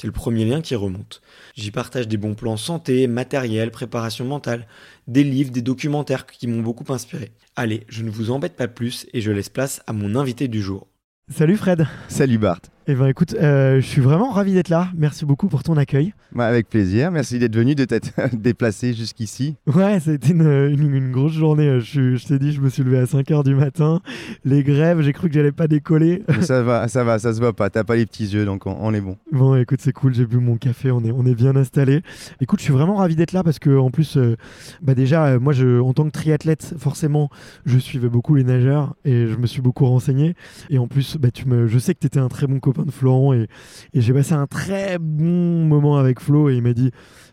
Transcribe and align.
C'est 0.00 0.06
le 0.06 0.14
premier 0.14 0.46
lien 0.46 0.62
qui 0.62 0.74
remonte. 0.74 1.20
J'y 1.54 1.70
partage 1.70 2.08
des 2.08 2.16
bons 2.16 2.32
plans 2.32 2.56
santé, 2.56 3.06
matériel, 3.06 3.70
préparation 3.70 4.24
mentale, 4.24 4.66
des 5.08 5.22
livres, 5.22 5.50
des 5.50 5.60
documentaires 5.60 6.24
qui 6.24 6.46
m'ont 6.46 6.62
beaucoup 6.62 6.90
inspiré. 6.90 7.32
Allez, 7.54 7.84
je 7.86 8.02
ne 8.02 8.08
vous 8.08 8.30
embête 8.30 8.56
pas 8.56 8.66
plus 8.66 9.06
et 9.12 9.20
je 9.20 9.30
laisse 9.30 9.50
place 9.50 9.82
à 9.86 9.92
mon 9.92 10.16
invité 10.16 10.48
du 10.48 10.62
jour. 10.62 10.86
Salut 11.30 11.58
Fred. 11.58 11.86
Salut 12.08 12.38
Bart. 12.38 12.62
Eh 12.92 12.96
ben 12.96 13.06
écoute, 13.06 13.36
euh, 13.40 13.80
je 13.80 13.86
suis 13.86 14.00
vraiment 14.00 14.32
ravi 14.32 14.52
d'être 14.52 14.68
là. 14.68 14.88
Merci 14.96 15.24
beaucoup 15.24 15.46
pour 15.46 15.62
ton 15.62 15.76
accueil. 15.76 16.12
Bah, 16.32 16.46
avec 16.46 16.68
plaisir. 16.68 17.12
Merci 17.12 17.38
d'être 17.38 17.54
venu, 17.54 17.76
de 17.76 17.84
t'être 17.84 18.10
déplacé 18.32 18.94
jusqu'ici. 18.94 19.54
Ouais, 19.68 20.00
ça 20.00 20.10
a 20.10 20.14
été 20.14 20.32
une, 20.32 21.12
grosse 21.12 21.34
journée. 21.34 21.78
Je, 21.78 22.16
je 22.16 22.26
t'ai 22.26 22.40
dit, 22.40 22.50
je 22.50 22.60
me 22.60 22.68
suis 22.68 22.82
levé 22.82 22.98
à 22.98 23.04
5h 23.04 23.44
du 23.44 23.54
matin. 23.54 24.00
Les 24.44 24.64
grèves, 24.64 25.02
j'ai 25.02 25.12
cru 25.12 25.28
que 25.28 25.34
j'allais 25.34 25.52
pas 25.52 25.68
décoller. 25.68 26.24
ça 26.40 26.64
va, 26.64 26.88
ça 26.88 27.04
va, 27.04 27.20
ça 27.20 27.32
se 27.32 27.38
voit 27.38 27.52
pas. 27.52 27.70
T'as 27.70 27.84
pas 27.84 27.94
les 27.94 28.06
petits 28.06 28.26
yeux, 28.26 28.44
donc 28.44 28.66
on, 28.66 28.92
est 28.92 29.00
bon. 29.00 29.16
Bon, 29.30 29.54
écoute, 29.54 29.78
c'est 29.80 29.92
cool. 29.92 30.12
J'ai 30.12 30.26
bu 30.26 30.38
mon 30.38 30.56
café. 30.56 30.90
On 30.90 31.04
est, 31.04 31.12
on 31.12 31.24
est 31.26 31.36
bien 31.36 31.54
installé. 31.54 32.02
Écoute, 32.40 32.58
je 32.58 32.64
suis 32.64 32.72
vraiment 32.72 32.96
ravi 32.96 33.14
d'être 33.14 33.32
là 33.32 33.44
parce 33.44 33.60
que 33.60 33.78
en 33.78 33.92
plus, 33.92 34.16
euh, 34.16 34.34
bah 34.82 34.96
déjà, 34.96 35.26
euh, 35.26 35.38
moi, 35.38 35.52
je, 35.52 35.78
en 35.78 35.92
tant 35.92 36.06
que 36.06 36.10
triathlète, 36.10 36.74
forcément, 36.76 37.30
je 37.66 37.78
suivais 37.78 38.08
beaucoup 38.08 38.34
les 38.34 38.42
nageurs 38.42 38.96
et 39.04 39.28
je 39.28 39.36
me 39.36 39.46
suis 39.46 39.62
beaucoup 39.62 39.86
renseigné. 39.86 40.34
Et 40.70 40.78
en 40.78 40.88
plus, 40.88 41.18
bah, 41.18 41.30
tu 41.30 41.46
me, 41.46 41.68
je 41.68 41.78
sais 41.78 41.94
que 41.94 42.00
tu 42.00 42.08
étais 42.08 42.18
un 42.18 42.28
très 42.28 42.48
bon 42.48 42.58
copain 42.58 42.79
de 42.84 42.90
Florent 42.90 43.32
et, 43.32 43.46
et 43.94 44.00
j'ai 44.00 44.12
passé 44.12 44.32
un 44.32 44.46
très 44.46 44.98
bon 44.98 45.64
moment 45.64 45.96
avec 45.96 46.20
Flo 46.20 46.50
et 46.50 46.56
il 46.56 46.62
m'a 46.62 46.72
dit 46.72 46.90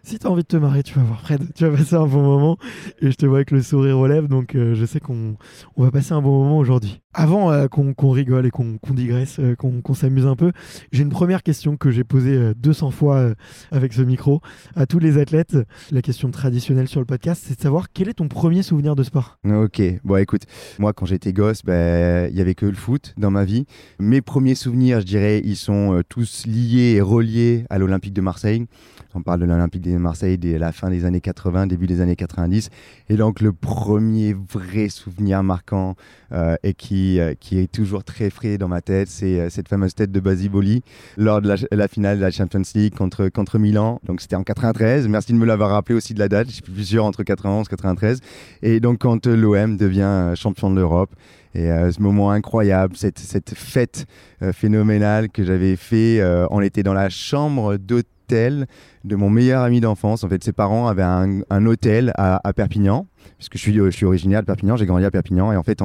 si 0.08 0.20
tu 0.20 0.26
as 0.26 0.30
envie 0.30 0.44
de 0.44 0.48
te 0.48 0.56
marrer, 0.56 0.84
tu 0.84 0.94
vas 0.94 1.04
voir 1.04 1.20
Fred, 1.20 1.54
tu 1.54 1.66
vas 1.66 1.76
passer 1.76 1.96
un 1.96 2.08
bon 2.08 2.24
moment. 2.24 2.58
Et 3.02 3.12
je 3.12 3.16
te 3.18 3.26
vois 3.26 3.40
avec 3.40 3.52
le 3.52 3.62
sourire 3.62 4.00
aux 4.00 4.08
lèvres, 4.08 4.30
donc 4.30 4.56
euh, 4.56 4.74
je 4.74 4.86
sais 4.86 5.02
qu'on 5.02 5.36
on 5.76 5.84
va 5.84 5.92
passer 5.92 6.14
un 6.14 6.22
bon 6.22 6.44
moment 6.44 6.58
aujourd'hui. 6.58 7.02
Avant 7.14 7.52
euh, 7.52 7.68
qu'on 7.68 8.12
rigole 8.12 8.46
et 8.46 8.50
qu'on 8.50 8.78
digresse, 8.92 9.40
euh, 9.40 9.56
qu'on 9.56 9.94
s'amuse 9.94 10.26
un 10.26 10.38
peu, 10.38 10.54
j'ai 10.94 11.04
une 11.04 11.10
première 11.10 11.44
question 11.44 11.76
que 11.76 11.92
j'ai 11.92 12.06
posée 12.06 12.54
200 12.56 12.92
fois 12.92 13.34
avec 13.72 13.92
ce 13.92 14.02
micro 14.02 14.40
à 14.76 14.86
tous 14.86 15.00
les 15.00 15.18
athlètes. 15.18 15.58
La 15.92 16.02
question 16.02 16.32
traditionnelle 16.32 16.88
sur 16.88 17.02
le 17.02 17.06
podcast, 17.06 17.44
c'est 17.46 17.58
de 17.58 17.62
savoir 17.62 17.88
quel 17.92 18.08
est 18.08 18.14
ton 18.14 18.30
premier 18.30 18.64
souvenir 18.64 18.96
de 18.96 19.04
sport? 19.04 19.40
Ok, 19.46 19.82
bon 20.06 20.16
écoute, 20.16 20.44
moi 20.80 20.94
quand 20.94 21.06
j'étais 21.06 21.34
gosse, 21.34 21.66
ben, 21.66 22.30
il 22.30 22.36
n'y 22.36 22.42
avait 22.42 22.56
que 22.56 22.66
le 22.66 22.76
foot 22.76 23.14
dans 23.18 23.32
ma 23.32 23.44
vie. 23.44 23.66
Mes 24.00 24.22
premiers 24.22 24.56
souvenirs, 24.56 25.02
je 25.02 25.06
dirais, 25.06 25.42
ils 25.44 25.58
sont 25.58 26.02
tous 26.08 26.46
liés 26.46 26.94
et 26.96 27.02
reliés 27.02 27.66
à 27.70 27.78
l'Olympique 27.78 28.14
de 28.14 28.22
Marseille. 28.22 28.68
On 29.16 29.24
parle 29.24 29.42
de 29.42 29.46
l'Olympique 29.46 29.82
Marseille 30.00 30.38
dès 30.38 30.58
la 30.58 30.72
fin 30.72 30.90
des 30.90 31.06
années 31.06 31.22
80, 31.22 31.68
début 31.68 31.88
des 31.88 32.02
années 32.02 32.16
90. 32.16 32.70
Et 33.10 33.16
donc 33.16 33.42
le 33.42 33.54
premier 33.54 34.34
vrai 34.34 34.90
souvenir 34.90 35.44
marquant 35.44 35.96
euh, 36.34 36.56
et 36.64 36.74
qui, 36.74 37.20
euh, 37.20 37.34
qui 37.40 37.58
est 37.60 37.72
toujours 37.72 38.04
très 38.04 38.30
frais 38.30 38.58
dans 38.58 38.68
ma 38.68 38.82
tête, 38.82 39.08
c'est 39.08 39.40
euh, 39.40 39.50
cette 39.50 39.70
fameuse 39.70 39.96
tête 39.96 40.12
de 40.12 40.20
Basiboli 40.20 40.84
lors 41.16 41.42
de 41.42 41.56
la, 41.72 41.88
finale 41.88 42.18
de 42.18 42.22
la 42.22 42.32
Champions 42.32 42.62
League 42.76 42.94
contre, 42.96 43.58
Milan. 43.58 44.00
Donc 44.04 44.22
c'était 44.22 44.36
en 44.36 44.44
93. 44.44 45.08
Merci 45.08 45.34
de 45.34 45.38
me 45.38 45.46
l'avoir 45.46 45.72
rappelé 45.72 45.96
aussi 45.96 46.14
de 46.14 46.20
la 46.20 46.28
date. 46.28 46.48
Je 46.48 46.54
suis 46.54 46.62
plus 46.62 46.84
sûr 46.84 47.06
entre 47.06 47.24
91 47.24 47.66
et 47.66 47.70
93. 47.70 48.20
Et 48.62 48.80
donc 48.80 49.00
quand 49.00 49.26
l'OM 49.26 49.78
devient 49.78 50.34
champion 50.36 50.70
de 50.70 50.76
l'Europe. 50.76 51.12
Et 51.56 51.70
ce 51.92 52.00
moment 52.02 52.30
incroyable, 52.30 52.96
cette, 52.96 53.54
fête 53.56 54.06
phénoménale 54.52 55.30
que 55.30 55.44
j'avais 55.44 55.76
fait, 55.76 56.22
on 56.52 56.62
était 56.62 56.84
dans 56.84 56.94
la 56.94 57.10
chambre 57.10 57.78
d'hôtel 57.78 58.17
de 58.30 59.16
mon 59.16 59.30
meilleur 59.30 59.64
ami 59.64 59.80
d'enfance. 59.80 60.24
En 60.24 60.30
fait, 60.30 60.44
ses 60.44 60.52
parents 60.52 60.88
avaient 60.88 61.04
un, 61.04 61.66
hôtel 61.66 62.12
à, 62.16 62.54
Perpignan, 62.54 63.08
puisque 63.38 63.58
je 63.58 63.62
suis, 63.62 63.74
je 63.74 63.90
suis 63.90 64.06
originaire 64.06 64.42
de 64.42 64.46
Perpignan, 64.46 64.76
j'ai 64.76 64.86
grandi 64.86 65.06
à 65.06 65.12
Perpignan. 65.12 65.52
Et 65.52 65.58
en 65.58 65.64
fait, 65.64 65.82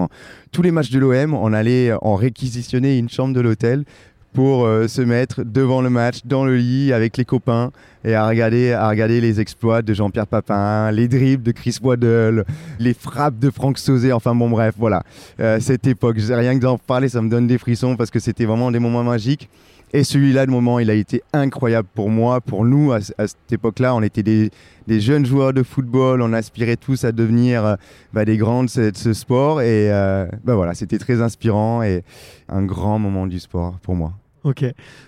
tous 0.50 0.62
les 0.62 0.70
matchs 0.70 0.90
de 0.90 0.98
l'OM, 0.98 1.34
on 1.34 1.52
allait 1.52 1.92
en 2.02 2.14
réquisitionner 2.14 2.98
une 2.98 3.08
chambre 3.08 3.34
de 3.34 3.40
l'hôtel 3.40 3.84
pour 4.32 4.64
euh, 4.64 4.88
se 4.88 5.02
mettre 5.02 5.44
devant 5.44 5.82
le 5.82 5.90
match, 5.90 6.20
dans 6.24 6.44
le 6.44 6.56
lit, 6.56 6.92
avec 6.92 7.18
les 7.18 7.24
copains, 7.24 7.70
et 8.02 8.14
à 8.14 8.26
regarder, 8.26 9.20
les 9.20 9.40
exploits 9.40 9.82
de 9.82 9.92
Jean-Pierre 9.92 10.26
Papin, 10.26 10.90
les 10.90 11.06
dribbles 11.06 11.42
de 11.42 11.52
Chris 11.52 11.76
Waddle, 11.82 12.46
les 12.78 12.94
frappes 12.94 13.38
de 13.38 13.50
Franck 13.50 13.76
Sauzé, 13.76 14.10
enfin 14.10 14.34
bon 14.34 14.48
bref, 14.48 14.74
voilà. 14.78 15.02
Euh, 15.38 15.60
cette 15.60 15.86
époque, 15.86 16.16
rien 16.18 16.54
que 16.54 16.62
d'en 16.62 16.78
parler, 16.78 17.10
ça 17.10 17.20
me 17.20 17.28
donne 17.28 17.46
des 17.46 17.58
frissons, 17.58 17.94
parce 17.94 18.10
que 18.10 18.20
c'était 18.20 18.46
vraiment 18.46 18.70
des 18.70 18.78
moments 18.78 19.04
magiques. 19.04 19.50
Et 19.92 20.04
celui-là, 20.04 20.46
le 20.46 20.52
moment, 20.52 20.78
il 20.78 20.88
a 20.90 20.94
été 20.94 21.22
incroyable 21.32 21.88
pour 21.94 22.08
moi, 22.08 22.40
pour 22.40 22.64
nous. 22.64 22.92
À, 22.92 23.00
cette 23.00 23.52
époque-là, 23.52 23.94
on 23.94 24.02
était 24.02 24.22
des, 24.22 24.50
jeunes 24.88 25.26
joueurs 25.26 25.52
de 25.52 25.62
football, 25.62 26.22
on 26.22 26.32
aspirait 26.32 26.76
tous 26.76 27.04
à 27.04 27.12
devenir 27.12 27.64
euh, 27.64 27.74
bah, 28.12 28.24
des 28.24 28.36
grands 28.38 28.64
de 28.64 28.68
ce, 28.68 29.12
sport. 29.12 29.60
Et 29.60 29.92
euh, 29.92 30.26
bah, 30.44 30.54
voilà, 30.54 30.74
c'était 30.74 30.98
très 30.98 31.20
inspirant 31.20 31.82
et 31.82 32.04
un 32.48 32.62
grand 32.62 32.98
moment 32.98 33.26
du 33.26 33.38
sport 33.38 33.78
pour 33.82 33.94
moi. 33.94 34.14
Ok. 34.44 34.64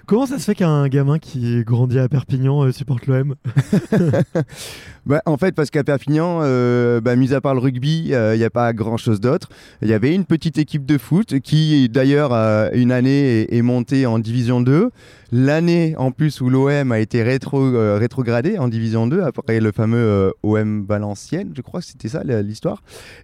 Comment 0.06 0.26
ça 0.26 0.38
se 0.38 0.44
fait 0.44 0.54
qu'un 0.54 0.86
gamin 0.88 1.19
qui 1.19 1.64
grandit 1.64 1.98
à 1.98 2.08
Perpignan 2.08 2.62
euh, 2.62 2.72
supporte 2.72 3.06
l'OM 3.06 3.34
bah, 5.06 5.22
En 5.26 5.36
fait, 5.36 5.54
parce 5.54 5.70
qu'à 5.70 5.84
Perpignan, 5.84 6.40
euh, 6.42 7.00
bah, 7.00 7.16
mis 7.16 7.34
à 7.34 7.40
part 7.40 7.54
le 7.54 7.60
rugby, 7.60 8.04
il 8.06 8.14
euh, 8.14 8.36
n'y 8.36 8.44
a 8.44 8.50
pas 8.50 8.72
grand-chose 8.72 9.20
d'autre. 9.20 9.48
Il 9.82 9.88
y 9.88 9.92
avait 9.92 10.14
une 10.14 10.24
petite 10.24 10.58
équipe 10.58 10.86
de 10.86 10.98
foot 10.98 11.40
qui, 11.40 11.88
d'ailleurs, 11.88 12.32
une 12.72 12.92
année 12.92 13.54
est, 13.54 13.62
montée 13.62 14.06
en 14.06 14.18
Division 14.18 14.60
2. 14.60 14.90
L'année 15.32 15.94
en 15.98 16.12
plus 16.12 16.40
où 16.40 16.48
l'OM 16.48 16.92
a 16.92 17.00
été 17.00 17.22
rétro, 17.22 17.60
euh, 17.60 17.96
rétrogradé 17.98 18.56
en 18.58 18.68
Division 18.68 19.08
2 19.08 19.22
après 19.22 19.58
le 19.58 19.72
fameux 19.72 20.32
OM 20.44 20.84
Valenciennes, 20.86 21.52
je 21.56 21.60
crois 21.60 21.80
que 21.80 21.86
c'était 21.86 22.08
ça 22.08 22.22
l'histoire. 22.22 22.82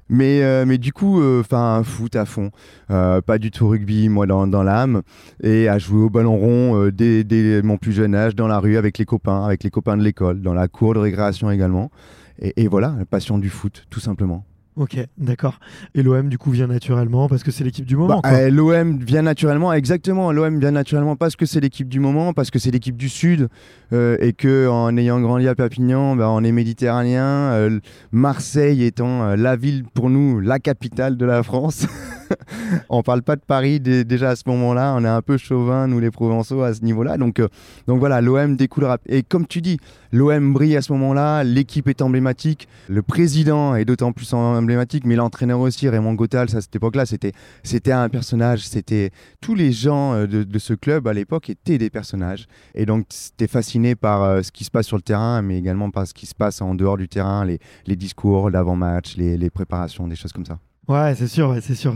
Mais, 0.08 0.78
du 0.78 0.92
coup, 0.92 1.22
enfin, 1.40 1.82
foot 1.84 2.16
à 2.16 2.24
fond. 2.24 2.50
pas 2.88 3.38
du 3.38 3.50
tout 3.50 3.68
rugby, 3.68 4.08
moi, 4.08 4.26
dans, 4.26 4.62
l'âme. 4.62 5.02
Et 5.42 5.68
à 5.68 5.78
jouer 5.78 6.02
au 6.02 6.10
ballon 6.10 6.36
rond 6.36 6.90
dès, 6.92 7.62
mon 7.62 7.76
plus 7.76 7.92
jeune 7.92 8.14
âge, 8.14 8.34
dans 8.34 8.48
la 8.48 8.58
rue, 8.58 8.76
avec 8.76 8.98
les 8.98 9.04
copains, 9.04 9.44
avec 9.44 9.62
les 9.62 9.70
copains 9.70 9.96
de 9.96 10.02
l'école, 10.02 10.40
dans 10.42 10.54
la 10.54 10.68
cour 10.68 10.94
de 10.94 10.98
récréation 10.98 11.50
également. 11.50 11.69
Et, 12.40 12.64
et 12.64 12.68
voilà, 12.68 12.94
la 12.98 13.04
passion 13.04 13.38
du 13.38 13.50
foot, 13.50 13.86
tout 13.90 14.00
simplement. 14.00 14.44
Ok, 14.76 14.96
d'accord. 15.18 15.58
Et 15.94 16.02
l'OM, 16.02 16.28
du 16.28 16.38
coup, 16.38 16.50
vient 16.52 16.68
naturellement 16.68 17.28
parce 17.28 17.42
que 17.42 17.50
c'est 17.50 17.64
l'équipe 17.64 17.84
du 17.84 17.96
moment 17.96 18.20
bah, 18.22 18.30
euh, 18.32 18.50
L'OM 18.50 18.98
vient 18.98 19.22
naturellement, 19.22 19.72
exactement. 19.72 20.30
L'OM 20.32 20.58
vient 20.60 20.70
naturellement 20.70 21.16
parce 21.16 21.34
que 21.34 21.44
c'est 21.44 21.60
l'équipe 21.60 21.88
du 21.88 21.98
moment, 21.98 22.32
parce 22.32 22.50
que 22.50 22.58
c'est 22.58 22.70
l'équipe 22.70 22.96
du 22.96 23.08
Sud 23.08 23.48
euh, 23.92 24.16
et 24.20 24.32
que 24.32 24.68
en 24.68 24.96
ayant 24.96 25.20
grandi 25.20 25.48
à 25.48 25.54
Perpignan, 25.54 26.14
bah, 26.16 26.30
on 26.30 26.44
est 26.44 26.52
méditerranéen. 26.52 27.52
Euh, 27.52 27.80
Marseille 28.12 28.84
étant 28.84 29.34
la 29.34 29.56
ville 29.56 29.84
pour 29.92 30.08
nous, 30.08 30.40
la 30.40 30.60
capitale 30.60 31.16
de 31.16 31.26
la 31.26 31.42
France. 31.42 31.86
on 32.88 33.02
parle 33.02 33.22
pas 33.22 33.36
de 33.36 33.42
Paris 33.42 33.80
déjà 33.80 34.30
à 34.30 34.36
ce 34.36 34.44
moment-là. 34.46 34.94
On 34.96 35.04
est 35.04 35.08
un 35.08 35.22
peu 35.22 35.36
chauvin, 35.36 35.86
nous 35.86 36.00
les 36.00 36.10
Provençaux, 36.10 36.62
à 36.62 36.74
ce 36.74 36.82
niveau-là. 36.82 37.16
Donc, 37.16 37.40
donc 37.86 37.98
voilà, 37.98 38.20
l'OM 38.20 38.56
découlera. 38.56 38.98
Et 39.06 39.22
comme 39.22 39.46
tu 39.46 39.60
dis, 39.60 39.78
l'OM 40.12 40.52
brille 40.52 40.76
à 40.76 40.82
ce 40.82 40.92
moment-là. 40.92 41.44
L'équipe 41.44 41.88
est 41.88 42.02
emblématique. 42.02 42.68
Le 42.88 43.02
président 43.02 43.74
est 43.74 43.84
d'autant 43.84 44.12
plus 44.12 44.32
emblématique, 44.32 45.04
mais 45.06 45.16
l'entraîneur 45.16 45.60
aussi, 45.60 45.88
Raymond 45.88 46.14
Gottal, 46.14 46.48
à 46.54 46.60
cette 46.60 46.74
époque-là, 46.74 47.06
c'était, 47.06 47.32
c'était 47.62 47.92
un 47.92 48.08
personnage. 48.08 48.66
C'était 48.66 49.10
tous 49.40 49.54
les 49.54 49.72
gens 49.72 50.14
euh, 50.14 50.26
de, 50.26 50.58
ce 50.58 50.74
club 50.74 51.08
à 51.08 51.12
l'époque 51.12 51.50
étaient 51.50 51.78
des 51.78 51.90
personnages. 51.90 52.46
Et 52.74 52.86
donc, 52.86 53.06
c'était 53.08 53.48
fasciné 53.48 53.94
par 53.94 54.22
euh, 54.22 54.42
ce 54.42 54.52
qui 54.52 54.64
se 54.64 54.70
passe 54.70 54.86
sur 54.86 54.96
le 54.96 55.02
terrain, 55.02 55.42
mais 55.42 55.58
également 55.58 55.90
par 55.90 56.06
ce 56.06 56.14
qui 56.14 56.26
se 56.26 56.34
passe 56.34 56.60
en 56.60 56.74
dehors 56.74 56.96
du 56.96 57.08
terrain, 57.08 57.44
les, 57.44 57.96
discours, 57.96 58.50
l'avant-match, 58.50 59.16
les 59.16 59.50
préparations, 59.50 60.06
des 60.06 60.16
choses 60.16 60.32
comme 60.32 60.46
ça. 60.46 60.58
Ouais, 60.90 61.14
c'est 61.14 61.28
sûr, 61.28 61.56
c'est 61.62 61.76
sûr. 61.76 61.94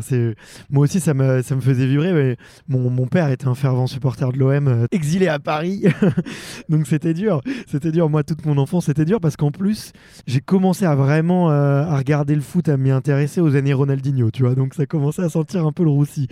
Moi 0.70 0.84
aussi 0.84 1.00
ça 1.00 1.14
me 1.14 1.42
faisait 1.42 1.84
vibrer. 1.84 2.12
Mais 2.12 2.36
mon, 2.68 2.90
mon 2.90 3.08
père 3.08 3.28
était 3.28 3.48
un 3.48 3.56
fervent 3.56 3.88
supporter 3.88 4.30
de 4.30 4.38
l'OM, 4.38 4.68
euh, 4.68 4.86
exilé 4.92 5.26
à 5.26 5.40
Paris, 5.40 5.82
donc 6.68 6.86
c'était 6.86 7.12
dur. 7.12 7.40
C'était 7.66 7.90
dur. 7.90 8.08
Moi, 8.08 8.22
toute 8.22 8.46
mon 8.46 8.56
enfance, 8.56 8.86
c'était 8.86 9.04
dur 9.04 9.18
parce 9.20 9.36
qu'en 9.36 9.50
plus, 9.50 9.90
j'ai 10.28 10.40
commencé 10.40 10.84
à 10.84 10.94
vraiment 10.94 11.50
euh, 11.50 11.82
à 11.82 11.96
regarder 11.96 12.36
le 12.36 12.40
foot, 12.40 12.68
à 12.68 12.76
m'y 12.76 12.92
intéresser 12.92 13.40
aux 13.40 13.56
années 13.56 13.72
Ronaldinho, 13.72 14.30
tu 14.30 14.44
vois. 14.44 14.54
Donc 14.54 14.74
ça 14.74 14.86
commençait 14.86 15.22
à 15.22 15.28
sentir 15.28 15.66
un 15.66 15.72
peu 15.72 15.82
le 15.82 15.90
roussi. 15.90 16.28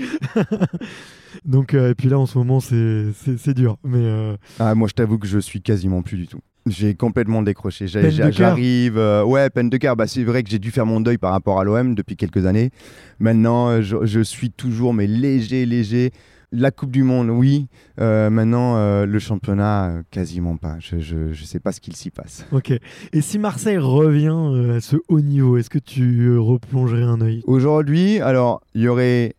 donc 1.44 1.74
euh, 1.74 1.90
et 1.90 1.94
puis 1.96 2.10
là, 2.10 2.20
en 2.20 2.26
ce 2.26 2.38
moment, 2.38 2.60
c'est 2.60 3.54
dur. 3.54 3.76
Mais 3.82 4.36
ah, 4.60 4.76
moi, 4.76 4.86
je 4.86 4.94
t'avoue 4.94 5.18
que 5.18 5.26
je 5.26 5.40
suis 5.40 5.62
quasiment 5.62 6.02
plus 6.02 6.16
du 6.16 6.28
tout. 6.28 6.40
J'ai 6.66 6.94
complètement 6.94 7.42
décroché. 7.42 7.86
J'arrive. 7.88 8.96
Euh, 8.96 9.24
ouais, 9.24 9.50
peine 9.50 9.68
de 9.68 9.76
cœur. 9.76 9.96
Bah, 9.96 10.06
c'est 10.06 10.22
vrai 10.22 10.42
que 10.42 10.50
j'ai 10.50 10.58
dû 10.58 10.70
faire 10.70 10.86
mon 10.86 11.00
deuil 11.00 11.18
par 11.18 11.32
rapport 11.32 11.60
à 11.60 11.64
l'OM 11.64 11.94
depuis 11.94 12.16
quelques 12.16 12.46
années. 12.46 12.70
Maintenant, 13.18 13.68
euh, 13.68 13.82
je, 13.82 14.22
suis 14.22 14.50
toujours, 14.50 14.94
mais 14.94 15.06
léger, 15.06 15.66
léger. 15.66 16.12
La 16.54 16.70
Coupe 16.70 16.90
du 16.90 17.02
Monde, 17.02 17.30
oui. 17.30 17.66
Euh, 17.98 18.28
maintenant, 18.28 19.04
le 19.06 19.18
championnat, 19.18 20.02
quasiment 20.10 20.58
pas. 20.58 20.76
Je 20.80 21.28
ne 21.28 21.34
sais 21.34 21.60
pas 21.60 21.72
ce 21.72 21.80
qu'il 21.80 21.96
s'y 21.96 22.10
passe. 22.10 22.46
Ok. 22.52 22.72
Et 23.12 23.20
si 23.22 23.38
Marseille 23.38 23.78
revient 23.78 24.74
à 24.76 24.80
ce 24.80 24.96
haut 25.08 25.22
niveau, 25.22 25.56
est-ce 25.56 25.70
que 25.70 25.78
tu 25.78 26.36
replongerais 26.36 27.04
un 27.04 27.22
œil? 27.22 27.42
Aujourd'hui, 27.46 28.20
alors, 28.20 28.60
il 28.74 28.82
y 28.82 28.88
aurait 28.88 29.34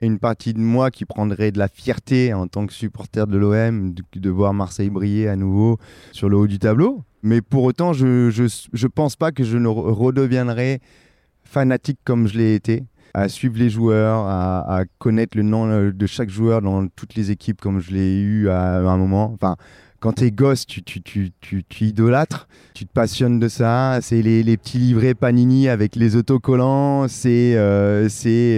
une 0.00 0.18
partie 0.18 0.54
de 0.54 0.60
moi 0.60 0.90
qui 0.90 1.04
prendrait 1.04 1.52
de 1.52 1.58
la 1.58 1.68
fierté 1.68 2.32
en 2.32 2.46
tant 2.46 2.66
que 2.66 2.72
supporter 2.72 3.26
de 3.26 3.36
l'OM 3.36 3.92
de, 3.92 4.30
voir 4.30 4.54
Marseille 4.54 4.90
briller 4.90 5.28
à 5.28 5.36
nouveau 5.36 5.78
sur 6.12 6.28
le 6.28 6.36
haut 6.36 6.46
du 6.46 6.58
tableau. 6.58 7.04
Mais 7.22 7.42
pour 7.42 7.64
autant, 7.64 7.92
je 7.92 8.30
ne 8.30 8.88
pense 8.88 9.16
pas 9.16 9.30
que 9.30 9.44
je 9.44 9.58
ne 9.58 9.68
redeviendrai 9.68 10.80
fanatique 11.44 11.98
comme 12.04 12.28
je 12.28 12.38
l'ai 12.38 12.54
été 12.54 12.84
à 13.14 13.28
suivre 13.28 13.58
les 13.58 13.70
joueurs, 13.70 14.26
à, 14.26 14.84
connaître 14.98 15.36
le 15.36 15.42
nom 15.42 15.68
euh, 15.68 15.92
de 15.92 16.06
chaque 16.06 16.30
joueur 16.30 16.62
dans 16.62 16.86
toutes 16.88 17.14
les 17.14 17.30
équipes 17.30 17.60
comme 17.60 17.80
je 17.80 17.90
l'ai 17.90 18.20
eu 18.20 18.48
à, 18.48 18.76
un 18.76 18.96
moment. 18.96 19.32
Enfin, 19.34 19.56
quand 20.00 20.14
t'es 20.14 20.30
gosse, 20.30 20.66
tu, 20.66 20.82
tu, 20.82 21.02
tu, 21.02 21.32
tu, 21.40 21.84
idolâtres, 21.84 22.48
tu 22.74 22.86
te 22.86 22.92
passionnes 22.92 23.38
de 23.38 23.48
ça. 23.48 23.98
C'est 24.00 24.22
les, 24.22 24.42
les, 24.42 24.56
petits 24.56 24.78
livrets 24.78 25.14
Panini 25.14 25.68
avec 25.68 25.94
les 25.94 26.16
autocollants, 26.16 27.06
c'est 27.06 27.52
euh, 27.56 28.08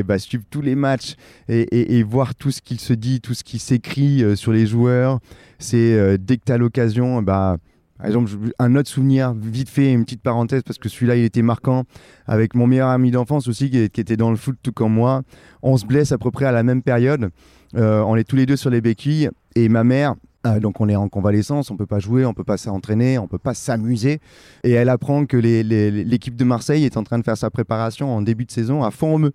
bah, 0.07 0.21
suivre 0.21 0.45
tous 0.49 0.61
les 0.61 0.77
matchs 0.77 1.17
et, 1.49 1.99
et, 1.99 2.03
voir 2.05 2.37
tout 2.37 2.53
ce 2.53 2.63
qu'il 2.63 2.79
se 2.79 2.93
dit, 2.93 3.21
tout 3.21 3.35
ce 3.35 3.43
qui 3.43 3.59
s'écrit 3.59 4.23
euh, 4.23 4.37
sur 4.37 4.53
les 4.53 4.67
joueurs. 4.67 5.19
C'est 5.59 5.95
euh, 5.95 6.17
dès 6.19 6.37
que 6.37 6.45
tu 6.47 6.53
as 6.53 6.59
l'occasion, 6.59 7.23
bah, 7.23 7.57
par 7.99 8.07
exemple, 8.07 8.31
un 8.61 8.77
autre 8.77 8.89
souvenir, 8.89 9.35
vite 9.35 9.69
fait, 9.69 9.93
une 9.93 10.05
petite 10.05 10.23
parenthèse, 10.23 10.63
parce 10.63 10.79
que 10.79 10.89
celui-là, 10.89 11.17
il 11.17 11.25
était 11.25 11.43
marquant, 11.43 11.85
avec 12.27 12.55
mon 12.55 12.69
meilleur 12.69 12.89
ami 12.89 13.11
d'enfance 13.11 13.49
aussi, 13.49 13.69
qui, 13.69 13.91
qui, 13.91 14.01
était 14.01 14.17
dans 14.17 14.31
le 14.31 14.37
foot 14.37 14.57
tout 14.63 14.73
comme 14.73 14.93
moi. 14.93 15.23
On 15.63 15.77
se 15.77 15.87
blesse 15.87 16.13
à 16.13 16.19
peu 16.19 16.31
près 16.31 16.45
à 16.45 16.53
la 16.53 16.63
même 16.63 16.83
période. 16.83 17.31
on 17.75 18.15
est 18.15 18.25
tous 18.25 18.37
les 18.37 18.47
deux 18.47 18.57
sur 18.57 18.71
les 18.71 18.81
béquilles. 18.81 19.29
Et 19.55 19.69
ma 19.69 19.85
mère, 19.85 20.15
ah, 20.45 20.59
donc 20.59 20.81
on 20.81 20.89
est 20.89 20.97
en 20.97 21.09
convalescence, 21.09 21.71
on 21.71 21.77
peut 21.77 21.87
pas 21.87 22.01
jouer, 22.01 22.27
on 22.27 22.35
peut 22.35 22.43
pas 22.43 22.57
s'entraîner, 22.57 23.17
on 23.17 23.29
peut 23.29 23.39
pas 23.39 23.55
s'amuser. 23.55 24.19
Et 24.65 24.73
elle 24.73 24.89
apprend 24.89 25.25
que 25.25 25.37
l'équipe 25.37 26.35
de 26.35 26.45
Marseille 26.45 26.85
est 26.85 26.97
en 26.97 27.05
train 27.05 27.19
de 27.21 27.25
faire 27.25 27.37
sa 27.37 27.49
préparation 27.49 28.13
en 28.15 28.23
début 28.23 28.45
de 28.45 28.51
saison 28.51 28.83
à 28.83 28.91
Font-Romeu. 28.91 29.33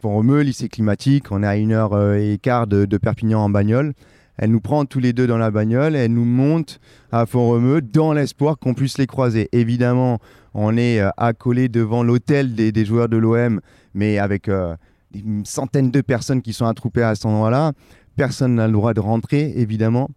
Font-Romeu, 0.00 0.42
lycée 0.42 0.68
climatique, 0.68 1.32
on 1.32 1.42
est 1.42 1.46
à 1.46 1.56
une 1.56 1.72
heure 1.72 1.94
euh, 1.94 2.14
et 2.14 2.38
quart 2.38 2.68
de, 2.68 2.86
Perpignan 2.98 3.40
en 3.40 3.50
bagnole. 3.50 3.94
Elle 4.36 4.52
nous 4.52 4.60
prend 4.60 4.84
tous 4.84 5.00
les 5.00 5.12
deux 5.12 5.26
dans 5.26 5.38
la 5.38 5.50
bagnole, 5.50 5.96
elle 5.96 6.12
nous 6.12 6.24
monte 6.24 6.80
à 7.10 7.26
Font-Romeu 7.26 7.80
dans 7.80 8.12
l'espoir 8.12 8.56
qu'on 8.56 8.74
puisse 8.74 8.96
les 8.98 9.08
croiser. 9.08 9.48
Évidemment, 9.50 10.20
on 10.54 10.76
est 10.76 11.00
euh, 11.00 11.10
accolé 11.16 11.68
devant 11.68 12.04
l'hôtel 12.04 12.54
des, 12.54 12.84
joueurs 12.84 13.08
de 13.08 13.16
l'OM, 13.16 13.60
mais 13.92 14.18
avec 14.18 14.48
euh, 14.48 14.76
une 15.14 15.44
centaine 15.44 15.90
de 15.90 16.00
personnes 16.00 16.42
qui 16.42 16.52
sont 16.52 16.66
attroupées 16.66 17.02
à 17.02 17.16
cet 17.16 17.26
endroit-là. 17.26 17.72
Personne 18.16 18.54
n'a 18.54 18.68
le 18.68 18.72
droit 18.72 18.94
de 18.94 19.00
rentrer, 19.00 19.52
évidemment 19.56 20.08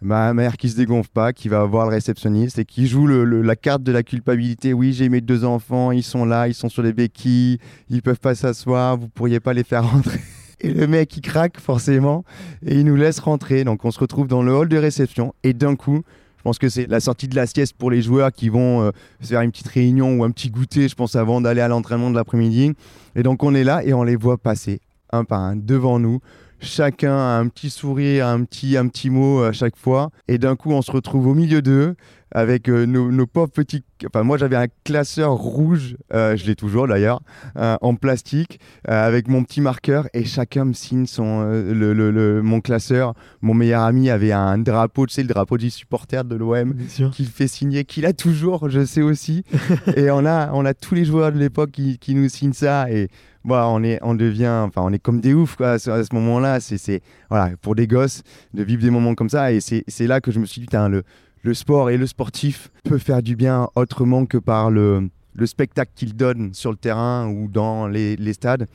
ma 0.00 0.32
mère 0.32 0.56
qui 0.56 0.68
se 0.68 0.76
dégonfle 0.76 1.10
pas, 1.10 1.32
qui 1.32 1.48
va 1.48 1.64
voir 1.64 1.86
le 1.86 1.94
réceptionniste 1.94 2.58
et 2.58 2.64
qui 2.64 2.86
joue 2.86 3.06
la 3.06 3.56
carte 3.56 3.82
de 3.82 3.92
la 3.92 4.02
culpabilité. 4.02 4.72
Oui, 4.72 4.92
j'ai 4.92 5.08
mes 5.08 5.20
deux 5.20 5.44
enfants, 5.44 5.92
ils 5.92 6.02
sont 6.02 6.24
là, 6.24 6.48
ils 6.48 6.54
sont 6.54 6.68
sur 6.68 6.82
les 6.82 6.92
béquilles, 6.92 7.58
ils 7.88 8.02
peuvent 8.02 8.20
pas 8.20 8.34
s'asseoir, 8.34 8.96
vous 8.96 9.08
pourriez 9.08 9.40
pas 9.40 9.52
les 9.52 9.64
faire 9.64 9.90
rentrer. 9.90 10.20
Et 10.62 10.72
le 10.72 10.86
mec, 10.86 11.16
il 11.16 11.22
craque 11.22 11.58
forcément 11.58 12.22
et 12.66 12.78
il 12.78 12.84
nous 12.84 12.94
laisse 12.94 13.18
rentrer. 13.18 13.64
Donc 13.64 13.86
on 13.86 13.90
se 13.90 13.98
retrouve 13.98 14.26
dans 14.26 14.42
le 14.42 14.52
hall 14.52 14.68
de 14.68 14.76
réception 14.76 15.32
et 15.42 15.54
d'un 15.54 15.74
coup, 15.74 16.02
je 16.36 16.42
pense 16.42 16.58
que 16.58 16.68
c'est 16.68 16.86
la 16.86 17.00
sortie 17.00 17.28
de 17.28 17.36
la 17.36 17.46
sieste 17.46 17.74
pour 17.78 17.90
les 17.90 18.02
joueurs 18.02 18.30
qui 18.30 18.50
vont 18.50 18.82
euh, 18.82 18.90
faire 19.22 19.40
une 19.40 19.52
petite 19.52 19.68
réunion 19.68 20.18
ou 20.18 20.24
un 20.24 20.30
petit 20.30 20.50
goûter, 20.50 20.88
je 20.88 20.94
pense, 20.94 21.16
avant 21.16 21.40
d'aller 21.40 21.62
à 21.62 21.68
l'entraînement 21.68 22.10
de 22.10 22.14
l'après-midi. 22.14 22.74
Et 23.16 23.22
donc 23.22 23.42
on 23.42 23.54
est 23.54 23.64
là 23.64 23.82
et 23.84 23.94
on 23.94 24.02
les 24.02 24.16
voit 24.16 24.36
passer 24.36 24.80
un 25.12 25.24
par 25.24 25.40
un 25.40 25.56
devant 25.56 25.98
nous 25.98 26.20
chacun 26.60 27.16
a 27.16 27.38
un 27.38 27.48
petit 27.48 27.70
sourire, 27.70 28.26
un 28.26 28.44
petit, 28.44 29.10
mot 29.10 29.42
à 29.42 29.52
chaque 29.52 29.76
fois. 29.76 30.10
Et 30.28 30.38
d'un 30.38 30.56
coup, 30.56 30.72
on 30.72 30.82
se 30.82 30.92
retrouve 30.92 31.26
au 31.26 31.34
milieu 31.34 31.62
d'eux 31.62 31.96
avec 32.32 32.68
euh, 32.68 32.86
nos, 32.86 33.26
pauvres 33.26 33.50
petits. 33.50 33.82
Enfin, 34.06 34.22
moi, 34.22 34.38
j'avais 34.38 34.56
un 34.56 34.66
classeur 34.84 35.32
rouge, 35.32 35.96
euh, 36.14 36.36
je 36.36 36.46
l'ai 36.46 36.54
toujours 36.54 36.86
d'ailleurs, 36.88 37.20
euh, 37.56 37.76
en 37.80 37.94
plastique, 37.94 38.60
avec 38.86 39.28
mon 39.28 39.44
petit 39.44 39.60
marqueur, 39.60 40.06
et 40.14 40.24
chacun 40.24 40.64
me 40.64 40.72
signe 40.72 41.06
son, 41.06 41.42
le, 41.42 42.40
mon 42.42 42.60
classeur. 42.60 43.14
Mon 43.42 43.54
meilleur 43.54 43.82
ami 43.82 44.10
avait 44.10 44.32
un 44.32 44.58
drapeau, 44.58 45.06
tu 45.06 45.14
sais, 45.14 45.22
le 45.22 45.28
drapeau 45.28 45.58
du 45.58 45.70
supporter 45.70 46.24
de 46.24 46.36
l'OM, 46.36 46.74
qu'il 47.12 47.26
fait 47.26 47.48
signer, 47.48 47.84
qu'il 47.84 48.06
a 48.06 48.12
toujours, 48.12 48.68
je 48.70 48.84
sais 48.84 49.02
aussi. 49.02 49.44
et 49.96 50.10
on 50.10 50.24
a, 50.24 50.52
on 50.52 50.64
a 50.64 50.74
tous 50.74 50.94
les 50.94 51.04
joueurs 51.04 51.32
de 51.32 51.38
l'époque 51.38 51.72
qui, 51.72 51.98
qui, 51.98 52.14
nous 52.14 52.28
signent 52.28 52.52
ça, 52.52 52.90
et 52.90 53.08
bah, 53.44 53.66
on, 53.68 53.82
est, 53.82 53.98
on 54.02 54.14
devient, 54.14 54.64
enfin, 54.66 54.82
on 54.82 54.92
est 54.92 54.98
comme 54.98 55.20
des 55.20 55.34
oufs 55.34 55.56
quoi, 55.56 55.72
à 55.72 55.78
ce, 55.78 56.14
moment-là. 56.14 56.60
C'est, 56.60 57.02
voilà, 57.28 57.50
pour 57.60 57.74
des 57.74 57.86
gosses, 57.86 58.22
de 58.54 58.62
vivre 58.62 58.82
des 58.82 58.90
moments 58.90 59.14
comme 59.14 59.30
ça, 59.30 59.52
et 59.52 59.60
c'est 59.60 60.06
là 60.06 60.20
que 60.20 60.30
je 60.30 60.40
me 60.40 60.46
suis 60.46 60.60
dit, 60.60 60.68
le 60.72 61.02
le 61.42 61.54
sport 61.54 61.90
et 61.90 61.96
le 61.96 62.06
sportif 62.06 62.70
peut 62.84 62.98
faire 62.98 63.22
du 63.22 63.36
bien 63.36 63.68
autrement 63.74 64.26
que 64.26 64.38
par 64.38 64.70
le, 64.70 65.08
spectacle 65.44 65.92
qu'il 65.94 66.14
donne 66.14 66.52
sur 66.52 66.70
le 66.70 66.76
terrain 66.76 67.28
ou 67.28 67.48
dans 67.48 67.86
les, 67.86 68.32
stades. 68.32 68.66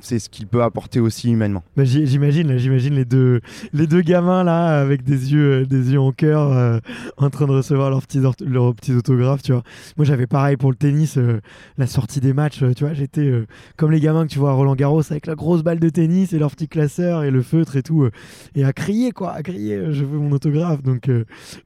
C'est 0.00 0.18
ce 0.18 0.28
qu'il 0.28 0.46
peut 0.46 0.62
apporter 0.62 1.00
aussi 1.00 1.30
humainement. 1.30 1.62
Bah, 1.76 1.84
j'imagine, 1.84 2.56
j'imagine 2.56 2.94
les 2.94 3.04
deux, 3.04 3.40
les 3.72 3.86
deux 3.86 4.00
gamins 4.00 4.44
là 4.44 4.80
avec 4.80 5.02
des 5.02 5.32
yeux, 5.32 5.66
des 5.66 5.92
yeux 5.92 6.00
en 6.00 6.12
cœur, 6.12 6.52
euh, 6.52 6.78
en 7.16 7.30
train 7.30 7.46
de 7.46 7.52
recevoir 7.52 7.90
leurs 7.90 8.02
petits, 8.02 8.20
leurs 8.46 8.74
petits 8.74 8.92
autographes, 8.94 9.42
tu 9.42 9.52
vois. 9.52 9.62
Moi, 9.96 10.04
j'avais 10.04 10.26
pareil 10.26 10.56
pour 10.56 10.70
le 10.70 10.76
tennis, 10.76 11.18
euh, 11.18 11.40
la 11.78 11.86
sortie 11.86 12.20
des 12.20 12.32
matchs, 12.32 12.62
tu 12.76 12.84
vois. 12.84 12.94
J'étais 12.94 13.30
comme 13.76 13.90
les 13.90 14.00
gamins 14.00 14.26
que 14.26 14.30
tu 14.30 14.38
vois 14.38 14.50
à 14.50 14.52
Roland 14.52 14.74
Garros 14.74 15.02
avec 15.10 15.26
la 15.26 15.34
grosse 15.34 15.62
balle 15.62 15.80
de 15.80 15.88
tennis 15.88 16.32
et 16.32 16.38
leur 16.38 16.50
petit 16.52 16.68
classeur 16.68 17.24
et 17.24 17.30
le 17.30 17.42
feutre 17.42 17.76
et 17.76 17.82
tout, 17.82 18.08
et 18.54 18.64
à 18.64 18.72
crier 18.72 19.12
quoi, 19.12 19.32
à 19.32 19.42
crier, 19.42 19.92
je 19.92 20.04
veux 20.04 20.18
mon 20.18 20.32
autographe. 20.32 20.82
Donc, 20.82 21.10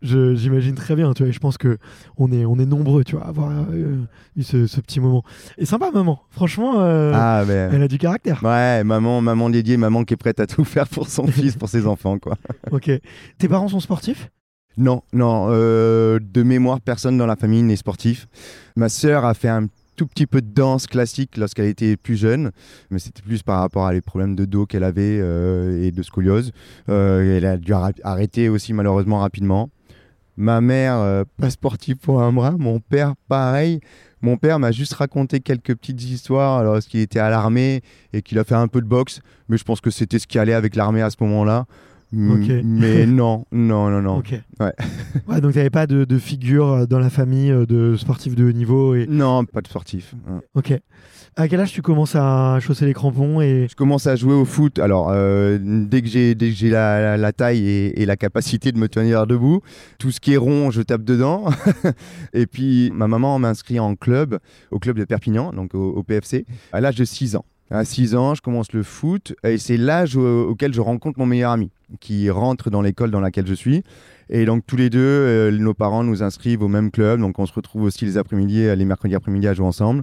j'imagine 0.03 0.75
très 0.75 0.97
bien, 0.97 1.13
tu 1.13 1.23
vois. 1.23 1.31
Et 1.31 1.33
je 1.33 1.41
pense 1.41 1.59
que 1.59 1.79
on 2.17 2.33
est, 2.33 2.45
on 2.45 2.59
est 2.59 2.67
nombreux, 2.67 3.05
tu 3.05 3.17
vois, 3.17 3.27
à 3.27 3.29
avoir 3.29 3.53
eu 3.73 4.43
ce, 4.43 4.67
ce, 4.67 4.81
petit 4.81 5.01
moment. 5.01 5.23
Et 5.59 5.67
sympa, 5.67 5.91
maman. 5.93 6.23
Franchement, 6.31 6.75
ah, 6.79 7.45
elle 7.47 7.83
a 7.83 7.89
du 7.89 7.99
caractère. 7.99 8.22
Ouais, 8.25 8.85
maman, 8.85 9.21
maman 9.21 9.51
dédiée, 9.51 9.77
maman 9.77 10.05
qui 10.05 10.15
est 10.15 10.17
prête 10.17 10.41
à 10.41 10.47
tout 10.47 10.65
faire 10.65 10.89
pour 10.89 11.09
son 11.09 11.27
fils, 11.29 11.57
pour 11.57 11.69
ses 11.69 11.87
enfants, 11.87 12.19
quoi. 12.19 12.37
ok. 12.71 12.91
Tes 13.39 13.49
parents 13.49 13.69
sont 13.69 13.81
sportifs? 13.81 14.31
Non, 14.77 15.03
non. 15.13 15.49
Euh, 15.51 16.19
de 16.21 16.43
mémoire, 16.43 16.81
personne 16.81 17.19
dans 17.19 17.27
la 17.27 17.37
famille 17.37 17.63
n'est 17.63 17.77
sportif. 17.77 18.27
Ma 18.77 18.89
sœur 18.89 19.25
a 19.25 19.35
fait 19.35 19.49
un 19.49 19.67
tout 19.97 20.07
petit 20.07 20.27
peu 20.27 20.41
de 20.41 20.49
danse 20.49 20.87
classique 20.87 21.37
lorsqu'elle 21.37 21.67
était 21.67 21.97
plus 21.97 22.17
jeune, 22.17 22.51
mais 22.91 22.99
c'était 22.99 23.23
plus 23.23 23.43
par 23.43 23.61
rapport 23.61 23.87
à 23.87 23.93
les 23.93 24.01
problèmes 24.01 24.35
de 24.35 24.47
dos 24.47 24.65
qu'elle 24.65 24.85
avait 24.85 25.19
euh, 25.21 25.83
et 25.85 25.91
de 25.91 26.03
scoliose. 26.03 26.53
Euh, 26.89 27.37
elle 27.37 27.45
a 27.45 27.59
dû 27.59 27.73
arrêter 28.03 28.49
aussi 28.49 28.73
malheureusement 28.73 29.19
rapidement. 29.19 29.69
Ma 30.37 30.61
mère, 30.61 31.25
pas 31.39 31.51
sportive 31.51 31.97
pour 31.97 32.23
un 32.23 32.33
bras. 32.33 32.53
Mon 32.59 32.81
père, 32.81 33.15
pareil. 33.29 33.81
Mon 34.23 34.37
père 34.37 34.59
m'a 34.59 34.71
juste 34.71 34.95
raconté 34.95 35.41
quelques 35.41 35.75
petites 35.75 36.03
histoires 36.03 36.63
lorsqu'il 36.63 37.01
était 37.01 37.19
à 37.19 37.29
l'armée 37.29 37.83
et 38.13 38.23
qu'il 38.23 38.39
a 38.39 38.45
fait 38.45 38.55
un 38.55 38.69
peu 38.69 38.81
de 38.81 38.87
boxe, 38.87 39.21
mais 39.49 39.57
je 39.57 39.65
pense 39.65 39.81
que 39.81 39.91
c'était 39.91 40.21
ce 40.21 40.29
qui 40.29 40.39
allait 40.39 40.55
avec 40.55 40.77
l'armée 40.77 41.03
à 41.03 41.11
ce 41.11 41.17
moment-là. 41.21 41.67
Mais 42.13 43.07
non, 43.07 43.45
non, 43.53 43.91
non, 43.91 44.03
non. 44.03 44.23
Ouais. 44.61 44.73
ouais. 45.29 45.41
donc 45.41 45.53
tu 45.53 45.59
n'avais 45.59 45.71
pas 45.71 45.87
de, 45.87 46.19
figure 46.19 46.69
euh, 46.69 46.87
dans 46.87 46.99
la 46.99 47.11
famille 47.11 47.51
euh, 47.51 47.67
de 47.67 47.97
sportifs 47.97 48.35
de 48.35 48.45
haut 48.45 48.53
niveau 48.53 48.95
et... 48.95 49.07
Non, 49.09 49.45
pas 49.45 49.61
de 49.61 49.69
sportif. 49.69 50.15
Ok. 50.55 50.75
À 51.35 51.49
quel 51.49 51.61
âge 51.61 51.73
tu 51.73 51.81
commences 51.81 52.15
à 52.15 52.59
chausser 52.61 52.85
les 52.85 52.93
crampons 52.93 53.41
et... 53.41 53.67
Je 53.71 53.75
commence 53.75 54.07
à 54.07 54.17
jouer 54.17 54.35
au 54.35 54.45
foot. 54.45 54.79
Alors, 54.79 55.09
euh, 55.11 55.59
dès 55.63 56.03
que 56.03 56.09
j'ai 56.09 56.35
la, 56.69 57.17
la, 57.17 57.33
taille 57.33 57.67
et, 57.67 58.05
la 58.05 58.17
capacité 58.17 58.71
de 58.71 58.79
me 58.79 58.89
tenir 58.89 59.27
debout, 59.27 59.63
tout 59.99 60.11
ce 60.11 60.21
qui 60.21 60.35
est 60.35 60.37
rond, 60.37 60.71
je 60.71 60.83
tape 60.83 61.05
dedans. 61.05 61.47
et 62.35 62.47
puis, 62.47 62.91
ma 62.93 63.09
maman 63.09 63.39
m'inscrit 63.39 63.81
en 63.81 63.97
club, 63.97 64.39
au 64.71 64.79
club 64.79 64.99
de 64.99 65.07
Perpignan, 65.07 65.53
donc 65.55 65.75
au, 65.75 65.93
au 65.93 66.03
PFC, 66.03 66.45
à 66.73 66.83
l'âge 66.83 66.97
de 66.97 67.05
6 67.07 67.37
ans. 67.37 67.47
À 67.73 67.87
6 67.87 68.17
ans, 68.17 68.35
je 68.35 68.43
commence 68.43 68.73
le 68.75 68.83
foot 68.83 69.35
et 69.45 69.57
c'est 69.57 69.79
l'âge 69.79 70.15
auquel 70.17 70.75
je 70.75 70.83
rencontre 70.83 71.19
mon 71.19 71.25
meilleur 71.25 71.53
ami 71.53 71.71
qui 72.01 72.29
rentre 72.29 72.69
dans 72.69 72.83
l'école 72.83 73.11
dans 73.11 73.21
laquelle 73.21 73.47
je 73.47 73.55
suis. 73.55 73.83
Et 74.29 74.45
donc 74.45 74.67
tous 74.67 74.77
les 74.77 74.91
deux, 74.91 74.99
euh, 75.01 75.51
nos 75.51 75.73
parents 75.73 76.05
nous 76.05 76.23
inscrivent 76.23 76.63
au 76.63 76.69
même 76.69 76.91
club, 76.91 77.21
donc 77.21 77.39
on 77.39 77.47
se 77.47 77.53
retrouve 77.55 77.85
aussi 77.85 78.05
les 78.05 78.19
après-midi, 78.19 78.65
les 78.77 78.85
mercredis 78.85 79.15
après-midi 79.15 79.49
à 79.49 79.55
jouer 79.55 79.65
ensemble. 79.65 80.03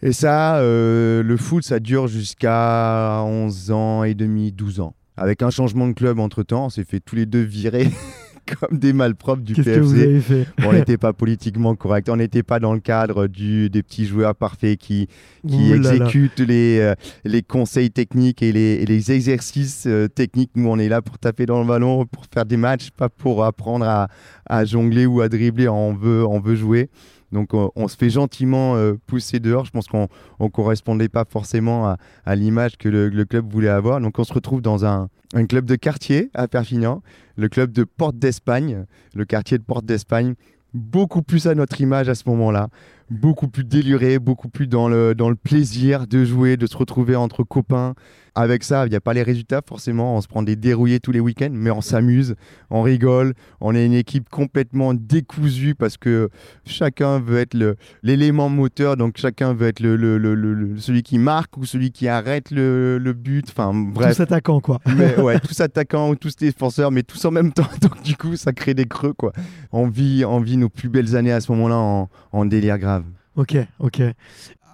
Et 0.00 0.12
ça, 0.14 0.56
euh, 0.56 1.22
le 1.22 1.36
foot, 1.36 1.62
ça 1.62 1.78
dure 1.78 2.06
jusqu'à 2.06 3.22
11 3.22 3.70
ans 3.70 4.04
et 4.04 4.14
demi, 4.14 4.50
12 4.50 4.80
ans. 4.80 4.94
Avec 5.18 5.42
un 5.42 5.50
changement 5.50 5.86
de 5.86 5.92
club 5.92 6.18
entre-temps, 6.18 6.66
on 6.66 6.70
s'est 6.70 6.84
fait 6.84 7.00
tous 7.00 7.16
les 7.16 7.26
deux 7.26 7.42
virer 7.42 7.90
comme 8.46 8.78
des 8.78 8.92
malpropres 8.92 9.42
du 9.42 9.54
PFC. 9.54 9.74
Que 9.74 9.80
vous 9.80 9.98
avez 9.98 10.20
fait 10.20 10.46
on 10.64 10.72
n'était 10.74 10.98
pas 10.98 11.12
politiquement 11.12 11.74
correct, 11.74 12.08
on 12.08 12.16
n'était 12.16 12.42
pas 12.42 12.60
dans 12.60 12.74
le 12.74 12.80
cadre 12.80 13.26
du, 13.26 13.70
des 13.70 13.82
petits 13.82 14.06
joueurs 14.06 14.34
parfaits 14.34 14.78
qui, 14.78 15.08
qui 15.46 15.72
exécutent 15.72 16.40
Les, 16.40 16.78
euh, 16.80 16.94
les 17.24 17.42
conseils 17.42 17.90
techniques 17.90 18.42
et 18.42 18.52
les, 18.52 18.84
les 18.84 19.12
exercices 19.12 19.84
euh, 19.86 20.08
techniques. 20.08 20.50
Nous, 20.56 20.68
on 20.68 20.78
est 20.78 20.88
là 20.88 21.02
pour 21.02 21.18
taper 21.18 21.46
dans 21.46 21.60
le 21.60 21.66
ballon, 21.66 22.06
pour 22.06 22.24
faire 22.32 22.44
des 22.44 22.56
matchs, 22.56 22.90
pas 22.90 23.08
pour 23.08 23.44
apprendre 23.44 23.86
à, 23.86 24.08
à 24.46 24.64
jongler 24.64 25.06
ou 25.06 25.20
à 25.20 25.28
dribbler. 25.28 25.68
On 25.68 25.94
veut, 25.94 26.26
on 26.26 26.40
veut 26.40 26.56
jouer. 26.56 26.90
Donc 27.34 27.50
on, 27.52 27.88
se 27.88 27.96
fait 27.96 28.08
gentiment 28.08 28.76
euh, 28.76 28.94
pousser 29.06 29.40
dehors. 29.40 29.66
Je 29.66 29.72
pense 29.72 29.88
qu'on 29.88 30.08
ne 30.40 30.48
correspondait 30.48 31.08
pas 31.08 31.24
forcément 31.28 31.96
à, 32.24 32.36
l'image 32.36 32.78
que 32.78 32.88
le, 32.88 33.08
le, 33.10 33.24
club 33.24 33.52
voulait 33.52 33.68
avoir. 33.68 34.00
Donc 34.00 34.18
on 34.18 34.24
se 34.24 34.32
retrouve 34.32 34.62
dans 34.62 34.86
un, 34.86 35.10
un 35.34 35.44
club 35.44 35.66
de 35.66 35.74
quartier 35.74 36.30
à 36.32 36.48
Perpignan, 36.48 37.02
le 37.36 37.48
club 37.48 37.72
de 37.72 37.84
Porte 37.84 38.16
d'Espagne, 38.16 38.86
le 39.14 39.24
quartier 39.24 39.58
de 39.58 39.64
Porte 39.64 39.84
d'Espagne, 39.84 40.34
beaucoup 40.72 41.22
plus 41.22 41.46
à 41.46 41.54
notre 41.54 41.80
image 41.80 42.08
à 42.08 42.14
ce 42.14 42.28
moment-là 42.28 42.68
beaucoup 43.10 43.48
plus 43.48 43.64
déluré, 43.64 44.18
beaucoup 44.18 44.48
plus 44.48 44.66
dans 44.66 44.88
le, 44.88 45.14
dans 45.14 45.28
le 45.28 45.36
plaisir 45.36 46.06
de 46.06 46.24
jouer, 46.24 46.56
de 46.56 46.66
se 46.66 46.76
retrouver 46.76 47.16
entre 47.16 47.44
copains. 47.44 47.94
Avec 48.36 48.64
ça, 48.64 48.84
il 48.84 48.90
n'y 48.90 48.96
a 48.96 49.00
pas 49.00 49.14
les 49.14 49.22
résultats 49.22 49.60
forcément, 49.64 50.16
on 50.16 50.20
se 50.20 50.26
prend 50.26 50.42
des 50.42 50.56
dérouillés 50.56 50.98
tous 50.98 51.12
les 51.12 51.20
week-ends, 51.20 51.52
mais 51.52 51.70
on 51.70 51.80
s'amuse, 51.80 52.34
on 52.68 52.82
rigole, 52.82 53.34
on 53.60 53.76
est 53.76 53.86
une 53.86 53.92
équipe 53.92 54.28
complètement 54.28 54.92
décousue 54.92 55.76
parce 55.76 55.96
que 55.96 56.30
chacun 56.66 57.20
veut 57.20 57.38
être 57.38 57.56
l'élément 58.02 58.48
moteur, 58.48 58.96
donc 58.96 59.18
chacun 59.18 59.54
veut 59.54 59.68
être 59.68 59.78
le, 59.78 59.94
le, 59.94 60.18
le, 60.18 60.76
celui 60.78 61.04
qui 61.04 61.18
marque 61.18 61.56
ou 61.58 61.64
celui 61.64 61.92
qui 61.92 62.08
arrête 62.08 62.50
le, 62.50 62.98
but. 63.16 63.46
Enfin 63.48 63.72
bref. 63.72 64.16
Tous 64.16 64.22
attaquants 64.22 64.60
quoi. 64.60 64.80
Mais, 64.96 65.16
ouais, 65.20 65.38
tous 65.48 65.60
attaquants 65.60 66.10
ou 66.10 66.16
tous 66.16 66.34
défenseurs, 66.34 66.90
mais 66.90 67.04
tous 67.04 67.24
en 67.24 67.30
même 67.30 67.52
temps. 67.52 67.68
Donc 67.82 68.02
du 68.02 68.16
coup, 68.16 68.34
ça 68.34 68.52
crée 68.52 68.74
des 68.74 68.86
creux 68.86 69.12
quoi. 69.12 69.32
On 69.70 69.86
vit, 69.86 70.24
on 70.24 70.40
vit 70.40 70.56
nos 70.56 70.68
plus 70.68 70.88
belles 70.88 71.14
années 71.14 71.32
à 71.32 71.40
ce 71.40 71.52
moment-là 71.52 71.76
en, 71.76 72.08
en 72.32 72.44
délire 72.46 72.78
grave. 72.78 73.03
Ok, 73.36 73.56
ok. 73.80 74.00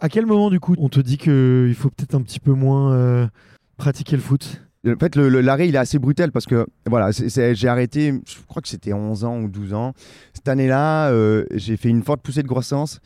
À 0.00 0.08
quel 0.08 0.26
moment, 0.26 0.50
du 0.50 0.60
coup, 0.60 0.74
on 0.78 0.88
te 0.88 1.00
dit 1.00 1.18
qu'il 1.18 1.74
faut 1.74 1.90
peut-être 1.90 2.14
un 2.14 2.22
petit 2.22 2.40
peu 2.40 2.52
moins 2.52 2.92
euh, 2.92 3.26
pratiquer 3.76 4.16
le 4.16 4.22
foot? 4.22 4.62
En 4.86 4.98
fait, 4.98 5.16
l'arrêt, 5.16 5.68
il 5.68 5.74
est 5.74 5.78
assez 5.78 5.98
brutal 5.98 6.32
parce 6.32 6.46
que 6.46 6.66
voilà, 6.86 7.10
j'ai 7.12 7.68
arrêté, 7.68 8.14
je 8.26 8.36
crois 8.46 8.62
que 8.62 8.68
c'était 8.68 8.94
11 8.94 9.24
ans 9.24 9.38
ou 9.40 9.48
12 9.48 9.74
ans. 9.74 9.92
Cette 10.32 10.48
année-là, 10.48 11.10
euh, 11.10 11.44
j'ai 11.54 11.76
fait 11.76 11.90
une 11.90 12.02
forte 12.02 12.22
poussée 12.22 12.42
de 12.42 12.48
croissance 12.48 13.00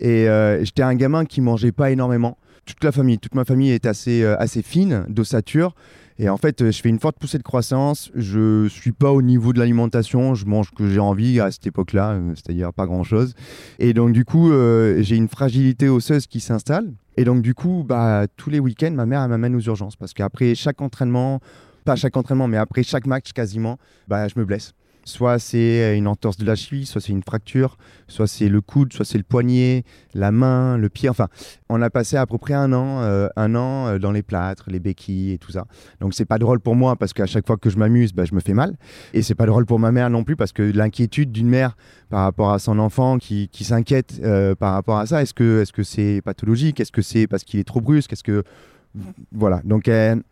et 0.00 0.28
euh, 0.28 0.64
j'étais 0.64 0.82
un 0.82 0.94
gamin 0.96 1.24
qui 1.24 1.40
mangeait 1.40 1.70
pas 1.70 1.92
énormément. 1.92 2.36
Toute 2.66 2.82
la 2.82 2.90
famille, 2.90 3.18
toute 3.18 3.36
ma 3.36 3.44
famille 3.44 3.70
est 3.70 3.86
assez, 3.86 4.24
assez 4.24 4.62
fine 4.62 5.04
d'ossature. 5.08 5.74
Et 6.22 6.28
en 6.28 6.36
fait, 6.36 6.70
je 6.70 6.82
fais 6.82 6.90
une 6.90 6.98
forte 6.98 7.18
poussée 7.18 7.38
de 7.38 7.42
croissance. 7.42 8.10
Je 8.14 8.68
suis 8.68 8.92
pas 8.92 9.10
au 9.10 9.22
niveau 9.22 9.54
de 9.54 9.58
l'alimentation. 9.58 10.34
Je 10.34 10.44
mange 10.44 10.66
ce 10.66 10.72
que 10.72 10.86
j'ai 10.86 11.00
envie 11.00 11.40
à 11.40 11.50
cette 11.50 11.66
époque-là, 11.66 12.10
euh, 12.10 12.34
c'est-à-dire 12.34 12.74
pas 12.74 12.84
grand-chose. 12.84 13.34
Et 13.78 13.94
donc, 13.94 14.12
du 14.12 14.26
coup, 14.26 14.52
euh, 14.52 15.00
j'ai 15.00 15.16
une 15.16 15.28
fragilité 15.28 15.88
osseuse 15.88 16.26
qui 16.26 16.40
s'installe. 16.40 16.92
Et 17.16 17.24
donc, 17.24 17.40
du 17.40 17.54
coup, 17.54 17.86
bah, 17.88 18.26
tous 18.36 18.50
les 18.50 18.60
week-ends, 18.60 18.90
ma 18.90 19.06
mère 19.06 19.26
m'amène 19.28 19.56
aux 19.56 19.60
urgences 19.60 19.96
parce 19.96 20.12
qu'après 20.12 20.54
chaque 20.54 20.82
entraînement, 20.82 21.40
pas 21.86 21.96
chaque 21.96 22.18
entraînement, 22.18 22.48
mais 22.48 22.58
après 22.58 22.82
chaque 22.82 23.06
match 23.06 23.32
quasiment, 23.32 23.78
bah, 24.06 24.28
je 24.28 24.38
me 24.38 24.44
blesse. 24.44 24.74
Soit 25.04 25.38
c'est 25.38 25.96
une 25.96 26.06
entorse 26.06 26.36
de 26.36 26.44
la 26.44 26.54
cheville, 26.54 26.86
soit 26.86 27.00
c'est 27.00 27.12
une 27.12 27.22
fracture, 27.22 27.78
soit 28.06 28.26
c'est 28.26 28.48
le 28.48 28.60
coude, 28.60 28.92
soit 28.92 29.04
c'est 29.04 29.18
le 29.18 29.24
poignet, 29.24 29.84
la 30.14 30.30
main, 30.30 30.76
le 30.76 30.88
pied. 30.88 31.08
Enfin, 31.08 31.28
on 31.68 31.80
a 31.80 31.90
passé 31.90 32.16
à 32.16 32.26
peu 32.26 32.38
près 32.38 32.54
un 32.54 32.72
an, 32.72 33.00
euh, 33.00 33.28
un 33.36 33.54
an 33.54 33.86
euh, 33.86 33.98
dans 33.98 34.12
les 34.12 34.22
plâtres, 34.22 34.64
les 34.68 34.78
béquilles 34.78 35.32
et 35.32 35.38
tout 35.38 35.52
ça. 35.52 35.66
Donc 36.00 36.14
c'est 36.14 36.24
pas 36.26 36.38
drôle 36.38 36.60
pour 36.60 36.76
moi 36.76 36.96
parce 36.96 37.12
qu'à 37.12 37.26
chaque 37.26 37.46
fois 37.46 37.56
que 37.56 37.70
je 37.70 37.78
m'amuse, 37.78 38.12
bah, 38.12 38.24
je 38.24 38.34
me 38.34 38.40
fais 38.40 38.52
mal. 38.54 38.76
Et 39.14 39.22
c'est 39.22 39.34
pas 39.34 39.46
drôle 39.46 39.66
pour 39.66 39.78
ma 39.78 39.90
mère 39.90 40.10
non 40.10 40.22
plus 40.22 40.36
parce 40.36 40.52
que 40.52 40.62
l'inquiétude 40.62 41.32
d'une 41.32 41.48
mère 41.48 41.76
par 42.10 42.24
rapport 42.24 42.52
à 42.52 42.58
son 42.58 42.78
enfant 42.78 43.18
qui, 43.18 43.48
qui 43.48 43.64
s'inquiète 43.64 44.20
euh, 44.22 44.54
par 44.54 44.74
rapport 44.74 44.98
à 44.98 45.06
ça, 45.06 45.22
est-ce 45.22 45.34
que 45.34 45.62
est-ce 45.62 45.82
c'est 45.82 46.20
pathologique? 46.22 46.78
Est-ce 46.78 46.92
que 46.92 47.02
c'est 47.02 47.26
parce 47.26 47.44
qu'il 47.44 47.58
est 47.58 47.64
trop 47.64 47.80
brusque? 47.80 48.12
Est-ce 48.12 48.24
que 48.24 48.44
voilà. 49.32 49.60
Donc 49.64 49.88
elle 49.88 50.22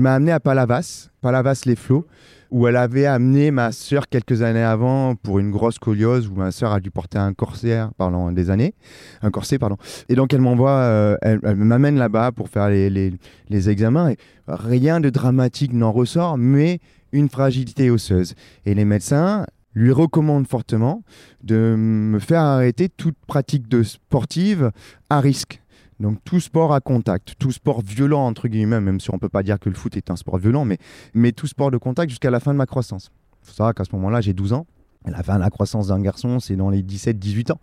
m'a 0.00 0.14
amené 0.14 0.32
à 0.32 0.40
Palavas, 0.40 1.10
Palavas 1.20 1.62
les 1.66 1.76
Flots 1.76 2.06
où 2.54 2.68
elle 2.68 2.76
avait 2.76 3.06
amené 3.06 3.50
ma 3.50 3.72
sœur 3.72 4.08
quelques 4.08 4.42
années 4.42 4.62
avant 4.62 5.16
pour 5.16 5.40
une 5.40 5.50
grosse 5.50 5.74
scoliose 5.74 6.28
où 6.28 6.36
ma 6.36 6.52
sœur 6.52 6.70
a 6.70 6.78
dû 6.78 6.92
porter 6.92 7.18
un 7.18 7.32
corset 7.32 7.82
pendant 7.98 8.30
des 8.30 8.48
années, 8.48 8.74
un 9.22 9.32
corset 9.32 9.58
pardon. 9.58 9.76
Et 10.08 10.14
donc 10.14 10.32
elle 10.32 10.40
m'envoie, 10.40 10.70
euh, 10.70 11.16
elle, 11.22 11.56
m'amène 11.56 11.96
là-bas 11.96 12.30
pour 12.30 12.48
faire 12.48 12.68
les, 12.68 12.90
les, 12.90 13.70
examens 13.70 14.10
et 14.10 14.16
rien 14.46 15.00
de 15.00 15.10
dramatique 15.10 15.72
n'en 15.72 15.90
ressort, 15.90 16.38
mais 16.38 16.78
une 17.10 17.28
fragilité 17.28 17.90
osseuse. 17.90 18.36
Et 18.66 18.74
les 18.74 18.84
médecins 18.84 19.46
lui 19.74 19.90
recommandent 19.90 20.46
fortement 20.46 21.02
de 21.42 21.74
me 21.76 22.20
faire 22.20 22.42
arrêter 22.42 22.88
toute 22.88 23.16
pratique 23.26 23.66
de 23.66 23.82
sportive 23.82 24.70
à 25.10 25.18
risque. 25.18 25.60
Donc 26.00 26.18
tout 26.24 26.40
sport 26.40 26.74
à 26.74 26.80
contact, 26.80 27.34
tout 27.38 27.52
sport 27.52 27.80
violent 27.82 28.26
entre 28.26 28.48
guillemets, 28.48 28.80
même 28.80 29.00
si 29.00 29.10
on 29.10 29.14
ne 29.14 29.20
peut 29.20 29.28
pas 29.28 29.42
dire 29.42 29.58
que 29.58 29.68
le 29.68 29.74
foot 29.74 29.96
est 29.96 30.10
un 30.10 30.16
sport 30.16 30.38
violent, 30.38 30.64
mais, 30.64 30.78
mais 31.14 31.32
tout 31.32 31.46
sport 31.46 31.70
de 31.70 31.78
contact 31.78 32.10
jusqu'à 32.10 32.30
la 32.30 32.40
fin 32.40 32.52
de 32.52 32.58
ma 32.58 32.66
croissance. 32.66 33.10
Faut 33.42 33.52
savoir 33.52 33.74
qu'à 33.74 33.84
ce 33.84 33.94
moment-là, 33.94 34.20
j'ai 34.20 34.32
12 34.32 34.54
ans. 34.54 34.66
La 35.10 35.22
fin 35.22 35.36
de 35.36 35.40
la 35.40 35.50
croissance 35.50 35.88
d'un 35.88 36.00
garçon, 36.00 36.40
c'est 36.40 36.56
dans 36.56 36.70
les 36.70 36.82
17-18 36.82 37.52
ans. 37.52 37.60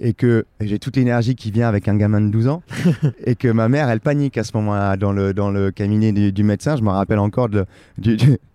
Et 0.00 0.14
que 0.14 0.44
j'ai 0.60 0.78
toute 0.78 0.96
l'énergie 0.96 1.34
qui 1.34 1.50
vient 1.50 1.68
avec 1.68 1.88
un 1.88 1.96
gamin 1.96 2.20
de 2.20 2.30
12 2.30 2.48
ans. 2.48 2.62
et 3.24 3.34
que 3.34 3.48
ma 3.48 3.68
mère, 3.68 3.88
elle 3.88 4.00
panique 4.00 4.38
à 4.38 4.44
ce 4.44 4.56
moment-là 4.56 4.96
dans 4.96 5.12
le, 5.12 5.34
dans 5.34 5.50
le 5.50 5.70
cabinet 5.70 6.12
du, 6.12 6.44
médecin. 6.44 6.76
Je 6.76 6.82
me 6.82 6.90
rappelle 6.90 7.18
encore 7.18 7.48
de, 7.48 7.66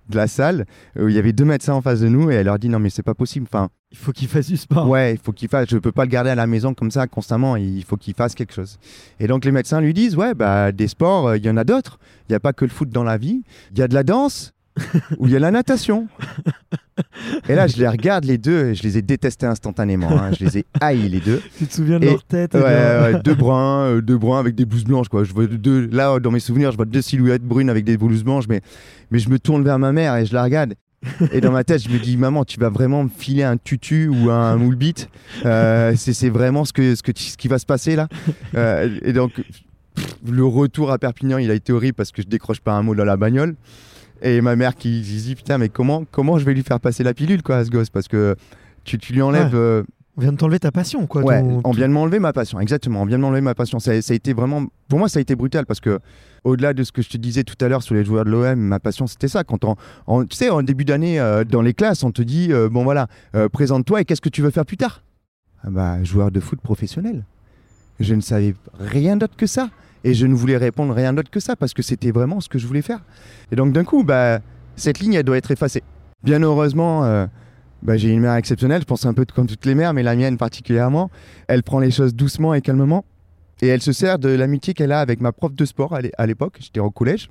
de 0.10 0.16
la 0.16 0.28
salle 0.28 0.66
où 0.98 1.08
il 1.08 1.16
y 1.16 1.20
avait 1.20 1.34
deux 1.34 1.46
médecins 1.46 1.74
en 1.74 1.82
face 1.82 2.00
de 2.00 2.08
nous 2.08 2.32
et 2.32 2.36
elle 2.36 2.46
leur 2.46 2.60
dit 2.60 2.70
non 2.70 2.80
mais 2.80 2.90
c'est 2.90 3.04
pas 3.04 3.14
possible. 3.14 3.48
Enfin, 3.50 3.70
il 3.92 3.98
faut 3.98 4.12
qu'il 4.12 4.28
fasse 4.28 4.48
du 4.48 4.58
sport. 4.58 4.88
Ouais, 4.88 5.14
il 5.14 5.20
faut 5.20 5.32
qu'il 5.32 5.50
fasse. 5.50 5.70
Je 5.70 5.78
peux 5.78 5.92
pas 5.92 6.06
le 6.06 6.10
garder 6.10 6.30
à 6.30 6.36
la 6.36 6.48
maison 6.48 6.74
comme 6.74 6.92
ça 6.92 7.08
constamment. 7.08 7.56
Il 7.56 7.84
faut 7.84 7.98
qu'il 7.98 8.14
fasse 8.14 8.36
quelque 8.36 8.54
chose. 8.54 8.78
Et 9.20 9.28
donc 9.28 9.46
les 9.46 9.52
médecins 9.52 9.82
lui 9.82 9.94
disent 9.94 10.16
ouais 10.16 10.34
bah 10.34 10.72
des 10.72 10.88
sports, 10.88 11.28
euh, 11.28 11.38
il 11.38 11.46
y 11.46 11.50
en 11.50 11.58
a 11.58 11.64
d'autres. 11.64 12.00
Il 12.28 12.32
n'y 12.32 12.36
a 12.36 12.40
pas 12.40 12.54
que 12.54 12.66
le 12.66 12.72
foot 12.72 12.90
dans 12.90 13.04
la 13.04 13.18
vie. 13.18 13.44
Il 13.72 13.80
y 13.80 13.82
a 13.82 13.88
de 13.88 13.94
la 13.94 14.04
danse 14.04 14.54
ou 15.18 15.28
il 15.28 15.34
y 15.34 15.36
a 15.36 15.40
la 15.40 15.52
natation. 15.52 16.08
Et 17.50 17.56
là, 17.56 17.68
je 17.68 17.78
les 17.78 17.88
regarde 17.88 18.26
les 18.26 18.38
deux, 18.38 18.68
et 18.68 18.76
je 18.76 18.84
les 18.84 18.98
ai 18.98 19.02
détestés 19.02 19.46
instantanément. 19.46 20.12
Hein. 20.12 20.32
Je 20.38 20.46
les 20.46 20.58
ai 20.60 20.66
haïs 20.80 21.10
les 21.10 21.20
deux. 21.20 21.42
Tu 21.58 21.66
te 21.66 21.74
souviens 21.74 22.00
de 22.00 22.06
leur 22.06 22.24
tête 22.24 22.54
ouais, 22.54 23.20
deux 23.24 23.34
bruns, 23.34 23.86
euh, 23.86 24.02
deux 24.02 24.18
bruns 24.18 24.40
avec 24.40 24.56
des 24.56 24.66
blouses 24.66 24.84
blanches 24.84 25.10
quoi. 25.10 25.24
Je 25.24 25.34
vois 25.34 25.48
deux, 25.48 25.88
là 25.88 26.20
dans 26.20 26.32
mes 26.32 26.40
souvenirs, 26.40 26.72
je 26.72 26.78
vois 26.78 26.86
deux 26.86 27.02
silhouettes 27.02 27.44
brunes 27.44 27.70
avec 27.70 27.84
des 27.84 27.98
blouses 27.98 28.24
blanches, 28.24 28.46
mais 28.48 28.62
mais 29.12 29.20
je 29.20 29.30
me 29.30 29.40
tourne 29.40 29.64
vers 29.64 29.80
ma 29.80 29.92
mère 29.92 30.16
et 30.16 30.26
je 30.26 30.34
la 30.34 30.44
regarde. 30.44 30.76
Et 31.32 31.42
dans 31.42 31.52
ma 31.52 31.64
tête, 31.64 31.84
je 31.84 31.90
me 31.90 32.00
dis, 32.00 32.18
maman, 32.18 32.44
tu 32.44 32.60
vas 32.60 32.70
vraiment 32.70 33.04
me 33.04 33.10
filer 33.10 33.44
un 33.44 33.58
tutu 33.58 34.08
ou 34.08 34.30
un 34.32 34.56
moule. 34.58 34.78
Euh, 35.46 35.94
c'est 35.96 36.30
vraiment 36.30 36.66
ce, 36.66 36.74
que, 36.74 36.96
ce, 36.96 37.04
que, 37.04 37.12
ce 37.16 37.38
qui 37.38 37.48
va 37.48 37.60
se 37.60 37.66
passer 37.66 37.96
là. 37.96 38.08
Euh, 38.56 39.00
et 39.04 39.14
donc, 39.14 39.32
le 40.28 40.46
retour 40.46 40.92
à 40.92 40.98
Perpignan, 40.98 41.38
il 41.38 41.52
a 41.52 41.54
été 41.54 41.72
horrible 41.72 41.94
parce 41.94 42.12
que 42.12 42.22
je 42.22 42.28
décroche 42.28 42.62
pas 42.62 42.74
un 42.74 42.82
mot 42.82 42.96
dans 42.96 43.06
la 43.06 43.18
bagnole. 43.18 43.56
Et 44.22 44.42
ma 44.42 44.56
mère 44.56 44.76
qui 44.76 45.02
dit 45.02 45.36
putain 45.36 45.58
mais 45.58 45.70
comment 45.70 46.06
comment 46.12 46.38
je 46.38 46.46
vais 46.46 46.54
lui 46.54 46.64
faire 46.64 46.80
passer 46.80 47.04
la 47.04 47.14
pilule 47.14 47.44
quoi 47.44 47.58
à 47.58 47.66
ce 47.66 47.70
gosse? 47.70 47.90
Parce 47.90 48.08
que 48.08 48.36
tu, 48.84 48.98
tu 48.98 49.14
lui 49.14 49.22
enlèves. 49.22 49.54
Euh, 49.54 49.84
on 50.18 50.22
vient 50.22 50.32
de 50.32 50.38
t'enlever 50.38 50.60
ta 50.60 50.72
passion 50.72 51.06
quoi. 51.06 51.22
Ouais, 51.22 51.44
on 51.64 51.72
vient 51.72 51.88
de 51.88 51.94
m'enlever 51.94 52.18
ma 52.20 52.34
passion 52.34 52.60
exactement. 52.60 53.04
On 53.04 53.06
vient 53.06 53.18
de 53.18 53.22
m'enlever 53.22 53.42
ma 53.42 53.54
passion. 53.54 53.80
Ça, 53.80 54.02
ça, 54.02 54.14
a 54.14 54.16
été 54.16 54.34
vraiment 54.34 54.66
pour 54.88 54.98
moi 54.98 55.10
ça 55.10 55.20
a 55.20 55.22
été 55.22 55.36
brutal 55.36 55.66
parce 55.68 55.80
que 55.80 56.00
au-delà 56.44 56.74
de 56.74 56.84
ce 56.84 56.92
que 56.92 57.02
je 57.02 57.10
te 57.10 57.18
disais 57.18 57.44
tout 57.44 57.56
à 57.64 57.68
l'heure 57.68 57.84
sur 57.84 57.94
les 57.94 58.04
joueurs 58.04 58.26
de 58.26 58.32
l'OM, 58.32 58.60
ma 58.60 58.80
passion 58.80 59.06
c'était 59.06 59.28
ça. 59.28 59.44
Quand 59.44 59.60
on, 60.08 60.26
tu 60.26 60.36
sais 60.36 60.50
en 60.50 60.64
début 60.64 60.86
d'année 60.86 61.20
euh, 61.20 61.44
dans 61.44 61.62
les 61.62 61.74
classes 61.74 62.04
on 62.04 62.12
te 62.12 62.24
dit 62.24 62.52
euh, 62.52 62.70
bon 62.70 62.84
voilà 62.84 63.08
présente-toi 63.54 64.02
et 64.02 64.06
qu'est-ce 64.06 64.22
que 64.22 64.30
tu 64.30 64.42
veux 64.42 64.50
faire 64.50 64.66
plus 64.66 64.78
tard? 64.78 65.04
Ah 65.64 65.70
bah 65.70 66.04
joueur 66.04 66.32
de 66.32 66.40
foot 66.40 66.60
professionnel. 66.62 67.24
Je 68.00 68.14
ne 68.16 68.22
savais 68.22 68.56
rien 68.80 69.18
d'autre 69.18 69.36
que 69.36 69.48
ça. 69.48 69.70
Et 70.04 70.14
je 70.14 70.26
ne 70.26 70.34
voulais 70.34 70.58
répondre 70.58 70.94
rien 70.94 71.14
d'autre 71.14 71.30
que 71.30 71.40
ça 71.40 71.56
parce 71.56 71.74
que 71.74 71.82
c'était 71.82 72.12
vraiment 72.12 72.40
ce 72.40 72.50
que 72.50 72.60
je 72.60 72.68
voulais 72.68 72.82
faire. 72.82 73.00
Et 73.52 73.56
donc 73.56 73.74
d'un 73.74 73.84
coup, 73.84 74.04
bah, 74.04 74.40
cette 74.76 75.00
ligne, 75.00 75.14
elle 75.14 75.24
doit 75.24 75.38
être 75.38 75.52
effacée. 75.52 75.84
Bien 76.24 76.42
heureusement, 76.42 77.04
euh, 77.04 77.26
bah, 77.84 77.98
j'ai 77.98 78.10
une 78.10 78.22
mère 78.22 78.36
exceptionnelle, 78.36 78.82
je 78.82 78.86
pense 78.86 79.06
un 79.06 79.14
peu 79.14 79.26
comme 79.26 79.48
toutes 79.48 79.66
les 79.66 79.76
mères, 79.76 79.94
mais 79.94 80.04
la 80.04 80.16
mienne 80.16 80.38
particulièrement. 80.38 81.10
Elle 81.48 81.64
prend 81.64 81.80
les 81.80 81.92
choses 81.92 82.16
doucement 82.16 82.54
et 82.54 82.62
calmement. 82.62 83.06
Et 83.62 83.68
elle 83.68 83.82
se 83.82 83.92
sert 83.92 84.20
de 84.20 84.30
l'amitié 84.30 84.74
qu'elle 84.74 84.92
a 84.92 85.00
avec 85.00 85.20
ma 85.20 85.32
prof 85.32 85.54
de 85.54 85.66
sport 85.66 85.96
à 85.96 86.26
l'époque, 86.28 86.58
j'étais 86.60 86.80
au 86.80 86.92
collège. 86.92 87.30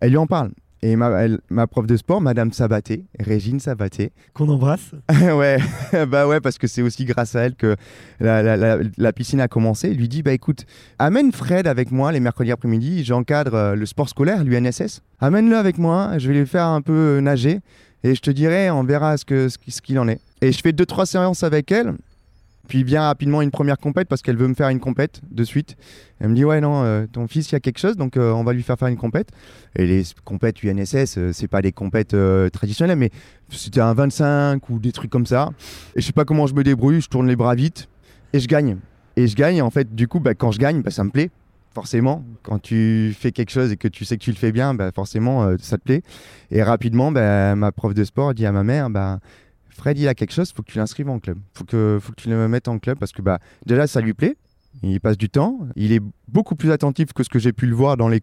Elle 0.00 0.10
lui 0.10 0.16
en 0.16 0.26
parle. 0.26 0.50
Et 0.82 0.96
ma, 0.96 1.26
ma, 1.50 1.66
prof 1.66 1.86
de 1.86 1.96
sport, 1.96 2.22
Madame 2.22 2.52
Sabaté, 2.52 3.04
Régine 3.18 3.60
Sabaté. 3.60 4.12
Qu'on 4.32 4.48
embrasse. 4.48 4.92
ouais, 5.10 5.58
bah 6.08 6.26
ouais, 6.26 6.40
parce 6.40 6.56
que 6.56 6.66
c'est 6.66 6.80
aussi 6.80 7.04
grâce 7.04 7.36
à 7.36 7.42
elle 7.42 7.54
que 7.54 7.76
la, 8.18 8.42
la, 8.42 8.78
la, 8.96 9.12
piscine 9.12 9.40
a 9.40 9.48
commencé. 9.48 9.90
Elle 9.90 9.98
lui 9.98 10.08
dit 10.08 10.22
Bah 10.22 10.32
écoute, 10.32 10.64
amène 10.98 11.32
Fred 11.32 11.66
avec 11.66 11.90
moi 11.90 12.12
les 12.12 12.20
mercredis 12.20 12.52
après-midi, 12.52 13.04
j'encadre 13.04 13.54
euh, 13.54 13.74
le 13.74 13.84
sport 13.84 14.08
scolaire, 14.08 14.42
l'UNSS. 14.42 15.02
Amène-le 15.20 15.56
avec 15.56 15.76
moi, 15.76 16.16
je 16.16 16.28
vais 16.28 16.38
lui 16.38 16.46
faire 16.46 16.66
un 16.66 16.80
peu 16.80 17.20
nager 17.20 17.60
et 18.02 18.14
je 18.14 18.20
te 18.22 18.30
dirai, 18.30 18.70
on 18.70 18.82
verra 18.82 19.18
ce 19.18 19.24
qu'il 19.24 19.50
ce 19.50 19.82
qu'il 19.82 19.98
en 19.98 20.08
est. 20.08 20.20
Et 20.40 20.52
je 20.52 20.60
fais 20.62 20.72
deux, 20.72 20.86
trois 20.86 21.04
séances 21.04 21.42
avec 21.42 21.70
elle. 21.70 21.94
Puis 22.70 22.84
vient 22.84 23.02
rapidement 23.02 23.42
une 23.42 23.50
première 23.50 23.78
compète 23.78 24.06
parce 24.06 24.22
qu'elle 24.22 24.36
veut 24.36 24.46
me 24.46 24.54
faire 24.54 24.68
une 24.68 24.78
compète 24.78 25.22
de 25.28 25.42
suite. 25.42 25.76
Elle 26.20 26.28
me 26.28 26.36
dit 26.36 26.44
ouais 26.44 26.60
non, 26.60 26.84
euh, 26.84 27.04
ton 27.10 27.26
fils 27.26 27.50
il 27.50 27.54
y 27.54 27.56
a 27.56 27.60
quelque 27.60 27.80
chose 27.80 27.96
donc 27.96 28.16
euh, 28.16 28.30
on 28.30 28.44
va 28.44 28.52
lui 28.52 28.62
faire 28.62 28.78
faire 28.78 28.86
une 28.86 28.96
compète. 28.96 29.30
Et 29.74 29.88
les 29.88 30.04
compètes 30.24 30.62
UNSS 30.62 31.18
euh, 31.18 31.32
c'est 31.32 31.48
pas 31.48 31.62
des 31.62 31.72
compètes 31.72 32.14
traditionnelles 32.52 32.96
mais 32.96 33.10
c'était 33.50 33.80
un 33.80 33.92
25 33.92 34.70
ou 34.70 34.78
des 34.78 34.92
trucs 34.92 35.10
comme 35.10 35.26
ça. 35.26 35.50
Et 35.96 36.00
je 36.00 36.06
sais 36.06 36.12
pas 36.12 36.24
comment 36.24 36.46
je 36.46 36.54
me 36.54 36.62
débrouille, 36.62 37.00
je 37.00 37.08
tourne 37.08 37.26
les 37.26 37.34
bras 37.34 37.56
vite 37.56 37.88
et 38.32 38.38
je 38.38 38.46
gagne. 38.46 38.76
Et 39.16 39.26
je 39.26 39.34
gagne 39.34 39.62
en 39.62 39.70
fait 39.70 39.92
du 39.92 40.06
coup 40.06 40.20
bah, 40.20 40.34
quand 40.34 40.52
je 40.52 40.60
gagne 40.60 40.80
bah, 40.80 40.92
ça 40.92 41.02
me 41.02 41.10
plaît 41.10 41.30
forcément. 41.74 42.24
Quand 42.44 42.60
tu 42.60 43.16
fais 43.18 43.32
quelque 43.32 43.50
chose 43.50 43.72
et 43.72 43.76
que 43.76 43.88
tu 43.88 44.04
sais 44.04 44.16
que 44.16 44.22
tu 44.22 44.30
le 44.30 44.36
fais 44.36 44.50
bien, 44.50 44.74
bah, 44.74 44.90
forcément, 44.92 45.56
ça 45.58 45.78
te 45.78 45.84
plaît. 45.84 46.02
Et 46.50 46.64
rapidement, 46.64 47.12
bah, 47.12 47.54
ma 47.54 47.70
prof 47.70 47.94
de 47.94 48.02
sport 48.02 48.34
dit 48.34 48.44
à 48.44 48.50
ma 48.50 48.64
mère, 48.64 48.90
bah, 48.90 49.20
Fred, 49.80 49.98
il 49.98 50.08
a 50.08 50.14
quelque 50.14 50.34
chose, 50.34 50.52
faut 50.54 50.62
que 50.62 50.70
tu 50.70 50.76
l'inscrives 50.76 51.08
en 51.08 51.18
club. 51.18 51.38
Faut 51.54 51.64
que, 51.64 51.98
faut 52.02 52.12
que 52.12 52.20
tu 52.20 52.28
le 52.28 52.48
mettes 52.48 52.68
en 52.68 52.78
club 52.78 52.98
parce 52.98 53.12
que 53.12 53.22
bah, 53.22 53.38
déjà, 53.64 53.86
ça 53.86 54.02
lui 54.02 54.12
plaît. 54.12 54.36
Il 54.82 55.00
passe 55.00 55.16
du 55.16 55.30
temps. 55.30 55.60
Il 55.74 55.92
est 55.92 56.02
beaucoup 56.28 56.54
plus 56.54 56.70
attentif 56.70 57.14
que 57.14 57.22
ce 57.22 57.30
que 57.30 57.38
j'ai 57.38 57.54
pu 57.54 57.66
le 57.66 57.74
voir 57.74 57.96
dans 57.96 58.08
les, 58.08 58.20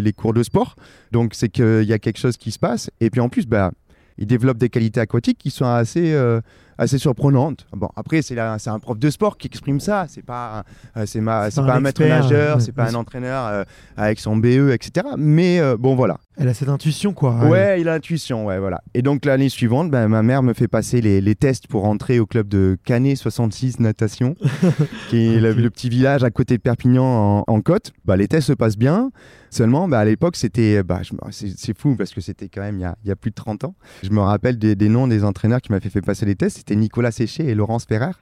les, 0.00 0.12
cours 0.12 0.34
de 0.34 0.42
sport. 0.42 0.74
Donc, 1.12 1.34
c'est 1.34 1.48
qu'il 1.48 1.84
y 1.84 1.92
a 1.92 2.00
quelque 2.00 2.18
chose 2.18 2.36
qui 2.36 2.50
se 2.50 2.58
passe. 2.58 2.90
Et 3.00 3.08
puis, 3.08 3.20
en 3.20 3.28
plus, 3.28 3.46
bah, 3.46 3.70
il 4.18 4.26
développe 4.26 4.58
des 4.58 4.68
qualités 4.68 4.98
aquatiques 4.98 5.38
qui 5.38 5.50
sont 5.50 5.64
assez, 5.64 6.12
euh, 6.12 6.40
assez 6.78 6.98
surprenante. 6.98 7.66
Bon, 7.72 7.88
après, 7.96 8.22
c'est 8.22 8.38
un 8.38 8.78
prof 8.78 8.98
de 8.98 9.10
sport 9.10 9.36
qui 9.36 9.46
exprime 9.46 9.80
ça. 9.80 10.06
C'est 10.08 10.24
pas, 10.24 10.64
euh, 10.96 11.06
c'est 11.06 11.22
pas 11.22 11.48
un, 11.56 11.80
maître 11.80 12.04
nageur, 12.04 12.60
c'est 12.60 12.72
pas 12.72 12.90
un 12.90 12.94
entraîneur 12.94 13.46
euh, 13.46 13.64
avec 13.96 14.20
son 14.20 14.36
BE, 14.36 14.70
etc. 14.72 15.06
Mais 15.16 15.60
euh, 15.60 15.76
bon, 15.76 15.94
voilà. 15.94 16.18
Elle 16.38 16.48
a 16.48 16.54
cette 16.54 16.68
intuition, 16.68 17.14
quoi. 17.14 17.48
Ouais, 17.48 17.80
il 17.80 17.88
a 17.88 17.94
l'intuition, 17.94 18.44
ouais, 18.44 18.58
voilà. 18.58 18.82
Et 18.92 19.00
donc 19.00 19.24
l'année 19.24 19.48
suivante, 19.48 19.90
ben, 19.90 20.06
ma 20.08 20.22
mère 20.22 20.42
me 20.42 20.52
fait 20.52 20.68
passer 20.68 21.00
les, 21.00 21.20
les, 21.22 21.34
tests 21.34 21.66
pour 21.66 21.86
entrer 21.86 22.20
au 22.20 22.26
club 22.26 22.48
de 22.48 22.76
Canet 22.84 23.16
66 23.16 23.80
Natation, 23.80 24.36
qui 25.08 25.34
est 25.34 25.40
le, 25.40 25.70
petit 25.70 25.88
village 25.88 26.24
à 26.24 26.30
côté 26.30 26.58
de 26.58 26.62
Perpignan 26.62 27.42
en, 27.46 27.60
côte. 27.62 27.92
Bah, 28.04 28.16
les 28.16 28.28
tests 28.28 28.48
se 28.48 28.52
passent 28.52 28.76
bien. 28.76 29.10
Seulement, 29.48 29.88
bah, 29.88 30.00
à 30.00 30.04
l'époque, 30.04 30.36
c'était, 30.36 30.82
bah, 30.82 31.00
c'est 31.30 31.78
fou 31.78 31.96
parce 31.96 32.12
que 32.12 32.20
c'était 32.20 32.48
quand 32.48 32.60
même 32.60 32.76
il 32.76 32.82
y, 32.82 32.84
a, 32.84 32.96
il 33.04 33.08
y, 33.08 33.12
a, 33.12 33.16
plus 33.16 33.30
de 33.30 33.36
30 33.36 33.64
ans. 33.64 33.74
Je 34.02 34.10
me 34.10 34.20
rappelle 34.20 34.58
des, 34.58 34.76
des 34.76 34.90
noms 34.90 35.08
des 35.08 35.24
entraîneurs 35.24 35.62
qui 35.62 35.72
m'avaient 35.72 35.88
fait 35.88 36.02
passer 36.02 36.26
les 36.26 36.34
tests 36.34 36.58
c'était 36.58 36.76
Nicolas 36.76 37.12
Séché 37.12 37.46
et 37.46 37.54
Laurence 37.54 37.86
Ferrer 37.86 38.12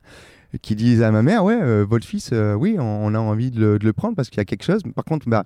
qui 0.62 0.74
disent 0.74 1.02
à 1.02 1.10
ma 1.10 1.22
mère 1.22 1.44
Ouais, 1.44 1.58
euh, 1.60 1.84
votre 1.88 2.06
fils, 2.06 2.30
euh, 2.32 2.54
oui, 2.54 2.76
on, 2.78 3.14
a 3.14 3.18
envie 3.18 3.50
de 3.50 3.78
le, 3.80 3.92
prendre 3.92 4.14
parce 4.14 4.30
qu'il 4.30 4.38
y 4.38 4.40
a 4.40 4.44
quelque 4.44 4.64
chose. 4.64 4.82
Par 4.94 5.04
contre, 5.04 5.28
bah, 5.28 5.44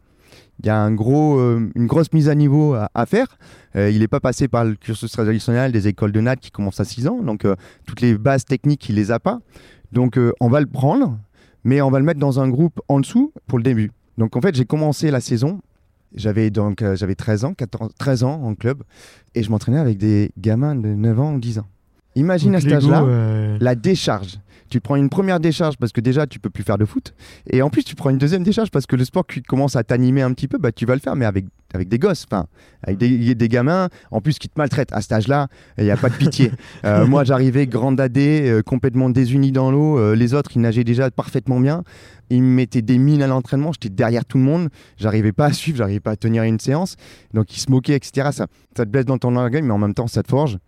il 0.60 0.66
y 0.66 0.70
a 0.70 0.86
euh, 0.86 1.70
une 1.74 1.86
grosse 1.86 2.12
mise 2.12 2.28
à 2.28 2.34
niveau 2.34 2.74
à, 2.74 3.06
faire. 3.06 3.26
il 3.74 4.00
n'est 4.00 4.08
pas 4.08 4.20
passé 4.20 4.48
par 4.48 4.64
le 4.64 4.74
cursus 4.74 5.10
traditionnel 5.12 5.72
des 5.72 5.88
écoles 5.88 6.12
de 6.12 6.20
NAT 6.20 6.36
qui 6.36 6.50
commencent 6.50 6.80
à 6.80 6.84
6 6.84 7.06
ans. 7.08 7.22
Donc, 7.22 7.46
toutes 7.86 8.00
les 8.00 8.16
bases 8.16 8.44
techniques, 8.44 8.88
il 8.88 8.96
les 8.96 9.10
a 9.10 9.20
pas. 9.20 9.38
Donc, 9.92 10.18
on 10.40 10.48
va 10.48 10.60
le 10.60 10.66
prendre, 10.66 11.18
mais 11.64 11.80
on 11.80 11.90
va 11.90 11.98
le 11.98 12.04
mettre 12.04 12.20
dans 12.20 12.40
un 12.40 12.48
groupe 12.48 12.80
en 12.88 13.00
dessous 13.00 13.32
pour 13.46 13.58
le 13.58 13.64
début. 13.64 13.92
Donc, 14.16 14.36
en 14.36 14.40
fait, 14.40 14.54
j'ai 14.54 14.64
commencé 14.64 15.10
la 15.10 15.20
saison. 15.20 15.60
J'avais 16.14 16.50
donc 16.50 16.82
j'avais 16.94 17.14
13 17.14 17.44
ans, 17.44 17.54
14, 17.54 17.92
13 17.98 18.24
ans 18.24 18.42
en 18.42 18.54
club 18.54 18.82
et 19.34 19.42
je 19.42 19.50
m'entraînais 19.50 19.78
avec 19.78 19.98
des 19.98 20.32
gamins 20.38 20.74
de 20.74 20.88
9 20.88 21.20
ans 21.20 21.34
ou 21.34 21.38
10 21.38 21.58
ans. 21.58 21.66
Imagine 22.18 22.54
à 22.54 22.60
cet 22.60 22.72
âge-là 22.72 23.04
la 23.60 23.74
décharge. 23.74 24.38
Tu 24.70 24.80
prends 24.80 24.96
une 24.96 25.08
première 25.08 25.40
décharge 25.40 25.76
parce 25.78 25.92
que 25.92 26.00
déjà 26.02 26.26
tu 26.26 26.38
peux 26.38 26.50
plus 26.50 26.62
faire 26.62 26.76
de 26.76 26.84
foot, 26.84 27.14
et 27.48 27.62
en 27.62 27.70
plus 27.70 27.84
tu 27.84 27.94
prends 27.94 28.10
une 28.10 28.18
deuxième 28.18 28.42
décharge 28.42 28.70
parce 28.70 28.84
que 28.84 28.96
le 28.96 29.04
sport 29.04 29.26
qui 29.26 29.40
commence 29.42 29.76
à 29.76 29.82
t'animer 29.82 30.20
un 30.20 30.32
petit 30.34 30.46
peu, 30.46 30.58
bah 30.58 30.72
tu 30.72 30.84
vas 30.84 30.94
le 30.94 31.00
faire, 31.00 31.16
mais 31.16 31.24
avec 31.24 31.46
avec 31.74 31.88
des 31.88 31.98
gosses, 31.98 32.26
enfin 32.30 32.46
avec 32.82 32.98
des, 32.98 33.34
des, 33.34 33.48
gamins, 33.48 33.88
en 34.10 34.20
plus 34.20 34.38
qui 34.38 34.48
te 34.48 34.58
maltraitent. 34.58 34.92
À 34.92 35.00
cet 35.00 35.12
âge-là, 35.12 35.48
il 35.76 35.84
n'y 35.84 35.90
a 35.90 35.96
pas 35.96 36.08
de 36.08 36.14
pitié. 36.14 36.50
Euh, 36.84 37.06
moi 37.06 37.24
j'arrivais 37.24 37.66
grand 37.66 37.92
dadé, 37.92 38.48
euh, 38.48 38.62
complètement 38.62 39.10
désuni 39.10 39.52
dans 39.52 39.70
l'eau. 39.70 39.98
Euh, 39.98 40.14
les 40.14 40.34
autres 40.34 40.50
ils 40.54 40.60
nageaient 40.60 40.84
déjà 40.84 41.10
parfaitement 41.10 41.58
bien. 41.60 41.82
Ils 42.30 42.42
me 42.42 42.54
mettaient 42.54 42.82
des 42.82 42.98
mines 42.98 43.22
à 43.22 43.26
l'entraînement, 43.26 43.72
j'étais 43.72 43.88
derrière 43.88 44.24
tout 44.24 44.38
le 44.38 44.44
monde, 44.44 44.68
j'arrivais 44.96 45.32
pas 45.32 45.46
à 45.46 45.52
suivre, 45.52 45.78
j'arrivais 45.78 46.00
pas 46.00 46.12
à 46.12 46.16
tenir 46.16 46.42
une 46.44 46.60
séance. 46.60 46.96
Donc 47.34 47.56
ils 47.56 47.60
se 47.60 47.70
moquaient, 47.70 47.96
etc. 47.96 48.28
Ça, 48.32 48.46
ça 48.76 48.84
te 48.84 48.90
blesse 48.90 49.06
dans 49.06 49.18
ton 49.18 49.34
orgueil, 49.34 49.62
mais 49.62 49.72
en 49.72 49.78
même 49.78 49.94
temps 49.94 50.06
ça 50.06 50.22
te 50.22 50.28
forge. 50.28 50.58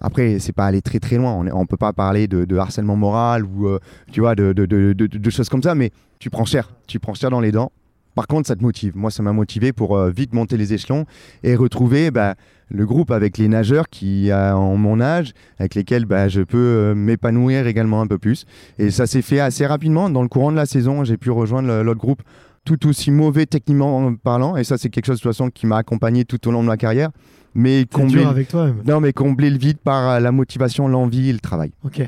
Après, 0.00 0.38
c'est 0.38 0.52
pas 0.52 0.66
aller 0.66 0.82
très 0.82 1.00
très 1.00 1.16
loin. 1.16 1.32
On 1.32 1.60
ne 1.60 1.66
peut 1.66 1.76
pas 1.76 1.92
parler 1.92 2.28
de, 2.28 2.56
harcèlement 2.56 2.96
moral 2.96 3.44
ou 3.44 3.66
euh, 3.66 3.78
tu 4.12 4.20
vois 4.20 4.34
de, 4.34 4.52
de, 4.52 5.30
choses 5.30 5.48
comme 5.48 5.62
ça, 5.62 5.74
mais 5.74 5.90
tu 6.18 6.30
prends 6.30 6.44
cher. 6.44 6.70
Tu 6.86 6.98
prends 6.98 7.14
cher 7.14 7.30
dans 7.30 7.40
les 7.40 7.52
dents. 7.52 7.72
Par 8.14 8.26
contre, 8.26 8.48
ça 8.48 8.56
te 8.56 8.62
motive. 8.62 8.92
Moi, 8.96 9.10
ça 9.10 9.22
m'a 9.22 9.32
motivé 9.32 9.72
pour 9.72 9.96
euh, 9.96 10.10
vite 10.10 10.32
monter 10.34 10.56
les 10.56 10.74
échelons 10.74 11.04
et 11.42 11.54
retrouver 11.54 12.10
bah, 12.10 12.34
le 12.68 12.86
groupe 12.86 13.10
avec 13.10 13.38
les 13.38 13.48
nageurs 13.48 13.88
qui 13.88 14.30
ont 14.32 14.76
mon 14.76 15.00
âge, 15.00 15.32
avec 15.58 15.74
lesquels 15.74 16.04
bah, 16.04 16.28
je 16.28 16.42
peux 16.42 16.58
euh, 16.58 16.94
m'épanouir 16.94 17.66
également 17.66 18.00
un 18.00 18.06
peu 18.06 18.18
plus. 18.18 18.44
Et 18.78 18.90
ça 18.90 19.06
s'est 19.06 19.22
fait 19.22 19.40
assez 19.40 19.66
rapidement. 19.66 20.10
Dans 20.10 20.22
le 20.22 20.28
courant 20.28 20.52
de 20.52 20.56
la 20.56 20.66
saison, 20.66 21.04
j'ai 21.04 21.16
pu 21.16 21.30
rejoindre 21.30 21.82
l'autre 21.82 22.00
groupe 22.00 22.22
tout 22.64 22.86
aussi 22.86 23.10
mauvais 23.10 23.46
techniquement 23.46 24.14
parlant. 24.14 24.56
Et 24.56 24.64
ça, 24.64 24.76
c'est 24.76 24.90
quelque 24.90 25.06
chose 25.06 25.16
de 25.16 25.22
toute 25.22 25.32
façon 25.32 25.50
qui 25.50 25.66
m'a 25.66 25.78
accompagné 25.78 26.24
tout 26.24 26.46
au 26.46 26.50
long 26.50 26.62
de 26.62 26.68
ma 26.68 26.76
carrière 26.76 27.10
mais 27.54 27.86
combler, 27.86 28.24
avec 28.24 28.48
toi 28.48 28.70
non, 28.86 29.00
mais 29.00 29.12
combler 29.12 29.50
le 29.50 29.58
vide 29.58 29.78
par 29.78 30.08
euh, 30.08 30.20
la 30.20 30.32
motivation, 30.32 30.88
l'envie 30.88 31.30
et 31.30 31.32
le 31.32 31.40
travail. 31.40 31.72
Ok. 31.84 32.02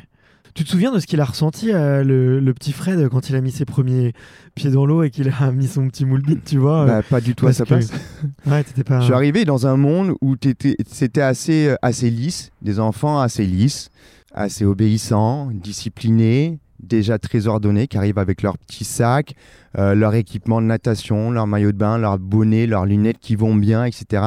Tu 0.55 0.65
te 0.65 0.69
souviens 0.69 0.93
de 0.93 0.99
ce 0.99 1.07
qu'il 1.07 1.21
a 1.21 1.25
ressenti, 1.25 1.73
euh, 1.73 2.05
le, 2.05 2.53
petit 2.53 2.73
Fred, 2.73 3.09
quand 3.09 3.31
il 3.31 3.37
a 3.37 3.41
mis 3.41 3.53
ses 3.53 3.65
premiers 3.65 4.13
pieds 4.55 4.71
dans 4.71 4.85
l'eau 4.85 5.03
et 5.03 5.11
qu'il 5.11 5.33
a 5.41 5.51
mis 5.51 5.67
son 5.67 5.89
petit 5.89 6.05
moule 6.05 6.21
bite, 6.21 6.45
tu 6.45 6.59
vois 6.59 6.85
bah, 6.85 7.03
Pas 7.03 7.23
du 7.23 7.35
tout 7.35 7.47
à 7.47 7.55
sa 7.55 7.65
place. 7.65 7.91
ouais, 8.47 8.65
pas... 8.85 9.01
Je 9.01 9.05
suis 9.07 9.15
arrivé 9.15 9.47
dans 9.47 9.67
un 9.67 9.77
monde 9.77 10.15
où 10.21 10.37
c'était 10.87 11.23
assez, 11.23 11.69
euh, 11.69 11.77
assez 11.81 12.11
lisse, 12.11 12.51
des 12.61 12.81
enfants 12.81 13.21
assez 13.21 13.47
lisses, 13.47 13.89
assez 14.35 14.67
obéissants, 14.67 15.49
disciplinés, 15.53 16.59
déjà 16.83 17.19
très 17.19 17.47
ordonnés, 17.47 17.87
qui 17.87 17.97
arrivent 17.97 18.19
avec 18.19 18.43
leur 18.43 18.59
petit 18.59 18.85
sac, 18.85 19.35
euh, 19.79 19.95
leur 19.95 20.15
équipement 20.15 20.61
de 20.61 20.67
natation, 20.67 21.31
leur 21.31 21.47
maillot 21.47 21.73
de 21.73 21.79
bain, 21.79 21.97
leur 21.97 22.19
bonnet, 22.19 22.67
leurs 22.67 22.85
lunettes 22.85 23.21
qui 23.21 23.37
vont 23.37 23.55
bien, 23.55 23.85
etc. 23.85 24.23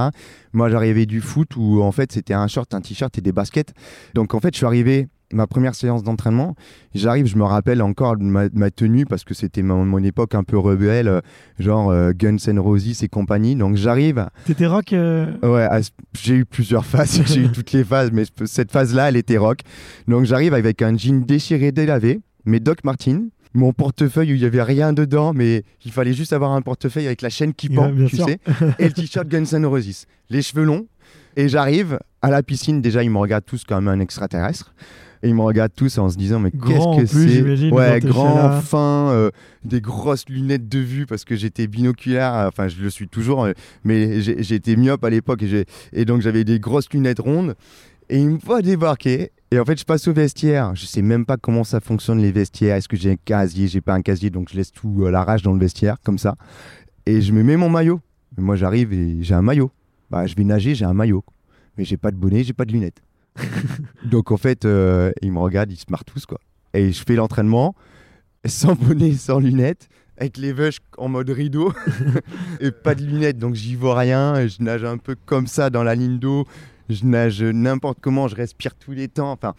Moi, 0.53 0.69
j'arrivais 0.69 1.05
du 1.05 1.21
foot 1.21 1.55
où 1.55 1.83
en 1.83 1.91
fait 1.91 2.11
c'était 2.11 2.33
un 2.33 2.47
short, 2.47 2.73
un 2.73 2.81
t-shirt 2.81 3.15
et 3.17 3.21
des 3.21 3.31
baskets. 3.31 3.73
Donc 4.15 4.33
en 4.33 4.39
fait, 4.39 4.53
je 4.53 4.57
suis 4.57 4.65
arrivé 4.65 5.07
ma 5.33 5.47
première 5.47 5.75
séance 5.75 6.03
d'entraînement, 6.03 6.55
j'arrive, 6.93 7.25
je 7.25 7.37
me 7.37 7.43
rappelle 7.43 7.81
encore 7.81 8.17
de 8.17 8.23
ma, 8.23 8.71
tenue 8.71 9.05
parce 9.05 9.23
que 9.23 9.33
c'était 9.33 9.61
mon, 9.61 10.03
époque 10.03 10.35
un 10.35 10.43
peu 10.43 10.57
rebelle, 10.57 11.07
euh, 11.07 11.21
genre 11.59 11.89
euh, 11.89 12.11
Guns 12.11 12.37
N' 12.47 12.59
Roses 12.59 13.03
et 13.03 13.07
compagnie. 13.07 13.55
Donc 13.55 13.75
j'arrive. 13.75 14.27
T'étais 14.45 14.67
rock 14.67 14.91
Ouais, 14.91 15.67
j'ai 16.13 16.35
eu 16.35 16.45
plusieurs 16.45 16.85
phases, 16.85 17.21
j'ai 17.27 17.41
eu 17.41 17.51
toutes 17.51 17.71
les 17.71 17.83
phases, 17.83 18.11
mais 18.11 18.23
cette 18.45 18.71
phase-là, 18.71 19.09
elle 19.09 19.17
était 19.17 19.37
rock. 19.37 19.59
Donc 20.07 20.25
j'arrive 20.25 20.53
avec 20.53 20.81
un 20.81 20.97
jean 20.97 21.25
déchiré, 21.25 21.71
délavé, 21.71 22.21
mes 22.45 22.59
Doc 22.59 22.83
Martin, 22.83 23.27
mon 23.55 23.73
portefeuille 23.73 24.33
où 24.33 24.35
il 24.35 24.41
n'y 24.41 24.45
avait 24.45 24.61
rien 24.61 24.93
dedans, 24.93 25.33
mais 25.33 25.63
il 25.85 25.91
fallait 25.91 26.13
juste 26.13 26.33
avoir 26.33 26.51
un 26.51 26.61
portefeuille 26.61 27.07
avec 27.07 27.21
la 27.21 27.29
chaîne 27.29 27.53
qui 27.53 27.69
pend, 27.69 27.91
tu 28.07 28.17
sais, 28.17 28.39
et 28.79 28.85
le 28.85 28.91
t-shirt 28.91 29.27
Guns 29.27 29.45
N' 29.53 29.65
Roses. 29.65 30.05
Les 30.29 30.41
cheveux 30.41 30.63
longs, 30.63 30.87
et 31.35 31.49
j'arrive 31.49 31.99
à 32.21 32.29
la 32.29 32.43
piscine, 32.43 32.81
déjà 32.81 33.03
ils 33.03 33.09
me 33.09 33.17
regardent 33.17 33.45
tous 33.45 33.63
comme 33.63 33.87
un 33.87 33.99
extraterrestre. 33.99 34.73
Et 35.25 35.29
ils 35.29 35.33
me 35.35 35.41
regardent 35.41 35.73
tous 35.75 35.97
en 35.97 36.07
se 36.07 36.17
disant 36.17 36.39
mais 36.39 36.51
qu'est-ce 36.51 36.99
que 36.99 37.05
c'est 37.07 37.71
Ouais, 37.71 37.99
grand, 37.99 38.61
fin, 38.61 39.09
euh, 39.09 39.31
des 39.63 39.81
grosses 39.81 40.29
lunettes 40.29 40.69
de 40.69 40.77
vue 40.77 41.07
parce 41.07 41.25
que 41.25 41.35
j'étais 41.35 41.65
binoculaire, 41.65 42.45
enfin 42.47 42.67
je 42.67 42.79
le 42.79 42.91
suis 42.91 43.07
toujours, 43.07 43.45
euh, 43.45 43.53
mais 43.83 44.21
j'étais 44.21 44.75
myope 44.75 45.03
à 45.03 45.09
l'époque 45.09 45.41
et, 45.41 45.65
et 45.93 46.05
donc 46.05 46.21
j'avais 46.21 46.43
des 46.43 46.59
grosses 46.59 46.93
lunettes 46.93 47.17
rondes. 47.17 47.55
Et 48.07 48.19
il 48.19 48.29
me 48.29 48.37
voit 48.37 48.61
débarquer. 48.61 49.31
Et 49.49 49.59
en 49.59 49.65
fait, 49.65 49.79
je 49.79 49.83
passe 49.83 50.07
au 50.07 50.13
vestiaire. 50.13 50.75
Je 50.75 50.85
sais 50.85 51.01
même 51.01 51.25
pas 51.25 51.37
comment 51.37 51.63
ça 51.63 51.79
fonctionne 51.79 52.19
les 52.19 52.31
vestiaires. 52.31 52.75
Est-ce 52.75 52.87
que 52.87 52.95
j'ai 52.95 53.11
un 53.13 53.15
casier? 53.15 53.67
J'ai 53.67 53.81
pas 53.81 53.95
un 53.95 54.03
casier, 54.03 54.29
donc 54.29 54.49
je 54.51 54.57
laisse 54.57 54.71
tout 54.71 55.05
à 55.07 55.09
l'arrache 55.09 55.41
dans 55.41 55.53
le 55.53 55.59
vestiaire, 55.59 55.95
comme 56.03 56.19
ça. 56.19 56.35
Et 57.07 57.21
je 57.21 57.33
me 57.33 57.41
mets 57.41 57.57
mon 57.57 57.69
maillot. 57.69 57.99
moi, 58.37 58.57
j'arrive 58.57 58.93
et 58.93 59.23
j'ai 59.23 59.33
un 59.33 59.41
maillot. 59.41 59.71
Bah, 60.11 60.27
je 60.27 60.35
vais 60.35 60.43
nager, 60.43 60.75
j'ai 60.75 60.85
un 60.85 60.93
maillot. 60.93 61.23
Mais 61.77 61.83
j'ai 61.83 61.97
pas 61.97 62.11
de 62.11 62.17
bonnet, 62.17 62.43
j'ai 62.43 62.53
pas 62.53 62.65
de 62.65 62.73
lunettes. 62.73 63.01
donc 64.05 64.31
en 64.31 64.37
fait, 64.37 64.65
euh, 64.65 65.11
ils 65.21 65.31
me 65.31 65.39
regardent, 65.39 65.71
ils 65.71 65.77
se 65.79 65.85
marrent 65.89 66.05
tous, 66.05 66.25
quoi. 66.25 66.39
Et 66.73 66.91
je 66.91 67.03
fais 67.03 67.15
l'entraînement 67.15 67.75
sans 68.45 68.75
bonnet, 68.75 69.13
sans 69.13 69.39
lunettes 69.39 69.89
avec 70.17 70.37
les 70.37 70.53
veuches 70.53 70.77
en 70.97 71.09
mode 71.09 71.29
rideau 71.29 71.73
et 72.61 72.71
pas 72.71 72.95
de 72.95 73.03
lunettes, 73.03 73.37
donc 73.37 73.55
j'y 73.55 73.75
vois 73.75 73.99
rien. 73.99 74.47
Je 74.47 74.63
nage 74.63 74.85
un 74.85 74.97
peu 74.97 75.15
comme 75.25 75.45
ça 75.45 75.69
dans 75.69 75.83
la 75.83 75.93
ligne 75.93 76.19
d'eau 76.19 76.45
je 76.89 77.05
nage 77.05 77.41
n'importe 77.41 77.99
comment, 78.01 78.27
je 78.27 78.35
respire 78.35 78.75
tous 78.75 78.91
les 78.91 79.07
temps. 79.07 79.31
Enfin, 79.31 79.53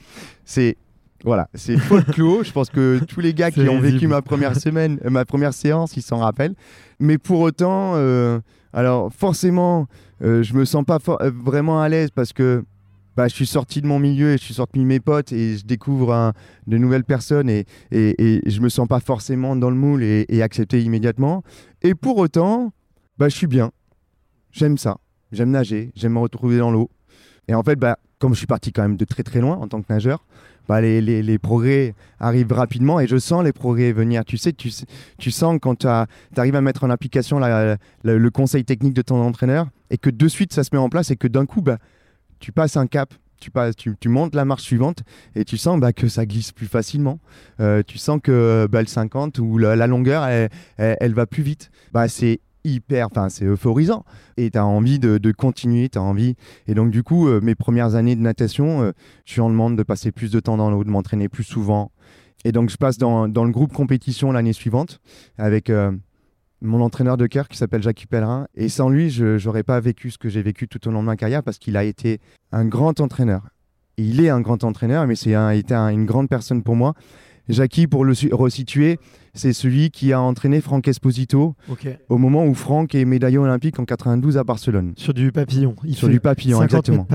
c'est 0.44 0.76
voilà, 1.24 1.48
c'est 1.54 1.76
folklore. 1.78 2.44
je 2.44 2.52
pense 2.52 2.70
que 2.70 3.00
tous 3.04 3.20
les 3.20 3.34
gars 3.34 3.50
qui 3.52 3.68
ont 3.68 3.80
vécu 3.80 4.06
ma 4.06 4.22
première 4.22 4.56
semaine, 4.56 5.00
euh, 5.04 5.10
ma 5.10 5.24
première 5.24 5.54
séance, 5.54 5.96
ils 5.96 6.02
s'en 6.02 6.18
rappellent. 6.18 6.54
Mais 7.00 7.18
pour 7.18 7.40
autant, 7.40 7.92
euh, 7.94 8.38
alors 8.72 9.12
forcément, 9.12 9.86
euh, 10.22 10.42
je 10.42 10.54
me 10.54 10.64
sens 10.64 10.84
pas 10.84 10.98
vraiment 11.44 11.80
à 11.80 11.88
l'aise 11.88 12.10
parce 12.10 12.32
que 12.32 12.64
bah, 13.16 13.28
je 13.28 13.34
suis 13.34 13.46
sorti 13.46 13.80
de 13.80 13.86
mon 13.86 13.98
milieu 13.98 14.32
et 14.32 14.38
je 14.38 14.42
suis 14.42 14.54
sorti 14.54 14.78
de 14.78 14.84
mes 14.84 15.00
potes 15.00 15.32
et 15.32 15.56
je 15.56 15.64
découvre 15.64 16.32
de 16.66 16.78
nouvelles 16.78 17.04
personnes 17.04 17.48
et, 17.48 17.64
et, 17.90 18.44
et, 18.46 18.50
je 18.50 18.60
me 18.60 18.68
sens 18.68 18.86
pas 18.86 19.00
forcément 19.00 19.56
dans 19.56 19.70
le 19.70 19.76
moule 19.76 20.02
et, 20.02 20.26
et 20.28 20.42
accepté 20.42 20.82
immédiatement. 20.82 21.42
Et 21.82 21.94
pour 21.94 22.18
autant, 22.18 22.72
bah, 23.18 23.28
je 23.28 23.36
suis 23.36 23.46
bien. 23.46 23.70
J'aime 24.52 24.76
ça. 24.76 24.98
J'aime 25.32 25.50
nager. 25.50 25.92
J'aime 25.94 26.12
me 26.12 26.18
retrouver 26.18 26.58
dans 26.58 26.70
l'eau. 26.70 26.90
Et 27.48 27.54
en 27.54 27.62
fait, 27.62 27.76
bah, 27.76 27.98
comme 28.18 28.34
je 28.34 28.38
suis 28.38 28.46
parti 28.46 28.72
quand 28.72 28.82
même 28.82 28.96
de 28.96 29.04
très 29.04 29.22
très 29.22 29.40
loin 29.40 29.56
en 29.56 29.68
tant 29.68 29.80
que 29.80 29.92
nageur, 29.92 30.24
bah, 30.68 30.80
les, 30.80 31.00
les, 31.00 31.22
les, 31.22 31.38
progrès 31.38 31.94
arrivent 32.18 32.52
rapidement 32.52 32.98
et 32.98 33.06
je 33.06 33.16
sens 33.16 33.44
les 33.44 33.52
progrès 33.52 33.92
venir. 33.92 34.24
Tu 34.24 34.36
sais, 34.36 34.52
tu, 34.52 34.70
tu 35.18 35.30
sens 35.30 35.58
quand 35.60 35.76
tu 35.76 35.86
arrives 35.86 36.56
à 36.56 36.60
mettre 36.60 36.84
en 36.84 36.90
application 36.90 37.38
le 37.38 38.28
conseil 38.30 38.64
technique 38.64 38.94
de 38.94 39.02
ton 39.02 39.22
entraîneur 39.22 39.68
et 39.90 39.98
que 39.98 40.10
de 40.10 40.28
suite 40.28 40.52
ça 40.52 40.64
se 40.64 40.70
met 40.72 40.78
en 40.78 40.88
place 40.88 41.10
et 41.10 41.16
que 41.16 41.28
d'un 41.28 41.46
coup, 41.46 41.62
bah, 41.62 41.78
tu 42.38 42.52
passes 42.52 42.76
un 42.76 42.86
cap. 42.86 43.12
Tu, 43.38 43.50
passes, 43.50 43.74
tu, 43.76 44.08
montes 44.08 44.34
la 44.34 44.46
marche 44.46 44.62
suivante 44.62 45.02
et 45.34 45.44
tu 45.44 45.58
sens 45.58 45.78
bah, 45.78 45.92
que 45.92 46.08
ça 46.08 46.24
glisse 46.24 46.52
plus 46.52 46.66
facilement. 46.66 47.18
Euh, 47.60 47.82
tu 47.86 47.98
sens 47.98 48.18
que 48.22 48.66
bah, 48.72 48.80
le 48.80 48.88
50 48.88 49.38
ou 49.40 49.58
la, 49.58 49.86
longueur, 49.86 50.26
elle, 50.78 51.14
va 51.14 51.26
plus 51.26 51.42
vite. 51.42 51.70
Bah, 51.92 52.08
c'est 52.08 52.40
hyper, 52.66 53.06
enfin 53.06 53.28
c'est 53.28 53.44
euphorisant 53.44 54.04
et 54.36 54.50
tu 54.50 54.58
as 54.58 54.66
envie 54.66 54.98
de, 54.98 55.32
continuer, 55.32 55.88
tu 55.88 55.98
envie. 55.98 56.34
Et 56.66 56.74
donc 56.74 56.90
du 56.90 57.02
coup, 57.02 57.28
euh, 57.28 57.40
mes 57.40 57.54
premières 57.54 57.94
années 57.94 58.16
de 58.16 58.20
natation, 58.20 58.82
euh, 58.82 58.92
je 59.24 59.32
suis 59.32 59.40
en 59.40 59.50
demande 59.50 59.76
de 59.76 59.82
passer 59.82 60.12
plus 60.12 60.30
de 60.30 60.40
temps 60.40 60.56
dans 60.56 60.70
l'eau, 60.70 60.84
de 60.84 60.90
m'entraîner 60.90 61.28
plus 61.28 61.44
souvent. 61.44 61.92
Et 62.44 62.52
donc 62.52 62.70
je 62.70 62.76
passe 62.76 62.98
dans, 62.98 63.26
le 63.26 63.50
groupe 63.50 63.72
compétition 63.72 64.30
l'année 64.32 64.52
suivante 64.52 65.00
avec 65.38 65.70
euh, 65.70 65.92
mon 66.60 66.80
entraîneur 66.80 67.16
de 67.16 67.26
cœur 67.26 67.48
qui 67.48 67.56
s'appelle 67.56 67.82
Jacques 67.82 68.06
Pellerin. 68.08 68.46
Et 68.54 68.68
sans 68.68 68.88
lui, 68.88 69.10
je 69.10 69.42
n'aurais 69.44 69.62
pas 69.62 69.80
vécu 69.80 70.10
ce 70.10 70.18
que 70.18 70.28
j'ai 70.28 70.42
vécu 70.42 70.68
tout 70.68 70.86
au 70.88 70.90
long 70.90 71.00
de 71.00 71.06
ma 71.06 71.16
carrière 71.16 71.42
parce 71.42 71.58
qu'il 71.58 71.76
a 71.76 71.84
été 71.84 72.20
un 72.52 72.64
grand 72.64 73.00
entraîneur. 73.00 73.42
il 73.96 74.20
est 74.20 74.28
un 74.28 74.40
grand 74.40 74.62
entraîneur, 74.64 75.06
mais 75.06 75.16
c'est 75.16 75.34
un, 75.34 75.50
était 75.50 75.74
une 75.74 76.04
grande 76.04 76.28
personne 76.28 76.62
pour 76.62 76.76
moi. 76.76 76.94
Jackie, 77.48 77.86
pour 77.86 78.04
le 78.04 78.12
resituer, 78.32 78.98
c'est 79.34 79.52
celui 79.52 79.90
qui 79.90 80.12
a 80.12 80.20
entraîné 80.20 80.60
Franck 80.60 80.88
Esposito 80.88 81.54
au 82.08 82.18
moment 82.18 82.44
où 82.44 82.54
Franck 82.54 82.94
est 82.94 83.04
médaillé 83.04 83.38
olympique 83.38 83.78
en 83.78 83.84
92 83.84 84.36
à 84.36 84.44
Barcelone. 84.44 84.94
Sur 84.96 85.14
du 85.14 85.30
papillon. 85.30 85.76
Il 85.84 85.94
Sur 85.94 86.08
du 86.08 86.20
papillon, 86.20 86.62
exactement. 86.62 87.06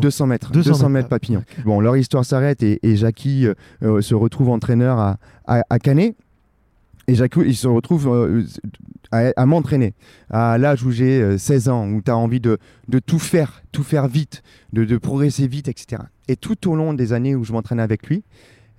200 0.00 0.26
mètres. 0.26 0.52
200, 0.52 0.88
mètres, 0.88 1.08
papillon. 1.08 1.42
Bon, 1.64 1.80
leur 1.80 1.96
histoire 1.96 2.24
s'arrête 2.24 2.62
et, 2.62 2.78
Jackie 2.96 3.46
euh, 3.46 3.54
euh, 3.82 4.00
se 4.00 4.14
retrouve 4.14 4.50
entraîneur 4.50 4.98
à, 4.98 5.18
à, 5.46 5.78
Canet. 5.78 6.14
Et 7.12 7.14
Jackie, 7.14 7.40
il 7.44 7.54
se 7.54 7.68
retrouve 7.68 8.08
euh, 8.08 8.42
à, 9.10 9.44
m'entraîner 9.44 9.92
à 10.30 10.56
l'âge 10.56 10.82
où 10.82 10.90
j'ai 10.90 11.36
16 11.36 11.68
ans, 11.68 11.86
où 11.86 12.00
tu 12.00 12.10
as 12.10 12.16
envie 12.16 12.40
de, 12.40 12.56
de, 12.88 13.00
tout 13.00 13.18
faire, 13.18 13.62
tout 13.70 13.82
faire 13.82 14.08
vite, 14.08 14.42
de, 14.72 14.86
de 14.86 14.96
progresser 14.96 15.46
vite, 15.46 15.68
etc. 15.68 16.04
Et 16.28 16.36
tout 16.36 16.70
au 16.70 16.74
long 16.74 16.94
des 16.94 17.12
années 17.12 17.34
où 17.34 17.44
je 17.44 17.52
m'entraînais 17.52 17.82
avec 17.82 18.06
lui, 18.06 18.24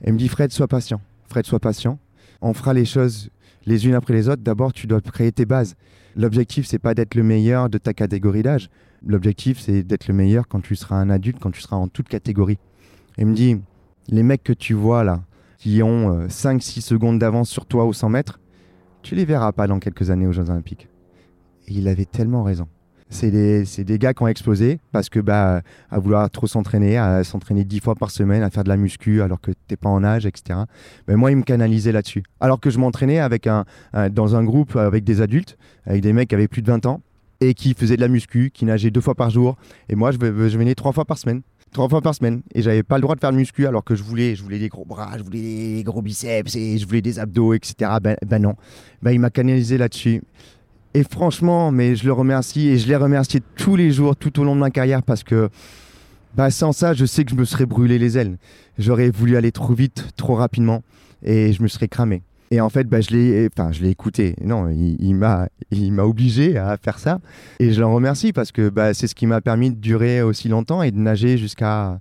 elle 0.02 0.14
me 0.14 0.18
dit 0.18 0.30
Fred, 0.30 0.52
sois 0.52 0.68
patient. 0.68 1.00
Fred, 1.28 1.46
sois 1.46 1.60
patient. 1.60 2.00
On 2.42 2.56
fera 2.56 2.74
les 2.74 2.86
choses 2.86 3.30
les 3.68 3.86
unes 3.86 3.94
après 3.94 4.16
les 4.16 4.28
autres. 4.30 4.42
D'abord, 4.42 4.74
tu 4.74 4.88
dois 4.88 5.00
créer 5.00 5.32
tes 5.32 5.46
bases. 5.46 5.76
L'objectif, 6.16 6.66
c'est 6.66 6.80
pas 6.80 6.96
d'être 6.96 7.14
le 7.14 7.22
meilleur 7.22 7.70
de 7.70 7.78
ta 7.78 7.94
catégorie 7.94 8.42
d'âge. 8.42 8.72
L'objectif, 9.06 9.60
c'est 9.60 9.84
d'être 9.84 10.08
le 10.08 10.16
meilleur 10.16 10.48
quand 10.48 10.62
tu 10.62 10.76
seras 10.76 10.96
un 10.96 11.12
adulte, 11.12 11.38
quand 11.40 11.52
tu 11.52 11.62
seras 11.62 11.76
en 11.76 11.88
toute 11.88 12.10
catégorie. 12.10 12.58
Elle 13.16 13.28
me 13.28 13.36
dit 13.36 13.58
les 14.08 14.24
mecs 14.24 14.44
que 14.44 14.54
tu 14.54 14.74
vois 14.74 15.04
là, 15.04 15.22
qui 15.64 15.82
ont 15.82 16.28
5-6 16.28 16.80
euh, 16.80 16.82
secondes 16.82 17.20
d'avance 17.20 17.50
sur 17.50 17.66
toi 17.66 17.86
aux 17.86 17.94
100 17.94 18.10
mètres, 18.10 18.42
tu 19.02 19.16
les 19.16 19.24
verras 19.24 19.54
pas 19.54 19.66
dans 19.66 19.80
quelques 19.80 20.10
années 20.10 20.28
aux 20.28 20.34
Jeux 20.34 20.50
Olympiques. 20.50 20.90
Il 21.70 21.88
avait 21.88 22.04
tellement 22.04 22.44
raison 22.44 22.68
c'est 23.10 23.30
des, 23.30 24.00
gars 24.00 24.16
qui 24.16 24.24
ont 24.24 24.28
explosé 24.28 24.80
parce 24.92 25.08
que 25.08 25.20
bah, 25.20 25.62
à 25.92 26.00
vouloir 26.00 26.28
trop 26.32 26.48
s'entraîner, 26.48 26.98
à 26.98 27.24
s'entraîner 27.24 27.64
dix 27.64 27.80
fois 27.80 27.94
par 27.94 28.10
semaine, 28.10 28.42
à 28.42 28.50
faire 28.50 28.64
de 28.64 28.70
la 28.70 28.76
muscu 28.76 29.22
alors 29.22 29.40
que 29.40 29.52
t'es 29.68 29.76
pas 29.76 29.90
en 29.90 30.04
âge, 30.04 30.26
etc. 30.26 30.62
Mais 31.08 31.16
moi, 31.16 31.30
ils 31.30 31.38
me 31.38 31.44
canalisaient 31.44 31.92
là-dessus. 31.92 32.24
Alors 32.40 32.60
que 32.60 32.72
je 32.72 32.80
m'entraînais 32.80 33.20
avec 33.20 33.48
dans 33.94 34.36
un 34.36 34.44
groupe 34.44 34.76
avec 34.76 35.04
des 35.04 35.22
adultes, 35.22 35.60
avec 35.86 36.02
des 36.02 36.12
mecs 36.12 36.30
qui 36.30 36.34
avaient 36.34 36.48
plus 36.48 36.64
de 36.64 36.72
20 36.72 36.88
ans 36.88 37.02
et 37.40 37.54
qui 37.54 37.76
faisaient 37.76 37.98
de 37.98 38.02
la 38.02 38.08
muscu, 38.08 38.50
qui 38.52 38.66
nageaient 38.66 38.90
deux 38.90 39.00
fois 39.00 39.14
par 39.14 39.30
jour. 39.30 39.58
Et 39.90 39.96
moi, 39.96 40.10
je 40.10 40.18
venais 40.58 40.74
trois 40.74 40.92
fois 40.92 41.06
par 41.06 41.20
semaine 41.20 41.44
trois 41.74 41.90
fois 41.90 42.02
par 42.02 42.16
semaine 42.16 42.42
et 42.54 42.62
j'avais 42.62 42.84
pas 42.84 42.98
le 42.98 43.02
droit 43.02 43.16
de 43.16 43.20
faire 43.20 43.32
de 43.32 43.38
muscu 43.38 43.68
alors 43.68 43.84
que 43.84 43.96
je 43.96 44.04
voulais 44.04 44.36
je 44.36 44.44
voulais 44.44 44.60
des 44.60 44.70
gros 44.70 44.86
bras 44.86 45.18
je 45.18 45.24
voulais 45.24 45.42
des 45.42 45.84
gros 45.84 46.02
biceps 46.02 46.56
et 46.56 46.78
je 46.78 46.86
voulais 46.86 47.02
des 47.02 47.20
abdos 47.20 47.54
etc 47.54 47.92
ben, 48.02 48.16
ben 48.26 48.42
non 48.42 48.56
ben 49.02 49.12
il 49.12 49.20
m'a 49.20 49.30
canalisé 49.30 49.78
là-dessus 49.78 50.22
et 50.96 51.04
franchement, 51.04 51.72
mais 51.72 51.96
je 51.96 52.06
le 52.06 52.14
remercie 52.14 52.68
et 52.68 52.78
je 52.78 52.88
l'ai 52.88 52.96
remercié 52.96 53.42
tous 53.56 53.76
les 53.76 53.92
jours 53.92 54.16
tout 54.16 54.40
au 54.40 54.44
long 54.44 54.56
de 54.56 54.60
ma 54.60 54.70
carrière 54.70 55.02
parce 55.02 55.24
que 55.24 55.50
bah, 56.36 56.52
sans 56.52 56.72
ça, 56.72 56.94
je 56.94 57.06
sais 57.06 57.26
que 57.26 57.32
je 57.32 57.36
me 57.36 57.46
serais 57.46 57.66
brûlé 57.66 57.98
les 57.98 58.18
ailes. 58.18 58.38
J'aurais 58.78 59.10
voulu 59.10 59.36
aller 59.36 59.52
trop 59.52 59.74
vite, 59.74 60.06
trop 60.16 60.36
rapidement 60.36 60.84
et 61.24 61.52
je 61.52 61.64
me 61.64 61.68
serais 61.68 61.88
cramé. 61.88 62.22
Et 62.54 62.62
en 62.62 62.70
fait, 62.70 62.84
bah, 62.88 63.02
je 63.02 63.10
l'ai, 63.10 63.50
enfin, 63.52 63.72
je 63.72 63.82
l'ai 63.82 63.90
écouté. 63.90 64.36
Non, 64.44 64.70
il, 64.70 65.16
m'a, 65.16 65.50
il 65.72 65.92
m'a 65.92 66.04
obligé 66.04 66.56
à 66.56 66.78
faire 66.78 67.00
ça. 67.00 67.20
Et 67.60 67.72
je 67.74 67.82
l'en 67.82 67.92
remercie 67.92 68.32
parce 68.32 68.52
que 68.52 68.70
bah, 68.70 68.94
c'est 68.94 69.08
ce 69.08 69.16
qui 69.16 69.26
m'a 69.26 69.42
permis 69.42 69.72
de 69.72 69.80
durer 69.80 70.22
aussi 70.22 70.50
longtemps 70.50 70.84
et 70.84 70.92
de 70.92 71.00
nager 71.00 71.40
jusqu'à 71.40 72.00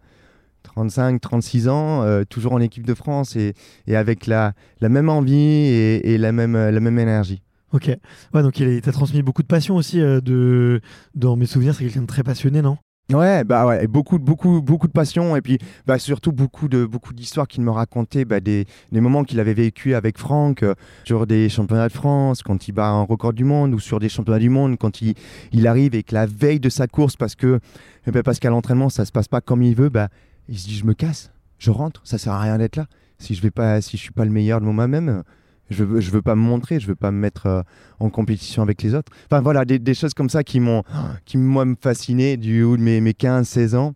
35, 0.64 1.22
36 1.22 1.68
ans, 1.68 2.02
euh, 2.02 2.24
toujours 2.28 2.52
en 2.52 2.60
équipe 2.60 2.84
de 2.84 2.92
France 2.92 3.34
et, 3.34 3.54
et 3.86 3.96
avec 3.96 4.26
la, 4.26 4.52
la 4.82 4.90
même 4.90 5.08
envie 5.08 5.34
et, 5.34 6.12
et 6.12 6.18
la, 6.18 6.32
même, 6.32 6.52
la 6.52 6.80
même 6.80 6.98
énergie. 6.98 7.40
Ok. 7.72 7.90
Ouais, 8.34 8.42
donc 8.42 8.60
il 8.60 8.82
t'a 8.82 8.92
transmis 8.92 9.22
beaucoup 9.22 9.42
de 9.42 9.46
passion 9.46 9.76
aussi. 9.76 10.02
Euh, 10.02 10.20
de... 10.20 10.82
Dans 11.14 11.34
mes 11.36 11.46
souvenirs, 11.46 11.74
c'est 11.74 11.84
quelqu'un 11.84 12.02
de 12.02 12.06
très 12.06 12.22
passionné, 12.22 12.60
non? 12.60 12.76
Ouais, 13.12 13.44
bah 13.44 13.66
ouais, 13.66 13.86
beaucoup, 13.86 14.18
beaucoup, 14.18 14.60
de 14.60 14.92
passion 14.92 15.36
et 15.36 15.40
puis 15.40 15.58
bah 15.86 15.98
surtout 15.98 16.32
beaucoup 16.32 16.68
de 16.68 16.84
beaucoup 16.86 17.12
d'histoires 17.12 17.46
qu'il 17.46 17.62
me 17.62 17.70
racontait, 17.70 18.24
bah, 18.24 18.40
des, 18.40 18.66
des, 18.90 19.00
moments 19.00 19.24
qu'il 19.24 19.38
avait 19.40 19.54
vécu 19.54 19.94
avec 19.94 20.18
Franck 20.18 20.62
euh, 20.62 20.74
sur 21.04 21.26
des 21.26 21.48
championnats 21.48 21.88
de 21.88 21.92
France 21.92 22.42
quand 22.42 22.68
il 22.68 22.72
bat 22.72 22.88
un 22.88 23.02
record 23.02 23.32
du 23.32 23.44
monde 23.44 23.74
ou 23.74 23.80
sur 23.80 24.00
des 24.00 24.08
championnats 24.08 24.38
du 24.38 24.48
monde 24.48 24.78
quand 24.78 25.02
il, 25.02 25.14
il 25.52 25.66
arrive 25.66 25.94
et 25.94 26.04
la 26.10 26.26
veille 26.26 26.60
de 26.60 26.68
sa 26.68 26.86
course 26.86 27.16
parce 27.16 27.34
que 27.34 27.60
ben, 28.06 28.22
parce 28.22 28.38
qu'à 28.38 28.50
l'entraînement 28.50 28.88
ça 28.88 29.04
se 29.04 29.12
passe 29.12 29.28
pas 29.28 29.40
comme 29.40 29.62
il 29.62 29.74
veut, 29.74 29.88
bah 29.88 30.08
il 30.48 30.58
se 30.58 30.66
dit 30.66 30.76
je 30.76 30.84
me 30.84 30.94
casse, 30.94 31.32
je 31.58 31.70
rentre, 31.70 32.00
ça 32.04 32.18
sert 32.18 32.32
à 32.32 32.40
rien 32.40 32.58
d'être 32.58 32.76
là. 32.76 32.86
Si 33.18 33.34
je 33.34 33.42
vais 33.42 33.50
pas, 33.50 33.80
si 33.80 33.96
je 33.96 34.02
suis 34.02 34.10
pas 34.10 34.24
le 34.24 34.30
meilleur 34.30 34.60
de 34.60 34.66
moi-même, 34.66 35.22
je 35.70 35.84
veux, 35.84 36.00
veux 36.00 36.22
pas 36.22 36.34
me 36.34 36.42
montrer, 36.42 36.80
je 36.80 36.86
veux 36.86 36.94
pas 36.94 37.10
me 37.10 37.18
mettre 37.18 37.46
euh, 37.46 37.62
en 38.00 38.10
compétition 38.10 38.62
avec 38.62 38.82
les 38.82 38.94
autres. 38.94 39.12
Enfin 39.26 39.40
voilà, 39.40 39.64
des, 39.64 39.94
choses 39.94 40.14
comme 40.14 40.30
ça 40.30 40.44
qui 40.44 40.60
m'ont, 40.60 40.82
qui 41.24 41.38
moi 41.38 41.64
me 41.64 41.76
fasciné 41.80 42.36
du 42.36 42.62
haut 42.62 42.76
de 42.76 42.82
mes, 42.82 43.00
mes 43.00 43.12
15-16 43.12 43.76
ans. 43.76 43.94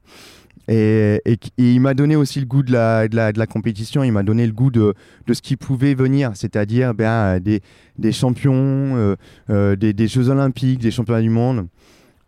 Et, 0.69 1.23
il 1.59 1.81
m'a 1.81 1.95
donné 1.95 2.17
aussi 2.17 2.41
le 2.41 2.47
goût 2.47 2.63
de 2.63 2.73
la, 2.73 3.07
de 3.07 3.15
la, 3.15 3.33
de 3.33 3.39
la 3.39 3.47
compétition, 3.47 4.03
il 4.03 4.11
m'a 4.11 4.25
donné 4.25 4.47
le 4.47 4.53
goût 4.53 4.71
de, 4.71 4.95
de 5.27 5.35
ce 5.35 5.41
qui 5.41 5.57
pouvait 5.57 5.95
venir, 5.95 6.33
c'est-à-dire 6.35 6.93
ben, 6.93 7.39
des, 7.39 7.61
des 7.99 8.13
champions, 8.13 8.55
euh, 8.97 9.15
euh, 9.51 9.77
des, 9.77 9.93
des 9.93 10.09
Jeux 10.09 10.29
Olympiques, 10.29 10.81
des 10.81 10.91
championnats 10.91 11.23
du 11.23 11.31
monde. 11.31 11.69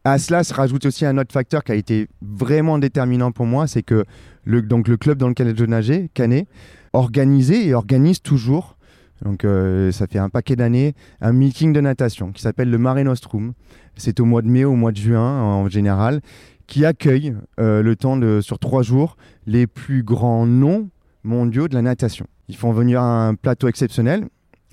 À 0.04 0.18
cela 0.18 0.44
se 0.44 0.54
rajoute 0.54 0.86
aussi 0.86 1.04
un 1.04 1.18
autre 1.18 1.32
facteur 1.32 1.64
qui 1.64 1.72
a 1.72 1.74
été 1.74 2.08
vraiment 2.22 2.78
déterminant 2.78 3.32
pour 3.32 3.46
moi, 3.46 3.66
c'est 3.66 3.82
que 3.82 4.04
le, 4.44 4.62
donc 4.62 4.86
le 4.86 4.96
club 4.96 5.18
dans 5.18 5.28
lequel 5.28 5.56
je 5.58 5.64
nageais, 5.64 6.08
Canet, 6.14 6.46
organisait 6.92 7.66
et 7.66 7.74
organise 7.74 8.22
toujours, 8.22 8.77
donc 9.22 9.44
euh, 9.44 9.90
ça 9.92 10.06
fait 10.06 10.18
un 10.18 10.28
paquet 10.28 10.56
d'années, 10.56 10.94
un 11.20 11.32
meeting 11.32 11.72
de 11.72 11.80
natation 11.80 12.32
qui 12.32 12.42
s'appelle 12.42 12.70
le 12.70 12.78
Mare 12.78 13.02
Nostrum. 13.04 13.52
C'est 13.96 14.20
au 14.20 14.24
mois 14.24 14.42
de 14.42 14.48
mai, 14.48 14.64
au 14.64 14.74
mois 14.74 14.92
de 14.92 14.96
juin 14.96 15.42
en 15.42 15.68
général, 15.68 16.20
qui 16.66 16.84
accueille 16.84 17.34
euh, 17.58 17.82
le 17.82 17.96
temps 17.96 18.16
de, 18.16 18.40
sur 18.40 18.58
trois 18.58 18.82
jours 18.82 19.16
les 19.46 19.66
plus 19.66 20.02
grands 20.02 20.46
noms 20.46 20.88
mondiaux 21.24 21.68
de 21.68 21.74
la 21.74 21.82
natation. 21.82 22.26
Ils 22.48 22.56
font 22.56 22.72
venir 22.72 23.02
un 23.02 23.34
plateau 23.34 23.68
exceptionnel. 23.68 24.26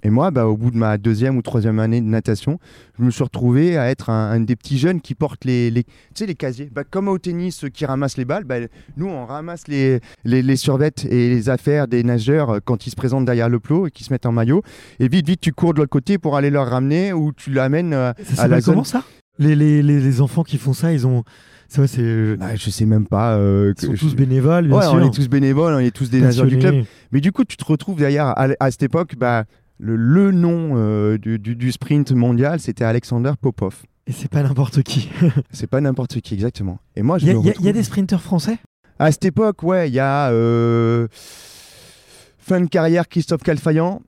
Et 0.05 0.11
moi, 0.11 0.29
bah, 0.29 0.45
au 0.45 0.55
bout 0.55 0.69
de 0.69 0.77
ma 0.77 0.99
deuxième 0.99 1.35
ou 1.35 1.41
troisième 1.41 1.79
année 1.79 1.99
de 1.99 2.05
natation, 2.05 2.59
je 2.99 3.03
me 3.03 3.09
suis 3.09 3.23
retrouvé 3.23 3.75
à 3.75 3.89
être 3.89 4.11
un, 4.11 4.29
un 4.33 4.39
des 4.39 4.55
petits 4.55 4.77
jeunes 4.77 5.01
qui 5.01 5.15
portent 5.15 5.45
les, 5.45 5.71
les, 5.71 5.83
les 6.27 6.35
casiers. 6.35 6.69
Bah, 6.71 6.83
comme 6.83 7.07
au 7.07 7.17
tennis, 7.17 7.55
ceux 7.55 7.69
qui 7.69 7.87
ramassent 7.87 8.17
les 8.17 8.23
balles, 8.25 8.43
bah, 8.43 8.57
nous, 8.97 9.07
on 9.07 9.25
ramasse 9.25 9.67
les, 9.67 10.01
les, 10.23 10.43
les 10.43 10.55
survettes 10.57 11.05
et 11.05 11.29
les 11.29 11.49
affaires 11.49 11.87
des 11.87 12.03
nageurs 12.03 12.51
euh, 12.51 12.59
quand 12.63 12.85
ils 12.85 12.91
se 12.91 12.95
présentent 12.95 13.25
derrière 13.25 13.49
le 13.49 13.59
plot 13.59 13.87
et 13.87 13.91
qu'ils 13.91 14.05
se 14.05 14.13
mettent 14.13 14.27
en 14.27 14.31
maillot. 14.31 14.61
Et 14.99 15.07
vite, 15.07 15.25
vite, 15.25 15.41
tu 15.41 15.51
cours 15.53 15.73
de 15.73 15.79
l'autre 15.79 15.89
côté 15.89 16.19
pour 16.19 16.37
aller 16.37 16.51
leur 16.51 16.67
ramener 16.69 17.11
ou 17.11 17.31
tu 17.33 17.49
l'amènes 17.49 17.93
euh, 17.93 18.13
Ça 18.35 18.43
à 18.43 18.47
la 18.47 18.61
zone. 18.61 18.75
comment 18.75 18.83
ça? 18.83 19.03
Les, 19.39 19.55
les, 19.55 19.81
les, 19.81 20.21
enfants 20.21 20.43
qui 20.43 20.59
font 20.59 20.73
ça, 20.73 20.93
ils 20.93 21.07
ont. 21.07 21.23
C'est 21.67 21.79
vrai, 21.79 21.87
c'est. 21.87 22.37
Bah, 22.37 22.55
je 22.55 22.69
sais 22.69 22.85
même 22.85 23.07
pas. 23.07 23.37
euh, 23.37 23.73
Ils 23.75 23.85
sont 23.87 23.91
que- 23.93 23.97
tous 23.97 24.15
bénévoles, 24.15 24.67
bien 24.67 24.77
Ouais, 24.77 24.83
sûr. 24.83 24.93
on 24.93 25.03
est 25.05 25.11
tous 25.13 25.27
bénévoles, 25.27 25.73
on 25.73 25.79
est 25.79 25.89
tous 25.89 26.11
des 26.11 26.21
nageurs 26.21 26.45
du 26.45 26.59
club. 26.59 26.85
Mais 27.11 27.21
du 27.21 27.31
coup, 27.31 27.43
tu 27.43 27.57
te 27.57 27.65
retrouves 27.65 27.97
derrière, 27.97 28.27
à, 28.27 28.49
à 28.59 28.69
cette 28.71 28.83
époque, 28.83 29.15
bah, 29.17 29.45
le, 29.79 29.95
le 29.95 30.31
nom 30.31 30.73
euh, 30.75 31.17
du, 31.17 31.37
du- 31.39 31.55
du 31.55 31.71
sprint 31.71 32.11
mondial, 32.11 32.59
c'était 32.59 32.83
Alexander 32.85 33.33
Popov. 33.39 33.83
Et 34.07 34.11
c'est 34.11 34.29
pas 34.29 34.43
n'importe 34.43 34.83
qui. 34.83 35.09
C'est 35.51 35.65
pas 35.67 35.81
n'importe 35.81 36.21
qui, 36.21 36.33
exactement. 36.35 36.79
Et 36.95 37.01
moi, 37.01 37.17
je 37.17 37.25
Il 37.25 37.45
y, 37.45 37.49
a- 37.49 37.69
y 37.69 37.73
des 37.73 37.83
sprinteurs 37.83 38.21
français? 38.21 38.57
À 38.99 39.11
cette 39.11 39.25
époque, 39.25 39.63
ouais, 39.63 39.89
il 39.89 39.93
y 39.95 39.99
a 39.99 40.29
euh, 40.29 41.07
fin 42.37 42.61
de 42.61 42.67
carrière 42.67 43.07
Christophe 43.09 43.41
Calfayan, 43.43 44.01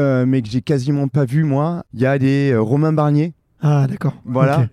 euh, 0.00 0.24
mais 0.26 0.40
que 0.42 0.48
j'ai 0.48 0.62
quasiment 0.62 1.08
pas 1.08 1.24
vu, 1.26 1.44
moi. 1.44 1.84
Il 1.92 2.00
y 2.00 2.06
a 2.06 2.18
des 2.18 2.56
Romain 2.56 2.92
Barnier, 2.92 3.34
Ah, 3.60 3.86
d'accord. 3.86 4.14
voilà, 4.24 4.66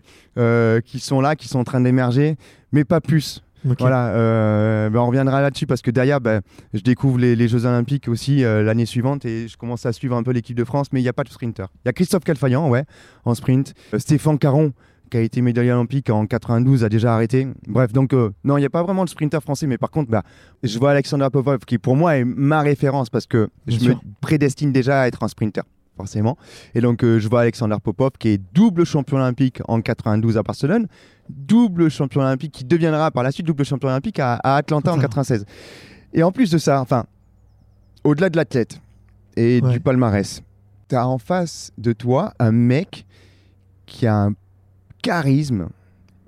qui 0.86 1.00
sont 1.00 1.20
là, 1.22 1.36
qui 1.36 1.48
sont 1.48 1.60
en 1.60 1.64
train 1.66 1.82
d'émerger, 1.82 2.38
mais 2.72 2.86
pas 2.86 3.02
plus. 3.02 3.44
Voilà, 3.80 4.10
euh, 4.10 4.89
ben, 4.89 4.99
on 4.99 5.08
reviendra 5.08 5.41
là-dessus 5.41 5.65
parce 5.65 5.82
que 5.82 5.91
derrière, 5.91 6.21
ben, 6.21 6.41
je 6.73 6.82
découvre 6.82 7.17
les, 7.17 7.36
les 7.36 7.47
Jeux 7.47 7.65
Olympiques 7.65 8.08
aussi 8.08 8.43
euh, 8.43 8.63
l'année 8.63 8.86
suivante 8.86 9.25
et 9.25 9.47
je 9.47 9.58
commence 9.58 9.86
à 9.86 9.93
suivre 9.93 10.15
un 10.15 10.23
peu 10.23 10.32
l'équipe 10.32 10.56
de 10.56 10.63
France, 10.63 10.88
mais 10.91 10.99
il 10.99 11.04
n'y 11.04 11.10
a 11.10 11.13
pas 11.13 11.23
de 11.23 11.30
sprinter. 11.30 11.67
Il 11.84 11.88
y 11.88 11.89
a 11.89 11.93
Christophe 11.93 12.23
Calfayan, 12.23 12.69
ouais, 12.69 12.84
en 13.25 13.34
sprint. 13.34 13.73
Euh, 13.93 13.99
Stéphane 13.99 14.38
Caron, 14.38 14.73
qui 15.10 15.17
a 15.17 15.21
été 15.21 15.41
médaillé 15.41 15.71
olympique 15.71 16.10
en 16.10 16.25
92, 16.28 16.84
a 16.84 16.89
déjà 16.89 17.13
arrêté. 17.15 17.47
Bref, 17.67 17.91
donc 17.91 18.13
non, 18.43 18.58
il 18.58 18.62
n'y 18.62 18.65
a 18.65 18.69
pas 18.69 18.84
vraiment 18.84 19.06
de 19.06 19.10
sprinter 19.10 19.41
français, 19.41 19.67
mais 19.67 19.78
par 19.78 19.89
contre, 19.91 20.10
bah, 20.10 20.23
je 20.63 20.78
vois 20.80 20.91
Alexander 20.91 21.28
Popov 21.32 21.60
qui 21.65 21.78
pour 21.78 21.95
moi 21.95 22.17
est 22.17 22.25
ma 22.25 22.62
référence 22.62 23.10
parce 23.10 23.25
que 23.28 23.49
Bien 23.65 23.78
je 23.78 23.84
sûr. 23.84 23.95
me 23.95 23.99
prédestine 24.21 24.71
déjà 24.71 25.01
à 25.01 25.08
être 25.08 25.23
un 25.23 25.28
sprinter. 25.28 25.63
Forcément. 25.98 26.38
Et 26.74 26.82
donc, 26.82 27.04
euh, 27.04 27.20
je 27.20 27.30
vois 27.30 27.42
Alexander 27.42 27.78
Popov 27.82 28.12
qui 28.20 28.30
est 28.30 28.42
double 28.54 28.86
champion 28.86 29.18
olympique 29.18 29.62
en 29.68 29.80
92 29.82 30.38
à 30.38 30.44
Barcelone, 30.44 30.88
double 31.30 31.90
champion 31.90 32.22
olympique 32.22 32.52
qui 32.52 32.66
deviendra 32.66 33.12
par 33.12 33.24
la 33.24 33.32
suite 33.32 33.46
double 33.48 33.64
champion 33.64 33.88
olympique 33.90 34.20
à, 34.20 34.34
à 34.36 34.58
Atlanta 34.58 34.92
en 34.92 34.96
Attends. 34.96 35.02
96. 35.04 35.46
Et 36.14 36.22
en 36.24 36.32
plus 36.32 36.52
de 36.52 36.58
ça, 36.58 36.82
enfin, 36.82 37.06
au-delà 38.04 38.30
de 38.30 38.36
l'athlète 38.38 38.82
et 39.38 39.62
Ouais. 39.64 39.72
du 39.72 39.80
palmarès, 39.80 40.42
tu 40.90 40.96
as 40.96 41.08
en 41.08 41.18
face 41.18 41.72
de 41.78 41.94
toi 41.94 42.34
un 42.40 42.52
mec 42.52 43.06
qui 43.86 44.06
a 44.08 44.16
un 44.16 44.34
charisme 45.02 45.70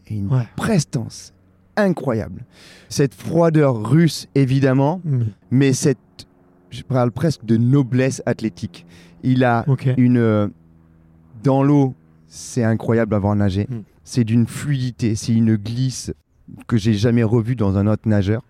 et 0.07 0.15
une 0.15 0.31
Ouais. 0.33 0.47
prestance 0.55 1.33
incroyable. 1.75 2.43
Cette 2.89 3.13
froideur 3.13 3.89
russe, 3.89 4.27
évidemment, 4.33 5.01
Mm. 5.03 5.23
mais 5.51 5.73
cette, 5.73 5.97
je 6.71 6.81
parle 6.83 7.11
presque 7.11 7.45
de 7.45 7.55
noblesse 7.57 8.21
athlétique. 8.25 8.85
Il 9.27 9.43
a 9.43 9.65
une 9.97 10.17
euh, 10.17 10.47
dans 11.43 11.63
l'eau, 11.63 11.93
c'est 12.27 12.63
incroyable 12.63 13.13
à 13.13 13.19
voir 13.19 13.35
nager. 13.35 13.67
Mm. 13.69 13.79
C'est 14.03 14.23
d'une 14.23 14.47
fluidité, 14.47 15.15
c'est 15.15 15.33
une 15.33 15.57
glisse 15.57 16.13
que 16.67 16.77
j'ai 16.77 16.93
jamais 16.93 17.23
revue 17.23 17.57
dans 17.57 17.77
un 17.77 17.87
autre 17.87 18.07
nageur, 18.07 18.41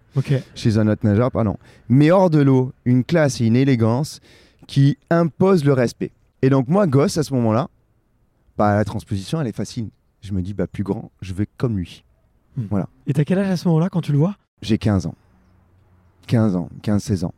chez 0.53 0.77
un 0.77 0.87
autre 0.87 1.03
nageur, 1.03 1.31
pardon. 1.31 1.57
Mais 1.89 2.11
hors 2.11 2.29
de 2.29 2.39
l'eau, 2.39 2.73
une 2.85 3.03
classe 3.03 3.41
et 3.41 3.45
une 3.45 3.55
élégance 3.55 4.19
qui 4.67 4.97
imposent 5.09 5.65
le 5.65 5.73
respect. 5.73 6.11
Et 6.43 6.51
donc 6.51 6.67
moi, 6.67 6.85
gosse, 6.85 7.17
à 7.17 7.23
ce 7.23 7.33
moment-là, 7.33 7.69
bah, 8.55 8.75
la 8.75 8.85
transposition, 8.85 9.41
elle 9.41 9.47
est 9.47 9.55
facile. 9.55 9.89
Je 10.21 10.33
me 10.33 10.43
dis, 10.43 10.53
bah, 10.53 10.67
plus 10.67 10.83
grand, 10.83 11.11
je 11.21 11.33
vais 11.33 11.47
comme 11.57 11.75
lui. 11.77 12.03
Et 13.05 13.13
t'as 13.13 13.23
quel 13.23 13.39
âge 13.39 13.49
à 13.49 13.57
ce 13.57 13.67
moment-là 13.67 13.89
quand 13.89 14.01
tu 14.01 14.11
le 14.11 14.17
vois? 14.17 14.35
J'ai 14.61 14.77
15 14.77 15.07
ans. 15.07 15.15
15 16.27 16.55
ans, 16.55 16.69
15-16 16.83 17.25
ans. 17.25 17.33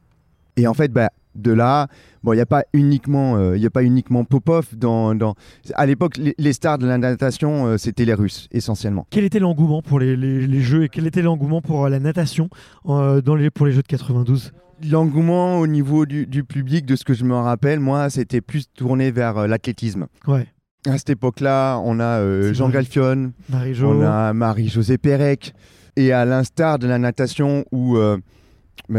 Et 0.55 0.67
en 0.67 0.73
fait, 0.73 0.91
bah, 0.91 1.09
de 1.41 1.51
là, 1.51 1.87
bon, 2.23 2.33
il 2.33 2.37
n'y 2.37 2.41
a 2.41 2.45
pas 2.45 2.63
uniquement, 2.73 3.35
euh, 3.37 3.55
il 3.57 3.63
y 3.63 3.65
a 3.65 3.69
pas 3.69 3.83
uniquement 3.83 4.23
Popov 4.23 4.67
dans, 4.75 5.15
dans... 5.15 5.35
À 5.75 5.85
l'époque, 5.85 6.17
les, 6.17 6.35
les 6.37 6.53
stars 6.53 6.77
de 6.77 6.85
la 6.87 6.97
natation, 6.97 7.65
euh, 7.65 7.77
c'était 7.77 8.05
les 8.05 8.13
Russes, 8.13 8.47
essentiellement. 8.51 9.07
Quel 9.09 9.23
était 9.23 9.39
l'engouement 9.39 9.81
pour 9.81 9.99
les, 9.99 10.15
les- 10.15 10.45
les 10.47 10.61
jeux 10.61 10.83
et 10.83 10.89
quel 10.89 11.07
était 11.07 11.21
l'engouement 11.21 11.61
pour 11.61 11.85
euh, 11.85 11.89
la 11.89 11.99
natation 11.99 12.49
euh, 12.87 13.21
dans 13.21 13.35
les, 13.35 13.49
pour 13.49 13.65
les 13.65 13.71
Jeux 13.71 13.81
de 13.81 13.87
92 13.87 14.51
L'engouement 14.89 15.59
au 15.59 15.67
niveau 15.67 16.05
du, 16.05 16.25
du 16.25 16.43
public, 16.43 16.85
de 16.85 16.95
ce 16.95 17.03
que 17.03 17.13
je 17.13 17.25
me 17.25 17.35
rappelle, 17.35 17.79
moi, 17.79 18.09
c'était 18.09 18.39
plus 18.41 18.71
tourné 18.73 19.11
vers 19.11 19.45
l'athlétisme. 19.47 20.07
Ouais. 20.27 20.47
À 20.87 20.97
cette 20.97 21.09
époque-là, 21.09 21.79
on 21.83 21.99
a 21.99 22.53
Jean 22.53 22.65
vrai. 22.69 22.75
Galfione, 22.75 23.33
Marie-Jo. 23.49 23.87
on 23.91 24.01
a 24.01 24.31
Marie-Josée 24.31 24.97
Pérec. 24.97 25.53
Et 25.97 26.13
à 26.13 26.23
l'instar 26.23 26.79
de 26.79 26.87
la 26.87 26.97
natation 26.97 27.65
où, 27.73 27.97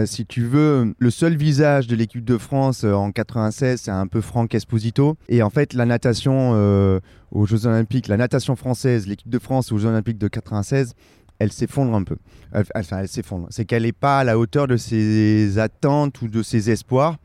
si 0.07 0.27
tu 0.27 0.45
veux, 0.45 0.95
le 0.99 1.11
seul 1.11 1.37
visage 1.37 1.87
de 1.87 1.97
l'équipe 1.97 2.25
de 2.25 2.38
France 2.38 2.85
euh, 2.85 2.93
en 2.95 3.11
96, 3.12 3.83
c'est 3.83 3.90
un 3.90 4.07
peu 4.07 4.21
Franck 4.21 4.55
Esposito. 4.55 5.16
Et 5.29 5.43
en 5.43 5.51
fait, 5.51 5.75
la 5.75 5.87
natation 5.87 6.53
euh, 6.55 7.01
aux 7.31 7.47
Jeux 7.47 7.66
Olympiques, 7.66 8.09
la 8.09 8.16
natation 8.16 8.57
française, 8.57 9.07
l'équipe 9.07 9.31
de 9.31 9.38
France 9.38 9.73
aux 9.73 9.79
Jeux 9.79 9.88
Olympiques 9.88 10.19
de 10.19 10.29
96, 10.29 10.95
elle 11.38 11.53
s'effondre 11.53 11.95
un 11.95 12.05
peu. 12.05 12.16
Enfin, 12.55 12.99
elle 12.99 13.09
s'effondre. 13.09 13.47
C'est 13.51 13.64
qu'elle 13.64 13.85
n'est 13.85 13.93
pas 13.93 14.21
à 14.21 14.25
la 14.25 14.38
hauteur 14.38 14.66
de 14.66 14.77
ses 14.77 15.59
attentes 15.59 16.21
ou 16.23 16.29
de 16.29 16.43
ses 16.43 16.71
espoirs. 16.71 17.16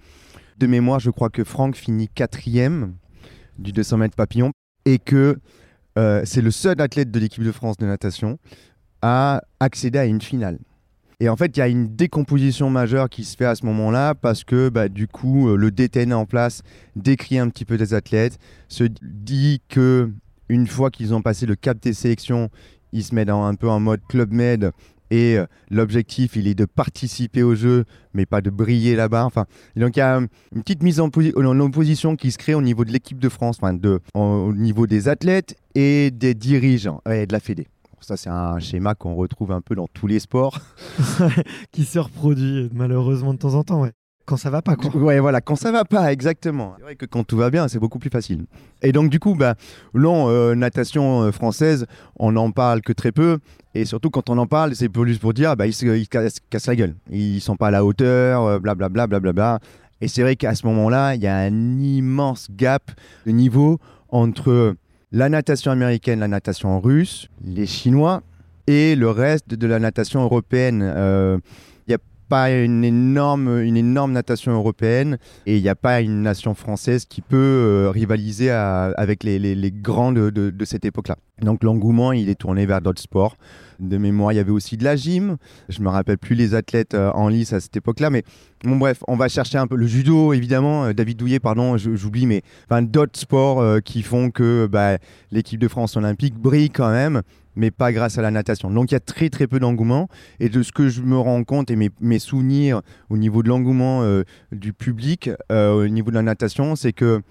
De 0.58 0.68
mémoire, 0.68 1.00
je 1.00 1.10
crois 1.10 1.30
que 1.30 1.44
Franck 1.44 1.76
finit 1.76 2.08
quatrième 2.08 2.96
du 3.60 3.74
200 3.74 3.98
mètres 3.98 4.16
papillon 4.16 4.52
et 4.86 5.00
que 5.00 5.38
euh, 5.98 6.22
c'est 6.26 6.42
le 6.42 6.52
seul 6.52 6.80
athlète 6.82 7.12
de 7.12 7.20
l'équipe 7.20 7.44
de 7.44 7.52
France 7.52 7.78
de 7.78 7.86
natation 7.86 8.38
à 9.02 9.42
accéder 9.60 10.00
à 10.00 10.06
une 10.06 10.22
finale. 10.22 10.60
Et 11.20 11.30
en 11.30 11.36
fait, 11.38 11.56
il 11.56 11.60
y 11.60 11.64
a 11.64 11.68
une 11.68 11.96
décomposition 11.96 12.70
majeure 12.70 13.10
qui 13.10 13.24
se 13.24 13.38
fait 13.38 13.46
à 13.46 13.56
ce 13.56 13.66
moment-là 13.66 14.16
parce 14.16 14.44
que 14.44 14.70
bah, 14.70 14.90
du 14.90 15.08
coup, 15.08 15.50
euh, 15.50 15.56
le 15.56 15.72
DTN 15.72 16.14
en 16.14 16.26
place 16.26 16.62
décrit 16.96 17.40
un 17.40 17.48
petit 17.50 17.64
peu 17.66 17.78
des 17.78 17.94
athlètes, 17.94 18.38
se 18.68 18.84
dit 19.02 19.62
que 19.70 20.12
une 20.50 20.68
fois 20.68 20.92
qu'ils 20.92 21.14
ont 21.14 21.22
passé 21.22 21.46
le 21.46 21.56
cap 21.56 21.80
des 21.82 21.94
sélections, 21.94 22.50
ils 22.92 23.04
se 23.04 23.16
mettent 23.16 23.30
en- 23.30 23.46
un 23.46 23.56
peu 23.56 23.70
en 23.70 23.80
mode 23.80 24.02
club 24.10 24.32
med 24.32 24.72
et 25.12 25.38
euh, 25.38 25.46
l'objectif, 25.72 26.36
il 26.36 26.48
est 26.48 26.56
de 26.56 26.66
participer 26.66 27.44
au 27.44 27.56
jeu, 27.56 27.86
mais 28.14 28.26
pas 28.26 28.42
de 28.42 28.50
briller 28.50 28.96
là-bas. 28.96 29.24
Enfin, 29.24 29.46
donc 29.78 29.96
il 29.96 30.00
y 30.00 30.02
a 30.02 30.18
euh, 30.18 30.28
une 30.54 30.64
petite 30.64 30.84
mise 30.84 31.00
en, 31.00 31.08
posi- 31.10 31.34
en 31.38 31.60
opposition 31.62 32.16
qui 32.16 32.32
se 32.32 32.38
crée 32.38 32.56
au 32.56 32.62
niveau 32.62 32.84
de 32.84 32.92
l'équipe 32.92 33.20
de 33.20 33.30
France, 33.30 33.58
enfin 33.62 33.78
au 34.16 34.52
niveau 34.54 34.86
des 34.88 35.08
athlètes 35.08 35.56
et 35.76 36.12
des 36.12 36.34
dirigeants 36.34 37.02
et 37.10 37.26
de 37.26 37.34
la 37.34 37.40
Fédé. 37.40 37.68
Ça, 38.06 38.18
c'est 38.18 38.30
un 38.30 38.60
schéma 38.60 38.94
qu'on 38.94 39.16
retrouve 39.16 39.52
un 39.52 39.62
peu 39.62 39.74
dans 39.74 39.88
tous 39.88 40.06
les 40.06 40.20
sports. 40.20 40.60
qui 41.72 41.86
se 41.86 41.98
reproduit 41.98 42.70
malheureusement 42.72 43.34
de 43.34 43.40
temps 43.40 43.56
en 43.56 43.64
temps. 43.64 43.82
Ouais. 43.82 43.94
Quand 44.26 44.38
ça 44.38 44.52
va 44.52 44.62
pas, 44.62 44.76
quoi. 44.76 44.96
Ouais, 44.96 45.20
voilà, 45.20 45.42
quand 45.42 45.56
ça 45.56 45.72
va 45.72 45.86
pas, 45.86 46.14
exactement. 46.14 46.76
C'est 46.78 46.84
vrai 46.84 46.96
que 46.96 47.08
quand 47.08 47.24
tout 47.24 47.36
va 47.36 47.50
bien, 47.50 47.68
c'est 47.68 47.80
beaucoup 47.80 47.98
plus 47.98 48.12
facile. 48.12 48.46
Et 48.84 48.92
donc, 48.92 49.10
du 49.10 49.20
coup, 49.20 49.34
bah, 49.34 49.56
non, 49.96 50.30
euh, 50.30 50.54
natation 50.54 51.24
euh, 51.24 51.32
française, 51.32 51.88
on 52.18 52.34
n'en 52.34 52.52
parle 52.52 52.82
que 52.82 52.94
très 52.94 53.12
peu. 53.12 53.40
Et 53.74 53.86
surtout, 53.86 54.12
quand 54.12 54.30
on 54.30 54.38
en 54.38 54.46
parle, 54.46 54.76
c'est 54.76 54.90
plus 54.90 55.18
pour 55.18 55.34
dire, 55.34 55.56
bah, 55.56 55.66
ils 55.66 55.74
se 55.74 55.86
ils 55.86 56.08
cassent, 56.08 56.38
cassent 56.52 56.68
la 56.68 56.76
gueule. 56.76 56.96
Ils 57.10 57.42
sont 57.42 57.56
pas 57.56 57.70
à 57.70 57.72
la 57.72 57.84
hauteur, 57.84 58.44
euh, 58.44 58.60
blablabla, 58.60 59.08
blablabla. 59.08 59.60
Et 60.02 60.08
c'est 60.08 60.22
vrai 60.22 60.36
qu'à 60.36 60.54
ce 60.54 60.68
moment-là, 60.68 61.16
il 61.16 61.24
y 61.24 61.28
a 61.28 61.38
un 61.38 61.80
immense 61.80 62.50
gap 62.52 62.92
de 63.26 63.32
niveau 63.32 63.80
entre 64.10 64.76
la 65.16 65.30
natation 65.30 65.72
américaine, 65.72 66.20
la 66.20 66.28
natation 66.28 66.82
russe, 66.82 67.30
les 67.42 67.66
Chinois 67.66 68.22
et 68.68 68.98
le 68.98 69.10
reste 69.10 69.48
de 69.48 69.66
la 69.66 69.80
natation 69.80 70.22
européenne. 70.22 70.82
Euh, 70.84 71.38
Il 71.88 71.92
y 71.92 71.94
a 71.94 72.00
pas 72.28 72.52
une 72.52 72.84
énorme, 72.84 74.12
natation 74.12 74.52
européenne 74.52 75.18
et 75.46 75.56
il 75.56 75.64
n'y 75.64 75.70
a 75.70 75.76
pas 75.76 76.02
une 76.02 76.22
nation 76.22 76.54
française 76.54 77.06
qui 77.06 77.22
peut 77.22 77.38
euh, 77.38 77.92
rivaliser 77.92 78.50
avec 78.52 79.24
les, 79.24 79.72
grands 79.72 80.12
de, 80.12 80.54
cette 80.66 80.84
époque-là. 80.84 81.16
Donc 81.42 81.64
l'engouement, 81.64 82.12
il 82.12 82.30
est 82.30 82.36
tourné 82.36 82.66
vers 82.66 82.82
d'autres 82.82 83.02
sports. 83.02 83.36
De 83.80 83.98
mémoire, 83.98 84.32
il 84.32 84.36
y 84.38 84.40
avait 84.40 84.52
aussi 84.52 84.78
de 84.78 84.84
la 84.84 84.96
gym. 84.96 85.38
Je 85.68 85.82
me 85.82 85.90
rappelle 85.90 86.18
plus 86.18 86.36
les 86.36 86.56
athlètes 86.56 86.94
euh, 86.94 87.12
en 87.12 87.28
lice 87.28 87.52
à 87.52 87.60
cette 87.60 87.76
époque-là, 87.76 88.10
mais 88.10 88.24
bon 88.64 88.78
bref, 88.78 89.04
on 89.08 89.18
va 89.18 89.28
chercher 89.28 89.58
un 89.58 89.68
peu 89.68 89.76
le 89.76 89.86
judo, 89.86 90.32
évidemment. 90.32 90.86
Euh, 90.86 90.94
David 90.94 91.18
Douillet, 91.18 91.40
pardon, 91.40 91.78
j'oublie, 91.78 92.26
mais 92.26 92.42
enfin, 92.70 92.82
d'autres 92.82 93.20
sports 93.20 93.82
qui 93.84 94.02
font 94.02 94.32
que 94.32 94.68
bah, 94.72 94.98
l'équipe 95.32 95.60
de 95.60 95.68
France 95.68 95.98
olympique 95.98 96.36
brille 96.36 96.70
quand 96.70 96.90
même 96.90 97.22
mais 97.56 97.72
pas 97.72 97.92
grâce 97.92 98.18
à 98.18 98.22
la 98.22 98.32
natation. 98.32 98.70
Donc 98.70 98.92
il 98.92 98.94
y 98.94 98.98
a 98.98 99.02
très 99.02 99.30
très 99.30 99.48
peu 99.48 99.60
d'engouement. 99.60 100.10
Et 100.40 100.50
de 100.50 100.64
ce 100.64 100.72
que 100.72 100.90
je 100.90 101.02
me 101.02 101.18
rends 101.18 101.44
compte 101.44 101.72
et 101.72 101.76
mes, 101.76 102.20
souvenirs 102.20 102.82
au 103.10 103.18
niveau 103.18 103.44
de 103.44 103.50
l'engouement 103.50 104.02
euh, 104.04 104.24
du 104.52 104.74
public, 104.74 105.30
euh, 105.52 105.86
au 105.86 105.88
niveau 105.88 106.10
de 106.12 106.16
la 106.16 106.22
natation, 106.22 106.76
c'est 106.76 106.94
que 106.94 107.22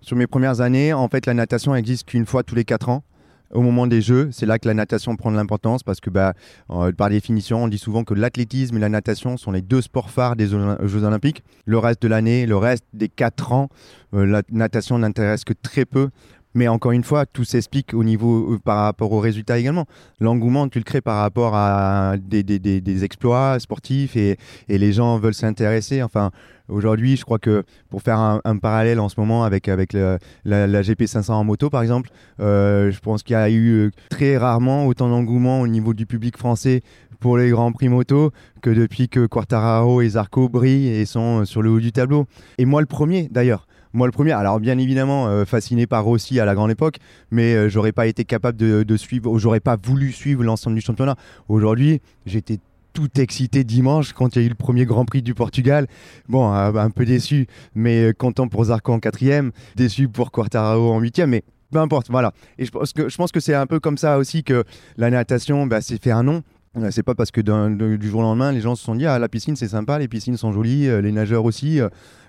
sur 0.00 0.16
mes 0.16 0.26
premières 0.26 0.60
années, 0.60 0.92
en 0.92 1.08
fait, 1.08 1.26
la 1.26 1.34
natation 1.34 1.74
existe 1.74 2.08
qu'une 2.08 2.26
fois 2.26 2.42
tous 2.42 2.54
les 2.54 2.64
quatre 2.64 2.88
ans. 2.88 3.04
Au 3.52 3.60
moment 3.60 3.86
des 3.86 4.00
Jeux, 4.00 4.30
c'est 4.32 4.46
là 4.46 4.58
que 4.58 4.66
la 4.66 4.74
natation 4.74 5.14
prend 5.16 5.30
de 5.30 5.36
l'importance 5.36 5.82
parce 5.82 6.00
que, 6.00 6.08
bah, 6.08 6.32
euh, 6.70 6.90
par 6.92 7.10
définition, 7.10 7.62
on 7.62 7.68
dit 7.68 7.78
souvent 7.78 8.02
que 8.02 8.14
l'athlétisme 8.14 8.76
et 8.76 8.80
la 8.80 8.88
natation 8.88 9.36
sont 9.36 9.52
les 9.52 9.60
deux 9.60 9.82
sports 9.82 10.10
phares 10.10 10.36
des 10.36 10.48
Jeux 10.48 11.04
Olympiques. 11.04 11.44
Le 11.66 11.78
reste 11.78 12.02
de 12.02 12.08
l'année, 12.08 12.46
le 12.46 12.56
reste 12.56 12.84
des 12.94 13.08
quatre 13.08 13.52
ans, 13.52 13.68
la 14.12 14.42
natation 14.50 14.98
n'intéresse 14.98 15.44
que 15.44 15.52
très 15.52 15.84
peu 15.84 16.08
mais 16.54 16.68
encore 16.68 16.92
une 16.92 17.04
fois, 17.04 17.26
tout 17.26 17.44
s'explique 17.44 17.94
au 17.94 18.04
niveau 18.04 18.54
euh, 18.54 18.58
par 18.58 18.84
rapport 18.84 19.12
aux 19.12 19.20
résultats 19.20 19.58
également. 19.58 19.86
L'engouement, 20.20 20.68
tu 20.68 20.78
le 20.78 20.84
crées 20.84 21.00
par 21.00 21.18
rapport 21.18 21.54
à 21.54 22.16
des, 22.18 23.04
exploits 23.04 23.58
sportifs 23.58 24.16
et, 24.16 24.38
et, 24.68 24.78
les 24.78 24.92
gens 24.92 25.18
veulent 25.18 25.34
s'intéresser. 25.34 26.02
Enfin, 26.02 26.30
aujourd'hui, 26.68 27.16
je 27.16 27.24
crois 27.24 27.38
que 27.38 27.64
pour 27.90 28.02
faire 28.02 28.18
un, 28.18 28.56
parallèle 28.56 29.00
en 29.00 29.08
ce 29.08 29.18
moment 29.18 29.44
avec, 29.44 29.68
avec 29.68 29.92
la, 29.92 30.18
GP500 30.44 31.32
en 31.32 31.44
moto, 31.44 31.70
par 31.70 31.82
exemple, 31.82 32.10
euh, 32.40 32.90
je 32.90 33.00
pense 33.00 33.22
qu'il 33.22 33.34
y 33.34 33.36
a 33.36 33.50
eu 33.50 33.70
euh, 33.70 33.90
très 34.10 34.36
rarement 34.36 34.86
autant 34.86 35.08
d'engouement 35.08 35.60
au 35.60 35.68
niveau 35.68 35.94
du 35.94 36.06
public 36.06 36.36
français 36.36 36.82
pour 37.20 37.38
les 37.38 37.50
grands 37.50 37.72
prix 37.72 37.88
moto 37.88 38.32
que 38.62 38.70
depuis 38.70 39.08
que 39.08 39.26
Quartararo 39.26 40.02
et 40.02 40.08
Zarco 40.10 40.48
brillent 40.48 40.88
et 40.88 41.06
sont 41.06 41.44
sur 41.44 41.62
le 41.62 41.70
haut 41.70 41.80
du 41.80 41.92
tableau. 41.92 42.26
Et 42.58 42.64
moi, 42.64 42.80
le 42.80 42.86
premier 42.86 43.28
d'ailleurs. 43.30 43.66
Moi, 43.94 44.06
le 44.06 44.12
premier, 44.12 44.32
alors 44.32 44.58
bien 44.58 44.78
évidemment, 44.78 45.26
euh, 45.26 45.44
fasciné 45.44 45.86
par 45.86 46.04
Rossi 46.04 46.40
à 46.40 46.44
la 46.44 46.54
grande 46.54 46.70
époque, 46.70 46.96
mais 47.30 47.54
euh, 47.54 47.68
j'aurais 47.68 47.92
pas 47.92 48.06
été 48.06 48.24
capable 48.24 48.56
de, 48.56 48.82
de 48.82 48.96
suivre, 48.96 49.38
j'aurais 49.38 49.60
pas 49.60 49.76
voulu 49.76 50.12
suivre 50.12 50.42
l'ensemble 50.42 50.76
du 50.76 50.82
championnat. 50.82 51.16
Aujourd'hui, 51.48 52.00
j'étais 52.24 52.58
tout 52.94 53.20
excité 53.20 53.64
dimanche 53.64 54.12
quand 54.12 54.36
il 54.36 54.40
y 54.40 54.42
a 54.42 54.46
eu 54.46 54.50
le 54.50 54.54
premier 54.54 54.86
Grand 54.86 55.04
Prix 55.04 55.22
du 55.22 55.34
Portugal. 55.34 55.86
Bon, 56.28 56.54
euh, 56.54 56.72
un 56.74 56.90
peu 56.90 57.04
déçu, 57.04 57.46
mais 57.74 58.12
content 58.16 58.48
pour 58.48 58.64
Zarco 58.64 58.92
en 58.92 58.98
quatrième, 58.98 59.52
déçu 59.76 60.08
pour 60.08 60.30
Quartararo 60.30 60.92
en 60.92 61.00
huitième, 61.00 61.30
mais 61.30 61.44
peu 61.70 61.78
importe, 61.78 62.10
voilà. 62.10 62.32
Et 62.58 62.64
je 62.64 62.70
pense 62.70 62.92
que, 62.92 63.32
que 63.32 63.40
c'est 63.40 63.54
un 63.54 63.66
peu 63.66 63.80
comme 63.80 63.98
ça 63.98 64.18
aussi 64.18 64.44
que 64.44 64.64
la 64.96 65.10
natation 65.10 65.66
bah, 65.66 65.80
s'est 65.80 65.98
fait 65.98 66.10
un 66.10 66.22
nom. 66.22 66.42
C'est 66.90 67.02
pas 67.02 67.14
parce 67.14 67.30
que 67.30 67.40
du 67.40 68.08
jour 68.08 68.20
au 68.20 68.22
lendemain, 68.22 68.50
les 68.50 68.62
gens 68.62 68.74
se 68.74 68.82
sont 68.82 68.94
dit 68.94 69.06
ah 69.06 69.18
la 69.18 69.28
piscine 69.28 69.56
c'est 69.56 69.68
sympa, 69.68 69.98
les 69.98 70.08
piscines 70.08 70.38
sont 70.38 70.52
jolies, 70.52 70.86
les 71.02 71.12
nageurs 71.12 71.44
aussi. 71.44 71.80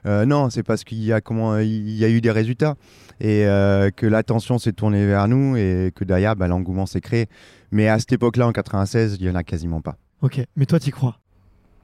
Euh, 0.05 0.25
non, 0.25 0.49
c'est 0.49 0.63
parce 0.63 0.83
qu'il 0.83 1.03
y 1.03 1.13
a 1.13 1.21
comment 1.21 1.57
il 1.57 1.91
y 1.91 2.03
a 2.03 2.09
eu 2.09 2.21
des 2.21 2.31
résultats 2.31 2.75
et 3.19 3.45
euh, 3.45 3.89
que 3.91 4.05
l'attention 4.05 4.57
s'est 4.57 4.73
tournée 4.73 5.05
vers 5.05 5.27
nous 5.27 5.55
et 5.55 5.91
que 5.95 6.03
derrière 6.03 6.35
bah, 6.35 6.47
l'engouement 6.47 6.85
s'est 6.85 7.01
créé. 7.01 7.27
Mais 7.71 7.87
à 7.87 7.99
cette 7.99 8.11
époque-là, 8.11 8.47
en 8.47 8.51
96, 8.51 9.17
il 9.19 9.25
y 9.25 9.29
en 9.29 9.35
a 9.35 9.43
quasiment 9.43 9.81
pas. 9.81 9.95
Ok, 10.21 10.41
mais 10.55 10.65
toi, 10.65 10.79
tu 10.79 10.89
y 10.89 10.91
crois? 10.91 11.17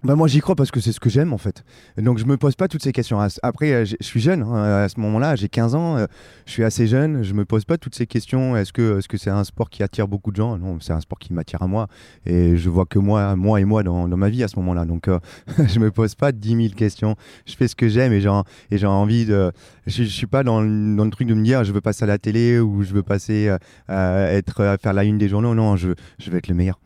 Bah 0.04 0.16
moi 0.16 0.30
j'y 0.30 0.40
crois 0.40 0.56
parce 0.56 0.72
que 0.72 0.80
c'est 0.80 0.94
ce 0.94 1.00
que 1.00 1.10
j'aime 1.10 1.34
en 1.34 1.38
fait. 1.38 1.64
Donc 1.98 2.20
je 2.20 2.26
me 2.26 2.38
pose 2.38 2.56
pas 2.56 2.70
toutes 2.70 2.84
ces 2.84 2.94
questions. 2.94 3.20
Après 3.44 3.74
euh, 3.74 3.86
je 3.86 3.96
suis 4.00 4.22
jeune 4.22 4.44
hein, 4.44 4.84
à 4.84 4.88
ce 4.88 4.98
moment-là, 5.02 5.36
j'ai 5.36 5.50
15 5.50 5.76
ans, 5.76 5.98
euh, 5.98 6.06
je 6.46 6.52
suis 6.54 6.64
assez 6.64 6.88
jeune, 6.88 7.22
je 7.22 7.34
me 7.34 7.44
pose 7.44 7.66
pas 7.66 7.78
toutes 7.78 7.96
ces 7.96 8.08
questions. 8.08 8.56
Est-ce 8.56 8.72
que 8.72 9.00
est-ce 9.00 9.10
que 9.10 9.18
c'est 9.18 9.30
un 9.30 9.44
sport 9.44 9.70
qui 9.70 9.84
attire 9.84 10.08
beaucoup 10.08 10.32
de 10.32 10.38
gens? 10.38 10.58
Non, 10.58 10.80
c'est 10.80 10.94
un 10.94 11.02
sport 11.02 11.20
qui 11.20 11.34
m'attire 11.34 11.62
à 11.62 11.68
moi 11.68 11.88
et 12.26 12.56
je 12.56 12.70
vois 12.70 12.86
que 12.86 12.98
moi 12.98 13.36
moi 13.36 13.60
et 13.60 13.66
moi 13.66 13.84
dans, 13.84 14.08
dans 14.08 14.16
ma 14.18 14.30
vie 14.30 14.42
à 14.42 14.48
ce 14.48 14.56
moment-là. 14.58 14.86
Donc 14.86 15.10
euh, 15.10 15.20
je 15.68 15.80
me 15.80 15.92
pose 15.92 16.16
pas 16.16 16.32
10 16.32 16.56
000 16.56 16.76
questions. 16.76 17.18
Je 17.46 17.56
fais 17.56 17.68
ce 17.68 17.76
que 17.76 17.90
j'aime 17.90 18.14
et 18.14 18.22
j'ai 18.22 18.88
envie 18.88 19.26
de 19.26 19.52
je, 19.86 20.04
je, 20.04 20.10
suis 20.10 20.28
pas 20.28 20.44
dans, 20.44 20.62
dans, 20.62 21.04
le 21.04 21.12
truc 21.12 21.28
de 21.28 21.34
me 21.34 21.44
dire 21.44 21.66
je 21.66 21.74
veux 21.74 21.82
passer 21.82 22.06
à 22.06 22.08
la 22.08 22.18
télé 22.18 22.60
ou 22.60 22.84
je 22.84 22.94
veux 22.94 23.04
passer 23.04 23.54
à 23.90 24.32
être 24.32 24.78
faire 24.82 24.94
la 24.94 25.04
une 25.04 25.18
des 25.18 25.28
journaux. 25.28 25.54
Non, 25.56 25.76
je 25.76 25.90
veux 25.90 26.38
être 26.38 26.48
le 26.48 26.56
meilleur. 26.56 26.80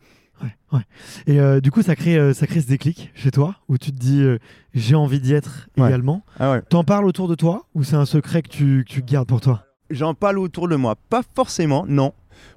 Ouais, 0.72 0.80
Et 1.26 1.40
euh, 1.40 1.60
du 1.60 1.70
coup, 1.70 1.82
ça 1.82 1.94
crée, 1.94 2.16
euh, 2.16 2.34
ça 2.34 2.46
crée 2.46 2.60
ce 2.60 2.66
déclic 2.66 3.10
chez 3.14 3.30
toi 3.30 3.56
où 3.68 3.78
tu 3.78 3.92
te 3.92 3.98
dis 3.98 4.22
euh, 4.22 4.38
j'ai 4.74 4.94
envie 4.94 5.20
d'y 5.20 5.32
être 5.32 5.68
également. 5.76 6.24
Ah 6.38 6.60
T'en 6.68 6.84
parles 6.84 7.04
autour 7.04 7.28
de 7.28 7.34
toi 7.34 7.66
ou 7.74 7.84
c'est 7.84 7.96
un 7.96 8.06
secret 8.06 8.42
que 8.42 8.48
tu, 8.48 8.84
tu 8.88 9.02
gardes 9.02 9.28
pour 9.28 9.40
toi? 9.40 9.64
J'en 9.90 10.14
parle 10.14 10.38
autour 10.38 10.68
de 10.68 10.76
moi. 10.76 10.96
Pas 11.08 11.22
forcément, 11.34 11.84
non. 11.86 12.12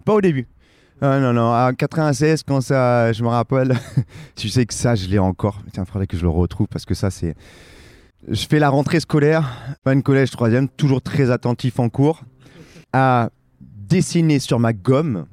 Pas 0.05 0.13
au 0.13 0.21
début. 0.21 0.47
Ah, 0.99 1.19
non, 1.19 1.31
non, 1.31 1.51
à 1.53 1.73
96, 1.73 2.41
quand 2.41 2.61
ça, 2.61 3.13
je 3.13 3.21
me 3.21 3.27
rappelle, 3.27 3.77
tu 4.35 4.49
sais 4.49 4.65
que 4.65 4.73
ça, 4.73 4.95
je 4.95 5.07
l'ai 5.07 5.19
encore. 5.19 5.61
Tiens, 5.71 5.83
il 5.87 5.91
faudrait 5.91 6.07
que 6.07 6.17
je 6.17 6.23
le 6.23 6.29
retrouve 6.29 6.67
parce 6.67 6.85
que 6.85 6.95
ça, 6.95 7.11
c'est. 7.11 7.35
Je 8.27 8.47
fais 8.47 8.57
la 8.57 8.69
rentrée 8.69 8.99
scolaire, 8.99 9.47
pas 9.83 9.93
une 9.93 10.01
collège 10.01 10.31
troisième, 10.31 10.67
toujours 10.67 11.01
très 11.03 11.29
attentif 11.29 11.79
en 11.79 11.89
cours, 11.89 12.23
à 12.93 13.29
dessiner 13.61 14.39
sur 14.39 14.59
ma 14.59 14.73
gomme 14.73 15.27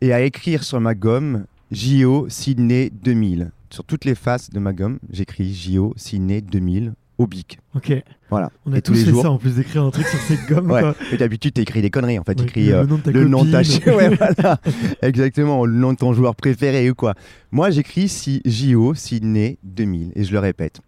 et 0.00 0.14
à 0.14 0.22
écrire 0.22 0.64
sur 0.64 0.80
ma 0.80 0.94
gomme 0.94 1.44
JO 1.72 2.26
Sydney 2.28 2.90
2000. 3.02 3.50
Sur 3.70 3.84
toutes 3.84 4.04
les 4.04 4.14
faces 4.14 4.50
de 4.50 4.58
ma 4.58 4.72
gomme, 4.72 4.98
j'écris 5.10 5.52
JO 5.52 5.92
Sydney 5.96 6.40
2000 6.40 6.94
au 7.18 7.26
bic. 7.26 7.58
Ok. 7.74 7.92
Voilà. 8.30 8.50
On 8.66 8.72
a 8.72 8.80
tous 8.80 9.04
fait 9.04 9.12
ça 9.12 9.30
en 9.30 9.38
plus 9.38 9.56
d'écrire 9.56 9.82
un 9.82 9.90
truc 9.90 10.06
sur 10.06 10.18
ces 10.20 10.36
gommes. 10.48 10.70
ouais. 10.70 10.82
Et 11.12 11.16
d'habitude, 11.16 11.54
tu 11.54 11.62
écris 11.62 11.82
des 11.82 11.90
conneries 11.90 12.18
en 12.18 12.24
fait. 12.24 12.34
tu 12.34 12.44
écris 12.44 12.66
le, 12.68 12.86
nom 12.86 12.96
de 12.96 13.02
ta 13.02 13.10
le 13.10 13.28
nom 13.28 13.44
de 13.44 13.50
ta 13.50 13.60
ouais, 13.96 14.14
voilà. 14.14 14.60
Exactement. 15.02 15.64
Le 15.64 15.74
nom 15.74 15.92
de 15.92 15.98
ton 15.98 16.12
joueur 16.12 16.36
préféré 16.36 16.88
ou 16.90 16.94
quoi. 16.94 17.14
Moi, 17.50 17.70
j'écris 17.70 18.08
si 18.08 18.42
JO 18.44 18.94
Sydney 18.94 19.58
2000 19.64 20.12
et 20.14 20.24
je 20.24 20.32
le 20.32 20.38
répète. 20.38 20.80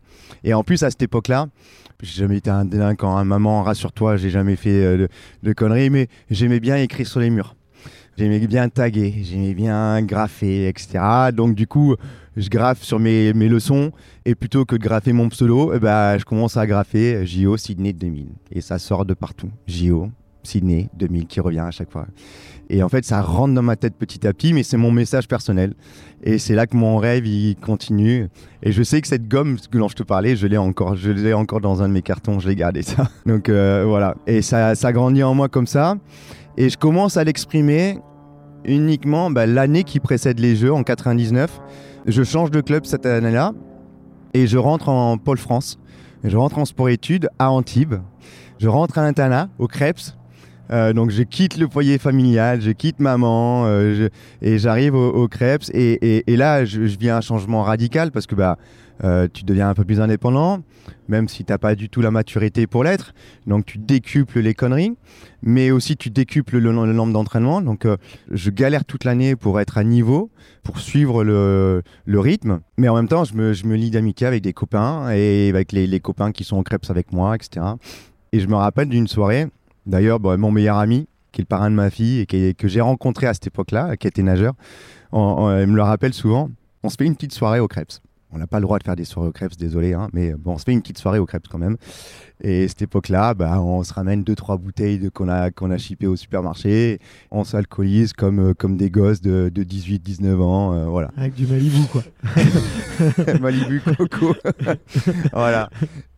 Et 0.45 0.55
en 0.55 0.63
plus, 0.63 0.83
à 0.83 0.91
cette 0.91 1.03
époque-là, 1.03 1.49
j'ai 2.03 2.21
jamais 2.21 2.37
été 2.37 2.51
un 2.51 2.65
délinquant. 2.65 3.17
Hein. 3.17 3.25
Maman, 3.25 3.63
rassure-toi, 3.63 4.17
j'ai 4.17 4.31
jamais 4.31 4.57
fait 4.57 4.85
euh, 4.85 4.97
de, 4.99 5.09
de, 5.43 5.53
conneries, 5.53 5.91
mais 5.91 6.09
j'aimais 6.31 6.61
bien 6.61 6.77
écrire 6.77 7.07
sur 7.07 7.21
les 7.21 7.31
murs. 7.31 7.57
J'aimais 8.19 8.45
bien 8.49 8.69
taguer, 8.69 9.15
j'aimais 9.23 9.55
bien 9.55 10.03
graffer, 10.03 10.67
etc. 10.67 10.99
Donc 11.33 11.55
du 11.55 11.69
coup, 11.69 11.95
je 12.37 12.49
graffe 12.49 12.83
sur 12.83 12.99
mes, 12.99 13.33
mes 13.33 13.49
leçons 13.49 13.93
et 14.25 14.35
plutôt 14.35 14.65
que 14.65 14.75
de 14.75 14.83
graffer 14.83 15.13
mon 15.13 15.29
pseudo, 15.29 15.73
eh 15.73 15.79
ben, 15.79 16.19
je 16.19 16.25
commence 16.25 16.57
à 16.57 16.67
graffer 16.67 17.25
JO 17.25 17.57
Sydney 17.57 17.93
2000. 17.93 18.27
Et 18.51 18.61
ça 18.61 18.81
sort 18.81 19.05
de 19.05 19.15
partout. 19.15 19.51
JO 19.69 20.09
Sydney 20.43 20.89
2000 20.95 21.27
qui 21.29 21.39
revient 21.39 21.61
à 21.61 21.71
chaque 21.71 21.93
fois. 21.93 22.09
Et 22.69 22.83
en 22.83 22.89
fait, 22.89 23.05
ça 23.05 23.23
rentre 23.23 23.55
dans 23.55 23.63
ma 23.63 23.77
tête 23.77 23.95
petit 23.95 24.27
à 24.27 24.33
petit, 24.33 24.53
mais 24.53 24.65
c'est 24.65 24.77
mon 24.77 24.91
message 24.91 25.29
personnel. 25.29 25.75
Et 26.25 26.39
c'est 26.39 26.57
là 26.57 26.67
que 26.67 26.77
mon 26.77 26.97
rêve, 26.97 27.25
il 27.25 27.55
continue. 27.55 28.27
Et 28.65 28.73
je 28.73 28.83
sais 28.83 29.01
que 29.01 29.07
cette 29.07 29.29
gomme 29.29 29.59
dont 29.71 29.87
je 29.87 29.95
te 29.95 30.03
parlais, 30.03 30.35
je 30.35 30.49
l'ai 30.49 30.59
encore, 30.59 30.97
je 30.97 31.13
l'ai 31.13 31.35
encore 31.35 31.61
dans 31.61 31.83
un 31.83 31.89
de 31.89 31.93
mes 31.93 32.03
cartons, 32.03 32.41
je 32.41 32.49
l'ai 32.49 32.57
gardé 32.57 32.83
ça. 32.83 33.09
Donc 33.27 33.49
euh, 33.49 33.85
voilà. 33.87 34.17
Et 34.27 34.43
ça, 34.43 34.75
ça 34.75 34.93
grandit 34.93 35.23
en 35.23 35.35
moi 35.35 35.49
comme 35.49 35.69
ça. 35.69 35.97
Et 36.57 36.69
je 36.71 36.77
commence 36.77 37.17
à 37.17 37.23
l'exprimer 37.23 38.01
uniquement 38.65 39.31
bah, 39.31 39.47
l'année 39.47 39.85
qui 39.85 40.01
précède 40.01 40.39
les 40.39 40.57
Jeux, 40.57 40.73
en 40.73 40.83
99. 40.83 41.61
Je 42.07 42.23
change 42.23 42.51
de 42.51 42.61
club 42.61 42.87
cette 42.87 43.07
année-là 43.07 43.53
et 44.35 44.47
je 44.47 44.59
rentre 44.59 44.89
en 44.89 45.19
Pôle 45.19 45.39
France. 45.39 45.79
Je 46.25 46.37
rentre 46.37 46.59
en 46.59 46.65
sport-études 46.65 47.29
à 47.39 47.51
Antibes. 47.51 47.97
Je 48.59 48.69
rentre 48.69 48.99
à 48.99 49.03
l'internat, 49.03 49.49
au 49.59 49.67
Crêpes. 49.67 50.01
Euh, 50.71 50.93
donc 50.93 51.11
je 51.11 51.23
quitte 51.23 51.57
le 51.57 51.67
foyer 51.67 51.97
familial, 51.97 52.61
je 52.61 52.71
quitte 52.73 53.01
maman 53.01 53.65
euh, 53.65 54.11
et 54.43 54.59
j'arrive 54.59 54.95
au, 54.95 55.09
au 55.09 55.29
Crêpes. 55.29 55.65
Et, 55.73 56.25
là, 56.29 56.65
je, 56.65 56.87
je 56.87 56.99
viens 56.99 57.17
un 57.17 57.21
changement 57.21 57.63
radical 57.63 58.11
parce 58.11 58.27
que 58.27 58.35
bah, 58.35 58.59
euh, 59.05 59.29
tu 59.33 59.45
deviens 59.45 59.69
un 59.69 59.75
peu 59.75 59.85
plus 59.85 60.01
indépendant, 60.01 60.63
même 61.09 61.29
si 61.29 61.45
tu 61.45 61.53
n'as 61.53 61.59
pas 61.59 61.75
du 61.75 61.89
tout 61.89 62.01
la 62.01 62.11
maturité 62.11 62.67
pour 62.67 62.85
l'être. 62.85 63.15
Donc 63.47 63.67
tu 63.67 63.79
décuples 63.79 64.41
les 64.41 64.55
conneries, 64.55 64.97
mais 65.43 65.71
aussi 65.71 65.97
tu 65.97 66.11
décuples 66.11 66.59
le, 66.59 66.73
nombre 66.73 67.13
d'entraînement. 67.13 67.61
Donc 67.63 67.85
euh, 67.85 67.97
je 68.31 68.51
galère 68.51 68.85
toute 68.85 69.05
l'année 69.05 69.37
pour 69.37 69.61
être 69.61 69.79
à 69.79 69.85
niveau, 69.85 70.31
pour 70.63 70.81
suivre 70.81 71.23
le, 71.25 71.83
rythme. 72.07 72.61
Mais 72.77 72.89
en 72.89 72.97
même 72.97 73.09
temps, 73.09 73.25
je 73.25 73.35
me, 73.35 73.53
je 73.53 73.67
me 73.67 73.77
lie 73.77 73.91
d'amitié 73.91 74.27
avec 74.27 74.43
des 74.43 74.53
copains 74.53 75.11
et 75.13 75.49
avec 75.49 75.73
les, 75.73 76.01
copains 76.01 76.33
qui 76.33 76.45
sont 76.45 76.57
en 76.57 76.63
crêpes 76.63 76.91
avec 76.91 77.13
moi, 77.13 77.35
etc. 77.35 77.65
Et 78.33 78.41
je 78.41 78.49
me 78.49 78.57
rappelle 78.57 78.89
d'une 78.89 79.09
soirée, 79.09 79.47
d'ailleurs, 79.87 80.21
mon 80.21 80.51
meilleur 80.51 80.79
ami, 80.79 81.07
qui 81.33 81.41
est 81.41 81.45
le 81.45 81.47
parrain 81.47 81.71
de 81.71 81.75
ma 81.75 81.91
fille 81.91 82.21
et 82.21 82.55
que 82.55 82.69
j'ai 82.69 82.81
rencontré 82.81 83.27
à 83.27 83.35
cette 83.35 83.47
époque-là, 83.47 83.97
qui 83.97 84.07
était 84.07 84.23
nageur, 84.23 84.55
on, 85.13 85.49
me 85.49 85.75
le 85.75 85.83
rappelle 85.83 86.15
souvent. 86.15 86.51
On 86.83 86.89
se 86.89 86.97
fait 86.97 87.07
une 87.07 87.15
petite 87.15 87.33
soirée 87.33 87.61
aux 87.61 87.69
crêpes. 87.69 87.93
On 88.31 88.39
n'a 88.39 88.47
pas 88.47 88.59
le 88.59 88.63
droit 88.63 88.79
de 88.79 88.85
faire 88.85 88.97
des 88.97 89.05
soirées 89.05 89.29
au 89.29 89.33
crêpes, 89.33 89.57
désolé, 89.57 89.95
hein, 89.95 90.09
mais 90.13 90.35
bon, 90.35 90.53
on 90.53 90.59
se 90.59 90.65
fait 90.65 90.73
une 90.73 90.83
petite 90.83 90.99
soirée 90.99 91.19
au 91.19 91.25
crêpes 91.25 91.49
quand 91.49 91.59
même. 91.59 91.77
Et 92.43 92.65
à 92.65 92.69
cette 92.69 92.83
époque-là, 92.83 93.35
bah, 93.35 93.61
on 93.61 93.83
se 93.83 93.93
ramène 93.93 94.23
deux 94.23 94.37
trois 94.37 94.59
bouteilles 94.59 95.11
qu'on 95.13 95.29
a 95.29 95.51
qu'on 95.51 95.71
a 95.71 95.79
shippées 95.79 96.07
au 96.07 96.15
supermarché. 96.15 97.01
On 97.31 97.43
s'alcoolise 97.43 98.13
comme 98.13 98.51
euh, 98.51 98.55
comme 98.55 98.77
des 98.77 98.91
gosses 98.91 99.21
de, 99.21 99.51
de 99.53 99.65
18-19 99.65 100.41
ans, 100.41 100.73
euh, 100.75 100.85
voilà. 100.85 101.11
Avec 101.17 101.35
du 101.35 101.47
Malibu 101.47 101.87
quoi. 101.91 102.03
Malibu 103.41 103.81
Coco, 103.81 104.35
voilà. 105.33 105.71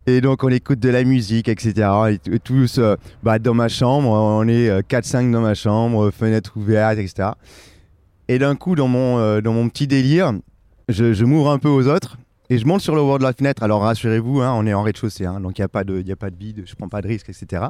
Et 0.06 0.20
donc 0.20 0.42
on 0.42 0.48
écoute 0.48 0.80
de 0.80 0.88
la 0.88 1.04
musique, 1.04 1.48
etc. 1.48 1.88
Et 2.08 2.38
tous 2.40 2.78
euh, 2.78 2.96
bah, 3.22 3.38
dans 3.38 3.54
ma 3.54 3.68
chambre, 3.68 4.08
on 4.08 4.46
est 4.48 4.68
4-5 4.88 5.30
dans 5.30 5.40
ma 5.40 5.54
chambre, 5.54 6.10
fenêtre 6.10 6.56
ouverte, 6.56 6.98
etc. 6.98 7.30
Et 8.28 8.38
d'un 8.38 8.56
coup, 8.56 8.74
dans 8.74 8.88
mon, 8.88 9.40
dans 9.40 9.52
mon 9.52 9.68
petit 9.68 9.88
délire, 9.88 10.34
je, 10.90 11.12
je 11.12 11.24
m'ouvre 11.24 11.50
un 11.50 11.58
peu 11.58 11.68
aux 11.68 11.86
autres 11.86 12.18
et 12.50 12.58
je 12.58 12.66
monte 12.66 12.80
sur 12.80 12.96
le 12.96 13.00
bord 13.00 13.18
de 13.18 13.22
la 13.22 13.32
fenêtre. 13.32 13.62
Alors 13.62 13.82
rassurez-vous, 13.82 14.40
hein, 14.40 14.52
on 14.54 14.66
est 14.66 14.74
en 14.74 14.82
rez-de-chaussée, 14.82 15.24
hein, 15.24 15.40
donc 15.40 15.56
il 15.56 15.60
n'y 15.60 15.64
a, 15.64 15.68
pas 15.68 15.84
de, 15.84 16.04
a 16.10 16.16
pas 16.16 16.30
de 16.30 16.34
bide, 16.34 16.64
je 16.66 16.74
prends 16.74 16.88
pas 16.88 17.00
de 17.00 17.06
risque, 17.06 17.28
etc. 17.28 17.66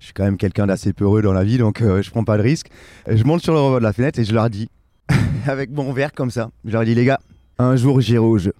Je 0.00 0.06
suis 0.06 0.12
quand 0.12 0.24
même 0.24 0.36
quelqu'un 0.36 0.66
d'assez 0.66 0.92
peureux 0.92 1.22
dans 1.22 1.32
la 1.32 1.44
vie, 1.44 1.56
donc 1.56 1.78
je 1.80 1.86
euh, 1.86 2.02
je 2.02 2.10
prends 2.10 2.24
pas 2.24 2.36
de 2.36 2.42
risque. 2.42 2.66
je 3.06 3.22
monte 3.24 3.42
sur 3.42 3.54
le 3.54 3.60
bord 3.60 3.78
de 3.78 3.84
la 3.84 3.92
fenêtre 3.92 4.18
et 4.18 4.24
je 4.24 4.34
leur 4.34 4.50
dis, 4.50 4.68
avec 5.46 5.70
mon 5.70 5.92
verre 5.92 6.12
comme 6.12 6.30
ça, 6.30 6.50
je 6.64 6.72
leur 6.72 6.84
dis 6.84 6.94
les 6.94 7.04
gars, 7.04 7.20
un 7.58 7.76
jour 7.76 8.00
j'irai 8.00 8.18
au 8.18 8.36
jeu. 8.36 8.52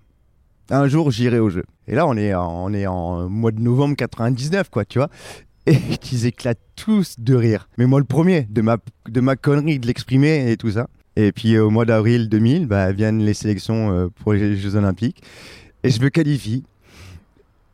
Un 0.70 0.88
jour 0.88 1.10
j'irai 1.10 1.40
au 1.40 1.50
jeu. 1.50 1.64
Et 1.88 1.94
là 1.94 2.06
on 2.06 2.16
est, 2.16 2.34
on 2.34 2.72
est 2.72 2.86
en 2.86 3.28
mois 3.28 3.50
de 3.50 3.60
novembre 3.60 3.96
99, 3.96 4.70
quoi, 4.70 4.84
tu 4.84 4.98
vois. 4.98 5.10
Et 5.66 5.78
ils 6.12 6.26
éclatent 6.26 6.58
tous 6.76 7.16
de 7.18 7.34
rire. 7.34 7.68
Mais 7.78 7.86
moi 7.86 7.98
le 7.98 8.04
premier, 8.04 8.46
de 8.50 8.60
ma 9.20 9.36
connerie, 9.36 9.78
de 9.80 9.86
l'exprimer 9.86 10.52
et 10.52 10.56
tout 10.56 10.70
ça. 10.70 10.86
Et 11.16 11.32
puis 11.32 11.58
au 11.58 11.70
mois 11.70 11.84
d'avril 11.84 12.28
2000, 12.28 12.66
bah, 12.66 12.92
viennent 12.92 13.20
les 13.20 13.34
sélections 13.34 13.92
euh, 13.92 14.08
pour 14.22 14.32
les 14.32 14.56
Jeux 14.56 14.76
Olympiques. 14.76 15.22
Et 15.82 15.90
je 15.90 16.00
me 16.00 16.08
qualifie. 16.08 16.64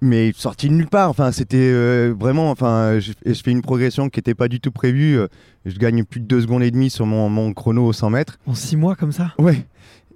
Mais 0.02 0.32
sorti 0.34 0.68
de 0.68 0.74
nulle 0.74 0.88
part. 0.88 1.10
Enfin, 1.10 1.30
c'était 1.30 1.58
euh, 1.58 2.14
vraiment. 2.18 2.50
Enfin, 2.50 2.98
je, 3.00 3.12
je, 3.24 3.42
fais 3.42 3.50
une 3.50 3.60
progression 3.60 4.08
qui 4.08 4.18
n'était 4.18 4.34
pas 4.34 4.48
du 4.48 4.58
tout 4.58 4.70
prévue. 4.70 5.18
Euh, 5.18 5.26
je 5.66 5.76
gagne 5.78 6.04
plus 6.04 6.20
de 6.20 6.26
2 6.26 6.42
secondes 6.42 6.62
et 6.62 6.70
demie 6.70 6.88
sur 6.88 7.04
mon, 7.04 7.28
mon 7.28 7.52
chrono 7.52 7.86
aux 7.86 7.92
100 7.92 8.10
mètres. 8.10 8.38
En 8.46 8.54
6 8.54 8.76
mois 8.76 8.96
comme 8.96 9.12
ça? 9.12 9.34
Ouais. 9.38 9.66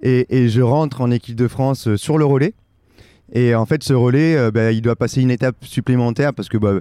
Et, 0.01 0.25
et, 0.29 0.49
je 0.49 0.61
rentre 0.61 1.01
en 1.01 1.11
équipe 1.11 1.35
de 1.35 1.47
France 1.47 1.95
sur 1.97 2.17
le 2.17 2.25
relais. 2.25 2.53
Et 3.31 3.53
en 3.53 3.65
fait, 3.67 3.83
ce 3.83 3.93
relais, 3.93 4.51
bah, 4.51 4.71
il 4.71 4.81
doit 4.81 4.95
passer 4.95 5.21
une 5.21 5.31
étape 5.31 5.55
supplémentaire 5.63 6.33
parce 6.33 6.49
que 6.49 6.57
bah, 6.57 6.79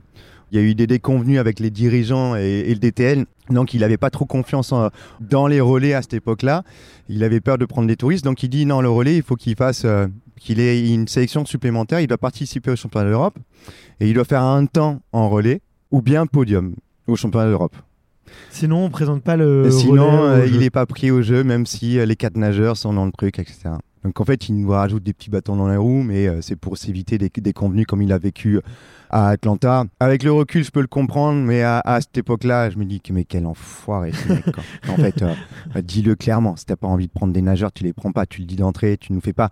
il 0.55 0.61
y 0.61 0.65
a 0.65 0.67
eu 0.67 0.77
des 0.77 0.87
déconvenus 0.87 1.41
avec 1.41 1.59
les 1.59 1.71
dirigeants 1.71 2.37
et, 2.37 2.69
le 2.69 2.77
DTN. 2.77 3.25
Donc 3.51 3.75
il 3.75 3.81
n'avait 3.81 3.97
pas 3.97 4.11
trop 4.11 4.25
confiance 4.25 4.73
dans 5.21 5.49
les 5.49 5.61
relais 5.61 5.95
à 5.95 6.03
cette 6.03 6.15
époque-là. 6.15 6.63
Il 7.09 7.25
avait 7.25 7.41
peur 7.41 7.59
de 7.59 7.65
prendre 7.65 7.89
des 7.89 7.97
touristes. 7.97 8.25
Donc 8.25 8.45
il 8.45 8.49
dit 8.49 8.65
non, 8.65 8.81
le 8.81 8.89
relais, 8.89 9.17
il 9.17 9.25
faut 9.25 9.35
qu'il 9.35 9.57
fasse, 9.57 9.85
euh, 9.85 10.07
qu'il 10.39 10.61
ait 10.61 10.89
une 10.89 11.09
sélection 11.09 11.45
supplémentaire. 11.45 11.99
Il 11.99 12.07
doit 12.07 12.19
participer 12.19 12.71
au 12.71 12.77
championnat 12.77 13.11
d'Europe 13.11 13.37
et 13.99 14.09
il 14.09 14.15
doit 14.15 14.25
faire 14.25 14.43
un 14.43 14.65
temps 14.67 15.01
en 15.11 15.29
relais 15.29 15.61
ou 15.91 16.03
bien 16.03 16.25
podium 16.25 16.77
au 17.09 17.17
championnat 17.17 17.49
d'Europe. 17.49 17.75
Sinon, 18.51 18.85
on 18.85 18.91
présente 18.91 19.25
pas 19.25 19.37
le. 19.37 19.69
sinon, 19.73 20.23
euh, 20.25 20.47
il 20.47 20.61
n'est 20.61 20.71
pas 20.71 20.87
pris 20.87 21.11
au 21.11 21.21
jeu, 21.21 21.43
même 21.43 21.67
si 21.67 21.99
euh, 21.99 22.07
les 22.07 22.17
quatre 22.17 22.37
nageurs 22.37 22.77
sont 22.77 22.93
dans 22.93 23.07
le 23.07 23.13
truc, 23.13 23.41
etc. 23.41 23.71
Donc 24.05 24.21
en 24.21 24.25
fait, 24.25 24.49
il 24.49 24.57
nous 24.61 24.69
rajoute 24.69 25.03
des 25.03 25.13
petits 25.13 25.31
bâtons 25.31 25.57
dans 25.57 25.69
les 25.69 25.77
roues, 25.77 26.03
mais 26.03 26.29
c'est 26.43 26.57
pour 26.57 26.77
s'éviter 26.77 27.19
des, 27.19 27.31
des 27.35 27.53
convenus 27.53 27.87
comme 27.87 28.03
il 28.03 28.13
a 28.13 28.19
vécu 28.19 28.61
à 29.15 29.29
Atlanta. 29.29 29.85
Avec 30.01 30.25
le 30.25 30.33
recul, 30.33 30.65
je 30.65 30.71
peux 30.71 30.81
le 30.81 30.89
comprendre, 30.89 31.41
mais 31.41 31.63
à, 31.63 31.99
cette 32.01 32.19
époque-là, 32.19 32.71
je 32.71 32.79
me 32.79 32.85
dis 32.85 33.01
que 33.01 33.13
mais 33.13 33.25
quel 33.25 33.47
enfoiré 33.47 34.13
ce 34.13 34.29
mec. 34.29 34.45
en 34.89 34.97
fait, 34.97 35.23
euh, 35.23 35.35
dis-le 35.83 36.17
clairement. 36.17 36.57
Si 36.57 36.67
t'as 36.67 36.77
pas 36.77 36.89
envie 36.89 37.07
de 37.07 37.13
prendre 37.13 37.33
des 37.33 37.41
nageurs, 37.41 37.73
tu 37.73 37.85
les 37.85 37.93
prends 37.93 38.13
pas. 38.13 38.27
Tu 38.27 38.41
le 38.41 38.47
dis 38.47 38.57
d'entrée. 38.57 38.97
Tu 38.99 39.13
nous 39.13 39.21
fais 39.21 39.33
pas 39.33 39.51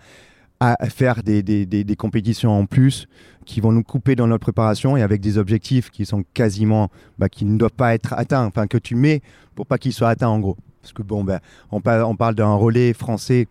à 0.58 0.88
faire 0.88 1.24
des, 1.24 1.42
des, 1.42 1.66
des, 1.66 1.96
compétitions 1.96 2.56
en 2.56 2.66
plus 2.66 3.08
qui 3.44 3.60
vont 3.60 3.72
nous 3.72 3.82
couper 3.82 4.14
dans 4.14 4.28
notre 4.28 4.42
préparation 4.42 4.96
et 4.96 5.02
avec 5.02 5.20
des 5.20 5.36
objectifs 5.36 5.90
qui 5.90 6.06
sont 6.06 6.22
quasiment 6.34 6.88
bah, 7.18 7.28
qui 7.28 7.44
ne 7.44 7.58
doivent 7.58 7.72
pas 7.72 7.94
être 7.94 8.12
atteints, 8.12 8.46
enfin 8.46 8.68
que 8.68 8.78
tu 8.78 8.94
mets 8.94 9.22
pour 9.56 9.66
pas 9.66 9.78
qu'ils 9.78 9.92
soient 9.92 10.10
atteints 10.10 10.28
en 10.28 10.38
gros. 10.38 10.56
Parce 10.80 10.92
que 10.92 11.02
bon, 11.02 11.26
on, 11.72 11.80
parle, 11.80 12.04
on 12.04 12.14
parle 12.14 12.36
d'un 12.36 12.54
relais 12.54 12.92
français 12.92 13.48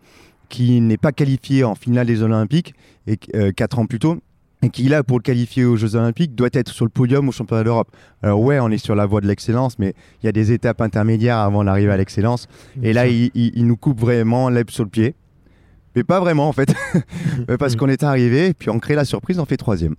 qui 0.52 0.82
n'est 0.82 0.98
pas 0.98 1.12
qualifié 1.12 1.64
en 1.64 1.74
finale 1.74 2.06
des 2.06 2.22
Olympiques 2.22 2.74
et 3.06 3.18
euh, 3.34 3.52
quatre 3.52 3.78
ans 3.78 3.86
plus 3.86 3.98
tôt 3.98 4.18
et 4.62 4.68
qui 4.68 4.84
là 4.84 5.02
pour 5.02 5.18
le 5.18 5.22
qualifier 5.22 5.64
aux 5.64 5.76
Jeux 5.76 5.96
Olympiques 5.96 6.34
doit 6.34 6.50
être 6.52 6.70
sur 6.70 6.84
le 6.84 6.90
podium 6.90 7.26
au 7.26 7.32
championnat 7.32 7.64
d'Europe. 7.64 7.88
Alors 8.22 8.38
ouais, 8.40 8.60
on 8.60 8.68
est 8.68 8.78
sur 8.78 8.94
la 8.94 9.06
voie 9.06 9.22
de 9.22 9.26
l'excellence, 9.26 9.78
mais 9.78 9.94
il 10.22 10.26
y 10.26 10.28
a 10.28 10.32
des 10.32 10.52
étapes 10.52 10.82
intermédiaires 10.82 11.38
avant 11.38 11.64
d'arriver 11.64 11.90
à 11.90 11.96
l'excellence. 11.96 12.48
Et 12.82 12.92
là, 12.92 13.08
il, 13.08 13.66
nous 13.66 13.76
coupe 13.76 13.98
vraiment 13.98 14.50
l'eb 14.50 14.70
sur 14.70 14.84
le 14.84 14.90
pied. 14.90 15.14
Mais 15.96 16.04
pas 16.04 16.20
vraiment 16.20 16.48
en 16.48 16.52
fait, 16.52 16.72
parce 17.58 17.74
qu'on 17.74 17.88
est 17.88 18.02
arrivé, 18.02 18.54
puis 18.54 18.70
on 18.70 18.78
crée 18.78 18.94
la 18.94 19.04
surprise, 19.06 19.38
on 19.38 19.46
fait 19.46 19.56
troisième. 19.56 19.96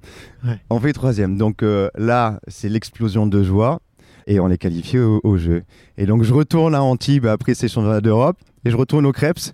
On 0.69 0.79
fait 0.79 0.93
troisième. 0.93 1.35
Donc 1.35 1.63
euh, 1.63 1.89
là, 1.95 2.39
c'est 2.47 2.69
l'explosion 2.69 3.25
de 3.25 3.43
joie 3.43 3.81
et 4.27 4.39
on 4.39 4.49
est 4.49 4.57
qualifié 4.57 4.99
au, 4.99 5.37
jeu. 5.37 5.63
Et 5.97 6.05
donc 6.05 6.23
je 6.23 6.33
retourne 6.33 6.75
à 6.75 6.83
Antibes 6.83 7.25
après 7.25 7.55
ces 7.55 7.67
championnats 7.67 8.01
d'Europe 8.01 8.37
et 8.65 8.69
je 8.69 8.77
retourne 8.77 9.05
au 9.05 9.11
Krebs 9.11 9.53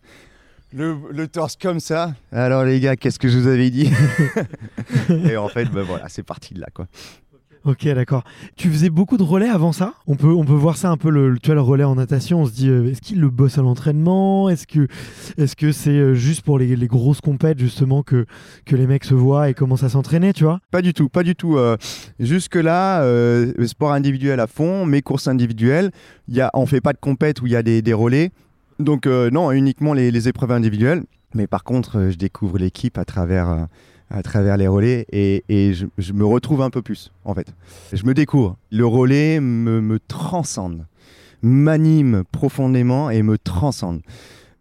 le, 0.74 1.28
torse 1.28 1.56
comme 1.56 1.80
ça. 1.80 2.14
Alors 2.32 2.64
les 2.64 2.80
gars, 2.80 2.96
qu'est-ce 2.96 3.20
que 3.20 3.28
je 3.28 3.38
vous 3.38 3.48
avais 3.48 3.70
dit 3.70 3.90
Et 5.10 5.38
en 5.38 5.48
fait, 5.48 5.66
ben 5.66 5.84
voilà, 5.84 6.10
c'est 6.10 6.24
parti 6.24 6.54
de 6.54 6.62
là 6.62 6.68
quoi. 6.74 6.88
Ok, 7.66 7.86
d'accord. 7.88 8.24
Tu 8.56 8.70
faisais 8.70 8.90
beaucoup 8.90 9.18
de 9.18 9.24
relais 9.24 9.50
avant 9.50 9.74
ça? 9.74 9.94
On 10.08 10.16
peut, 10.16 10.32
on 10.32 10.46
peut 10.46 10.54
voir 10.54 10.78
ça 10.78 10.90
un 10.90 10.98
peu, 10.98 11.10
le, 11.10 11.38
tu 11.40 11.48
vois, 11.48 11.56
le 11.56 11.62
relais 11.62 11.84
en 11.84 11.96
natation. 11.96 12.42
On 12.42 12.46
se 12.46 12.54
dit, 12.54 12.70
euh, 12.70 12.90
est-ce 12.90 13.02
qu'il 13.02 13.20
le 13.20 13.30
bosse 13.30 13.58
à 13.58 13.62
l'entraînement? 13.62 14.50
Est-ce 14.50 14.66
que 14.66 15.72
c'est 15.74 15.90
euh, 15.90 16.14
juste 16.14 16.44
pour 16.44 16.58
les, 16.58 16.78
les, 16.78 16.88
grosses 16.88 17.20
compètes, 17.20 17.60
justement, 17.60 18.02
que, 18.02 18.26
que 18.66 18.78
les 18.78 18.88
mecs 18.88 19.04
se 19.04 19.14
voient 19.14 19.50
et 19.50 19.54
commencent 19.54 19.84
à 19.84 19.90
s'entraîner, 19.90 20.32
tu 20.32 20.46
vois? 20.46 20.60
Pas 20.72 20.82
du 20.82 20.94
tout, 20.94 21.10
pas 21.10 21.24
du 21.24 21.36
tout. 21.36 21.58
Euh, 21.58 21.76
Jusque-là, 22.20 23.04
sport 23.66 23.92
individuel 23.92 24.40
à 24.40 24.48
fond, 24.48 24.86
mes 24.86 25.02
courses 25.02 25.28
individuelles. 25.28 25.92
Y 26.30 26.40
a, 26.40 26.52
on 26.54 26.66
fait 26.66 26.82
pas 26.82 26.94
de 26.94 27.00
compète 27.00 27.42
où 27.42 27.46
il 27.46 27.52
y 27.52 27.56
a 27.58 27.64
des, 27.64 27.82
des 27.82 27.94
relais. 27.94 28.32
Donc 28.80 29.08
euh, 29.08 29.30
non, 29.30 29.52
uniquement 29.52 29.94
les, 29.94 30.28
épreuves 30.28 30.52
individuelles. 30.52 31.04
Mais 31.36 31.48
par 31.48 31.64
contre, 31.64 31.98
euh, 31.98 32.12
je 32.12 32.18
découvre 32.18 32.58
l'équipe 32.58 32.98
à 32.98 33.06
travers, 33.06 33.50
euh, 33.50 33.64
à 34.10 34.24
travers 34.24 34.58
les 34.58 34.68
relais 34.68 35.06
et, 35.12 35.44
je, 35.74 36.14
me 36.14 36.26
retrouve 36.26 36.62
un 36.62 36.70
peu 36.70 36.82
plus, 36.82 37.12
en 37.26 37.34
fait. 37.36 37.54
Je 37.94 38.06
me 38.06 38.14
découvre. 38.14 38.58
Le 38.72 38.86
relais 38.86 39.40
me, 39.40 40.00
transcende, 40.00 40.86
m'anime 41.44 42.24
profondément 42.32 43.10
et 43.10 43.22
me 43.22 43.38
transcende. 43.38 44.02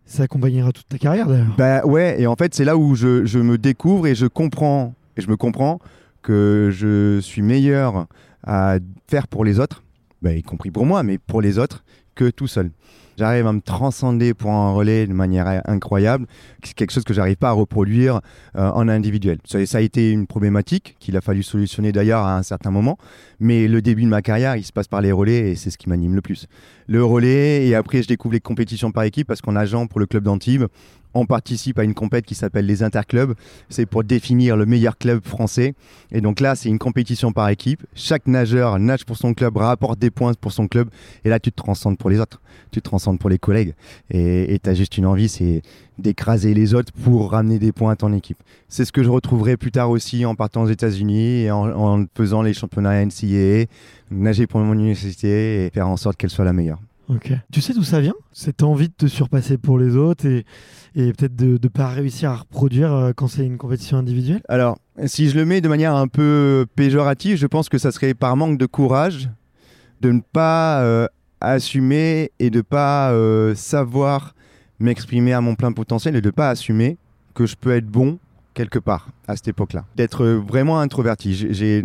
Ça 0.04 0.24
accompagnera 0.24 0.72
toute 0.72 0.88
ta 0.88 0.98
carrière 0.98 1.28
d'ailleurs. 1.28 1.54
Bah 1.56 1.86
ouais, 1.86 2.20
et 2.20 2.26
en 2.26 2.34
fait, 2.34 2.54
c'est 2.54 2.64
là 2.64 2.76
où 2.76 2.94
je, 2.94 3.38
me 3.38 3.56
découvre 3.56 4.06
et 4.06 4.14
je 4.14 4.26
comprends, 4.26 4.94
et 5.16 5.20
je 5.20 5.28
me 5.28 5.36
comprends 5.36 5.80
que 6.22 6.70
je 6.72 7.20
suis 7.20 7.42
meilleur 7.42 8.06
à 8.42 8.78
faire 9.06 9.28
pour 9.28 9.44
les 9.44 9.60
autres, 9.60 9.82
bah, 10.22 10.32
y 10.32 10.42
compris 10.42 10.70
pour 10.70 10.86
moi, 10.86 11.02
mais 11.02 11.18
pour 11.18 11.40
les 11.40 11.58
autres, 11.58 11.84
tout 12.24 12.46
seul. 12.46 12.70
J'arrive 13.18 13.48
à 13.48 13.52
me 13.52 13.60
transcender 13.60 14.32
pour 14.32 14.52
un 14.52 14.70
relais 14.70 15.08
de 15.08 15.12
manière 15.12 15.62
incroyable. 15.64 16.26
C'est 16.62 16.74
quelque 16.74 16.92
chose 16.92 17.02
que 17.02 17.12
j'arrive 17.12 17.36
pas 17.36 17.48
à 17.48 17.52
reproduire 17.52 18.20
euh, 18.54 18.70
en 18.70 18.86
individuel. 18.86 19.38
Ça, 19.44 19.58
a 19.58 19.80
été 19.80 20.12
une 20.12 20.28
problématique 20.28 20.94
qu'il 21.00 21.16
a 21.16 21.20
fallu 21.20 21.42
solutionner 21.42 21.90
d'ailleurs 21.90 22.20
à 22.20 22.36
un 22.36 22.44
certain 22.44 22.70
moment. 22.70 22.96
Mais 23.40 23.66
le 23.66 23.82
début 23.82 24.04
de 24.04 24.08
ma 24.08 24.22
carrière, 24.22 24.54
il 24.54 24.62
se 24.62 24.72
passe 24.72 24.86
par 24.86 25.00
les 25.00 25.10
relais 25.10 25.50
et 25.50 25.56
c'est 25.56 25.70
ce 25.70 25.78
qui 25.78 25.88
m'anime 25.88 26.14
le 26.14 26.20
plus. 26.20 26.46
Le 26.86 27.04
relais 27.04 27.66
et 27.66 27.74
après 27.74 28.04
je 28.04 28.08
découvre 28.08 28.34
les 28.34 28.40
compétitions 28.40 28.92
par 28.92 29.02
équipe 29.02 29.26
parce 29.26 29.40
qu'en 29.40 29.56
agent 29.56 29.88
pour 29.88 29.98
le 29.98 30.06
club 30.06 30.22
d'Antibes, 30.22 30.66
on 31.18 31.26
participe 31.26 31.78
à 31.78 31.84
une 31.84 31.94
compète 31.94 32.24
qui 32.24 32.34
s'appelle 32.34 32.66
les 32.66 32.82
interclubs. 32.82 33.34
C'est 33.68 33.86
pour 33.86 34.04
définir 34.04 34.56
le 34.56 34.66
meilleur 34.66 34.98
club 34.98 35.24
français. 35.24 35.74
Et 36.12 36.20
donc 36.20 36.40
là, 36.40 36.54
c'est 36.54 36.68
une 36.68 36.78
compétition 36.78 37.32
par 37.32 37.48
équipe. 37.48 37.84
Chaque 37.94 38.26
nageur 38.26 38.78
nage 38.78 39.04
pour 39.04 39.16
son 39.16 39.34
club, 39.34 39.56
rapporte 39.56 39.98
des 39.98 40.10
points 40.10 40.32
pour 40.34 40.52
son 40.52 40.68
club. 40.68 40.88
Et 41.24 41.28
là, 41.28 41.38
tu 41.40 41.50
te 41.50 41.56
transcendes 41.56 41.98
pour 41.98 42.10
les 42.10 42.20
autres. 42.20 42.40
Tu 42.70 42.80
te 42.80 42.84
transcendes 42.84 43.18
pour 43.18 43.30
les 43.30 43.38
collègues. 43.38 43.74
Et 44.10 44.58
tu 44.62 44.70
as 44.70 44.74
juste 44.74 44.98
une 44.98 45.06
envie, 45.06 45.28
c'est 45.28 45.62
d'écraser 45.98 46.54
les 46.54 46.74
autres 46.74 46.92
pour 46.92 47.32
ramener 47.32 47.58
des 47.58 47.72
points 47.72 47.92
à 47.92 47.96
ton 47.96 48.12
équipe. 48.12 48.38
C'est 48.68 48.84
ce 48.84 48.92
que 48.92 49.02
je 49.02 49.10
retrouverai 49.10 49.56
plus 49.56 49.72
tard 49.72 49.90
aussi 49.90 50.24
en 50.24 50.34
partant 50.34 50.62
aux 50.62 50.68
États-Unis 50.68 51.42
et 51.42 51.50
en, 51.50 52.04
faisant 52.16 52.42
les 52.42 52.54
championnats 52.54 53.04
NCAA, 53.04 53.66
nager 54.10 54.46
pour 54.46 54.60
mon 54.60 54.74
université 54.74 55.66
et 55.66 55.70
faire 55.70 55.88
en 55.88 55.96
sorte 55.96 56.16
qu'elle 56.16 56.30
soit 56.30 56.44
la 56.44 56.52
meilleure. 56.52 56.78
Ok. 57.08 57.32
Tu 57.50 57.60
sais 57.62 57.72
d'où 57.72 57.82
ça 57.82 58.00
vient 58.00 58.14
Cette 58.32 58.62
envie 58.62 58.88
de 58.88 58.94
te 58.94 59.06
surpasser 59.06 59.56
pour 59.56 59.78
les 59.78 59.96
autres 59.96 60.26
et, 60.26 60.44
peut-être 60.94 61.34
de 61.34 61.58
ne 61.62 61.68
pas 61.68 61.88
réussir 61.88 62.30
à 62.30 62.36
reproduire 62.36 62.92
euh, 62.92 63.12
quand 63.16 63.28
c'est 63.28 63.46
une 63.46 63.56
compétition 63.56 63.96
individuelle? 63.96 64.42
Alors, 64.48 64.78
si 65.06 65.30
je 65.30 65.36
le 65.36 65.44
mets 65.46 65.60
de 65.60 65.68
manière 65.68 65.94
un 65.94 66.08
peu 66.08 66.66
péjorative, 66.76 67.36
je 67.36 67.46
pense 67.46 67.68
que 67.68 67.78
ça 67.78 67.92
serait 67.92 68.14
par 68.14 68.36
manque 68.36 68.58
de 68.58 68.66
courage 68.66 69.30
de 70.00 70.12
ne 70.12 70.20
pas 70.20 70.82
euh, 70.82 71.06
assumer 71.40 72.30
et 72.38 72.50
de 72.50 72.58
ne 72.58 72.62
pas 72.62 73.12
euh, 73.12 73.54
savoir 73.54 74.34
m'exprimer 74.78 75.32
à 75.32 75.40
mon 75.40 75.54
plein 75.54 75.72
potentiel 75.72 76.14
et 76.16 76.20
de 76.20 76.28
ne 76.28 76.32
pas 76.32 76.50
assumer 76.50 76.98
que 77.34 77.46
je 77.46 77.56
peux 77.56 77.74
être 77.74 77.86
bon 77.86 78.18
quelque 78.54 78.78
part 78.78 79.08
à 79.26 79.36
cette 79.36 79.48
époque-là. 79.48 79.84
D'être 79.96 80.26
vraiment 80.26 80.80
introverti. 80.80 81.34
J'ai 81.34 81.84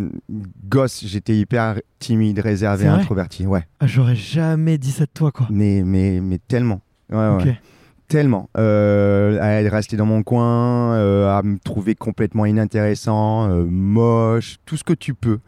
gosse, 0.68 1.04
j'étais 1.06 1.36
hyper 1.38 1.80
timide, 2.00 2.40
réservé, 2.40 2.88
introverti. 2.88 3.46
Ouais. 3.46 3.66
Ah, 3.80 3.88
J'aurais 3.88 4.16
jamais 4.16 4.78
dit 4.78 4.92
ça 4.92 5.06
de 5.06 5.12
toi, 5.14 5.32
quoi. 5.32 5.48
Mais, 5.50 5.84
mais, 5.86 6.20
mais 6.22 6.40
tellement. 6.48 6.82
Ouais, 7.12 7.30
ouais. 7.30 7.60
Tellement. 8.08 8.50
Euh, 8.58 9.40
à 9.40 9.70
rester 9.70 9.98
dans 9.98 10.06
mon 10.06 10.24
coin, 10.24 10.94
euh, 10.94 11.38
à 11.38 11.42
me 11.42 11.58
trouver 11.58 11.96
complètement 11.96 12.46
inintéressant, 12.46 13.50
euh, 13.50 13.66
moche, 13.66 14.58
tout 14.66 14.78
ce 14.78 14.84
que 14.84 14.94
tu 14.94 15.14
peux 15.14 15.40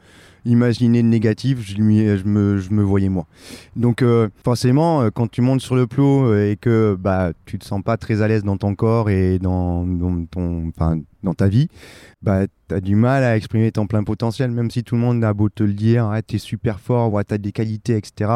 imaginer 0.45 1.01
de 1.01 1.07
négatif, 1.07 1.59
je, 1.61 1.75
lui- 1.75 2.05
je 2.17 2.23
me, 2.25 2.83
voyais 2.83 3.09
moi. 3.09 3.25
Donc 3.75 4.01
euh, 4.01 4.29
forcément, 4.43 5.01
euh, 5.01 5.09
quand 5.09 5.29
tu 5.29 5.41
montes 5.41 5.61
sur 5.61 5.75
le 5.75 5.87
plot 5.87 6.27
euh, 6.27 6.51
et 6.51 6.55
que 6.55 6.95
bah, 6.99 7.33
tu 7.45 7.59
te 7.59 7.65
sens 7.65 7.81
pas 7.81 7.97
très 7.97 8.21
à 8.21 8.27
l'aise 8.27 8.43
dans 8.43 8.57
ton 8.57 8.75
corps 8.75 9.09
et 9.09 9.39
dans, 9.39 9.85
dans, 9.85 11.33
ta 11.33 11.47
vie, 11.47 11.67
bah, 12.21 12.45
tu 12.69 12.75
as 12.75 12.81
du 12.81 12.95
mal 12.95 13.23
à 13.23 13.35
exprimer 13.35 13.71
ton 13.71 13.87
plein 13.87 14.03
potentiel, 14.03 14.51
même 14.51 14.69
si 14.71 14.83
tout 14.83 14.95
le 14.95 15.01
monde 15.01 15.23
a 15.23 15.33
beau 15.33 15.49
te 15.49 15.63
le 15.63 15.73
dire, 15.73 16.07
ouais, 16.07 16.21
tu 16.21 16.35
es 16.35 16.39
super 16.39 16.79
fort, 16.79 17.11
ouais, 17.11 17.23
tu 17.23 17.33
as 17.33 17.37
des 17.37 17.51
qualités, 17.51 17.97
etc. 17.97 18.31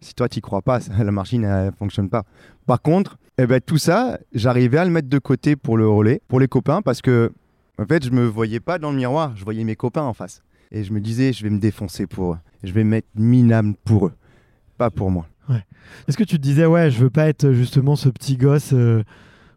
Si 0.00 0.14
toi, 0.14 0.28
tu 0.28 0.40
crois 0.40 0.62
pas, 0.62 0.80
la 0.98 1.10
machine 1.10 1.42
ne 1.42 1.70
fonctionne 1.78 2.08
pas. 2.08 2.24
Par 2.66 2.82
contre, 2.82 3.18
eh 3.38 3.46
ben, 3.46 3.60
tout 3.60 3.78
ça, 3.78 4.18
j'arrivais 4.34 4.78
à 4.78 4.84
le 4.84 4.90
mettre 4.90 5.08
de 5.08 5.18
côté 5.18 5.56
pour 5.56 5.76
le 5.76 5.88
relais, 5.88 6.20
pour 6.28 6.40
les 6.40 6.48
copains, 6.48 6.82
parce 6.82 7.00
que 7.00 7.32
en 7.80 7.86
fait, 7.86 8.04
je 8.04 8.10
me 8.10 8.26
voyais 8.26 8.58
pas 8.58 8.78
dans 8.78 8.90
le 8.90 8.96
miroir, 8.96 9.36
je 9.36 9.44
voyais 9.44 9.62
mes 9.62 9.76
copains 9.76 10.02
en 10.02 10.12
face. 10.12 10.42
Et 10.70 10.84
je 10.84 10.92
me 10.92 11.00
disais, 11.00 11.32
je 11.32 11.42
vais 11.42 11.50
me 11.50 11.58
défoncer 11.58 12.06
pour 12.06 12.34
eux. 12.34 12.38
Je 12.62 12.72
vais 12.72 12.84
me 12.84 12.90
mettre 12.90 13.08
minable 13.14 13.74
pour 13.84 14.06
eux, 14.06 14.12
pas 14.76 14.90
pour 14.90 15.10
moi. 15.10 15.26
Est-ce 16.06 16.16
que 16.16 16.24
tu 16.24 16.36
te 16.36 16.42
disais, 16.42 16.66
ouais, 16.66 16.90
je 16.90 16.98
veux 16.98 17.10
pas 17.10 17.28
être 17.28 17.52
justement 17.52 17.96
ce 17.96 18.08
petit 18.08 18.36
gosse 18.36 18.72
euh, 18.72 19.02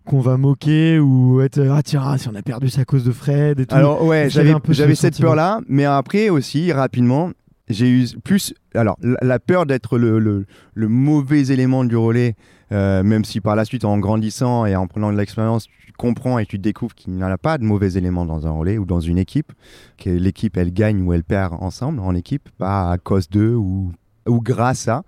qu'on 0.05 0.21
va 0.21 0.37
moquer 0.37 0.99
ou 0.99 1.41
être, 1.41 1.59
ah 1.69 1.81
tiens, 1.83 2.01
ah, 2.05 2.17
si 2.17 2.27
on 2.29 2.35
a 2.35 2.41
perdu 2.41 2.69
c'est 2.69 2.81
à 2.81 2.85
cause 2.85 3.03
de 3.03 3.11
Fred 3.11 3.59
et 3.59 3.65
tout 3.65 3.75
Alors 3.75 4.03
ouais, 4.05 4.29
j'avais 4.29 4.51
un 4.51 4.59
peu 4.59 4.73
ce 4.73 4.77
j'avais 4.79 4.95
cette 4.95 5.19
peur-là, 5.19 5.61
mais 5.67 5.85
après 5.85 6.29
aussi, 6.29 6.71
rapidement, 6.71 7.31
j'ai 7.71 7.89
eu 7.89 8.07
plus... 8.23 8.53
Alors, 8.73 8.97
la, 9.01 9.39
peur 9.39 9.65
d'être 9.65 9.97
le, 9.97 10.45
mauvais 10.75 11.47
élément 11.47 11.83
du 11.83 11.95
relais, 11.95 12.35
euh, 12.71 13.03
même 13.03 13.25
si 13.25 13.41
par 13.41 13.55
la 13.55 13.65
suite, 13.65 13.85
en 13.85 13.97
grandissant 13.97 14.65
et 14.65 14.75
en 14.75 14.87
prenant 14.87 15.11
de 15.11 15.17
l'expérience, 15.17 15.67
tu 15.85 15.91
comprends 15.93 16.39
et 16.39 16.45
tu 16.45 16.57
découvres 16.57 16.95
qu'il 16.95 17.13
n'y 17.13 17.23
en 17.23 17.31
a 17.31 17.37
pas 17.37 17.57
de 17.57 17.63
mauvais 17.63 17.93
éléments 17.93 18.25
dans 18.25 18.47
un 18.47 18.51
relais 18.51 18.77
ou 18.77 18.85
dans 18.85 18.99
une 18.99 19.17
équipe, 19.17 19.51
que 19.97 20.09
l'équipe, 20.09 20.57
elle 20.57 20.73
gagne 20.73 21.01
ou 21.01 21.13
elle 21.13 21.23
perd 21.23 21.53
ensemble 21.59 21.99
en 21.99 22.15
équipe, 22.15 22.49
pas 22.57 22.91
à 22.91 22.97
cause 22.97 23.29
d'eux 23.29 23.55
ou, 23.55 23.91
ou 24.27 24.41
grâce 24.41 24.87
à. 24.87 25.03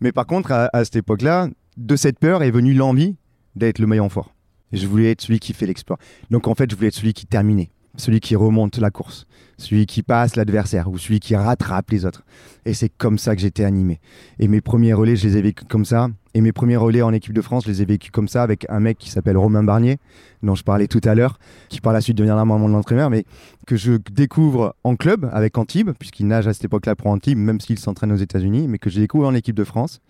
Mais 0.00 0.12
par 0.12 0.26
contre, 0.26 0.52
à, 0.52 0.68
à 0.72 0.84
cette 0.84 0.96
époque-là, 0.96 1.48
de 1.76 1.96
cette 1.96 2.18
peur 2.18 2.42
est 2.42 2.50
venue 2.50 2.74
l'envie 2.74 3.16
d'être 3.54 3.78
le 3.78 3.86
maillon 3.86 4.08
fort. 4.08 4.34
Je 4.72 4.86
voulais 4.86 5.12
être 5.12 5.22
celui 5.22 5.38
qui 5.38 5.52
fait 5.52 5.66
l'exploit. 5.66 5.98
Donc 6.30 6.48
en 6.48 6.54
fait, 6.54 6.70
je 6.70 6.76
voulais 6.76 6.88
être 6.88 6.94
celui 6.94 7.14
qui 7.14 7.26
terminait, 7.26 7.70
celui 7.96 8.20
qui 8.20 8.36
remonte 8.36 8.78
la 8.78 8.90
course, 8.90 9.26
celui 9.58 9.86
qui 9.86 10.02
passe 10.02 10.36
l'adversaire 10.36 10.88
ou 10.90 10.98
celui 10.98 11.20
qui 11.20 11.34
rattrape 11.34 11.90
les 11.90 12.04
autres. 12.04 12.24
Et 12.64 12.74
c'est 12.74 12.88
comme 12.88 13.18
ça 13.18 13.34
que 13.34 13.40
j'étais 13.40 13.64
animé. 13.64 14.00
Et 14.38 14.48
mes 14.48 14.60
premiers 14.60 14.92
relais, 14.92 15.16
je 15.16 15.26
les 15.26 15.36
ai 15.36 15.42
vécus 15.42 15.66
comme 15.68 15.84
ça. 15.84 16.08
Et 16.34 16.40
mes 16.40 16.52
premiers 16.52 16.76
relais 16.76 17.00
en 17.00 17.12
équipe 17.12 17.32
de 17.32 17.40
France, 17.40 17.64
je 17.64 17.70
les 17.70 17.82
ai 17.82 17.84
vécus 17.86 18.10
comme 18.10 18.28
ça 18.28 18.42
avec 18.42 18.66
un 18.68 18.80
mec 18.80 18.98
qui 18.98 19.08
s'appelle 19.08 19.38
Romain 19.38 19.62
Barnier, 19.62 19.96
dont 20.42 20.54
je 20.54 20.64
parlais 20.64 20.86
tout 20.86 21.00
à 21.04 21.14
l'heure, 21.14 21.38
qui 21.70 21.80
par 21.80 21.92
la 21.92 22.00
suite 22.02 22.18
deviendra 22.18 22.44
mon 22.44 22.74
entraîneur, 22.74 23.08
mais 23.08 23.24
que 23.66 23.76
je 23.76 23.92
découvre 24.10 24.76
en 24.84 24.96
club 24.96 25.30
avec 25.32 25.56
Antibes, 25.56 25.92
puisqu'il 25.98 26.26
nage 26.26 26.46
à 26.46 26.52
cette 26.52 26.64
époque-là 26.66 26.94
pour 26.94 27.06
Antibes, 27.06 27.38
même 27.38 27.60
s'il 27.60 27.78
s'entraîne 27.78 28.12
aux 28.12 28.16
États-Unis, 28.16 28.68
mais 28.68 28.78
que 28.78 28.90
je 28.90 29.00
découvre 29.00 29.26
en 29.26 29.34
équipe 29.34 29.56
de 29.56 29.64
France. 29.64 30.00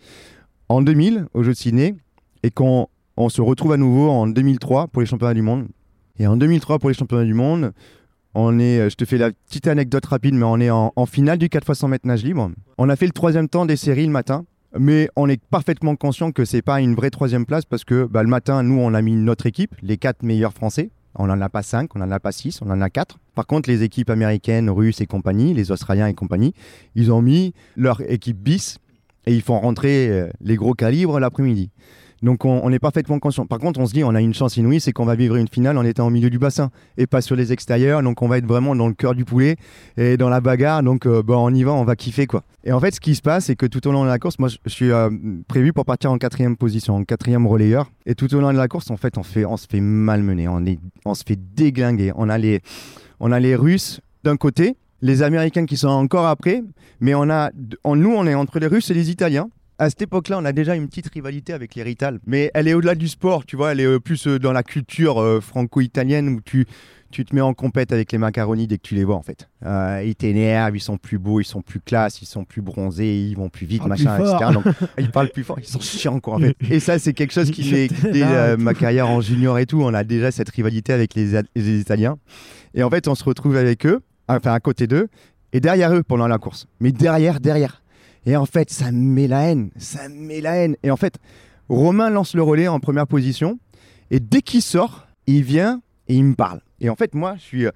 En 0.69 0.83
2000, 0.83 1.27
aux 1.33 1.45
Jeux 1.45 1.53
de 1.53 1.57
Sydney, 1.57 1.95
et 2.43 2.51
qu'on 2.51 2.89
on 3.17 3.29
se 3.29 3.41
retrouve 3.41 3.73
à 3.73 3.77
nouveau 3.77 4.11
en 4.11 4.27
2003 4.27 4.89
pour 4.89 5.01
les 5.01 5.07
championnats 5.07 5.35
du 5.35 5.43
monde. 5.43 5.69
Et 6.19 6.27
en 6.27 6.37
2003 6.37 6.79
pour 6.79 6.91
les 6.91 6.95
championnats 6.95 7.25
du 7.25 7.35
monde, 7.35 7.73
on 8.35 8.59
est, 8.59 8.81
euh, 8.81 8.91
je 8.91 8.97
te 8.97 9.05
fais 9.05 9.19
la 9.19 9.31
petite 9.31 9.67
anecdote 9.67 10.05
rapide, 10.07 10.35
mais 10.35 10.45
on 10.45 10.61
est 10.61 10.71
en, 10.71 11.07
finale 11.07 11.39
du 11.39 11.49
4 11.49 11.71
x 11.71 11.79
100 11.79 11.89
mètres 11.89 12.07
nage 12.07 12.23
libre. 12.23 12.51
On 12.79 12.89
a 12.89 12.97
fait 12.97 13.07
le 13.07 13.13
troisième 13.13 13.49
temps 13.49 13.67
des 13.67 13.77
séries 13.77 14.07
le 14.07 14.13
matin, 14.13 14.45
mais 14.79 15.09
on 15.17 15.29
est 15.29 15.43
parfaitement 15.51 15.97
conscient 15.97 16.33
que 16.33 16.45
c'est 16.45 16.63
pas 16.63 16.81
une 16.81 16.95
vraie 16.95 17.11
troisième 17.11 17.47
place 17.47 17.65
parce 17.65 17.85
que 17.85 18.05
bah, 18.05 18.23
le 18.23 18.29
matin, 18.29 18.63
nous, 18.63 18.79
on 18.79 18.95
a 18.95 19.03
mis 19.03 19.17
notre 19.17 19.47
équipe, 19.47 19.75
les 19.83 19.97
quatre 19.97 20.23
meilleurs 20.23 20.53
français. 20.53 20.91
On 21.19 21.29
n'en 21.29 21.41
a 21.41 21.49
pas 21.49 21.63
cinq, 21.63 21.97
on 21.97 21.99
n'en 21.99 22.11
a 22.11 22.21
pas 22.21 22.33
six, 22.33 22.61
on 22.61 22.71
en 22.71 22.83
a 22.83 22.91
quatre. 22.91 23.19
Par 23.35 23.47
contre, 23.47 23.71
les 23.71 23.83
équipes 23.83 24.11
américaines, 24.11 24.69
russes 24.69 25.01
et 25.01 25.07
compagnie, 25.07 25.55
les 25.55 25.71
Australiens 25.71 26.09
et 26.09 26.15
compagnie, 26.15 26.53
ils 26.95 27.11
ont 27.11 27.23
mis 27.23 27.55
leur 27.75 28.03
équipe 28.11 28.37
bis 28.37 28.79
et 29.25 29.35
ils 29.35 29.41
font 29.41 29.59
rentrer 29.59 30.09
euh, 30.11 30.29
les 30.43 30.57
gros 30.57 30.75
calibres 30.75 31.19
l'après-midi. 31.19 31.71
Donc 32.23 32.45
on, 32.45 32.61
on 32.63 32.73
est 32.73 32.79
parfaitement 32.79 33.19
conscient. 33.19 33.47
Par 33.47 33.59
contre, 33.59 33.81
on 33.81 33.87
se 33.87 33.93
dit, 33.93 34.05
on 34.05 34.15
a 34.15 34.21
une 34.21 34.35
chance 34.35 34.57
inouïe, 34.57 34.81
c'est 34.81 34.93
qu'on 34.93 35.05
va 35.05 35.15
vivre 35.15 35.37
une 35.37 35.49
finale 35.49 35.79
en 35.79 35.85
étant 35.85 36.07
au 36.07 36.11
milieu 36.11 36.31
du 36.31 36.39
bassin 36.39 36.71
et 36.97 37.07
pas 37.07 37.21
sur 37.21 37.37
les 37.37 37.53
extérieurs. 37.53 38.03
Donc 38.03 38.23
on 38.23 38.29
va 38.29 38.39
être 38.39 38.47
vraiment 38.47 38.75
dans 38.75 38.89
le 38.89 38.95
cœur 38.95 39.15
du 39.15 39.25
poulet 39.25 39.57
et 39.97 40.17
dans 40.17 40.29
la 40.29 40.41
bagarre. 40.41 40.83
Donc 40.83 41.07
euh, 41.07 41.23
bon, 41.23 41.37
on 41.37 41.55
y 41.55 41.63
va, 41.63 41.73
on 41.73 41.85
va 41.85 41.97
kiffer 41.97 42.27
quoi. 42.27 42.43
Et 42.65 42.73
en 42.73 42.81
fait, 42.81 42.95
ce 42.95 43.01
qui 43.01 43.15
se 43.15 43.23
passe, 43.23 43.47
c'est 43.47 43.57
que 43.57 43.67
tout 43.67 43.87
au 43.87 43.93
long 43.93 44.03
de 44.03 44.09
la 44.09 44.19
course, 44.19 44.39
moi, 44.39 44.49
je, 44.49 44.57
suis 44.67 44.91
euh, 44.91 45.11
prévu 45.47 45.73
pour 45.73 45.85
partir 45.85 46.11
en 46.11 46.19
quatrième 46.19 46.57
position, 46.57 46.97
en 46.97 47.05
quatrième 47.05 47.47
relayeur. 47.47 47.91
Et 48.07 48.15
tout 48.15 48.35
au 48.35 48.41
long 48.41 48.53
de 48.53 48.59
la 48.59 48.69
course, 48.69 48.91
en 48.91 48.97
fait, 48.97 49.17
on, 49.19 49.23
se 49.23 49.67
fait 49.69 49.81
malmener, 49.81 50.49
on, 50.49 50.65
on 51.05 51.15
se 51.15 51.23
fait 51.25 51.39
déglinguer. 51.39 52.13
On 52.17 52.29
a 52.29 52.39
les, 52.39 52.61
on 53.21 53.31
a 53.31 53.39
les 53.39 53.55
Russes 53.55 54.01
d'un 54.25 54.37
côté, 54.37 54.77
les 55.03 55.23
Américains 55.23 55.67
qui 55.67 55.77
sont 55.77 55.89
encore 55.89 56.27
après, 56.27 56.63
mais 57.01 57.15
on 57.15 57.31
a, 57.31 57.51
nous, 57.85 58.13
on 58.13 58.27
est 58.27 58.35
entre 58.35 58.59
les 58.59 58.67
Russes 58.67 58.91
et 58.91 58.95
les 58.95 59.11
Italiens. 59.11 59.49
À 59.79 59.91
cette 59.91 60.01
époque-là, 60.01 60.39
on 60.39 60.45
a 60.47 60.53
déjà 60.53 60.75
une 60.75 60.89
petite 60.89 61.09
rivalité 61.13 61.53
avec 61.53 61.75
les 61.75 61.83
Rital, 61.83 62.19
mais 62.27 62.51
elle 62.55 62.67
est 62.67 62.73
au-delà 62.73 62.95
du 62.95 63.09
sport, 63.09 63.45
tu 63.45 63.57
vois, 63.57 63.73
elle 63.73 63.81
est 63.81 63.85
euh, 63.85 64.01
plus 64.01 64.27
euh, 64.27 64.39
dans 64.39 64.53
la 64.53 64.63
culture 64.63 65.21
euh, 65.21 65.43
franco-italienne 65.43 66.31
où 66.31 66.41
tu, 66.41 66.67
tu 67.11 67.27
te 67.27 67.35
mets 67.35 67.43
en 67.43 67.53
compète 67.53 67.93
avec 67.93 68.11
les 68.11 68.17
macaronis 68.17 68.67
dès 68.67 68.79
que 68.79 68.83
tu 68.83 68.95
les 68.95 69.05
vois 69.05 69.17
en 69.17 69.23
fait. 69.23 69.51
Euh, 69.67 70.03
ils 70.05 70.15
t'énervent, 70.15 70.77
ils 70.77 70.81
sont 70.81 70.97
plus 70.97 71.19
beaux, 71.19 71.41
ils 71.41 71.45
sont 71.45 71.61
plus 71.61 71.81
classes, 71.81 72.23
ils 72.23 72.27
sont 72.27 72.45
plus 72.45 72.63
bronzés, 72.63 73.19
ils 73.19 73.35
vont 73.35 73.51
plus 73.51 73.67
vite, 73.67 73.81
Parle 73.81 73.91
machin, 73.91 74.17
plus 74.17 74.31
etc. 74.31 74.51
Donc, 74.53 74.65
ils 74.99 75.11
parlent 75.11 75.29
plus 75.29 75.45
fort, 75.45 75.59
ils 75.59 75.67
sont 75.67 75.81
chiants 75.81 76.21
quoi 76.21 76.37
en 76.37 76.39
fait. 76.39 76.57
Et 76.71 76.81
ça, 76.81 76.99
c'est 76.99 77.13
quelque 77.13 77.33
chose 77.33 77.51
qui 77.51 77.63
fait 77.63 77.89
dès 78.13 78.23
euh, 78.23 78.57
ma 78.57 78.73
carrière 78.73 79.11
en 79.11 79.21
junior 79.21 79.59
et 79.59 79.67
tout, 79.67 79.83
on 79.83 79.93
a 79.93 80.05
déjà 80.05 80.31
cette 80.31 80.49
rivalité 80.49 80.93
avec 80.95 81.15
les 81.15 81.37
Italiens. 81.81 82.17
Et 82.75 82.83
en 82.83 82.91
fait, 82.91 83.09
on 83.09 83.15
se 83.15 83.25
retrouve 83.25 83.57
avec 83.57 83.85
eux, 83.87 84.01
enfin 84.29 84.53
à 84.53 84.61
côté 84.61 84.87
d'eux, 84.87 85.09
et 85.53 85.61
derrière 85.61 85.95
eux 85.95 86.03
pendant 86.03 86.29
la 86.29 86.39
course. 86.39 86.67
Mais 86.81 86.93
derrière, 86.93 87.41
derrière. 87.41 87.83
Et 88.27 88.37
en 88.37 88.47
fait, 88.47 88.71
ça 88.71 88.93
me 88.93 88.99
met 88.99 89.29
la 89.29 89.43
haine, 89.51 89.71
ça 89.77 90.09
me 90.09 90.17
met 90.17 90.41
la 90.41 90.57
haine. 90.57 90.77
Et 90.83 90.91
en 90.91 90.97
fait, 90.97 91.15
Romain 91.69 92.11
lance 92.11 92.35
le 92.35 92.43
relais 92.43 92.69
en 92.69 92.81
première 92.81 93.07
position, 93.07 93.59
et 94.11 94.21
dès 94.21 94.43
qu'il 94.43 94.63
sort, 94.63 95.07
il 95.27 95.43
vient 95.43 95.81
et 96.09 96.15
il 96.15 96.25
me 96.25 96.35
parle. 96.35 96.61
Et 96.81 96.89
en 96.91 96.97
fait, 96.97 97.15
moi, 97.15 97.37
je 97.37 97.43
suis 97.43 97.67
euh, 97.67 97.71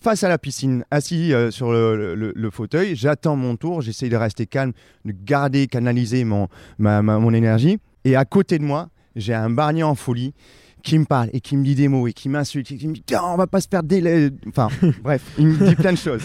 face 0.00 0.24
à 0.24 0.28
la 0.28 0.38
piscine, 0.38 0.84
assis 0.90 1.32
euh, 1.32 1.50
sur 1.50 1.72
le, 1.72 2.50
fauteuil, 2.50 2.96
j'attends 2.96 3.36
mon 3.36 3.56
tour, 3.56 3.80
j'essaye 3.80 4.10
de 4.10 4.16
rester 4.16 4.46
calme, 4.46 4.72
de 5.04 5.14
garder, 5.24 5.66
canaliser 5.66 6.24
mon, 6.24 6.48
mon 6.78 7.32
énergie. 7.32 7.78
Et 8.04 8.16
à 8.16 8.24
côté 8.24 8.58
de 8.58 8.64
moi, 8.64 8.88
j'ai 9.14 9.34
un 9.34 9.50
Barnier 9.50 9.84
en 9.84 9.94
folie 9.94 10.34
qui 10.82 10.98
me 10.98 11.04
parle 11.04 11.30
et 11.32 11.40
qui 11.40 11.56
me 11.56 11.64
dit 11.64 11.74
des 11.74 11.88
mots 11.88 12.08
et 12.08 12.12
qui 12.12 12.28
m'insulte 12.28 12.70
et 12.72 12.76
qui 12.76 12.88
me 12.88 12.94
dit 12.94 13.04
Tiens, 13.06 13.22
on 13.24 13.36
va 13.36 13.46
pas 13.46 13.60
se 13.60 13.68
perdre 13.68 13.88
des... 13.88 14.30
Enfin, 14.48 14.68
bref, 15.02 15.22
il 15.38 15.46
me 15.46 15.68
dit 15.68 15.76
plein 15.76 15.92
de 15.92 15.98
choses. 15.98 16.22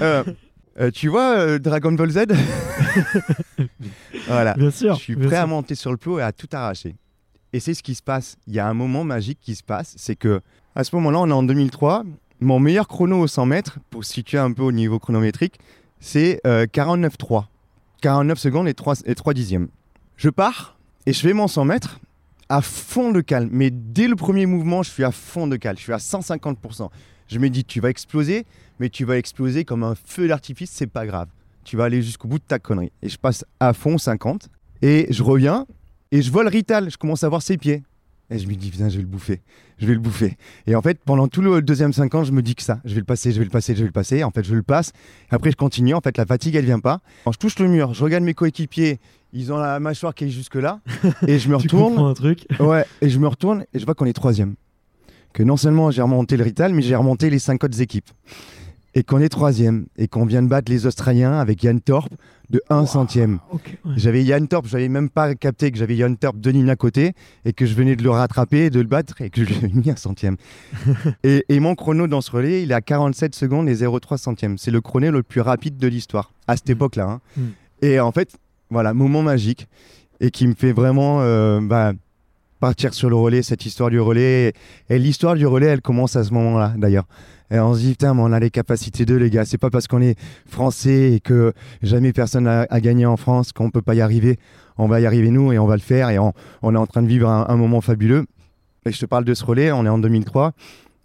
Euh, 0.00 0.24
euh, 0.80 0.90
tu 0.90 1.08
vois 1.08 1.36
euh, 1.36 1.58
Dragon 1.58 1.92
Ball 1.92 2.10
Z 2.10 2.26
Voilà. 4.28 4.54
Bien 4.54 4.70
sûr. 4.70 4.94
Je 4.94 5.00
suis 5.00 5.16
prêt 5.16 5.36
à 5.36 5.40
sûr. 5.40 5.48
monter 5.48 5.74
sur 5.74 5.90
le 5.90 5.96
plot 5.96 6.18
et 6.18 6.22
à 6.22 6.32
tout 6.32 6.48
arracher. 6.52 6.96
Et 7.52 7.60
c'est 7.60 7.74
ce 7.74 7.82
qui 7.82 7.94
se 7.94 8.02
passe. 8.02 8.36
Il 8.46 8.54
y 8.54 8.58
a 8.58 8.68
un 8.68 8.74
moment 8.74 9.04
magique 9.04 9.38
qui 9.40 9.54
se 9.54 9.62
passe, 9.62 9.94
c'est 9.96 10.16
que 10.16 10.40
à 10.74 10.84
ce 10.84 10.94
moment-là, 10.96 11.20
on 11.20 11.28
est 11.28 11.32
en 11.32 11.42
2003. 11.42 12.04
Mon 12.40 12.60
meilleur 12.60 12.86
chrono 12.86 13.18
au 13.18 13.26
100 13.26 13.46
mètres, 13.46 13.78
pour 13.90 14.04
se 14.04 14.12
situer 14.12 14.38
un 14.38 14.52
peu 14.52 14.62
au 14.62 14.70
niveau 14.70 14.98
chronométrique, 14.98 15.58
c'est 15.98 16.40
euh, 16.46 16.66
49,3. 16.66 17.46
49 18.00 18.38
secondes 18.38 18.68
et 18.68 18.74
3, 18.74 18.94
et 19.06 19.14
3 19.14 19.34
dixièmes. 19.34 19.68
Je 20.16 20.28
pars 20.30 20.76
et 21.06 21.12
je 21.12 21.20
fais 21.20 21.32
mon 21.32 21.48
100 21.48 21.64
mètres 21.64 21.98
à 22.48 22.62
fond 22.62 23.10
de 23.10 23.20
calme. 23.20 23.48
Mais 23.50 23.70
dès 23.70 24.06
le 24.06 24.14
premier 24.14 24.46
mouvement, 24.46 24.82
je 24.82 24.90
suis 24.90 25.04
à 25.04 25.10
fond 25.10 25.46
de 25.48 25.56
calme. 25.56 25.76
Je 25.76 25.82
suis 25.82 25.92
à 25.92 25.96
150%. 25.96 26.90
Je 27.28 27.38
me 27.38 27.48
dis, 27.50 27.64
tu 27.64 27.80
vas 27.80 27.90
exploser, 27.90 28.44
mais 28.80 28.88
tu 28.88 29.04
vas 29.04 29.18
exploser 29.18 29.64
comme 29.64 29.82
un 29.84 29.94
feu 29.94 30.28
d'artifice, 30.28 30.70
c'est 30.72 30.86
pas 30.86 31.06
grave. 31.06 31.28
Tu 31.64 31.76
vas 31.76 31.84
aller 31.84 32.02
jusqu'au 32.02 32.28
bout 32.28 32.38
de 32.38 32.44
ta 32.44 32.58
connerie. 32.58 32.90
Et 33.02 33.08
je 33.08 33.18
passe 33.18 33.44
à 33.60 33.72
fond 33.74 33.98
50. 33.98 34.48
Et 34.82 35.06
je 35.10 35.22
reviens 35.22 35.66
et 36.12 36.22
je 36.22 36.30
vois 36.32 36.42
le 36.42 36.48
Rital. 36.48 36.90
Je 36.90 36.96
commence 36.96 37.24
à 37.24 37.28
voir 37.28 37.42
ses 37.42 37.58
pieds. 37.58 37.82
Et 38.30 38.38
je 38.38 38.46
me 38.46 38.54
dis, 38.54 38.70
putain, 38.70 38.88
je 38.90 38.96
vais 38.96 39.02
le 39.02 39.08
bouffer. 39.08 39.40
Je 39.78 39.86
vais 39.86 39.94
le 39.94 40.00
bouffer. 40.00 40.36
Et 40.66 40.74
en 40.74 40.82
fait, 40.82 40.98
pendant 41.04 41.28
tout 41.28 41.40
le 41.40 41.62
deuxième 41.62 41.92
50, 41.94 42.26
je 42.26 42.32
me 42.32 42.42
dis 42.42 42.54
que 42.54 42.62
ça. 42.62 42.78
Je 42.84 42.92
vais 42.94 43.00
le 43.00 43.04
passer, 43.06 43.32
je 43.32 43.38
vais 43.38 43.44
le 43.44 43.50
passer, 43.50 43.74
je 43.74 43.80
vais 43.80 43.86
le 43.86 43.92
passer. 43.92 44.22
En 44.24 44.30
fait, 44.30 44.44
je 44.44 44.54
le 44.54 44.62
passe. 44.62 44.92
Après, 45.30 45.50
je 45.50 45.56
continue. 45.56 45.94
En 45.94 46.00
fait, 46.02 46.16
la 46.18 46.26
fatigue, 46.26 46.54
elle 46.54 46.64
vient 46.66 46.78
pas. 46.80 47.00
Quand 47.24 47.32
je 47.32 47.38
touche 47.38 47.58
le 47.58 47.68
mur, 47.68 47.94
je 47.94 48.04
regarde 48.04 48.24
mes 48.24 48.34
coéquipiers. 48.34 49.00
Ils 49.32 49.50
ont 49.52 49.56
la 49.58 49.80
mâchoire 49.80 50.14
qui 50.14 50.24
est 50.24 50.30
jusque-là. 50.30 50.80
Et 51.26 51.38
je 51.38 51.48
me 51.48 51.56
Tu 51.58 51.64
retourne. 51.66 51.94
comprends 51.94 52.08
un 52.08 52.14
truc? 52.14 52.46
Ouais, 52.60 52.84
et 53.02 53.08
je 53.10 53.18
me 53.18 53.28
retourne 53.28 53.64
et 53.74 53.78
je 53.78 53.84
vois 53.84 53.94
qu'on 53.94 54.06
est 54.06 54.12
troisième. 54.14 54.54
Que 55.32 55.42
non 55.42 55.56
seulement 55.56 55.90
j'ai 55.90 56.02
remonté 56.02 56.36
le 56.36 56.44
Rital, 56.44 56.72
mais 56.74 56.82
j'ai 56.82 56.96
remonté 56.96 57.30
les 57.30 57.38
cinq 57.38 57.62
autres 57.64 57.80
équipes. 57.80 58.08
Et 58.94 59.02
qu'on 59.04 59.20
est 59.20 59.28
troisième. 59.28 59.86
Et 59.96 60.08
qu'on 60.08 60.24
vient 60.24 60.42
de 60.42 60.48
battre 60.48 60.72
les 60.72 60.86
Australiens 60.86 61.34
avec 61.38 61.62
Yann 61.62 61.80
Torp 61.80 62.08
de 62.50 62.62
1 62.70 62.86
centième. 62.86 63.38
Ouais. 63.52 63.60
J'avais 63.96 64.24
Yann 64.24 64.48
Torp, 64.48 64.66
j'avais 64.66 64.88
même 64.88 65.10
pas 65.10 65.34
capté 65.34 65.70
que 65.70 65.76
j'avais 65.78 65.94
Yann 65.96 66.16
Torp 66.16 66.38
deux 66.38 66.50
lignes 66.50 66.70
à 66.70 66.76
côté 66.76 67.12
et 67.44 67.52
que 67.52 67.66
je 67.66 67.74
venais 67.74 67.94
de 67.94 68.02
le 68.02 68.10
rattraper, 68.10 68.70
de 68.70 68.80
le 68.80 68.86
battre 68.86 69.20
et 69.20 69.28
que 69.28 69.44
je 69.44 69.52
lui 69.52 69.66
ai 69.66 69.72
mis 69.72 69.90
un 69.90 69.96
centième. 69.96 70.36
et, 71.22 71.44
et 71.50 71.60
mon 71.60 71.74
chrono 71.74 72.06
dans 72.06 72.22
ce 72.22 72.30
relais, 72.30 72.62
il 72.62 72.70
est 72.70 72.74
à 72.74 72.80
47 72.80 73.34
secondes 73.34 73.68
et 73.68 73.74
0,3 73.74 74.16
centièmes. 74.16 74.56
C'est 74.56 74.70
le 74.70 74.80
chrono 74.80 75.10
le 75.10 75.22
plus 75.22 75.42
rapide 75.42 75.76
de 75.76 75.86
l'histoire 75.88 76.32
à 76.46 76.56
cette 76.56 76.68
Mm. 76.70 76.72
époque-là. 76.72 77.04
hein. 77.10 77.20
Mm. 77.36 77.42
Et 77.82 78.00
en 78.00 78.10
fait, 78.12 78.32
voilà, 78.70 78.94
moment 78.94 79.22
magique 79.22 79.68
et 80.20 80.30
qui 80.30 80.46
me 80.48 80.54
fait 80.54 80.72
vraiment 80.72 81.18
euh, 81.20 81.60
bah, 81.60 81.92
partir 82.58 82.94
sur 82.94 83.10
le 83.10 83.16
relais, 83.16 83.42
cette 83.42 83.64
histoire 83.66 83.90
du 83.90 84.00
relais. 84.00 84.52
Et 84.88 84.98
l'histoire 84.98 85.34
du 85.34 85.46
relais, 85.46 85.66
elle 85.66 85.80
commence 85.80 86.16
à 86.16 86.24
ce 86.24 86.32
moment-là, 86.34 86.74
d'ailleurs. 86.76 87.06
Et 87.50 87.58
on 87.58 87.74
se 87.74 87.80
dit, 87.80 87.90
putain, 87.90 88.14
mais 88.14 88.22
on 88.22 88.32
a 88.32 88.40
les 88.40 88.50
capacités 88.50 89.06
d'eux, 89.06 89.16
les 89.16 89.30
gars. 89.30 89.44
C'est 89.44 89.58
pas 89.58 89.70
parce 89.70 89.86
qu'on 89.86 90.02
est 90.02 90.18
français 90.46 91.12
et 91.12 91.20
que 91.20 91.52
jamais 91.82 92.12
personne 92.12 92.44
n'a 92.44 92.66
gagné 92.80 93.06
en 93.06 93.16
France 93.16 93.52
qu'on 93.52 93.70
peut 93.70 93.82
pas 93.82 93.94
y 93.94 94.00
arriver. 94.00 94.38
On 94.76 94.86
va 94.86 95.00
y 95.00 95.06
arriver, 95.06 95.30
nous, 95.30 95.52
et 95.52 95.58
on 95.58 95.66
va 95.66 95.76
le 95.76 95.82
faire. 95.82 96.10
Et 96.10 96.18
on, 96.18 96.32
est 96.62 96.78
en 96.78 96.86
train 96.86 97.02
de 97.02 97.08
vivre 97.08 97.28
un, 97.28 97.46
un, 97.48 97.56
moment 97.56 97.80
fabuleux. 97.80 98.26
Et 98.84 98.92
je 98.92 98.98
te 98.98 99.06
parle 99.06 99.24
de 99.24 99.34
ce 99.34 99.44
relais, 99.44 99.72
on 99.72 99.86
est 99.86 99.88
en 99.88 99.98
2003. 99.98 100.52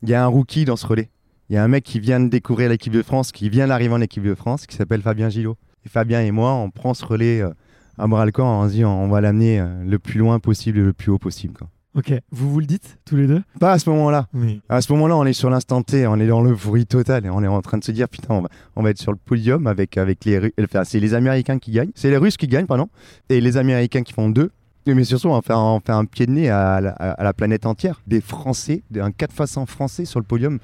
Il 0.03 0.09
y 0.09 0.13
a 0.13 0.23
un 0.23 0.27
rookie 0.27 0.65
dans 0.65 0.75
ce 0.75 0.85
relais. 0.85 1.09
Il 1.49 1.55
y 1.55 1.57
a 1.57 1.63
un 1.63 1.67
mec 1.67 1.83
qui 1.83 1.99
vient 1.99 2.19
de 2.19 2.29
découvrir 2.29 2.69
l'équipe 2.69 2.93
de 2.93 3.03
France, 3.03 3.31
qui 3.31 3.49
vient 3.49 3.67
d'arriver 3.67 3.93
en 3.93 4.01
équipe 4.01 4.23
de 4.23 4.35
France, 4.35 4.65
qui 4.65 4.75
s'appelle 4.75 5.01
Fabien 5.01 5.29
Gillot. 5.29 5.57
Et 5.85 5.89
Fabien 5.89 6.21
et 6.21 6.31
moi, 6.31 6.53
on 6.53 6.69
prend 6.69 6.93
ce 6.93 7.05
relais 7.05 7.41
euh, 7.41 7.49
à 7.97 8.07
bras 8.07 8.25
le 8.25 8.31
corps, 8.31 8.47
on 8.47 8.67
se 8.67 8.73
dit, 8.73 8.85
on 8.85 9.07
va 9.07 9.21
l'amener 9.21 9.59
euh, 9.59 9.83
le 9.83 9.99
plus 9.99 10.19
loin 10.19 10.39
possible 10.39 10.79
et 10.79 10.83
le 10.83 10.93
plus 10.93 11.11
haut 11.11 11.19
possible. 11.19 11.53
Quoi. 11.57 11.67
Ok, 11.95 12.11
vous 12.31 12.51
vous 12.51 12.59
le 12.59 12.65
dites 12.65 12.97
tous 13.05 13.15
les 13.15 13.27
deux? 13.27 13.43
Pas 13.59 13.73
à 13.73 13.79
ce 13.79 13.87
moment-là. 13.91 14.27
À 14.67 14.81
ce 14.81 14.91
moment-là, 14.93 15.15
on 15.15 15.25
est 15.25 15.33
sur 15.33 15.51
l'instant 15.51 15.83
T, 15.83 16.07
on 16.07 16.19
est 16.19 16.25
dans 16.25 16.41
le 16.41 16.55
bruit 16.55 16.87
total 16.87 17.25
et 17.25 17.29
on 17.29 17.43
est 17.43 17.47
en 17.47 17.61
train 17.61 17.77
de 17.77 17.83
se 17.83 17.91
dire 17.91 18.09
putain, 18.09 18.33
on 18.33 18.41
va, 18.41 18.49
on 18.75 18.81
va 18.81 18.89
être 18.89 18.97
sur 18.97 19.11
le 19.11 19.17
podium 19.23 19.67
avec, 19.67 19.97
avec 19.97 20.25
les 20.25 20.39
Russes. 20.39 20.53
Enfin, 20.59 20.83
c'est 20.85 20.99
les 20.99 21.13
Américains 21.13 21.59
qui 21.59 21.71
gagnent, 21.71 21.91
c'est 21.93 22.09
les 22.09 22.17
Russes 22.17 22.37
qui 22.37 22.47
gagnent, 22.47 22.65
pardon, 22.65 22.89
et 23.29 23.39
les 23.39 23.57
Américains 23.57 24.01
qui 24.01 24.13
font 24.13 24.29
deux. 24.29 24.49
Mais 24.87 25.03
surtout, 25.03 25.27
on 25.27 25.35
va 25.35 25.41
faire, 25.41 25.59
on 25.59 25.81
un 25.87 26.05
pied 26.05 26.25
de 26.25 26.31
nez 26.31 26.49
à 26.49 26.81
la, 26.81 26.89
à 26.91 27.23
la 27.23 27.33
planète 27.33 27.65
entière. 27.65 28.01
Des 28.07 28.21
Français, 28.21 28.83
un 28.99 29.11
4 29.11 29.31
face 29.31 29.55
en 29.55 29.65
français 29.65 30.05
sur 30.05 30.19
le 30.19 30.25
podium. 30.25 30.59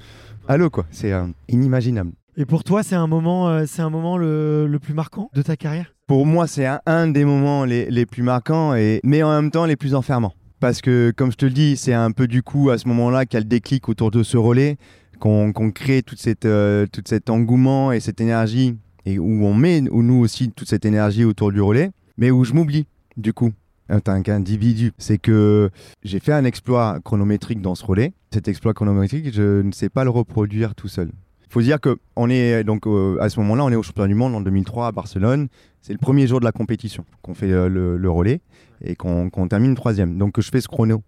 Allô, 0.46 0.68
quoi. 0.68 0.84
C'est 0.90 1.12
euh, 1.12 1.26
inimaginable. 1.48 2.10
Et 2.36 2.44
pour 2.44 2.64
toi, 2.64 2.82
c'est 2.82 2.94
un 2.94 3.06
moment, 3.06 3.48
euh, 3.48 3.64
c'est 3.66 3.82
un 3.82 3.90
moment 3.90 4.16
le, 4.16 4.66
le, 4.66 4.78
plus 4.78 4.94
marquant 4.94 5.30
de 5.34 5.42
ta 5.42 5.56
carrière? 5.56 5.94
Pour 6.10 6.26
moi, 6.26 6.48
c'est 6.48 6.66
un, 6.86 7.06
des 7.06 7.24
moments 7.24 7.64
les, 7.64 7.88
les 7.88 8.04
plus 8.04 8.24
marquants, 8.24 8.74
et, 8.74 8.98
mais 9.04 9.22
en 9.22 9.30
même 9.30 9.52
temps 9.52 9.64
les 9.64 9.76
plus 9.76 9.94
enfermants. 9.94 10.34
Parce 10.58 10.80
que, 10.80 11.12
comme 11.16 11.30
je 11.30 11.36
te 11.36 11.44
le 11.44 11.52
dis, 11.52 11.76
c'est 11.76 11.92
un 11.92 12.10
peu 12.10 12.26
du 12.26 12.42
coup 12.42 12.70
à 12.70 12.78
ce 12.78 12.88
moment-là 12.88 13.26
qu'il 13.26 13.34
y 13.34 13.36
a 13.36 13.42
le 13.42 13.48
déclic 13.48 13.88
autour 13.88 14.10
de 14.10 14.24
ce 14.24 14.36
relais, 14.36 14.76
qu'on 15.20 15.52
qu 15.52 15.70
crée 15.70 16.02
toute 16.02 16.18
cette, 16.18 16.46
euh, 16.46 16.84
toute 16.90 17.06
cet 17.06 17.30
engouement 17.30 17.92
et 17.92 18.00
cette 18.00 18.20
énergie, 18.20 18.76
et 19.06 19.20
où 19.20 19.46
on 19.46 19.54
met, 19.54 19.88
où 19.88 20.02
nous 20.02 20.18
aussi, 20.18 20.50
toute 20.50 20.68
cette 20.68 20.84
énergie 20.84 21.24
autour 21.24 21.52
du 21.52 21.60
relais, 21.60 21.92
mais 22.18 22.32
où 22.32 22.42
je 22.42 22.54
m'oublie, 22.54 22.88
du 23.16 23.32
coup, 23.32 23.52
en 23.88 24.00
tant 24.00 24.20
qu'individu. 24.20 24.90
C'est 24.98 25.18
que 25.18 25.70
j'ai 26.02 26.18
fait 26.18 26.32
un 26.32 26.44
exploit 26.44 26.98
chronométrique 27.04 27.62
dans 27.62 27.76
ce 27.76 27.84
relais. 27.84 28.14
Cet 28.32 28.48
exploit 28.48 28.74
chronométrique, 28.74 29.32
je 29.32 29.62
ne 29.62 29.70
sais 29.70 29.88
pas 29.88 30.02
le 30.02 30.10
reproduire 30.10 30.74
tout 30.74 30.88
seul. 30.88 31.12
Il 31.50 31.52
faut 31.52 31.62
dire 31.62 31.80
que 31.80 31.98
on 32.14 32.30
est 32.30 32.62
donc 32.62 32.86
euh, 32.86 33.16
à 33.20 33.28
ce 33.28 33.40
moment-là, 33.40 33.64
on 33.64 33.70
est 33.70 33.76
au 33.76 33.82
championnat 33.82 34.06
du 34.06 34.14
monde 34.14 34.36
en 34.36 34.40
2003 34.40 34.86
à 34.86 34.92
Barcelone. 34.92 35.48
C'est 35.82 35.92
le 35.92 35.98
premier 35.98 36.26
jour 36.26 36.40
de 36.40 36.44
la 36.44 36.52
compétition 36.52 37.04
qu'on 37.22 37.34
fait 37.34 37.50
euh, 37.50 37.68
le, 37.68 38.10
relais 38.10 38.40
et 38.84 38.96
qu'on 38.96 39.30
qu 39.30 39.48
termine 39.48 39.74
troisième. 39.74 40.18
Donc 40.18 40.40
je 40.40 40.50
fais 40.50 40.60
ce 40.60 40.68
chrono. 40.68 41.02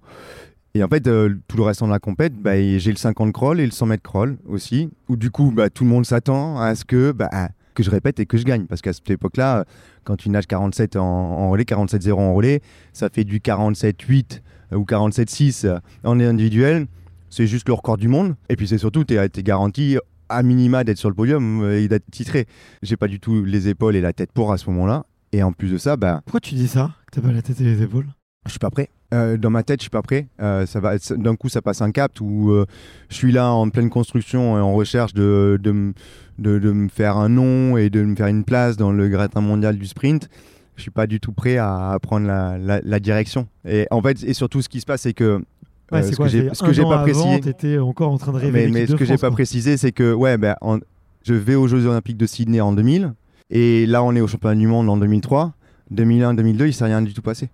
Et 0.75 0.83
en 0.83 0.89
fait, 0.89 1.07
euh, 1.07 1.37
tout 1.49 1.59
le 1.59 1.65
restant 1.65 1.87
de 1.87 1.93
la 1.93 1.99
compète, 1.99 2.35
bah, 2.35 2.57
j'ai 2.57 2.91
le 2.91 2.97
50 2.97 3.33
crawl 3.33 3.61
et 3.61 3.67
le 3.67 3.73
100 3.73 3.87
mètres 3.87 4.03
crawl 4.03 4.39
aussi, 4.47 4.89
où 5.09 5.17
du 5.17 5.31
coup, 5.31 5.51
bah, 5.51 5.69
tout 5.69 5.85
le 5.85 5.91
monde 5.91 6.07
s'attend 6.07 6.59
à 6.59 6.75
ce 6.75 6.87
que, 6.87 7.13
bah, 7.13 7.29
que 7.75 7.83
je 7.83 7.91
répète 7.91 8.21
et 8.21 8.27
que 8.27 8.39
je 8.39 8.45
gagne. 8.45 8.65
Parce 8.65 8.81
qu'à 8.81 8.95
cette 8.95 9.11
époque-là, 9.11 9.67
quand 10.05 10.17
tu 10.17 10.31
nages 10.31 10.47
47 10.47 10.97
en, 10.97 11.51
relais, 11.51 11.65
47-0 11.65 12.13
en 12.15 12.35
relais, 12.35 12.63
ça 12.95 13.11
fait 13.11 13.25
du 13.25 13.41
47-8 13.41 14.41
ou 14.75 14.85
47-6 14.85 15.79
en 16.05 16.19
individuel. 16.19 16.87
C'est 17.29 17.47
juste 17.47 17.69
le 17.69 17.75
record 17.75 17.99
du 17.99 18.09
monde. 18.09 18.35
Et 18.49 18.57
puis 18.57 18.67
c'est 18.67 18.79
surtout, 18.79 19.05
tu 19.05 19.15
es, 19.15 19.25
es, 19.25 19.43
garanti 19.43 19.99
à 20.33 20.43
minima 20.43 20.85
d'être 20.85 20.99
sur 20.99 21.09
le 21.09 21.15
podium 21.15 21.71
et 21.71 21.89
d'être 21.89 22.11
titré. 22.11 22.47
J'ai 22.83 22.97
pas 22.97 23.09
du 23.09 23.21
tout 23.21 23.45
les 23.45 23.69
épaules 23.69 23.97
et 23.97 24.01
la 24.01 24.13
tête 24.13 24.33
pour 24.33 24.53
à 24.53 24.59
ce 24.59 24.69
moment-là. 24.71 25.05
Et 25.33 25.43
en 25.43 25.53
plus 25.53 25.71
de 25.71 25.79
ça, 25.79 25.97
bah. 25.97 26.21
Pourquoi 26.25 26.41
tu 26.41 26.55
dis 26.55 26.69
ça? 26.69 26.91
Que 27.07 27.21
t'as 27.21 27.27
pas 27.27 27.33
la 27.33 27.43
tête 27.43 27.61
et 27.61 27.65
les 27.65 27.83
épaules? 27.83 28.07
Je 28.47 28.51
suis 28.51 28.59
pas 28.59 28.71
prêt. 28.71 28.91
Euh, 29.15 29.37
dans 29.37 29.51
ma 29.51 29.63
tête, 29.63 29.81
je 29.81 29.85
suis 29.85 29.91
pas 29.91 30.03
prêt. 30.03 30.29
Euh, 30.41 30.67
ça 30.67 30.81
va. 30.81 30.97
D'un 30.99 31.37
coup, 31.37 31.49
ça 31.49 31.63
passe 31.63 31.81
un 31.81 31.91
cap 31.91 32.21
où 32.21 32.51
euh, 32.51 32.67
je 33.09 33.15
suis 33.15 33.33
là 33.33 33.51
en 33.51 33.69
pleine 33.69 33.89
construction 33.89 34.59
et 34.59 34.61
en 34.61 34.75
recherche 34.75 35.15
de, 35.15 35.59
de, 35.63 35.93
de, 36.39 36.59
de, 36.59 36.73
me 36.73 36.89
faire 36.89 37.17
un 37.17 37.29
nom 37.29 37.77
et 37.77 37.89
de 37.89 38.03
me 38.03 38.17
faire 38.17 38.27
une 38.27 38.45
place 38.45 38.77
dans 38.77 38.91
le 38.91 39.09
gratin 39.09 39.41
mondial 39.41 39.77
du 39.79 39.87
sprint. 39.87 40.29
Je 40.77 40.83
suis 40.83 40.91
pas 40.91 41.07
du 41.07 41.21
tout 41.21 41.33
prêt 41.33 41.59
à, 41.59 41.91
à 41.91 41.99
prendre 41.99 42.27
la, 42.27 42.59
la, 42.59 42.81
la, 42.83 43.01
direction. 43.01 43.47
Et 43.67 43.87
en 43.91 44.03
fait, 44.03 44.25
et 44.25 44.33
surtout, 44.33 44.63
ce 44.63 44.69
qui 44.69 44.81
se 44.81 44.87
passe, 44.87 45.03
c'est 45.03 45.13
que 45.13 45.45
Ouais, 45.93 46.03
ce 46.03 46.17
quoi, 46.17 46.29
que 46.29 46.55
ce 46.55 46.63
que 46.63 46.73
j'ai 46.73 46.83
pas 46.83 47.03
précisé, 47.03 47.41
t'étais 47.41 47.79
encore 47.79 48.11
en 48.11 48.19
train 48.19 48.33
de 48.33 48.39
rêver. 48.39 48.67
Mais, 48.67 48.81
mais 48.81 48.87
ce 48.87 48.95
que 48.95 49.05
j'ai 49.05 49.19
pas 49.19 49.31
précisé, 49.31 49.77
c'est 49.77 49.93
que 49.93 50.13
ouais, 50.13 50.39
ben, 50.39 50.57
en, 50.61 50.79
je 51.25 51.35
vais 51.35 51.55
aux 51.55 51.69
Jeux 51.69 51.87
Olympiques 51.87 52.17
de 52.17 52.27
Sydney 52.27 52.61
en 52.61 52.73
2000, 52.73 53.13
et 53.51 53.87
là 53.87 54.03
on 54.03 54.15
est 54.15 54.21
au 54.21 54.27
Championnat 54.27 54.57
du 54.57 54.67
Monde 54.67 54.89
en 54.89 54.97
2003. 54.97 55.53
2001, 55.91 56.35
2002, 56.35 56.67
il 56.69 56.73
s'est 56.73 56.85
rien 56.85 57.03
du 57.03 57.13
tout 57.13 57.23
passé. 57.23 57.51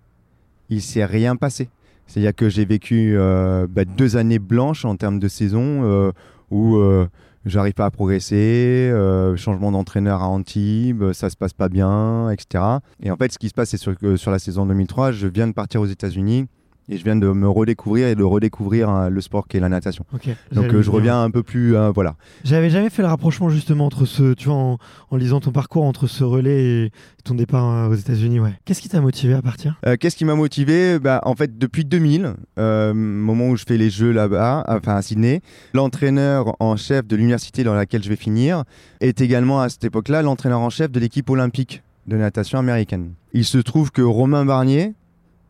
Il 0.69 0.81
s'est 0.81 1.05
rien 1.05 1.35
passé. 1.35 1.69
C'est-à-dire 2.07 2.33
que 2.33 2.49
j'ai 2.49 2.65
vécu 2.65 3.15
euh, 3.17 3.67
bah, 3.69 3.85
deux 3.85 4.17
années 4.17 4.39
blanches 4.39 4.85
en 4.85 4.95
termes 4.95 5.19
de 5.19 5.27
saison 5.27 5.83
euh, 5.83 6.11
où 6.49 6.77
euh, 6.77 7.07
j'arrive 7.45 7.73
pas 7.73 7.85
à 7.85 7.91
progresser, 7.91 8.89
euh, 8.91 9.35
changement 9.35 9.71
d'entraîneur 9.71 10.23
à 10.23 10.27
Antibes, 10.27 11.11
ça 11.13 11.29
se 11.29 11.37
passe 11.37 11.53
pas 11.53 11.69
bien, 11.69 12.31
etc. 12.31 12.63
Et 13.03 13.11
en 13.11 13.17
fait, 13.17 13.31
ce 13.31 13.37
qui 13.37 13.49
se 13.49 13.53
passe, 13.53 13.69
c'est 13.69 13.77
sur, 13.77 13.93
sur 14.15 14.31
la 14.31 14.39
saison 14.39 14.65
2003, 14.65 15.11
je 15.11 15.27
viens 15.27 15.47
de 15.47 15.53
partir 15.53 15.81
aux 15.81 15.85
États-Unis 15.85 16.47
et 16.89 16.97
je 16.97 17.03
viens 17.03 17.15
de 17.15 17.27
me 17.27 17.47
redécouvrir 17.47 18.07
et 18.07 18.15
de 18.15 18.23
redécouvrir 18.23 18.89
hein, 18.89 19.09
le 19.09 19.21
sport 19.21 19.47
qu'est 19.47 19.59
la 19.59 19.69
natation. 19.69 20.05
Okay, 20.13 20.35
Donc 20.51 20.73
euh, 20.73 20.81
je 20.81 20.89
reviens 20.89 21.21
un 21.21 21.29
peu 21.29 21.43
plus, 21.43 21.75
euh, 21.75 21.91
voilà. 21.91 22.15
J'avais 22.43 22.69
jamais 22.71 22.89
fait 22.89 23.03
le 23.03 23.07
rapprochement 23.07 23.49
justement 23.49 23.85
entre 23.85 24.05
ce, 24.05 24.33
tu 24.33 24.47
vois, 24.47 24.57
en, 24.57 24.77
en, 25.11 25.17
lisant 25.17 25.39
ton 25.39 25.51
parcours 25.51 25.83
entre 25.83 26.07
ce 26.07 26.23
relais 26.23 26.63
et 26.63 26.91
ton 27.23 27.35
départ 27.35 27.69
euh, 27.69 27.89
aux 27.89 27.95
États-Unis, 27.95 28.39
ouais. 28.39 28.53
Qu'est-ce 28.65 28.81
qui 28.81 28.89
t'a 28.89 29.01
motivé 29.01 29.35
à 29.35 29.41
partir? 29.41 29.79
Euh, 29.85 29.97
Qu'est-ce 29.99 30.15
qui 30.15 30.25
m'a 30.25 30.35
motivé? 30.35 30.97
Bah, 30.97 31.21
En 31.23 31.35
fait, 31.35 31.57
depuis 31.59 31.85
2000, 31.85 32.33
euh, 32.57 32.93
moment 32.93 33.49
où 33.49 33.55
je 33.55 33.65
fais 33.67 33.77
les 33.77 33.91
Jeux 33.91 34.11
là-bas, 34.11 34.65
enfin 34.67 34.95
à 34.95 35.01
Sydney, 35.03 35.41
l'entraîneur 35.73 36.55
en 36.59 36.75
chef 36.75 37.05
de 37.05 37.15
l'université 37.15 37.63
dans 37.63 37.75
laquelle 37.75 38.03
je 38.03 38.09
vais 38.09 38.15
finir 38.15 38.63
est 38.99 39.21
également 39.21 39.61
à 39.61 39.69
cette 39.69 39.83
époque-là 39.83 40.23
l'entraîneur 40.23 40.59
en 40.59 40.71
chef 40.71 40.91
de 40.91 40.99
l'équipe 40.99 41.29
olympique 41.29 41.83
de 42.07 42.17
natation 42.17 42.57
américaine. 42.57 43.13
Il 43.33 43.45
se 43.45 43.59
trouve 43.59 43.91
que 43.91 44.01
Romain 44.01 44.43
Barnier, 44.45 44.95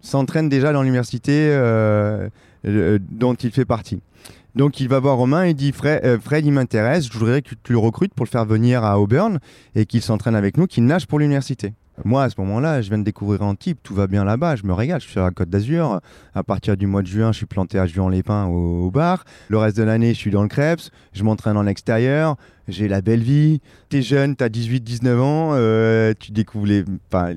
s'entraîne 0.01 0.49
déjà 0.49 0.73
dans 0.73 0.81
l'université 0.81 1.49
euh, 1.51 2.29
euh, 2.65 2.99
dont 3.11 3.33
il 3.35 3.51
fait 3.51 3.65
partie. 3.65 4.01
Donc 4.55 4.79
il 4.79 4.89
va 4.89 4.99
voir 4.99 5.17
Romain 5.17 5.43
et 5.43 5.53
dit 5.53 5.71
Fred, 5.71 6.01
euh, 6.03 6.19
Fred 6.19 6.45
il 6.45 6.51
m'intéresse, 6.51 7.07
je 7.11 7.17
voudrais 7.17 7.41
que 7.41 7.55
tu 7.63 7.71
le 7.71 7.77
recrutes 7.77 8.13
pour 8.13 8.25
le 8.25 8.29
faire 8.29 8.45
venir 8.45 8.83
à 8.83 8.99
Auburn 8.99 9.39
et 9.75 9.85
qu'il 9.85 10.01
s'entraîne 10.01 10.35
avec 10.35 10.57
nous, 10.57 10.65
qu'il 10.65 10.85
nage 10.85 11.05
pour 11.05 11.19
l'université. 11.19 11.73
Moi, 12.05 12.23
à 12.23 12.29
ce 12.29 12.35
moment-là, 12.39 12.81
je 12.81 12.87
viens 12.87 12.97
de 12.97 13.03
découvrir 13.03 13.41
Antibes, 13.41 13.77
tout 13.83 13.93
va 13.93 14.07
bien 14.07 14.23
là-bas, 14.23 14.55
je 14.55 14.63
me 14.63 14.73
régale, 14.73 15.01
je 15.01 15.05
suis 15.05 15.13
sur 15.13 15.23
la 15.23 15.31
côte 15.31 15.49
d'Azur. 15.49 15.99
À 16.33 16.43
partir 16.43 16.77
du 16.77 16.87
mois 16.87 17.01
de 17.01 17.07
juin, 17.07 17.33
je 17.33 17.37
suis 17.37 17.45
planté 17.45 17.77
à 17.77 17.87
Juan-les-Pins 17.87 18.45
au, 18.45 18.85
au, 18.85 18.91
bar. 18.91 19.25
Le 19.49 19.57
reste 19.57 19.75
de 19.75 19.83
l'année, 19.83 20.13
je 20.13 20.19
suis 20.19 20.31
dans 20.31 20.41
le 20.41 20.47
Krebs, 20.47 20.91
je 21.11 21.23
m'entraîne 21.23 21.57
en 21.57 21.67
extérieur, 21.67 22.37
j'ai 22.71 22.87
la 22.87 23.01
belle 23.01 23.21
vie. 23.21 23.61
T'es 23.89 24.01
jeune, 24.01 24.35
t'as 24.35 24.49
18-19 24.49 25.19
ans, 25.19 25.51
euh, 25.53 26.13
tu 26.19 26.31
découvres 26.31 26.67
les, 26.67 26.83
enfin, 27.11 27.33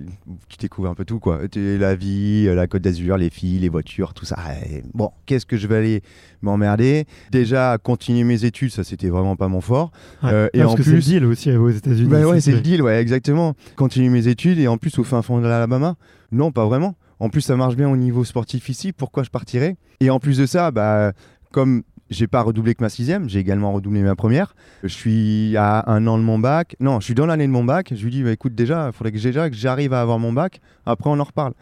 tu 0.49 0.57
découvres 0.59 0.89
un 0.89 0.95
peu 0.95 1.05
tout 1.05 1.19
quoi. 1.19 1.41
La 1.55 1.95
vie, 1.95 2.45
la 2.47 2.67
Côte 2.67 2.83
d'Azur, 2.83 3.17
les 3.17 3.31
filles, 3.31 3.59
les 3.59 3.69
voitures, 3.69 4.15
tout 4.15 4.25
ça. 4.25 4.37
Et 4.71 4.83
bon, 4.95 5.11
qu'est-ce 5.27 5.47
que 5.47 5.57
je 5.57 5.67
vais 5.67 5.77
aller 5.77 6.03
m'emmerder? 6.43 7.07
Déjà, 7.31 7.79
continuer 7.79 8.25
mes 8.25 8.45
études, 8.45 8.71
ça 8.71 8.85
c'était 8.85 9.09
vraiment 9.09 9.37
pas 9.37 9.49
mon 9.49 9.61
fort. 9.61 9.91
Ouais, 10.23 10.31
euh, 10.33 10.49
et 10.53 10.63
en 10.63 10.75
plus, 10.75 10.85
c'est 10.85 10.93
le 10.93 10.99
deal 10.99 11.25
aussi 11.25 11.51
aux 11.53 11.71
États-Unis. 11.71 12.09
Bah 12.09 12.27
ouais, 12.27 12.41
c'est 12.41 12.53
le 12.53 12.61
deal, 12.61 12.83
ouais, 12.83 13.01
exactement. 13.01 13.55
Continuer 13.77 14.09
mes 14.09 14.29
études 14.29 14.59
et 14.59 14.69
en 14.69 14.79
plus 14.79 14.99
au 14.99 15.05
fin 15.05 15.23
fond 15.23 15.39
de 15.39 15.47
l'Alabama, 15.47 15.97
non, 16.31 16.53
pas 16.53 16.67
vraiment. 16.67 16.97
En 17.19 17.29
plus, 17.29 17.43
ça 17.43 17.57
marche 17.57 17.77
bien 17.77 17.89
au 17.89 17.97
niveau 17.97 18.25
sportif 18.25 18.69
ici. 18.69 18.93
Pourquoi 18.93 19.23
je 19.23 19.31
partirais? 19.31 19.77
Et 20.01 20.11
en 20.11 20.19
plus 20.19 20.39
de 20.39 20.47
ça, 20.47 20.73
bah, 20.73 21.13
comme 21.53 21.85
j'ai 22.13 22.27
pas 22.27 22.43
redoublé 22.43 22.75
que 22.75 22.83
ma 22.83 22.89
sixième, 22.89 23.29
j'ai 23.29 23.41
également 23.41 23.73
redoublé 23.73 24.03
ma 24.03 24.15
première. 24.15 24.55
Je 24.83 24.89
suis 24.89 25.57
à 25.57 25.91
un 25.91 26.07
an 26.07 26.19
de 26.19 26.23
mon 26.23 26.39
bac. 26.39 26.77
Non, 26.81 27.01
je 27.01 27.07
suis 27.07 27.15
dans 27.15 27.27
l'année 27.27 27.47
de 27.47 27.53
mon 27.53 27.65
bac. 27.65 27.93
Je 27.95 28.05
lui 28.05 28.11
dis, 28.11 28.23
bah, 28.23 28.33
écoute, 28.33 28.55
déjà, 28.55 28.89
il 28.89 28.93
faudrait 28.93 29.13
que 29.13 29.19
déjà 29.19 29.49
que 29.49 29.57
j'arrive 29.57 29.93
à 29.93 30.01
avoir 30.01 30.19
mon 30.19 30.33
bac. 30.33 30.61
Après, 30.87 31.11
on 31.11 31.19
en 31.19 31.25
reparle. 31.25 31.55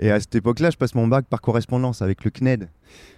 Et 0.00 0.10
à 0.10 0.20
cette 0.20 0.34
époque-là, 0.34 0.70
je 0.70 0.76
passe 0.76 0.94
mon 0.94 1.08
bac 1.08 1.26
par 1.28 1.40
correspondance 1.40 2.02
avec 2.02 2.24
le 2.24 2.30
CNED. 2.30 2.68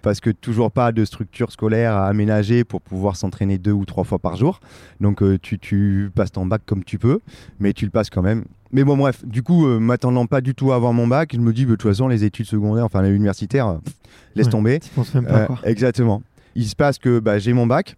Parce 0.02 0.20
que 0.20 0.30
toujours 0.30 0.72
pas 0.72 0.92
de 0.92 1.04
structure 1.04 1.52
scolaire 1.52 1.94
à 1.94 2.06
aménager 2.06 2.64
pour 2.64 2.80
pouvoir 2.80 3.16
s'entraîner 3.16 3.58
deux 3.58 3.72
ou 3.72 3.84
trois 3.84 4.04
fois 4.04 4.18
par 4.18 4.36
jour. 4.36 4.60
Donc, 5.00 5.22
euh, 5.22 5.38
tu, 5.40 5.58
tu, 5.58 6.10
passes 6.14 6.32
ton 6.32 6.46
bac 6.46 6.62
comme 6.66 6.82
tu 6.82 6.98
peux, 6.98 7.20
mais 7.60 7.72
tu 7.72 7.84
le 7.84 7.90
passes 7.90 8.10
quand 8.10 8.22
même. 8.22 8.44
Mais 8.72 8.84
bon, 8.84 8.96
bref, 8.96 9.24
du 9.26 9.42
coup, 9.42 9.66
euh, 9.66 9.78
m'attendant 9.78 10.26
pas 10.26 10.40
du 10.40 10.54
tout 10.54 10.72
à 10.72 10.76
avoir 10.76 10.92
mon 10.92 11.06
bac, 11.06 11.30
je 11.34 11.38
me 11.38 11.52
dis, 11.52 11.64
bah, 11.64 11.72
de 11.72 11.76
toute 11.76 11.90
façon, 11.90 12.08
les 12.08 12.24
études 12.24 12.46
secondaires, 12.46 12.84
enfin, 12.84 13.02
les 13.02 13.10
universitaires, 13.10 13.80
pff, 13.84 13.94
laisse 14.34 14.46
ouais, 14.46 14.52
tomber. 14.52 14.80
Tu 14.80 14.88
penses 14.90 15.14
même 15.14 15.26
pas, 15.26 15.46
quoi. 15.46 15.58
Euh, 15.64 15.68
exactement 15.68 16.22
il 16.60 16.68
se 16.68 16.76
passe 16.76 16.98
que 16.98 17.20
bah, 17.20 17.38
j'ai 17.38 17.54
mon 17.54 17.66
bac. 17.66 17.96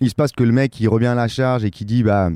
Il 0.00 0.10
se 0.10 0.16
passe 0.16 0.32
que 0.32 0.42
le 0.42 0.50
mec, 0.50 0.80
il 0.80 0.88
revient 0.88 1.06
à 1.06 1.14
la 1.14 1.28
charge 1.28 1.64
et 1.64 1.70
qui 1.70 1.84
dit 1.84 2.02
bah, 2.02 2.30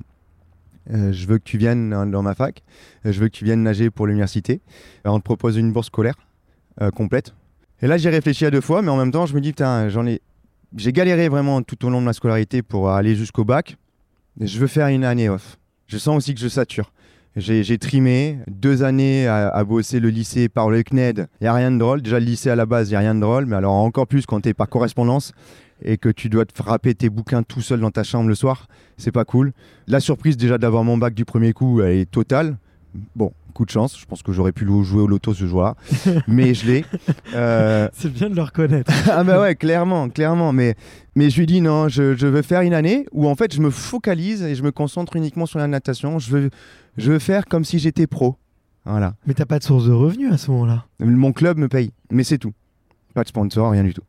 euh, 0.92 1.12
Je 1.12 1.26
veux 1.26 1.38
que 1.38 1.42
tu 1.42 1.58
viennes 1.58 1.90
dans 2.10 2.22
ma 2.22 2.34
fac, 2.34 2.62
je 3.04 3.18
veux 3.18 3.26
que 3.26 3.32
tu 3.32 3.44
viennes 3.44 3.62
nager 3.62 3.90
pour 3.90 4.06
l'université. 4.06 4.60
On 5.04 5.18
te 5.18 5.24
propose 5.24 5.56
une 5.56 5.72
bourse 5.72 5.88
scolaire 5.88 6.14
euh, 6.80 6.90
complète. 6.90 7.34
Et 7.82 7.88
là, 7.88 7.96
j'ai 7.96 8.08
réfléchi 8.08 8.46
à 8.46 8.52
deux 8.52 8.60
fois, 8.60 8.82
mais 8.82 8.90
en 8.90 8.96
même 8.96 9.10
temps, 9.10 9.26
je 9.26 9.34
me 9.34 9.40
dis 9.40 9.50
Putain, 9.50 9.88
j'en 9.88 10.06
ai. 10.06 10.20
J'ai 10.76 10.92
galéré 10.92 11.28
vraiment 11.28 11.62
tout 11.62 11.84
au 11.84 11.90
long 11.90 12.00
de 12.00 12.06
ma 12.06 12.12
scolarité 12.12 12.62
pour 12.62 12.90
aller 12.90 13.16
jusqu'au 13.16 13.44
bac. 13.44 13.76
Je 14.40 14.58
veux 14.58 14.66
faire 14.68 14.88
une 14.88 15.04
année 15.04 15.28
off. 15.28 15.58
Je 15.86 15.98
sens 15.98 16.16
aussi 16.16 16.34
que 16.34 16.40
je 16.40 16.48
sature. 16.48 16.92
J'ai 17.36 17.78
trimé 17.78 18.38
deux 18.46 18.84
années 18.84 19.26
à, 19.26 19.64
bosser 19.64 19.98
le 19.98 20.08
lycée 20.08 20.48
par 20.48 20.70
le 20.70 20.84
CNED. 20.84 21.26
Il 21.40 21.44
n'y 21.44 21.48
a 21.48 21.52
rien 21.52 21.72
de 21.72 21.78
drôle. 21.78 22.00
Déjà, 22.00 22.20
le 22.20 22.26
lycée 22.26 22.48
à 22.48 22.54
la 22.54 22.64
base, 22.64 22.88
il 22.88 22.92
n'y 22.92 22.96
a 22.96 23.00
rien 23.00 23.14
de 23.14 23.20
drôle. 23.20 23.46
Mais 23.46 23.56
alors, 23.56 23.72
encore 23.72 24.06
plus 24.06 24.24
quand 24.24 24.40
tu 24.40 24.50
es 24.50 24.54
par 24.54 24.68
correspondance 24.68 25.32
et 25.82 25.98
que 25.98 26.08
tu 26.08 26.28
dois 26.28 26.44
te 26.44 26.56
frapper 26.56 26.94
tes 26.94 27.10
bouquins 27.10 27.42
tout 27.42 27.60
seul 27.60 27.80
dans 27.80 27.90
ta 27.90 28.04
chambre 28.04 28.28
le 28.28 28.34
soir, 28.34 28.68
c'est 28.96 29.12
pas 29.12 29.24
cool. 29.24 29.52
La 29.86 30.00
surprise, 30.00 30.36
déjà, 30.36 30.58
d'avoir 30.58 30.84
mon 30.84 30.98
bac 30.98 31.14
du 31.14 31.24
premier 31.24 31.52
coup, 31.52 31.80
elle 31.80 31.98
est 31.98 32.10
totale. 32.10 32.56
Bon, 33.16 33.32
coup 33.54 33.64
de 33.64 33.70
chance. 33.70 33.98
Je 33.98 34.04
pense 34.04 34.22
que 34.22 34.32
j'aurais 34.32 34.52
pu 34.52 34.66
jouer 34.66 35.02
au 35.02 35.06
loto 35.06 35.32
ce 35.32 35.46
jour-là, 35.46 35.76
mais 36.28 36.52
je 36.52 36.66
l'ai. 36.66 36.84
Euh, 37.34 37.88
c'est 37.94 38.12
bien 38.12 38.28
de 38.28 38.36
le 38.36 38.42
reconnaître. 38.42 38.92
ah 39.10 39.24
bah 39.24 39.40
ouais, 39.40 39.54
clairement, 39.54 40.10
clairement. 40.10 40.52
Mais, 40.52 40.74
mais 41.14 41.30
je 41.30 41.38
lui 41.38 41.46
dis 41.46 41.62
non, 41.62 41.88
je, 41.88 42.14
je, 42.14 42.26
veux 42.26 42.42
faire 42.42 42.60
une 42.60 42.74
année 42.74 43.06
où 43.12 43.26
en 43.28 43.34
fait 43.34 43.54
je 43.54 43.60
me 43.60 43.70
focalise 43.70 44.42
et 44.42 44.54
je 44.54 44.62
me 44.62 44.72
concentre 44.72 45.16
uniquement 45.16 45.46
sur 45.46 45.58
la 45.58 45.68
natation. 45.68 46.18
Je 46.18 46.30
veux, 46.30 46.50
je 46.98 47.12
veux 47.12 47.18
faire 47.18 47.46
comme 47.46 47.64
si 47.64 47.78
j'étais 47.78 48.06
pro. 48.06 48.36
Voilà. 48.84 49.14
Mais 49.26 49.32
t'as 49.32 49.46
pas 49.46 49.58
de 49.58 49.64
source 49.64 49.86
de 49.86 49.92
revenus 49.92 50.30
à 50.30 50.36
ce 50.36 50.50
moment-là? 50.50 50.84
Mon 50.98 51.32
club 51.32 51.56
me 51.56 51.68
paye, 51.68 51.92
mais 52.10 52.24
c'est 52.24 52.38
tout. 52.38 52.52
Pas 53.14 53.22
de 53.22 53.28
sponsor, 53.28 53.70
rien 53.70 53.84
du 53.84 53.94
tout. 53.94 54.02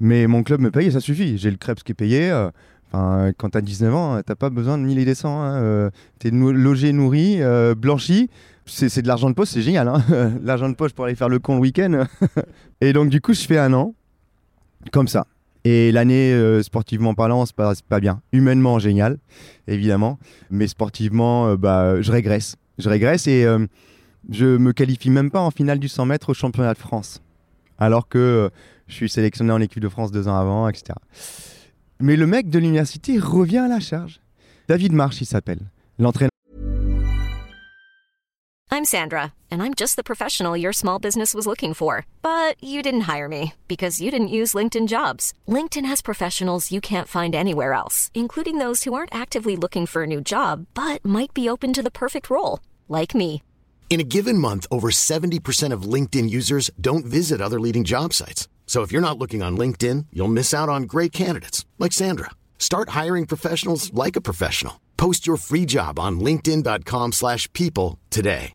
Mais 0.00 0.26
mon 0.26 0.42
club 0.42 0.60
me 0.60 0.70
paye 0.70 0.88
et 0.88 0.90
ça 0.90 1.00
suffit. 1.00 1.38
J'ai 1.38 1.50
le 1.50 1.56
Krebs 1.56 1.82
qui 1.82 1.92
est 1.92 1.94
payé. 1.94 2.30
Euh, 2.30 3.32
quand 3.36 3.50
t'as 3.50 3.60
19 3.60 3.94
ans, 3.94 4.20
t'as 4.24 4.34
pas 4.34 4.50
besoin 4.50 4.78
de 4.78 4.84
mille 4.84 4.98
et 4.98 5.04
des 5.04 5.14
cents. 5.14 5.40
Hein. 5.40 5.54
Euh, 5.62 5.90
t'es 6.18 6.30
logé, 6.30 6.92
nourri, 6.92 7.40
blanchi 7.76 8.30
c'est 8.66 9.02
de 9.02 9.08
l'argent 9.08 9.28
de 9.30 9.34
poche, 9.34 9.48
c'est 9.48 9.62
génial. 9.62 9.88
Hein 9.88 10.02
l'argent 10.42 10.68
de 10.68 10.74
poche 10.74 10.92
pour 10.92 11.04
aller 11.04 11.14
faire 11.14 11.28
le 11.28 11.38
con 11.38 11.56
le 11.56 11.60
week-end. 11.60 12.06
et 12.80 12.92
donc, 12.92 13.10
du 13.10 13.20
coup, 13.20 13.34
je 13.34 13.42
fais 13.42 13.58
un 13.58 13.72
an, 13.72 13.94
comme 14.92 15.08
ça. 15.08 15.26
Et 15.64 15.92
l'année, 15.92 16.32
euh, 16.32 16.62
sportivement 16.62 17.14
parlant, 17.14 17.46
c'est 17.46 17.56
pas, 17.56 17.72
pas 17.88 18.00
bien. 18.00 18.20
Humainement, 18.32 18.78
génial, 18.78 19.18
évidemment. 19.66 20.18
Mais 20.50 20.66
sportivement, 20.66 21.48
euh, 21.48 21.56
bah, 21.56 22.00
je 22.02 22.12
régresse. 22.12 22.56
Je 22.78 22.88
régresse 22.88 23.26
et 23.26 23.44
euh, 23.44 23.66
je 24.30 24.56
me 24.56 24.72
qualifie 24.72 25.10
même 25.10 25.30
pas 25.30 25.40
en 25.40 25.50
finale 25.50 25.78
du 25.78 25.88
100 25.88 26.06
mètres 26.06 26.30
au 26.30 26.34
championnat 26.34 26.74
de 26.74 26.78
France. 26.78 27.22
Alors 27.78 28.08
que 28.08 28.50
je 28.86 28.94
suis 28.94 29.08
sélectionné 29.08 29.52
en 29.52 29.60
équipe 29.60 29.80
de 29.80 29.88
France 29.88 30.10
deux 30.12 30.28
ans 30.28 30.36
avant, 30.36 30.68
etc. 30.68 30.94
Mais 32.00 32.16
le 32.16 32.26
mec 32.26 32.50
de 32.50 32.58
l'université 32.58 33.18
revient 33.18 33.58
à 33.58 33.68
la 33.68 33.80
charge. 33.80 34.20
David 34.68 34.92
March, 34.92 35.20
il 35.20 35.26
s'appelle. 35.26 35.70
L'entraîneur. 35.98 36.30
I'm 38.70 38.84
Sandra, 38.84 39.32
and 39.52 39.62
I'm 39.62 39.72
just 39.72 39.94
the 39.94 40.02
professional 40.02 40.56
your 40.56 40.72
small 40.72 40.98
business 40.98 41.32
was 41.32 41.46
looking 41.46 41.74
for. 41.74 42.06
But 42.22 42.56
you 42.60 42.82
didn't 42.82 43.02
hire 43.02 43.28
me 43.28 43.52
because 43.68 44.00
you 44.00 44.10
didn't 44.10 44.34
use 44.36 44.52
LinkedIn 44.52 44.88
jobs. 44.88 45.32
LinkedIn 45.46 45.86
has 45.86 46.02
professionals 46.02 46.72
you 46.72 46.80
can't 46.80 47.06
find 47.06 47.36
anywhere 47.36 47.72
else, 47.72 48.10
including 48.14 48.58
those 48.58 48.82
who 48.82 48.92
aren't 48.92 49.14
actively 49.14 49.54
looking 49.56 49.86
for 49.86 50.02
a 50.02 50.08
new 50.08 50.20
job 50.20 50.66
but 50.74 51.04
might 51.04 51.32
be 51.32 51.48
open 51.48 51.72
to 51.72 51.82
the 51.82 51.90
perfect 51.90 52.28
role, 52.28 52.58
like 52.88 53.14
me. 53.14 53.42
In 53.90 54.00
a 54.00 54.10
given 54.16 54.38
month, 54.38 54.66
over 54.72 54.90
70% 54.90 55.72
of 55.72 55.82
LinkedIn 55.94 56.28
users 56.28 56.68
don't 56.80 57.06
visit 57.06 57.40
other 57.40 57.60
leading 57.60 57.84
job 57.84 58.12
sites. 58.12 58.48
So 58.66 58.82
if 58.82 58.90
you're 58.90 59.08
not 59.08 59.18
looking 59.18 59.40
on 59.44 59.56
LinkedIn, 59.56 60.06
you'll 60.12 60.36
miss 60.38 60.52
out 60.52 60.68
on 60.68 60.88
great 60.94 61.12
candidates 61.12 61.64
like 61.78 61.92
Sandra. 61.92 62.30
Start 62.58 62.88
hiring 62.88 63.26
professionals 63.26 63.94
like 63.94 64.16
a 64.16 64.20
professional. 64.20 64.80
Post 64.96 65.28
your 65.28 65.36
free 65.36 65.64
job 65.66 66.00
on 66.00 66.18
linkedin.com/people 66.18 67.98
today. 68.10 68.52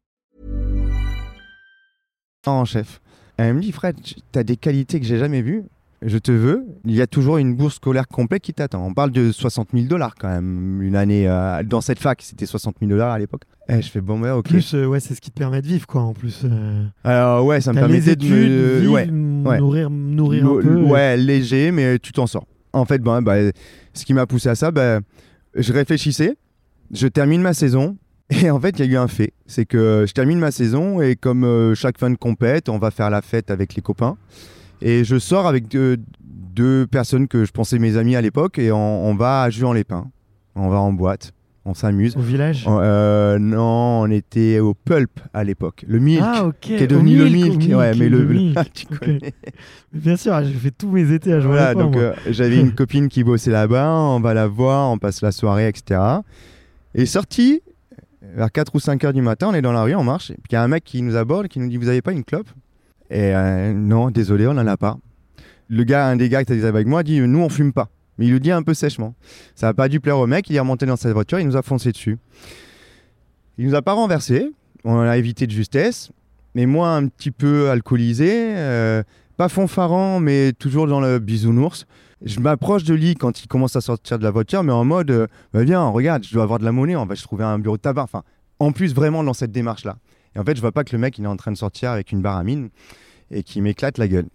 en 2.47 2.65
chef. 2.65 2.99
Elle 3.37 3.53
me 3.53 3.61
dit, 3.61 3.71
Fred, 3.71 3.95
tu 4.01 4.39
as 4.39 4.43
des 4.43 4.57
qualités 4.57 4.99
que 4.99 5.05
j'ai 5.05 5.19
jamais 5.19 5.41
vues. 5.41 5.63
Je 6.01 6.17
te 6.17 6.31
veux. 6.31 6.65
Il 6.85 6.95
y 6.95 7.01
a 7.01 7.07
toujours 7.07 7.37
une 7.37 7.55
bourse 7.55 7.75
scolaire 7.75 8.07
complète 8.07 8.41
qui 8.41 8.53
t'attend. 8.53 8.85
On 8.85 8.93
parle 8.93 9.11
de 9.11 9.31
60 9.31 9.69
000 9.73 9.85
dollars 9.87 10.15
quand 10.15 10.29
même. 10.29 10.81
Une 10.81 10.95
année 10.95 11.27
euh, 11.27 11.61
dans 11.63 11.81
cette 11.81 11.99
fac, 11.99 12.21
c'était 12.21 12.45
60 12.45 12.75
000 12.79 12.89
dollars 12.89 13.11
à 13.11 13.19
l'époque. 13.19 13.41
Et 13.67 13.73
eh, 13.75 13.81
je 13.81 13.89
fais 13.89 14.01
bon, 14.01 14.21
ouais, 14.21 14.31
ok. 14.31 14.45
Plus, 14.47 14.73
euh, 14.73 14.85
ouais, 14.85 14.99
c'est 14.99 15.13
ce 15.13 15.21
qui 15.21 15.29
te 15.29 15.37
permet 15.37 15.61
de 15.61 15.67
vivre, 15.67 15.85
quoi, 15.85 16.01
en 16.01 16.13
plus. 16.13 16.41
Euh. 16.45 16.85
Alors, 17.03 17.45
ouais, 17.45 17.61
ça 17.61 17.73
me 17.73 17.79
permettait 17.79 18.15
de 18.15 18.25
me. 18.25 18.87
ouais, 18.89 19.05
nourrir, 19.07 19.89
nourrir 19.89 20.45
un 20.45 20.61
peu. 20.61 20.81
Ouais, 20.83 21.17
léger, 21.17 21.71
mais 21.71 21.99
tu 21.99 22.11
t'en 22.11 22.27
sors. 22.27 22.47
En 22.71 22.85
fait, 22.85 22.99
bah, 22.99 23.21
ce 23.93 24.05
qui 24.05 24.13
m'a 24.13 24.25
poussé 24.25 24.49
à 24.49 24.55
ça, 24.55 24.71
bah, 24.71 24.99
je 25.55 25.73
réfléchissais. 25.73 26.37
Je 26.91 27.07
termine 27.07 27.41
ma 27.41 27.53
saison. 27.53 27.97
Et 28.43 28.49
en 28.51 28.59
fait, 28.59 28.77
il 28.77 28.85
y 28.85 28.89
a 28.89 28.91
eu 28.91 28.97
un 28.97 29.07
fait. 29.07 29.33
C'est 29.47 29.65
que 29.65 30.05
je 30.07 30.13
termine 30.13 30.39
ma 30.39 30.51
saison 30.51 31.01
et 31.01 31.15
comme 31.15 31.43
euh, 31.43 31.73
chaque 31.73 31.97
fin 31.97 32.09
de 32.09 32.15
compète, 32.15 32.69
on 32.69 32.77
va 32.77 32.91
faire 32.91 33.09
la 33.09 33.21
fête 33.21 33.49
avec 33.49 33.73
les 33.75 33.81
copains. 33.81 34.17
Et 34.81 35.03
je 35.03 35.19
sors 35.19 35.47
avec 35.47 35.67
deux, 35.67 36.87
personnes 36.87 37.27
que 37.27 37.45
je 37.45 37.51
pensais 37.51 37.79
mes 37.79 37.97
amis 37.97 38.15
à 38.15 38.21
l'époque 38.21 38.59
et 38.59 38.71
on, 38.71 39.15
va 39.15 39.43
à 39.43 39.49
Juan-les-Pins. 39.49 40.07
On 40.55 40.69
va 40.69 40.79
en 40.79 40.93
boîte. 40.93 41.33
On 41.65 41.73
s'amuse. 41.73 42.15
Au 42.17 42.21
village 42.21 42.65
euh, 42.67 43.37
Non, 43.37 44.01
on 44.01 44.09
était 44.09 44.59
au 44.59 44.73
Pulp 44.73 45.19
à 45.33 45.43
l'époque. 45.43 45.85
Le 45.87 45.99
Milk, 45.99 46.23
ah, 46.25 46.49
qui 46.59 46.73
est 46.73 46.87
devenu 46.87 47.17
le 47.17 47.29
Milk. 47.29 47.77
ouais, 47.77 47.93
mais 47.95 48.09
le, 48.09 48.53
tu 48.73 48.87
connais. 48.87 49.33
Bien 49.93 50.15
sûr, 50.15 50.41
j'ai 50.43 50.53
fait 50.53 50.71
tous 50.71 50.89
mes 50.89 51.11
étés 51.11 51.33
à 51.33 51.41
jouer 51.41 51.51
voilà, 51.51 51.75
donc 51.75 51.95
euh, 51.95 52.13
j'avais 52.29 52.59
une 52.59 52.73
copine 52.73 53.07
qui 53.07 53.23
bossait 53.23 53.51
là-bas. 53.51 53.93
On 53.93 54.19
va 54.19 54.33
la 54.33 54.47
voir, 54.47 54.89
on 54.89 54.97
passe 54.97 55.21
la 55.21 55.31
soirée, 55.31 55.67
etc. 55.67 55.99
Et 56.95 57.05
sorti, 57.05 57.61
vers 58.21 58.51
4 58.51 58.73
ou 58.73 58.79
5 58.79 59.03
heures 59.03 59.13
du 59.13 59.21
matin, 59.21 59.49
on 59.49 59.53
est 59.53 59.61
dans 59.61 59.73
la 59.73 59.83
rue, 59.83 59.95
on 59.95 60.03
marche, 60.03 60.31
et 60.31 60.35
puis 60.35 60.51
il 60.51 60.53
y 60.53 60.57
a 60.57 60.63
un 60.63 60.67
mec 60.67 60.83
qui 60.83 61.01
nous 61.01 61.15
aborde, 61.15 61.49
qui 61.49 61.59
nous 61.59 61.69
dit 61.69 61.77
Vous 61.77 61.89
avez 61.89 62.01
pas 62.01 62.13
une 62.13 62.23
clope? 62.23 62.49
Et 63.09 63.35
euh, 63.35 63.73
non, 63.73 64.11
désolé, 64.11 64.47
on 64.47 64.53
n'en 64.53 64.67
a 64.67 64.77
pas. 64.77 64.97
Le 65.67 65.83
gars, 65.83 66.07
un 66.07 66.15
des 66.15 66.29
gars 66.29 66.43
qui 66.43 66.53
était 66.53 66.65
avec 66.65 66.87
moi, 66.87 67.03
dit 67.03 67.19
Nous, 67.19 67.39
on 67.39 67.49
fume 67.49 67.73
pas. 67.73 67.89
Mais 68.17 68.25
il 68.25 68.31
le 68.31 68.39
dit 68.39 68.51
un 68.51 68.63
peu 68.63 68.73
sèchement. 68.73 69.15
Ça 69.55 69.67
n'a 69.67 69.73
pas 69.73 69.87
dû 69.87 69.99
plaire 69.99 70.17
au 70.17 70.27
mec, 70.27 70.49
il 70.49 70.55
est 70.55 70.59
remonté 70.59 70.85
dans 70.85 70.97
sa 70.97 71.11
voiture, 71.13 71.39
il 71.39 71.47
nous 71.47 71.55
a 71.55 71.61
foncé 71.61 71.91
dessus. 71.91 72.17
Il 73.57 73.65
nous 73.65 73.75
a 73.75 73.81
pas 73.81 73.93
renversé, 73.93 74.51
on 74.83 74.99
a 74.99 75.17
évité 75.17 75.47
de 75.47 75.51
justesse, 75.51 76.11
mais 76.55 76.65
moi, 76.65 76.89
un 76.89 77.07
petit 77.07 77.31
peu 77.31 77.69
alcoolisé, 77.69 78.55
euh, 78.55 79.03
pas 79.37 79.49
fanfarant, 79.49 80.19
mais 80.19 80.53
toujours 80.53 80.87
dans 80.87 80.99
le 80.99 81.19
bisounours 81.19 81.85
je 82.21 82.39
m'approche 82.39 82.83
de 82.83 82.93
lui 82.93 83.15
quand 83.15 83.41
il 83.41 83.47
commence 83.47 83.75
à 83.75 83.81
sortir 83.81 84.19
de 84.19 84.23
la 84.23 84.31
voiture, 84.31 84.63
mais 84.63 84.71
en 84.71 84.83
mode, 84.83 85.11
euh, 85.11 85.27
bah, 85.53 85.63
viens, 85.63 85.87
regarde, 85.87 86.23
je 86.23 86.33
dois 86.33 86.43
avoir 86.43 86.59
de 86.59 86.65
la 86.65 86.71
monnaie, 86.71 86.95
on 86.95 87.05
va 87.05 87.15
se 87.15 87.23
trouver 87.23 87.43
un 87.43 87.59
bureau 87.59 87.77
de 87.77 87.81
tabac. 87.81 88.03
Enfin, 88.03 88.23
en 88.59 88.71
plus, 88.71 88.93
vraiment 88.93 89.23
dans 89.23 89.33
cette 89.33 89.51
démarche-là. 89.51 89.97
Et 90.35 90.39
en 90.39 90.43
fait, 90.43 90.55
je 90.55 90.61
vois 90.61 90.71
pas 90.71 90.83
que 90.83 90.91
le 90.91 90.99
mec, 90.99 91.17
il 91.17 91.25
est 91.25 91.27
en 91.27 91.37
train 91.37 91.51
de 91.51 91.57
sortir 91.57 91.91
avec 91.91 92.11
une 92.11 92.21
barre 92.21 92.37
à 92.37 92.43
mine 92.43 92.69
et 93.31 93.43
qui 93.43 93.61
m'éclate 93.61 93.97
la 93.97 94.07
gueule. 94.07 94.27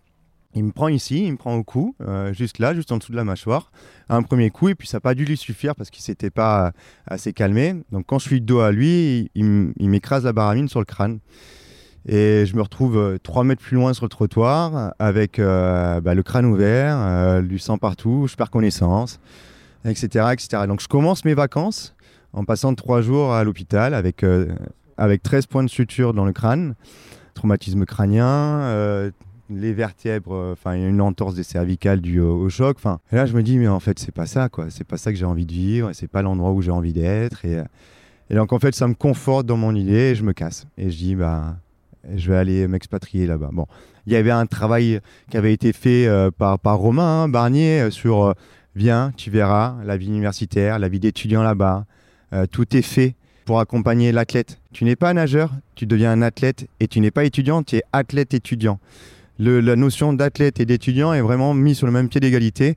Il 0.56 0.62
me 0.64 0.70
prend 0.70 0.86
ici, 0.86 1.26
il 1.26 1.32
me 1.32 1.36
prend 1.36 1.56
au 1.56 1.64
cou, 1.64 1.96
euh, 2.00 2.32
juste 2.32 2.60
là, 2.60 2.74
juste 2.74 2.92
en 2.92 2.98
dessous 2.98 3.10
de 3.10 3.16
la 3.16 3.24
mâchoire, 3.24 3.72
un 4.08 4.22
premier 4.22 4.50
coup, 4.50 4.68
et 4.68 4.76
puis 4.76 4.86
ça 4.86 4.98
n'a 4.98 5.00
pas 5.00 5.14
dû 5.14 5.24
lui 5.24 5.36
suffire 5.36 5.74
parce 5.74 5.90
qu'il 5.90 6.02
s'était 6.02 6.30
pas 6.30 6.72
assez 7.06 7.32
calmé. 7.32 7.74
Donc 7.90 8.06
quand 8.06 8.20
je 8.20 8.28
suis 8.28 8.40
dos 8.40 8.60
à 8.60 8.70
lui, 8.70 9.30
il, 9.34 9.44
m'écrase 9.88 10.24
la 10.24 10.32
barre 10.32 10.50
à 10.50 10.54
mine 10.54 10.68
sur 10.68 10.78
le 10.78 10.84
crâne. 10.84 11.18
Et 12.06 12.44
je 12.46 12.54
me 12.54 12.62
retrouve 12.62 13.18
3 13.22 13.42
euh, 13.42 13.44
mètres 13.46 13.62
plus 13.62 13.76
loin 13.76 13.94
sur 13.94 14.04
le 14.04 14.10
trottoir 14.10 14.94
avec 14.98 15.38
euh, 15.38 16.00
bah, 16.00 16.14
le 16.14 16.22
crâne 16.22 16.44
ouvert, 16.44 16.98
euh, 17.00 17.42
du 17.42 17.58
sang 17.58 17.78
partout, 17.78 18.26
je 18.28 18.36
perds 18.36 18.50
connaissance, 18.50 19.18
etc., 19.84 20.26
etc. 20.32 20.64
Donc 20.68 20.80
je 20.80 20.88
commence 20.88 21.24
mes 21.24 21.34
vacances 21.34 21.96
en 22.32 22.44
passant 22.44 22.74
3 22.74 23.00
jours 23.00 23.32
à 23.32 23.42
l'hôpital 23.42 23.94
avec, 23.94 24.24
avec 24.96 25.22
13 25.22 25.46
points 25.46 25.64
de 25.64 25.68
suture 25.68 26.14
dans 26.14 26.24
le 26.24 26.32
crâne, 26.32 26.74
traumatisme 27.34 27.84
crânien, 27.84 29.10
les 29.50 29.72
vertèbres, 29.72 30.52
enfin 30.52 30.74
il 30.74 30.86
une 30.86 31.00
entorse 31.00 31.34
des 31.34 31.42
cervicales 31.42 32.00
due 32.00 32.20
au, 32.20 32.48
choc. 32.48 32.76
Enfin, 32.78 33.00
et 33.12 33.16
là 33.16 33.26
je 33.26 33.34
me 33.34 33.42
dis 33.42 33.58
mais 33.58 33.68
en 33.68 33.80
fait 33.80 33.98
c'est 33.98 34.14
pas 34.14 34.26
ça 34.26 34.48
quoi, 34.48 34.66
c'est 34.70 34.84
pas 34.84 34.96
ça 34.96 35.12
que 35.12 35.18
j'ai 35.18 35.26
envie 35.26 35.46
de 35.46 35.52
vivre, 35.52 35.90
c'est 35.92 36.08
pas 36.08 36.22
l'endroit 36.22 36.52
où 36.52 36.62
j'ai 36.62 36.70
envie 36.70 36.92
d'être. 36.92 37.44
Et, 37.44 37.62
et 38.30 38.34
donc 38.34 38.52
en 38.52 38.58
fait 38.58 38.74
ça 38.74 38.88
me 38.88 38.94
conforte 38.94 39.46
dans 39.46 39.56
mon 39.56 39.74
idée 39.74 40.12
et 40.12 40.14
je 40.14 40.22
me 40.22 40.32
casse. 40.32 40.66
Et 40.78 40.90
je 40.90 40.96
dis 40.96 41.14
bah 41.14 41.56
je 42.14 42.30
vais 42.30 42.36
aller 42.36 42.66
m'expatrier 42.68 43.26
là-bas. 43.26 43.50
Bon, 43.52 43.66
il 44.06 44.12
y 44.12 44.16
avait 44.16 44.30
un 44.30 44.46
travail 44.46 45.00
qui 45.30 45.36
avait 45.36 45.52
été 45.52 45.72
fait 45.72 46.06
euh, 46.06 46.30
par, 46.30 46.58
par 46.58 46.78
Romain 46.78 47.22
hein, 47.22 47.28
Barnier 47.28 47.82
euh, 47.82 47.90
sur 47.90 48.24
euh, 48.24 48.32
viens, 48.74 49.12
tu 49.16 49.30
verras 49.30 49.76
la 49.84 49.96
vie 49.96 50.08
universitaire, 50.08 50.78
la 50.78 50.88
vie 50.88 51.00
d'étudiant 51.00 51.42
là-bas. 51.42 51.86
tout 52.50 52.76
est 52.76 52.82
fait 52.82 53.14
pour 53.44 53.60
accompagner 53.60 54.12
l'athlète. 54.12 54.58
Tu 54.72 54.84
n'es 54.84 54.96
pas 54.96 55.12
nageur, 55.12 55.50
tu 55.74 55.86
deviens 55.86 56.12
un 56.12 56.22
athlète 56.22 56.66
et 56.80 56.88
tu 56.88 57.00
n'es 57.00 57.10
pas 57.10 57.24
étudiant, 57.24 57.62
tu 57.62 57.76
es 57.76 57.82
athlète 57.92 58.34
étudiant. 58.34 58.78
la 59.38 59.76
notion 59.76 60.12
d'athlète 60.12 60.60
et 60.60 60.66
d'étudiant 60.66 61.12
est 61.12 61.20
vraiment 61.20 61.54
mise 61.54 61.78
sur 61.78 61.86
le 61.86 61.92
même 61.92 62.08
pied 62.08 62.20
d'égalité. 62.20 62.76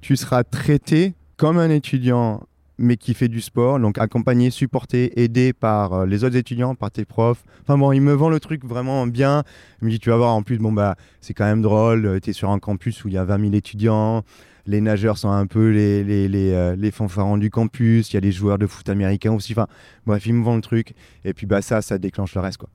Tu 0.00 0.16
seras 0.16 0.44
traité 0.44 1.14
comme 1.36 1.58
un 1.58 1.70
étudiant 1.70 2.42
mais 2.78 2.96
qui 2.96 3.12
fait 3.12 3.28
du 3.28 3.40
sport, 3.40 3.80
donc 3.80 3.98
accompagné, 3.98 4.50
supporté, 4.50 5.20
aidé 5.20 5.52
par 5.52 5.92
euh, 5.92 6.06
les 6.06 6.22
autres 6.24 6.36
étudiants, 6.36 6.76
par 6.76 6.90
tes 6.90 7.04
profs. 7.04 7.42
Enfin 7.62 7.76
bon, 7.76 7.92
il 7.92 8.00
me 8.00 8.12
vend 8.12 8.28
le 8.28 8.38
truc 8.38 8.64
vraiment 8.64 9.06
bien. 9.06 9.42
Il 9.82 9.86
me 9.86 9.90
dit, 9.90 9.98
tu 9.98 10.10
vas 10.10 10.16
voir, 10.16 10.34
en 10.34 10.42
plus, 10.42 10.58
bon, 10.58 10.72
bah, 10.72 10.94
c'est 11.20 11.34
quand 11.34 11.44
même 11.44 11.60
drôle, 11.60 12.06
euh, 12.06 12.20
tu 12.20 12.30
es 12.30 12.32
sur 12.32 12.50
un 12.50 12.60
campus 12.60 13.04
où 13.04 13.08
il 13.08 13.14
y 13.14 13.18
a 13.18 13.24
20 13.24 13.40
000 13.40 13.52
étudiants, 13.54 14.22
les 14.68 14.82
nageurs 14.82 15.16
sont 15.16 15.30
un 15.30 15.46
peu 15.46 15.70
les, 15.70 16.04
les, 16.04 16.28
les, 16.28 16.52
euh, 16.52 16.76
les 16.76 16.90
fanfarons 16.90 17.38
du 17.38 17.50
campus, 17.50 18.12
il 18.12 18.14
y 18.14 18.16
a 18.18 18.20
des 18.20 18.32
joueurs 18.32 18.58
de 18.58 18.66
foot 18.66 18.88
américains 18.90 19.32
aussi. 19.32 19.52
Enfin, 19.52 19.66
bref, 20.06 20.26
il 20.26 20.34
me 20.34 20.44
vend 20.44 20.56
le 20.56 20.60
truc. 20.60 20.94
Et 21.24 21.32
puis, 21.32 21.46
bah, 21.46 21.62
ça, 21.62 21.80
ça 21.80 21.98
déclenche 21.98 22.34
le 22.34 22.42
reste, 22.42 22.58
quoi. 22.58 22.68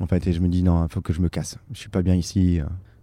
En 0.00 0.06
fait, 0.06 0.26
et 0.26 0.32
je 0.32 0.40
me 0.40 0.48
dis, 0.48 0.62
non, 0.62 0.86
il 0.86 0.92
faut 0.92 1.00
que 1.00 1.12
je 1.12 1.20
me 1.20 1.28
casse. 1.28 1.58
Je 1.72 1.78
suis 1.78 1.90
pas 1.90 2.02
bien 2.02 2.14
ici. 2.14 2.60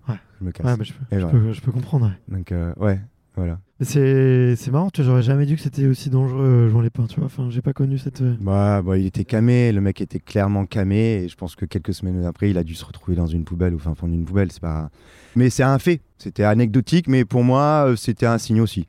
ouais. 0.08 0.16
Je 0.40 0.46
me 0.46 0.52
casse. 0.52 0.66
Ouais, 0.66 0.78
bah, 0.78 0.84
je, 0.84 0.94
peux, 0.94 1.20
je, 1.20 1.26
peux, 1.28 1.54
je, 1.54 1.62
peux, 1.62 1.72
comprendre. 1.72 2.14
Donc, 2.30 2.54
ouais. 2.78 3.00
Voilà. 3.40 3.60
C'est 3.82 4.68
marrant, 4.70 4.90
j'aurais 4.94 5.22
jamais 5.24 5.46
dit 5.46 5.56
que 5.56 5.62
c'était 5.62 5.86
aussi 5.86 6.10
dangereux, 6.10 6.44
euh, 6.44 6.70
Jean 6.70 6.82
Lépin, 6.82 7.06
tu 7.08 7.16
vois. 7.16 7.28
Enfin, 7.28 7.50
j'ai 7.50 7.62
pas 7.62 7.72
connu 7.72 7.98
cette. 7.98 8.22
euh, 8.22 8.36
Bah, 8.42 8.82
bah, 8.82 8.98
il 8.98 9.06
était 9.06 9.24
camé, 9.24 9.72
le 9.72 9.80
mec 9.80 10.02
était 10.02 10.20
clairement 10.20 10.66
camé, 10.66 11.24
et 11.24 11.30
je 11.30 11.36
pense 11.38 11.56
que 11.56 11.64
quelques 11.64 11.94
semaines 11.94 12.26
après, 12.26 12.50
il 12.50 12.58
a 12.58 12.66
dû 12.66 12.76
se 12.76 12.84
retrouver 12.84 13.16
dans 13.16 13.28
une 13.28 13.46
poubelle, 13.46 13.74
ou 13.74 13.78
enfin, 13.78 13.96
fond 13.96 14.10
d'une 14.10 14.26
poubelle, 14.26 14.52
c'est 14.52 14.60
pas. 14.62 14.90
Mais 15.38 15.50
c'est 15.50 15.64
un 15.64 15.80
fait, 15.80 16.02
c'était 16.18 16.44
anecdotique, 16.44 17.08
mais 17.08 17.24
pour 17.24 17.46
moi, 17.46 17.86
euh, 17.88 17.96
c'était 17.96 18.26
un 18.26 18.38
signe 18.38 18.60
aussi. 18.60 18.86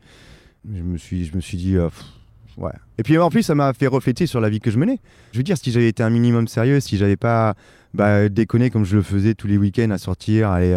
Je 0.69 0.83
me 0.83 0.99
suis, 0.99 1.25
je 1.25 1.37
me 1.37 1.41
suis 1.41 1.57
dit, 1.57 1.77
euh, 1.77 1.89
pff, 1.89 2.05
ouais. 2.59 2.73
Et 2.99 3.05
puis 3.05 3.17
en 3.19 3.31
plus, 3.31 3.45
ça 3.45 3.55
m'a 3.55 3.73
fait 3.73 3.87
refléter 3.87 4.27
sur 4.27 4.41
la 4.41 4.51
vie 4.51 4.59
que 4.59 4.73
je 4.73 4.79
menais. 4.79 4.99
Je 5.31 5.39
veux 5.39 5.45
dire, 5.45 5.57
si 5.57 5.71
j'avais 5.71 5.89
été 5.89 6.03
un 6.03 6.11
minimum 6.11 6.49
sérieux, 6.49 6.81
si 6.81 6.97
j'avais 6.97 7.17
pas 7.17 7.55
bah, 7.95 8.29
déconné 8.29 8.71
comme 8.71 8.85
je 8.85 8.97
le 8.97 9.03
faisais 9.03 9.35
tous 9.35 9.47
les 9.47 9.57
week-ends 9.57 9.91
à 9.91 9.99
sortir, 9.99 10.51
aller, 10.51 10.77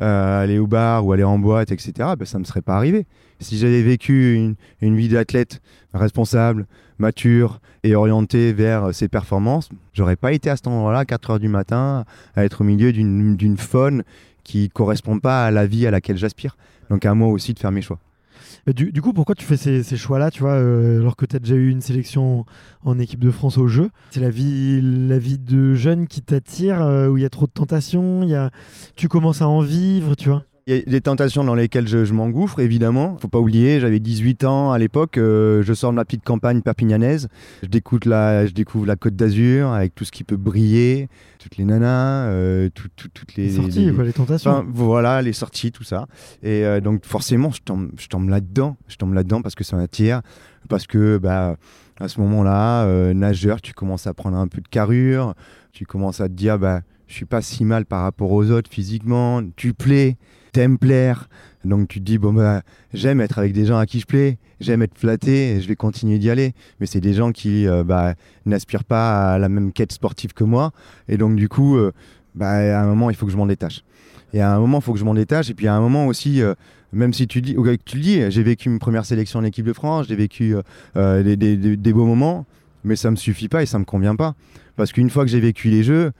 euh, 0.00 0.42
aller 0.42 0.58
au 0.58 0.66
bar 0.66 1.04
ou 1.06 1.12
aller 1.12 1.24
en 1.24 1.38
boîte, 1.38 1.72
etc., 1.72 1.92
bah, 2.18 2.24
ça 2.24 2.38
me 2.38 2.44
serait 2.44 2.62
pas 2.62 2.76
arrivé. 2.76 3.06
Si 3.40 3.58
j'avais 3.58 3.82
vécu 3.82 4.34
une, 4.34 4.54
une 4.80 4.96
vie 4.96 5.08
d'athlète 5.08 5.60
responsable, 5.94 6.66
mature 6.98 7.60
et 7.84 7.94
orienté 7.94 8.52
vers 8.52 8.94
ses 8.94 9.08
performances, 9.08 9.68
j'aurais 9.92 10.16
pas 10.16 10.32
été 10.32 10.50
à 10.50 10.56
cet 10.56 10.66
endroit-là 10.66 11.00
à 11.00 11.04
4 11.04 11.30
heures 11.30 11.38
du 11.38 11.48
matin 11.48 12.04
à 12.34 12.44
être 12.44 12.62
au 12.62 12.64
milieu 12.64 12.92
d'une 12.92 13.56
faune 13.56 14.02
qui 14.42 14.68
correspond 14.68 15.18
pas 15.18 15.44
à 15.44 15.50
la 15.50 15.66
vie 15.66 15.86
à 15.86 15.90
laquelle 15.90 16.16
j'aspire. 16.16 16.56
Donc 16.90 17.04
à 17.04 17.14
moi 17.14 17.28
aussi 17.28 17.54
de 17.54 17.58
faire 17.58 17.72
mes 17.72 17.82
choix. 17.82 17.98
Mais 18.66 18.72
Du, 18.72 19.02
coup, 19.02 19.12
pourquoi 19.12 19.34
tu 19.34 19.44
fais 19.44 19.56
ces, 19.56 19.96
choix-là, 19.96 20.30
tu 20.30 20.40
vois, 20.40 20.52
euh, 20.52 21.00
alors 21.00 21.16
que 21.16 21.26
tu 21.26 21.36
as 21.36 21.38
déjà 21.38 21.54
eu 21.54 21.68
une 21.70 21.80
sélection 21.80 22.44
en 22.84 22.98
équipe 22.98 23.20
de 23.20 23.30
France 23.30 23.58
au 23.58 23.68
jeu? 23.68 23.90
C'est 24.10 24.20
la 24.20 24.30
vie, 24.30 24.80
la 24.82 25.18
vie 25.18 25.38
de 25.38 25.74
jeune 25.74 26.06
qui 26.06 26.22
t'attire, 26.22 26.82
euh, 26.82 27.08
où 27.08 27.16
il 27.16 27.22
y 27.22 27.26
a 27.26 27.30
trop 27.30 27.46
de 27.46 27.52
tentations, 27.52 28.22
y 28.22 28.34
a... 28.34 28.50
tu 28.96 29.08
commences 29.08 29.42
à 29.42 29.48
en 29.48 29.60
vivre, 29.60 30.14
tu 30.14 30.28
vois? 30.28 30.44
Il 30.70 30.74
y 30.74 30.78
a 30.78 30.82
des 30.82 31.00
tentations 31.00 31.44
dans 31.44 31.54
lesquelles 31.54 31.88
je, 31.88 32.04
je 32.04 32.12
m'engouffre, 32.12 32.60
évidemment. 32.60 33.16
Faut 33.22 33.28
pas 33.28 33.38
oublier, 33.38 33.80
j'avais 33.80 34.00
18 34.00 34.44
ans 34.44 34.70
à 34.70 34.78
l'époque. 34.78 35.16
euh, 35.16 35.62
je 35.62 35.72
sors 35.72 35.90
de 35.92 35.96
ma 35.96 36.04
petite 36.04 36.24
campagne 36.24 36.60
perpignanaise. 36.60 37.28
Je 37.62 37.68
découvre 37.68 38.02
la, 38.06 38.44
je 38.46 38.52
découvre 38.52 38.84
la 38.84 38.96
Côte 38.96 39.16
d'Azur 39.16 39.70
avec 39.72 39.94
tout 39.94 40.04
ce 40.04 40.12
qui 40.12 40.24
peut 40.24 40.36
briller, 40.36 41.08
toutes 41.38 41.56
les 41.56 41.64
nanas, 41.64 42.26
euh, 42.26 42.68
tout- 42.74 42.88
tout- 42.96 43.08
toutes 43.14 43.34
les, 43.36 43.44
Les 43.46 43.52
sorties, 43.52 43.86
les- 43.86 43.92
quoi, 43.94 44.04
les 44.04 44.12
tentations. 44.12 44.50
Enfin, 44.50 44.66
voilà, 44.70 45.22
les 45.22 45.32
sorties, 45.32 45.72
tout 45.72 45.84
ça. 45.84 46.06
Et 46.42 46.66
euh, 46.66 46.80
donc, 46.82 47.06
forcément, 47.06 47.50
je 47.50 47.62
tombe, 47.62 47.90
je 47.98 48.08
tombe 48.08 48.28
là-dedans. 48.28 48.76
Je 48.88 48.96
tombe 48.96 49.14
là-dedans 49.14 49.40
parce 49.40 49.54
que 49.54 49.64
ça 49.64 49.74
m'attire. 49.78 50.20
Parce 50.68 50.86
que, 50.86 51.16
bah, 51.16 51.56
à 51.98 52.08
ce 52.08 52.20
moment-là, 52.20 52.84
nageur, 53.14 53.62
tu 53.62 53.72
commences 53.72 54.06
à 54.06 54.12
prendre 54.12 54.36
un 54.36 54.48
peu 54.48 54.60
de 54.60 54.68
carrure. 54.68 55.32
Tu 55.72 55.86
commences 55.86 56.20
à 56.20 56.28
te 56.28 56.34
dire, 56.34 56.58
bah, 56.58 56.82
je 57.06 57.14
suis 57.14 57.24
pas 57.24 57.40
si 57.40 57.64
mal 57.64 57.86
par 57.86 58.02
rapport 58.02 58.32
aux 58.32 58.50
autres 58.50 58.70
physiquement. 58.70 59.40
Tu 59.56 59.72
plais, 59.72 60.18
t'aimes 60.52 60.78
plaire. 60.78 61.28
Donc, 61.64 61.88
tu 61.88 61.98
te 62.00 62.04
dis, 62.04 62.18
bon, 62.18 62.32
bah, 62.32 62.62
j'aime 62.94 63.20
être 63.20 63.38
avec 63.38 63.52
des 63.52 63.66
gens 63.66 63.78
à 63.78 63.86
qui 63.86 64.00
je 64.00 64.06
plais. 64.06 64.38
J'aime 64.60 64.82
être 64.82 64.96
flatté 64.96 65.60
je 65.60 65.68
vais 65.68 65.76
continuer 65.76 66.18
d'y 66.18 66.30
aller. 66.30 66.54
Mais 66.80 66.86
c'est 66.86 67.00
des 67.00 67.14
gens 67.14 67.32
qui, 67.32 67.66
euh, 67.66 67.84
bah, 67.84 68.14
n'aspirent 68.46 68.84
pas 68.84 69.34
à 69.34 69.38
la 69.38 69.48
même 69.48 69.72
quête 69.72 69.92
sportive 69.92 70.32
que 70.32 70.44
moi. 70.44 70.72
Et 71.08 71.16
donc, 71.16 71.36
du 71.36 71.48
coup, 71.48 71.76
euh, 71.76 71.92
bah, 72.34 72.50
à 72.50 72.82
un 72.82 72.86
moment, 72.86 73.10
il 73.10 73.16
faut 73.16 73.26
que 73.26 73.32
je 73.32 73.36
m'en 73.36 73.46
détache. 73.46 73.82
Et 74.32 74.40
à 74.40 74.54
un 74.54 74.58
moment, 74.58 74.78
il 74.78 74.82
faut 74.82 74.92
que 74.92 74.98
je 74.98 75.04
m'en 75.04 75.14
détache. 75.14 75.50
Et 75.50 75.54
puis 75.54 75.68
à 75.68 75.74
un 75.74 75.80
moment 75.80 76.06
aussi, 76.06 76.42
euh, 76.42 76.54
même 76.92 77.12
si 77.12 77.26
tu, 77.26 77.40
dis, 77.40 77.56
tu 77.84 77.96
le 77.96 78.02
dis, 78.02 78.30
j'ai 78.30 78.42
vécu 78.42 78.68
une 78.68 78.78
première 78.78 79.04
sélection 79.04 79.40
en 79.40 79.44
équipe 79.44 79.64
de 79.64 79.72
France, 79.72 80.06
j'ai 80.08 80.16
vécu 80.16 80.54
des, 80.94 81.92
beaux 81.92 82.04
moments, 82.04 82.44
mais 82.84 82.94
ça 82.94 83.10
me 83.10 83.16
suffit 83.16 83.48
pas 83.48 83.62
et 83.62 83.66
ça 83.66 83.78
me 83.78 83.84
convient 83.84 84.16
pas. 84.16 84.34
Parce 84.76 84.92
qu'une 84.92 85.08
fois 85.08 85.24
que 85.24 85.30
j'ai 85.30 85.40
vécu 85.40 85.68
les 85.68 85.82
Jeux, 85.82 86.12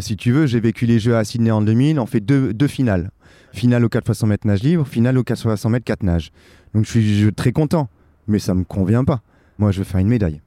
si 0.00 0.16
tu 0.16 0.30
veux, 0.30 0.46
j'ai 0.46 0.60
vécu 0.60 0.86
les 0.86 1.00
Jeux 1.00 1.16
à 1.16 1.24
Sydney 1.24 1.50
en 1.50 1.60
2000, 1.60 1.98
on 1.98 2.06
fait 2.06 2.20
deux 2.20 2.66
finales. 2.68 3.10
Finale 3.52 3.84
au 3.84 3.88
4 3.88 4.08
x 4.08 4.18
100 4.18 4.26
mètres 4.26 4.46
nage 4.46 4.62
libre, 4.62 4.86
finale 4.86 5.18
au 5.18 5.24
4 5.24 5.38
x 5.38 5.60
100 5.60 5.70
mètres 5.70 5.84
4 5.84 6.02
nage. 6.02 6.32
Donc 6.74 6.84
je 6.84 6.90
suis 6.90 7.32
très 7.34 7.52
content, 7.52 7.88
mais 8.28 8.38
ça 8.38 8.54
me 8.54 8.64
convient 8.64 9.04
pas. 9.04 9.22
Moi, 9.58 9.72
je 9.72 9.78
veux 9.78 9.84
faire 9.84 10.00
une 10.00 10.08
médaille. 10.08 10.40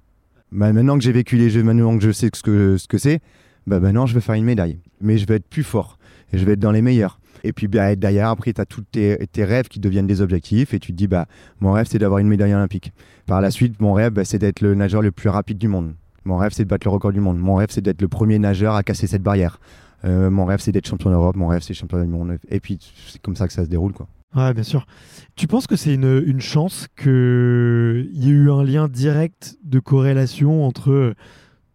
Bah, 0.51 0.71
maintenant 0.71 0.97
que 0.97 1.03
j'ai 1.03 1.11
vécu 1.11 1.35
les 1.35 1.49
Jeux, 1.49 1.63
maintenant 1.63 1.97
que 1.97 2.03
je 2.03 2.11
sais 2.11 2.29
ce 2.33 2.41
que, 2.43 2.77
ce 2.77 2.87
que 2.87 2.97
c'est, 2.97 3.21
bah, 3.67 3.79
maintenant 3.79 4.05
je 4.05 4.13
veux 4.13 4.21
faire 4.21 4.35
une 4.35 4.45
médaille. 4.45 4.79
Mais 5.01 5.17
je 5.17 5.25
vais 5.25 5.35
être 5.35 5.47
plus 5.47 5.63
fort 5.63 5.97
et 6.31 6.37
je 6.37 6.45
vais 6.45 6.53
être 6.53 6.59
dans 6.59 6.71
les 6.71 6.81
meilleurs. 6.81 7.19
Et 7.43 7.53
puis 7.53 7.67
bah, 7.67 7.95
derrière, 7.95 8.29
après, 8.29 8.53
tu 8.53 8.61
as 8.61 8.65
tous 8.65 8.83
tes, 8.83 9.17
tes 9.31 9.43
rêves 9.43 9.67
qui 9.67 9.79
deviennent 9.79 10.07
des 10.07 10.21
objectifs 10.21 10.73
et 10.73 10.79
tu 10.79 10.91
te 10.91 10.97
dis, 10.97 11.07
bah, 11.07 11.25
mon 11.59 11.71
rêve, 11.71 11.87
c'est 11.89 11.99
d'avoir 11.99 12.19
une 12.19 12.27
médaille 12.27 12.53
olympique. 12.53 12.93
Par 13.25 13.41
la 13.41 13.51
suite, 13.51 13.81
mon 13.81 13.93
rêve, 13.93 14.13
bah, 14.13 14.25
c'est 14.25 14.39
d'être 14.39 14.61
le 14.61 14.75
nageur 14.75 15.01
le 15.01 15.11
plus 15.11 15.29
rapide 15.29 15.57
du 15.57 15.67
monde. 15.67 15.93
Mon 16.25 16.37
rêve, 16.37 16.51
c'est 16.53 16.63
de 16.63 16.69
battre 16.69 16.87
le 16.87 16.91
record 16.91 17.11
du 17.11 17.19
monde. 17.19 17.37
Mon 17.37 17.55
rêve, 17.55 17.69
c'est 17.71 17.81
d'être 17.81 18.01
le 18.01 18.07
premier 18.07 18.39
nageur 18.39 18.75
à 18.75 18.83
casser 18.83 19.07
cette 19.07 19.23
barrière. 19.23 19.59
Euh, 20.05 20.29
mon 20.29 20.45
rêve, 20.45 20.59
c'est 20.59 20.71
d'être 20.71 20.87
champion 20.87 21.09
d'Europe. 21.09 21.35
Mon 21.35 21.47
rêve, 21.47 21.61
c'est 21.61 21.73
champion 21.73 22.01
du 22.01 22.07
monde. 22.07 22.37
Et 22.49 22.59
puis, 22.59 22.79
c'est 23.07 23.21
comme 23.21 23.35
ça 23.35 23.47
que 23.47 23.53
ça 23.53 23.63
se 23.63 23.69
déroule. 23.69 23.93
Quoi. 23.93 24.07
Ouais, 24.35 24.53
bien 24.53 24.63
sûr. 24.63 24.85
Tu 25.35 25.47
penses 25.47 25.67
que 25.67 25.75
c'est 25.75 25.93
une, 25.93 26.23
une 26.25 26.41
chance 26.41 26.87
qu'il 26.97 28.09
y 28.13 28.27
ait 28.27 28.31
eu 28.31 28.51
un 28.51 28.63
lien 28.63 28.87
direct 28.87 29.57
de 29.63 29.79
corrélation 29.79 30.65
entre 30.65 30.91
euh, 30.91 31.13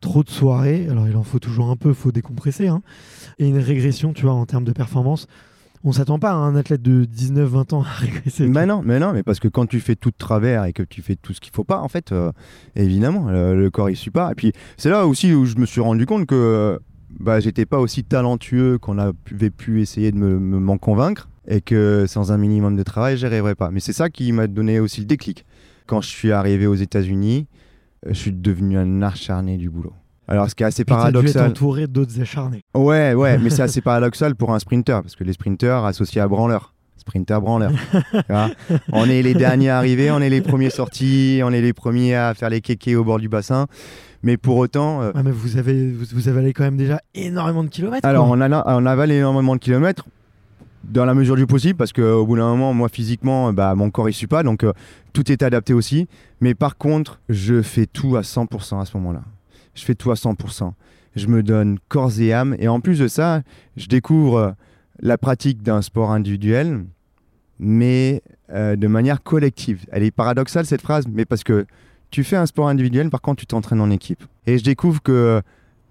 trop 0.01 0.22
de 0.22 0.31
soirées, 0.31 0.87
alors 0.91 1.09
il 1.09 1.16
en 1.16 1.22
faut 1.22 1.39
toujours 1.39 1.70
un 1.70 1.76
peu, 1.76 1.93
faut 1.93 2.12
décompresser, 2.12 2.68
hein, 2.68 2.83
et 3.39 3.49
une 3.49 3.59
régression, 3.59 4.12
tu 4.12 4.22
vois, 4.22 4.33
en 4.33 4.47
termes 4.47 4.64
de 4.64 4.72
performance 4.72 5.26
On 5.85 5.91
s'attend 5.93 6.18
pas 6.18 6.31
à 6.31 6.35
un 6.35 6.55
athlète 6.57 6.83
de 6.83 7.05
19-20 7.05 7.74
ans 7.74 7.83
à 7.83 7.91
régresser. 7.99 8.47
Mais 8.47 8.66
non, 8.66 8.83
mais 8.85 8.99
non, 8.99 9.12
mais 9.12 9.22
parce 9.22 9.41
que 9.41 9.49
quand 9.49 9.66
tu 9.66 9.81
fais 9.81 9.97
tout 9.97 10.11
de 10.11 10.16
travers 10.16 10.64
et 10.64 10.72
que 10.72 10.83
tu 10.83 11.03
fais 11.03 11.16
tout 11.16 11.33
ce 11.33 11.41
qu'il 11.41 11.53
faut 11.53 11.64
pas, 11.64 11.81
en 11.81 11.89
fait, 11.89 12.12
euh, 12.12 12.33
évidemment, 12.76 13.29
le, 13.31 13.59
le 13.59 13.70
corps 13.70 13.91
il 13.91 13.97
suit 13.97 14.11
pas. 14.11 14.31
Et 14.33 14.35
puis 14.35 14.53
c'est 14.76 14.91
là 14.91 15.07
aussi 15.07 15.33
où 15.33 15.47
je 15.47 15.57
me 15.57 15.66
suis 15.66 15.81
rendu 15.81 16.07
compte 16.07 16.26
que 16.26 16.81
bah, 17.18 17.40
j'étais 17.40 17.66
pas 17.66 17.78
aussi 17.78 18.04
talentueux 18.04 18.78
qu'on 18.78 18.98
avait 18.98 19.50
pu 19.50 19.80
essayer 19.82 20.12
de 20.12 20.16
me- 20.16 20.38
me- 20.38 20.59
m'en 20.61 20.78
convaincre 20.78 21.28
et 21.46 21.61
que 21.61 22.04
sans 22.06 22.30
un 22.32 22.36
minimum 22.38 22.76
de 22.76 22.82
travail, 22.82 23.16
j'y 23.16 23.26
arriverais 23.26 23.54
pas. 23.54 23.70
Mais 23.70 23.80
c'est 23.80 23.92
ça 23.92 24.11
qui 24.11 24.30
m'a 24.32 24.46
donné 24.46 24.80
aussi 24.80 25.00
le 25.00 25.06
déclic. 25.06 25.44
Quand 25.86 26.00
je 26.02 26.09
suis 26.09 26.32
arrivé 26.32 26.66
aux 26.66 26.74
États-Unis, 26.74 27.46
euh, 28.06 28.11
je 28.11 28.14
suis 28.18 28.32
devenu 28.32 28.76
un 28.76 29.02
acharné 29.02 29.56
du 29.56 29.70
boulot. 29.70 29.94
Alors, 30.30 30.50
ce 30.50 30.54
qui 30.54 30.62
est 30.62 30.66
assez 30.66 30.84
Puis 30.84 30.94
paradoxal. 30.94 31.48
entouré 31.50 31.86
d'autres 31.86 32.20
acharnés. 32.20 32.62
Ouais, 32.74 33.14
ouais, 33.14 33.38
mais 33.38 33.48
c'est 33.48 33.62
assez 33.62 33.80
paradoxal 33.80 34.34
pour 34.36 34.52
un 34.54 34.59
sprinter, 34.59 35.00
parce 35.02 35.16
que 35.16 35.24
les 35.24 35.32
sprinters 35.32 35.84
associés 35.86 36.20
à 36.20 36.28
branleur. 36.28 36.74
Sprinter 36.98 37.40
branleur. 37.40 37.70
Tu 38.12 38.20
on 38.92 39.06
est 39.06 39.22
les 39.22 39.32
derniers 39.32 39.70
arrivés, 39.70 40.11
on 40.11 40.20
est 40.20 40.28
les 40.28 40.42
premiers 40.42 40.68
sortis, 40.68 41.40
on 41.42 41.50
est 41.52 41.62
les 41.62 41.72
premiers 41.72 42.14
à 42.14 42.34
faire 42.34 42.50
les 42.50 42.61
kékés 42.61 42.96
au 42.96 43.04
bord 43.04 43.18
du 43.18 43.30
bassin. 43.30 43.66
Mais 44.22 44.36
pour 44.36 44.56
autant, 44.56 45.02
euh, 45.02 45.12
Ah, 45.14 45.22
mais 45.22 45.30
vous 45.30 45.56
avez, 45.56 45.92
vous, 45.92 46.28
allé 46.28 46.52
quand 46.52 46.64
même 46.64 46.76
déjà 46.76 47.00
énormément 47.14 47.62
de 47.62 47.68
kilomètres. 47.68 48.06
alors 48.06 48.28
on, 48.28 48.40
a, 48.40 48.76
on 48.76 48.86
avale 48.86 49.12
énormément 49.12 49.54
de 49.54 49.60
kilomètres 49.60 50.06
dans 50.84 51.04
la 51.04 51.14
mesure 51.14 51.36
du 51.36 51.46
possible, 51.46 51.76
parce 51.76 51.92
qu'au 51.92 52.24
bout 52.26 52.36
d'un 52.36 52.48
moment, 52.48 52.72
moi 52.72 52.88
physiquement, 52.88 53.52
bah, 53.52 53.74
mon 53.74 53.90
corps 53.90 54.08
il 54.08 54.12
suit 54.12 54.26
pas, 54.26 54.42
donc 54.42 54.64
euh, 54.64 54.72
tout 55.12 55.30
est 55.30 55.42
adapté 55.42 55.74
aussi. 55.74 56.08
Mais 56.40 56.54
par 56.54 56.76
contre, 56.76 57.20
je 57.28 57.62
fais 57.62 57.86
tout 57.86 58.16
à 58.16 58.22
100% 58.22 58.80
à 58.80 58.84
ce 58.84 58.96
moment-là. 58.96 59.22
Je 59.74 59.84
fais 59.84 59.94
tout 59.94 60.10
à 60.10 60.14
100%. 60.14 60.72
Je 61.16 61.26
me 61.26 61.42
donne 61.42 61.78
corps 61.88 62.18
et 62.20 62.32
âme. 62.32 62.56
Et 62.58 62.68
en 62.68 62.80
plus 62.80 62.98
de 62.98 63.08
ça, 63.08 63.42
je 63.76 63.86
découvre 63.86 64.36
euh, 64.38 64.50
la 65.00 65.18
pratique 65.18 65.62
d'un 65.62 65.82
sport 65.82 66.10
individuel, 66.10 66.84
mais 67.58 68.22
euh, 68.50 68.76
de 68.76 68.86
manière 68.86 69.22
collective. 69.22 69.84
Elle 69.90 70.02
est 70.04 70.10
paradoxale 70.10 70.66
cette 70.66 70.82
phrase, 70.82 71.06
mais 71.08 71.24
parce 71.24 71.44
que 71.44 71.66
tu 72.11 72.24
fais 72.24 72.36
un 72.36 72.46
sport 72.46 72.68
individuel, 72.68 73.11
par 73.11 73.20
contre 73.20 73.40
tu 73.40 73.46
t'entraînes 73.46 73.80
en 73.80 73.90
équipe. 73.90 74.24
Et 74.46 74.59
je 74.59 74.64
découvre 74.64 75.02
que 75.02 75.42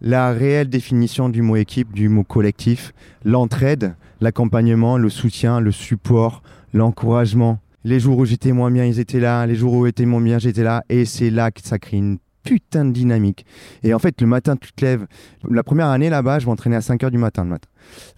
la 0.01 0.31
réelle 0.31 0.69
définition 0.69 1.29
du 1.29 1.41
mot 1.41 1.55
équipe, 1.55 1.93
du 1.93 2.09
mot 2.09 2.23
collectif, 2.23 2.93
l'entraide, 3.25 3.95
l'accompagnement, 4.21 4.97
le 4.97 5.09
soutien, 5.09 5.59
le 5.59 5.71
support, 5.71 6.41
l'encouragement. 6.73 7.59
Les 7.83 7.99
jours 7.99 8.17
où 8.17 8.25
j'étais 8.25 8.51
moins 8.51 8.69
bien, 8.71 8.85
ils 8.85 8.99
étaient 8.99 9.19
là. 9.19 9.45
Les 9.47 9.55
jours 9.55 9.73
où 9.73 9.85
j'étais 9.85 10.05
moins 10.05 10.21
bien, 10.21 10.39
j'étais 10.39 10.63
là. 10.63 10.83
Et 10.89 11.05
c'est 11.05 11.29
là 11.29 11.51
que 11.51 11.61
ça 11.61 11.79
crée 11.79 11.97
une 11.97 12.17
putain 12.43 12.85
de 12.85 12.91
dynamique. 12.91 13.45
Et 13.83 13.93
en 13.93 13.99
fait, 13.99 14.19
le 14.21 14.27
matin, 14.27 14.55
tu 14.55 14.71
te 14.73 14.83
lèves. 14.83 15.05
La 15.49 15.63
première 15.63 15.87
année 15.87 16.09
là-bas, 16.09 16.39
je 16.39 16.45
m'entraînais 16.47 16.75
à 16.75 16.81
5 16.81 17.01
h 17.01 17.09
du 17.11 17.17
matin 17.17 17.43
le 17.43 17.49
matin. 17.49 17.67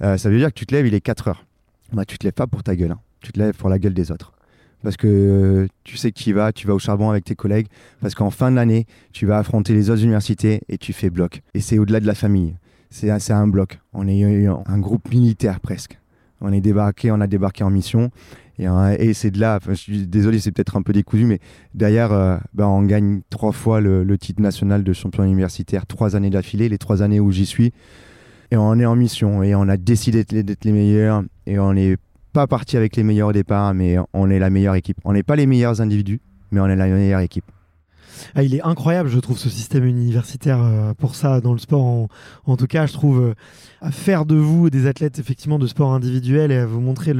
Euh, 0.01 0.17
ça 0.17 0.29
veut 0.29 0.37
dire 0.37 0.49
que 0.49 0.53
tu 0.59 0.65
te 0.65 0.73
lèves, 0.73 0.87
il 0.87 0.93
est 0.93 1.01
4 1.01 1.27
heures. 1.27 1.45
Bah, 1.93 2.05
tu 2.05 2.17
te 2.17 2.23
lèves 2.25 2.33
pas 2.33 2.47
pour 2.47 2.63
ta 2.63 2.75
gueule. 2.75 2.91
hein. 2.91 2.99
Tu 3.21 3.31
te 3.31 3.39
lèves 3.39 3.55
pour 3.55 3.69
la 3.69 3.79
gueule 3.79 3.93
des 3.93 4.11
autres. 4.11 4.33
Parce 4.83 4.97
que 4.97 5.07
euh, 5.07 5.67
tu 5.83 5.97
sais 5.97 6.11
que 6.11 6.17
tu 6.19 6.29
y 6.31 6.53
tu 6.53 6.67
vas 6.67 6.73
au 6.73 6.79
charbon 6.79 7.09
avec 7.09 7.25
tes 7.25 7.35
collègues. 7.35 7.67
Parce 8.01 8.15
qu'en 8.15 8.29
fin 8.29 8.49
de 8.51 8.55
l'année, 8.55 8.85
tu 9.11 9.25
vas 9.25 9.37
affronter 9.37 9.73
les 9.73 9.89
autres 9.89 10.03
universités 10.03 10.61
et 10.69 10.77
tu 10.77 10.93
fais 10.93 11.09
bloc. 11.09 11.41
Et 11.53 11.59
c'est 11.59 11.79
au-delà 11.79 11.99
de 11.99 12.07
la 12.07 12.15
famille. 12.15 12.55
C'est 12.89 13.09
un- 13.31 13.47
bloc. 13.47 13.79
On 13.93 14.07
est 14.07 14.23
un 14.47 14.79
groupe 14.79 15.11
militaire 15.11 15.59
presque. 15.59 15.99
On 16.41 16.51
est 16.53 16.61
débarqué, 16.61 17.11
on 17.11 17.19
a 17.21 17.27
débarqué 17.27 17.63
en 17.63 17.69
mission. 17.69 18.09
Et, 18.57 18.67
euh, 18.67 19.13
c'est 19.13 19.31
de 19.31 19.39
là, 19.39 19.59
je 19.67 19.73
suis 19.73 20.07
désolé, 20.07 20.39
c'est 20.39 20.51
peut-être 20.51 20.75
un 20.75 20.81
peu 20.81 20.91
décousu, 20.91 21.25
mais 21.25 21.39
derrière, 21.73 22.11
euh, 22.11 22.37
bah, 22.53 22.67
on 22.67 22.81
gagne 22.83 23.21
trois 23.29 23.51
fois 23.51 23.79
le, 23.79 24.03
le 24.03 24.17
titre 24.17 24.41
national 24.41 24.83
de 24.83 24.91
champion 24.93 25.23
universitaire, 25.23 25.85
trois 25.85 26.15
années 26.15 26.29
d'affilée, 26.29 26.67
les 26.67 26.77
trois 26.77 27.01
années 27.01 27.19
où 27.19 27.31
j'y 27.31 27.45
suis. 27.45 27.73
Et 28.51 28.57
on 28.57 28.79
est 28.79 28.85
en 28.85 28.95
mission 28.95 29.43
et 29.43 29.53
on 29.55 29.67
a 29.69 29.77
décidé 29.77 30.23
d'être 30.23 30.65
les- 30.65 30.71
meilleurs. 30.71 31.23
Et 31.45 31.59
on 31.59 31.73
n'est 31.73 31.97
pas 32.33 32.47
parti 32.47 32.77
avec 32.77 32.95
les 32.95 33.03
meilleurs 33.03 33.29
au 33.29 33.33
départ, 33.33 33.73
mais 33.73 33.97
on 34.13 34.29
est 34.29 34.39
la 34.39 34.49
meilleure 34.49 34.75
équipe. 34.75 34.97
On 35.03 35.13
n'est 35.13 35.23
pas 35.23 35.35
les 35.35 35.45
meilleurs 35.45 35.81
individus, 35.81 36.21
mais 36.51 36.59
on 36.59 36.67
est 36.67 36.75
la 36.75 36.87
meilleure 36.87 37.21
équipe. 37.21 37.45
Ah, 38.35 38.43
il 38.43 38.55
est 38.55 38.61
incroyable, 38.61 39.09
je 39.09 39.19
trouve, 39.19 39.37
ce 39.37 39.49
système 39.49 39.85
universitaire 39.85 40.59
euh, 40.61 40.93
pour 40.93 41.15
ça 41.15 41.41
dans 41.41 41.53
le 41.53 41.59
sport. 41.59 41.83
En, 41.83 42.07
en 42.45 42.57
tout 42.57 42.67
cas, 42.67 42.85
je 42.85 42.93
trouve 42.93 43.21
euh, 43.21 43.33
à 43.81 43.91
faire 43.91 44.25
de 44.25 44.35
vous 44.35 44.69
des 44.69 44.87
athlètes 44.87 45.19
effectivement 45.19 45.59
de 45.59 45.67
sport 45.67 45.93
individuel 45.93 46.51
et 46.51 46.57
à 46.57 46.65
vous 46.65 46.81
montrer 46.81 47.13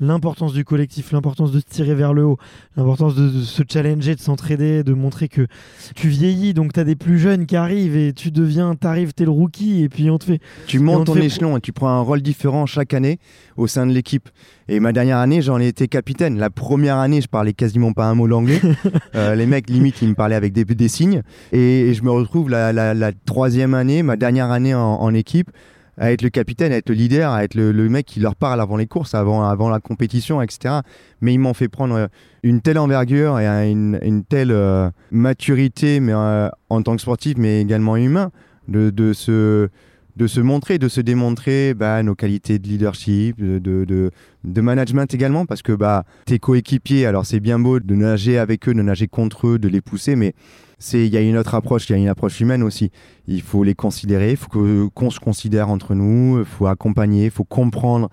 l'importance 0.00 0.52
du 0.52 0.64
collectif, 0.64 1.12
l'importance 1.12 1.52
de 1.52 1.60
se 1.60 1.64
tirer 1.64 1.94
vers 1.94 2.14
le 2.14 2.24
haut, 2.24 2.38
l'importance 2.76 3.14
de, 3.14 3.28
de, 3.28 3.42
se 3.42 3.62
challenger, 3.68 4.14
de 4.14 4.20
s'entraider, 4.20 4.82
de 4.82 4.94
montrer 4.94 5.28
que 5.28 5.46
tu 5.94 6.08
vieillis, 6.08 6.54
donc 6.54 6.72
tu 6.72 6.80
as 6.80 6.84
des 6.84 6.96
plus 6.96 7.18
jeunes 7.18 7.46
qui 7.46 7.56
arrivent 7.56 7.96
et 7.96 8.12
tu 8.12 8.30
deviens, 8.30 8.74
t'arrives, 8.74 9.12
t'es 9.12 9.24
le 9.24 9.30
rookie 9.30 9.82
et 9.82 9.88
puis 9.88 10.10
on 10.10 10.18
te 10.18 10.24
fait. 10.24 10.40
Tu 10.66 10.78
montes 10.78 11.06
ton 11.06 11.14
fait... 11.14 11.26
échelon 11.26 11.56
et 11.56 11.60
tu 11.60 11.72
prends 11.72 11.88
un 11.88 12.00
rôle 12.00 12.22
différent 12.22 12.66
chaque 12.66 12.94
année 12.94 13.18
au 13.56 13.66
sein 13.66 13.86
de 13.86 13.92
l'équipe. 13.92 14.28
Et 14.68 14.80
ma 14.80 14.92
dernière 14.92 15.18
année, 15.18 15.42
j'en 15.42 15.60
ai 15.60 15.68
été 15.68 15.86
capitaine. 15.86 16.38
La 16.38 16.50
première 16.50 16.96
année, 16.96 17.20
je 17.20 17.28
parlais 17.28 17.52
quasiment 17.52 17.92
pas 17.92 18.06
un 18.06 18.14
mot 18.14 18.26
d'anglais. 18.26 18.60
euh, 19.14 19.36
les 19.36 19.46
mecs, 19.46 19.70
limite, 19.70 20.02
ils 20.02 20.08
me 20.08 20.14
parlaient 20.14 20.34
avec 20.34 20.52
des, 20.52 20.64
des 20.64 20.88
signes. 20.88 21.22
Et, 21.52 21.88
et, 21.88 21.94
je 21.94 22.02
me 22.02 22.10
retrouve 22.10 22.50
la, 22.50 22.72
la, 22.72 22.92
la, 22.92 23.12
troisième 23.12 23.74
année, 23.74 24.02
ma 24.02 24.16
dernière 24.16 24.50
année 24.50 24.74
en, 24.74 24.80
en, 24.80 25.14
équipe, 25.14 25.50
à 25.98 26.10
être 26.10 26.22
le 26.22 26.30
capitaine, 26.30 26.72
à 26.72 26.78
être 26.78 26.88
le 26.88 26.96
leader, 26.96 27.30
à 27.30 27.44
être 27.44 27.54
le, 27.54 27.70
le, 27.70 27.88
mec 27.88 28.06
qui 28.06 28.18
leur 28.18 28.34
parle 28.34 28.60
avant 28.60 28.76
les 28.76 28.86
courses, 28.86 29.14
avant, 29.14 29.44
avant 29.44 29.68
la 29.68 29.78
compétition, 29.78 30.42
etc. 30.42 30.80
Mais 31.20 31.32
ils 31.32 31.38
m'ont 31.38 31.54
fait 31.54 31.68
prendre 31.68 32.08
une 32.42 32.60
telle 32.60 32.78
envergure 32.78 33.38
et 33.38 33.70
une, 33.70 34.00
une 34.02 34.24
telle 34.24 34.50
euh, 34.50 34.90
maturité, 35.12 36.00
mais 36.00 36.12
euh, 36.12 36.48
en 36.70 36.82
tant 36.82 36.96
que 36.96 37.02
sportif, 37.02 37.34
mais 37.38 37.60
également 37.60 37.96
humain, 37.96 38.32
de, 38.66 38.90
de 38.90 39.12
se 39.12 39.68
de 40.16 40.26
se 40.26 40.40
montrer, 40.40 40.78
de 40.78 40.88
se 40.88 41.00
démontrer 41.00 41.74
bah, 41.74 42.02
nos 42.02 42.14
qualités 42.14 42.58
de 42.58 42.66
leadership, 42.66 43.38
de, 43.38 43.58
de, 43.58 44.10
de, 44.44 44.60
management 44.60 45.12
également, 45.12 45.44
parce 45.44 45.62
que 45.62 45.72
bah, 45.72 46.04
tes 46.24 46.38
coéquipiers, 46.38 47.04
alors 47.06 47.26
c'est 47.26 47.40
bien 47.40 47.58
beau 47.58 47.80
de 47.80 47.94
nager 47.94 48.38
avec 48.38 48.66
eux, 48.68 48.74
de 48.74 48.82
nager 48.82 49.08
contre 49.08 49.48
eux, 49.48 49.58
de 49.58 49.68
les 49.68 49.82
pousser, 49.82 50.16
mais 50.16 50.34
il 50.94 51.06
y 51.06 51.16
a 51.16 51.20
une 51.20 51.36
autre 51.36 51.54
approche, 51.54 51.88
il 51.88 51.92
y 51.92 51.94
a 51.96 51.98
une 51.98 52.08
approche 52.08 52.40
humaine 52.40 52.62
aussi. 52.62 52.90
Il 53.26 53.42
faut 53.42 53.62
les 53.62 53.74
considérer, 53.74 54.30
il 54.32 54.36
faut 54.36 54.48
qu'on 54.48 55.08
qu 55.08 55.14
se 55.14 55.20
considère 55.20 55.68
entre 55.68 55.94
nous, 55.94 56.38
il 56.38 56.44
faut 56.46 56.66
accompagner, 56.66 57.26
il 57.26 57.30
faut 57.30 57.44
comprendre 57.44 58.08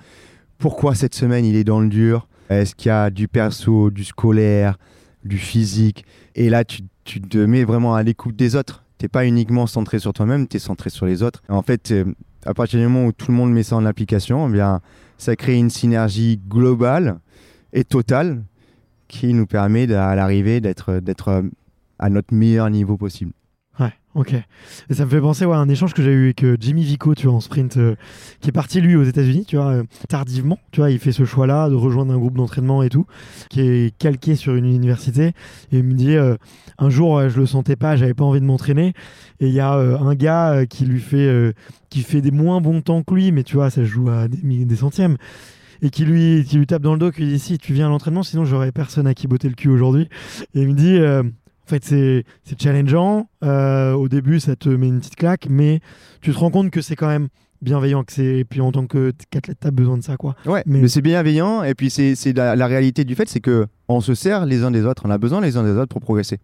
pourquoi 0.57 0.95
cette 0.95 1.15
semaine 1.15 1.45
il 1.45 1.55
est 1.55 1.63
dans 1.63 1.79
le 1.79 1.87
dur, 1.87 2.27
est-ce 2.49 2.75
qu'il 2.75 2.89
y 2.89 2.91
a 2.91 3.09
du 3.09 3.29
perso, 3.29 3.89
du 3.91 4.03
scolaire, 4.03 4.77
du 5.23 5.37
physique, 5.37 6.05
et 6.35 6.49
là 6.49 6.65
tu, 6.65 6.81
tu 7.05 7.21
te 7.21 7.37
mets 7.37 7.63
vraiment 7.63 7.95
à 7.95 8.03
l'écoute 8.03 8.35
des 8.35 8.57
autres 8.57 8.82
t'es 9.03 9.09
pas 9.09 9.27
uniquement 9.27 9.67
centré 9.67 9.99
sur 9.99 10.13
toi-même, 10.13 10.47
tu 10.47 10.55
es 10.55 10.59
centré 10.61 10.89
sur 10.89 11.05
les 11.05 11.23
autres. 11.23 11.43
En 11.49 11.61
fait, 11.61 11.91
euh, 11.91 12.05
à 12.45 12.53
partir 12.53 12.79
du 12.79 12.87
moment 12.87 13.07
où 13.07 13.11
tout 13.11 13.29
le 13.31 13.35
monde 13.35 13.51
met 13.51 13.63
ça 13.63 13.75
en 13.75 13.85
application, 13.85 14.47
eh 14.47 14.51
bien, 14.53 14.79
ça 15.17 15.35
crée 15.35 15.57
une 15.57 15.69
synergie 15.69 16.39
globale 16.47 17.19
et 17.73 17.83
totale 17.83 18.45
qui 19.09 19.33
nous 19.33 19.45
permet 19.45 19.93
à 19.93 20.15
l'arrivée 20.15 20.61
d'être 20.61 21.43
à 21.99 22.09
notre 22.09 22.33
meilleur 22.33 22.69
niveau 22.69 22.95
possible. 22.95 23.33
Ok. 24.15 24.33
Et 24.33 24.93
ça 24.93 25.05
me 25.05 25.09
fait 25.09 25.19
penser 25.19 25.43
ouais, 25.45 25.55
à 25.55 25.59
un 25.59 25.69
échange 25.69 25.95
que 25.95 26.03
j'ai 26.03 26.11
eu 26.11 26.25
avec 26.25 26.43
euh, 26.43 26.55
Jimmy 26.59 26.83
Vico, 26.83 27.15
tu 27.15 27.25
vois, 27.25 27.35
en 27.35 27.39
sprint, 27.39 27.77
euh, 27.77 27.95
qui 28.41 28.49
est 28.49 28.51
parti 28.51 28.79
lui 28.79 28.95
aux 28.95 29.03
États-Unis, 29.03 29.45
tu 29.47 29.55
vois, 29.55 29.69
euh, 29.69 29.83
tardivement. 30.07 30.59
Tu 30.71 30.81
vois, 30.81 30.91
il 30.91 30.99
fait 30.99 31.11
ce 31.11 31.25
choix-là 31.25 31.67
de 31.69 31.75
rejoindre 31.75 32.13
un 32.13 32.19
groupe 32.19 32.37
d'entraînement 32.37 32.83
et 32.83 32.89
tout, 32.89 33.07
qui 33.49 33.61
est 33.61 33.97
calqué 33.97 34.35
sur 34.35 34.53
une 34.53 34.65
université. 34.65 35.33
Et 35.71 35.79
il 35.79 35.83
me 35.83 35.93
dit, 35.93 36.15
un 36.15 36.89
jour, 36.89 37.27
je 37.27 37.39
le 37.39 37.45
sentais 37.47 37.75
pas, 37.75 37.95
j'avais 37.95 38.13
pas 38.13 38.23
envie 38.23 38.39
de 38.39 38.45
m'entraîner. 38.45 38.93
Et 39.39 39.47
il 39.47 39.53
y 39.53 39.59
a 39.59 39.73
un 39.73 40.13
gars 40.13 40.65
qui 40.67 40.85
lui 40.85 40.99
fait, 40.99 41.53
qui 41.89 42.01
fait 42.01 42.21
des 42.21 42.31
moins 42.31 42.61
bons 42.61 42.81
temps 42.81 43.01
que 43.01 43.15
lui, 43.15 43.31
mais 43.31 43.43
tu 43.43 43.55
vois, 43.55 43.69
ça 43.69 43.83
joue 43.83 44.09
à 44.09 44.27
des, 44.27 44.65
des 44.65 44.75
centièmes 44.75 45.17
et 45.83 45.89
qui 45.89 46.05
lui, 46.05 46.45
qui 46.45 46.57
lui 46.57 46.65
tape 46.65 46.81
dans 46.81 46.93
le 46.93 46.99
dos, 46.99 47.11
qui 47.11 47.21
lui 47.21 47.27
dit 47.27 47.39
si 47.39 47.57
tu 47.57 47.73
viens 47.73 47.87
à 47.87 47.89
l'entraînement, 47.89 48.23
sinon 48.23 48.45
j'aurais 48.45 48.71
personne 48.71 49.05
à 49.05 49.13
qui 49.13 49.27
botter 49.27 49.49
le 49.49 49.55
cul 49.55 49.69
aujourd'hui. 49.69 50.07
Et 50.55 50.61
il 50.61 50.69
me 50.69 50.73
dit 50.73 50.95
euh, 50.97 51.23
en 51.65 51.69
fait, 51.69 51.83
c'est 51.83 52.25
challengeant. 52.61 53.27
Euh, 53.43 53.93
au 53.93 54.09
début, 54.09 54.39
ça 54.39 54.55
te 54.55 54.69
met 54.69 54.87
une 54.87 54.99
petite 54.99 55.15
claque, 55.15 55.47
mais 55.49 55.79
tu 56.21 56.31
te 56.33 56.37
rends 56.37 56.51
compte 56.51 56.71
que 56.71 56.81
c'est 56.81 56.95
quand 56.95 57.07
même 57.07 57.29
bienveillant. 57.61 58.03
Que 58.03 58.11
c'est 58.11 58.39
et 58.39 58.43
puis 58.43 58.59
en 58.59 58.71
tant 58.71 58.85
que 58.85 59.13
qu'athlète, 59.29 59.57
t'as 59.61 59.71
besoin 59.71 59.97
de 59.97 60.03
ça, 60.03 60.17
quoi. 60.17 60.35
Ouais, 60.45 60.63
mais, 60.65 60.81
mais 60.81 60.87
c'est 60.89 61.01
bienveillant. 61.01 61.63
Et 61.63 61.73
puis 61.73 61.89
c'est 61.89 62.15
la, 62.35 62.55
la, 62.57 62.67
réalité 62.67 63.05
du 63.05 63.15
fait, 63.15 63.29
c'est 63.29 63.39
que 63.39 63.65
on 63.87 64.01
se 64.01 64.13
sert 64.13 64.45
les 64.45 64.63
uns 64.63 64.71
des 64.71 64.85
autres. 64.85 65.03
On 65.05 65.09
a 65.09 65.17
besoin 65.17 65.39
les 65.39 65.55
uns 65.55 65.63
des 65.63 65.71
autres 65.71 65.87
pour 65.87 66.01
progresser. 66.01 66.39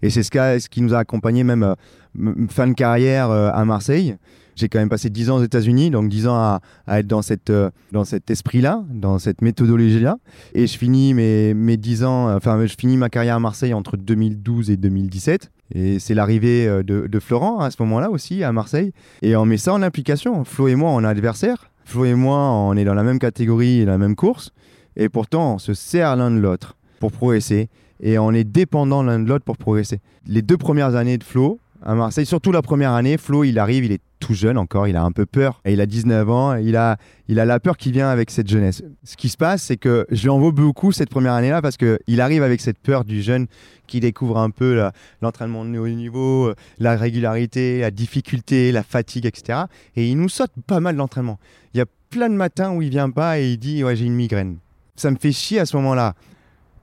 Et 0.00 0.08
c'est 0.08 0.22
ce, 0.22 0.30
ce, 0.30 0.68
qui 0.68 0.80
nous 0.80 0.94
a 0.94 0.98
accompagné 0.98 1.44
même 1.44 1.62
euh, 1.62 2.46
fin 2.48 2.66
de 2.66 2.72
carrière 2.72 3.30
euh, 3.30 3.50
à 3.52 3.64
Marseille. 3.66 4.16
J'ai 4.56 4.68
quand 4.68 4.78
même 4.78 4.88
passé 4.88 5.10
10 5.10 5.30
ans 5.30 5.36
aux 5.36 5.42
États-Unis, 5.42 5.90
donc 5.90 6.08
10 6.08 6.28
ans 6.28 6.36
à, 6.36 6.60
être 6.98 7.06
dans, 7.06 7.22
cette, 7.22 7.50
euh, 7.50 7.70
dans 7.90 8.04
cet 8.04 8.30
esprit-là, 8.30 8.84
dans 8.90 9.18
cette 9.18 9.42
méthodologie-là. 9.42 10.18
Et 10.54 10.66
je 10.66 10.76
finis 10.76 11.14
mes, 11.14 11.54
mes 11.54 11.76
10 11.76 12.04
ans, 12.04 12.34
enfin, 12.34 12.64
je 12.66 12.74
finis 12.78 12.96
ma 12.96 13.08
carrière 13.08 13.36
à 13.36 13.40
Marseille 13.40 13.74
entre 13.74 13.96
2012 13.96 14.70
et 14.70 14.76
2017. 14.76 15.50
Et 15.74 15.98
c'est 15.98 16.14
l'arrivée 16.14 16.66
de, 16.66 17.06
de, 17.06 17.20
Florent 17.20 17.60
à 17.60 17.70
ce 17.70 17.76
moment-là 17.80 18.10
aussi 18.10 18.44
à 18.44 18.52
Marseille. 18.52 18.92
Et 19.22 19.36
on 19.36 19.46
met 19.46 19.56
ça 19.56 19.72
en 19.72 19.80
application. 19.80 20.44
Flo 20.44 20.68
et 20.68 20.74
moi, 20.74 20.90
on 20.90 21.02
est 21.02 21.06
adversaires. 21.06 21.70
Flo 21.84 22.04
et 22.04 22.14
moi, 22.14 22.36
on 22.36 22.76
est 22.76 22.84
dans 22.84 22.94
la 22.94 23.02
même 23.02 23.18
catégorie 23.18 23.80
et 23.80 23.84
la 23.84 23.98
même 23.98 24.16
course. 24.16 24.50
Et 24.96 25.08
pourtant, 25.08 25.54
on 25.54 25.58
se 25.58 25.74
sert 25.74 26.14
l'un 26.16 26.30
de 26.30 26.38
l'autre 26.38 26.76
pour 27.00 27.12
progresser. 27.12 27.68
Et 28.00 28.18
on 28.18 28.32
est 28.32 28.44
dépendant 28.44 29.02
l'un 29.02 29.18
de 29.18 29.28
l'autre 29.28 29.44
pour 29.44 29.56
progresser. 29.56 30.00
Les 30.26 30.42
deux 30.42 30.56
premières 30.56 30.96
années 30.96 31.18
de 31.18 31.24
Flo 31.24 31.58
à 31.84 31.94
Marseille, 31.94 32.26
surtout 32.26 32.52
la 32.52 32.62
première 32.62 32.92
année, 32.92 33.16
Flo, 33.18 33.44
il 33.44 33.58
arrive, 33.58 33.84
il 33.84 33.92
est 33.92 34.00
tout 34.20 34.34
jeune 34.34 34.56
encore, 34.56 34.86
il 34.86 34.96
a 34.96 35.02
un 35.02 35.10
peu 35.10 35.26
peur. 35.26 35.60
Et 35.64 35.72
il 35.72 35.80
a 35.80 35.86
19 35.86 36.30
ans, 36.30 36.54
il 36.54 36.76
a, 36.76 36.96
la 37.28 37.60
peur 37.60 37.76
qui 37.76 37.90
vient 37.90 38.08
avec 38.08 38.30
cette 38.30 38.48
jeunesse. 38.48 38.82
Ce 39.02 39.16
qui 39.16 39.28
se 39.28 39.36
passe, 39.36 39.62
c'est 39.62 39.76
que 39.76 40.06
je 40.10 40.22
lui 40.22 40.28
en 40.28 40.38
veux 40.38 40.52
beaucoup 40.52 40.92
cette 40.92 41.10
première 41.10 41.32
année-là 41.32 41.60
parce 41.60 41.76
qu'il 41.76 42.20
arrive 42.20 42.42
avec 42.42 42.60
cette 42.60 42.78
peur 42.78 43.04
du 43.04 43.20
jeune 43.20 43.46
qui 43.88 44.00
découvre 44.00 44.38
un 44.38 44.50
peu 44.50 44.90
l'entraînement 45.20 45.64
de 45.64 45.78
haut 45.78 45.88
niveau, 45.88 46.52
la 46.78 46.96
régularité, 46.96 47.80
la 47.80 47.90
difficulté, 47.90 48.70
la 48.70 48.84
fatigue, 48.84 49.26
etc. 49.26 49.64
Et 49.96 50.08
il 50.08 50.16
nous 50.16 50.28
saute 50.28 50.52
pas 50.66 50.80
mal 50.80 50.96
l'entraînement. 50.96 51.38
Il 51.74 51.78
y 51.78 51.80
a 51.80 51.86
plein 52.10 52.28
de 52.28 52.34
matins 52.34 52.72
où 52.72 52.82
il 52.82 52.90
vient 52.90 53.10
pas 53.10 53.40
et 53.40 53.52
il 53.52 53.58
dit 53.58 53.82
Ouais, 53.82 53.96
j'ai 53.96 54.04
une 54.04 54.14
migraine. 54.14 54.58
Ça 54.94 55.10
me 55.10 55.16
fait 55.16 55.32
chier 55.32 55.58
à 55.58 55.66
ce 55.66 55.76
moment-là. 55.78 56.14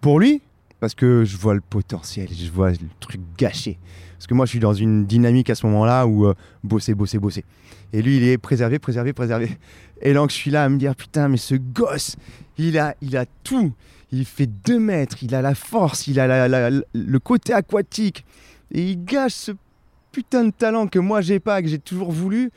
Pour 0.02 0.20
lui, 0.20 0.42
parce 0.80 0.96
que 0.96 1.24
je 1.26 1.38
vois 1.38 1.54
le 1.54 1.62
potentiel, 1.62 2.30
je 2.32 2.50
vois 2.50 2.72
le 2.72 2.78
truc 3.00 3.22
gâché. 3.38 3.78
Parce 4.14 4.28
que 4.28 4.34
moi, 4.34 4.46
je 4.46 4.50
suis 4.50 4.60
dans 4.60 4.74
une 4.74 5.06
dynamique 5.06 5.50
à 5.50 5.56
ce 5.56 5.66
moment-là 5.68 6.06
où 6.06 6.26
euh, 6.26 6.34
bosser, 6.64 6.94
bosser, 6.94 7.20
bosser. 7.20 7.46
Et 7.94 8.02
lui, 8.02 8.18
il 8.18 8.24
est 8.24 8.38
préservé, 8.38 8.78
préservé, 8.78 9.14
préservé. 9.14 9.58
Et 10.02 10.14
donc, 10.14 10.30
je 10.30 10.36
suis 10.36 10.52
là 10.52 10.66
à 10.66 10.70
me 10.70 10.78
dire, 10.78 10.96
putain, 10.96 11.28
mais 11.30 11.38
ce 11.38 11.56
gosse, 11.56 12.18
il 12.58 12.78
a, 12.78 12.96
il 13.02 13.16
a 13.16 13.26
tout. 13.44 13.74
Il 14.12 14.26
fait 14.26 14.48
deux 14.48 14.80
mètres, 14.80 15.18
il 15.22 15.34
a 15.36 15.42
la 15.42 15.56
force, 15.56 16.08
il 16.08 16.20
a 16.20 16.70
le 16.70 17.20
côté 17.20 17.54
aquatique. 17.54 18.26
Et 18.72 18.92
il 18.92 19.04
gâche 19.04 19.34
ce 19.34 19.52
putain 20.12 20.46
de 20.46 20.52
talent 20.52 20.88
que 20.88 21.00
moi, 21.00 21.22
j'ai 21.22 21.40
pas, 21.40 21.62
que 21.62 21.68
j'ai 21.68 21.80
toujours 21.80 22.12
voulu. 22.12 22.52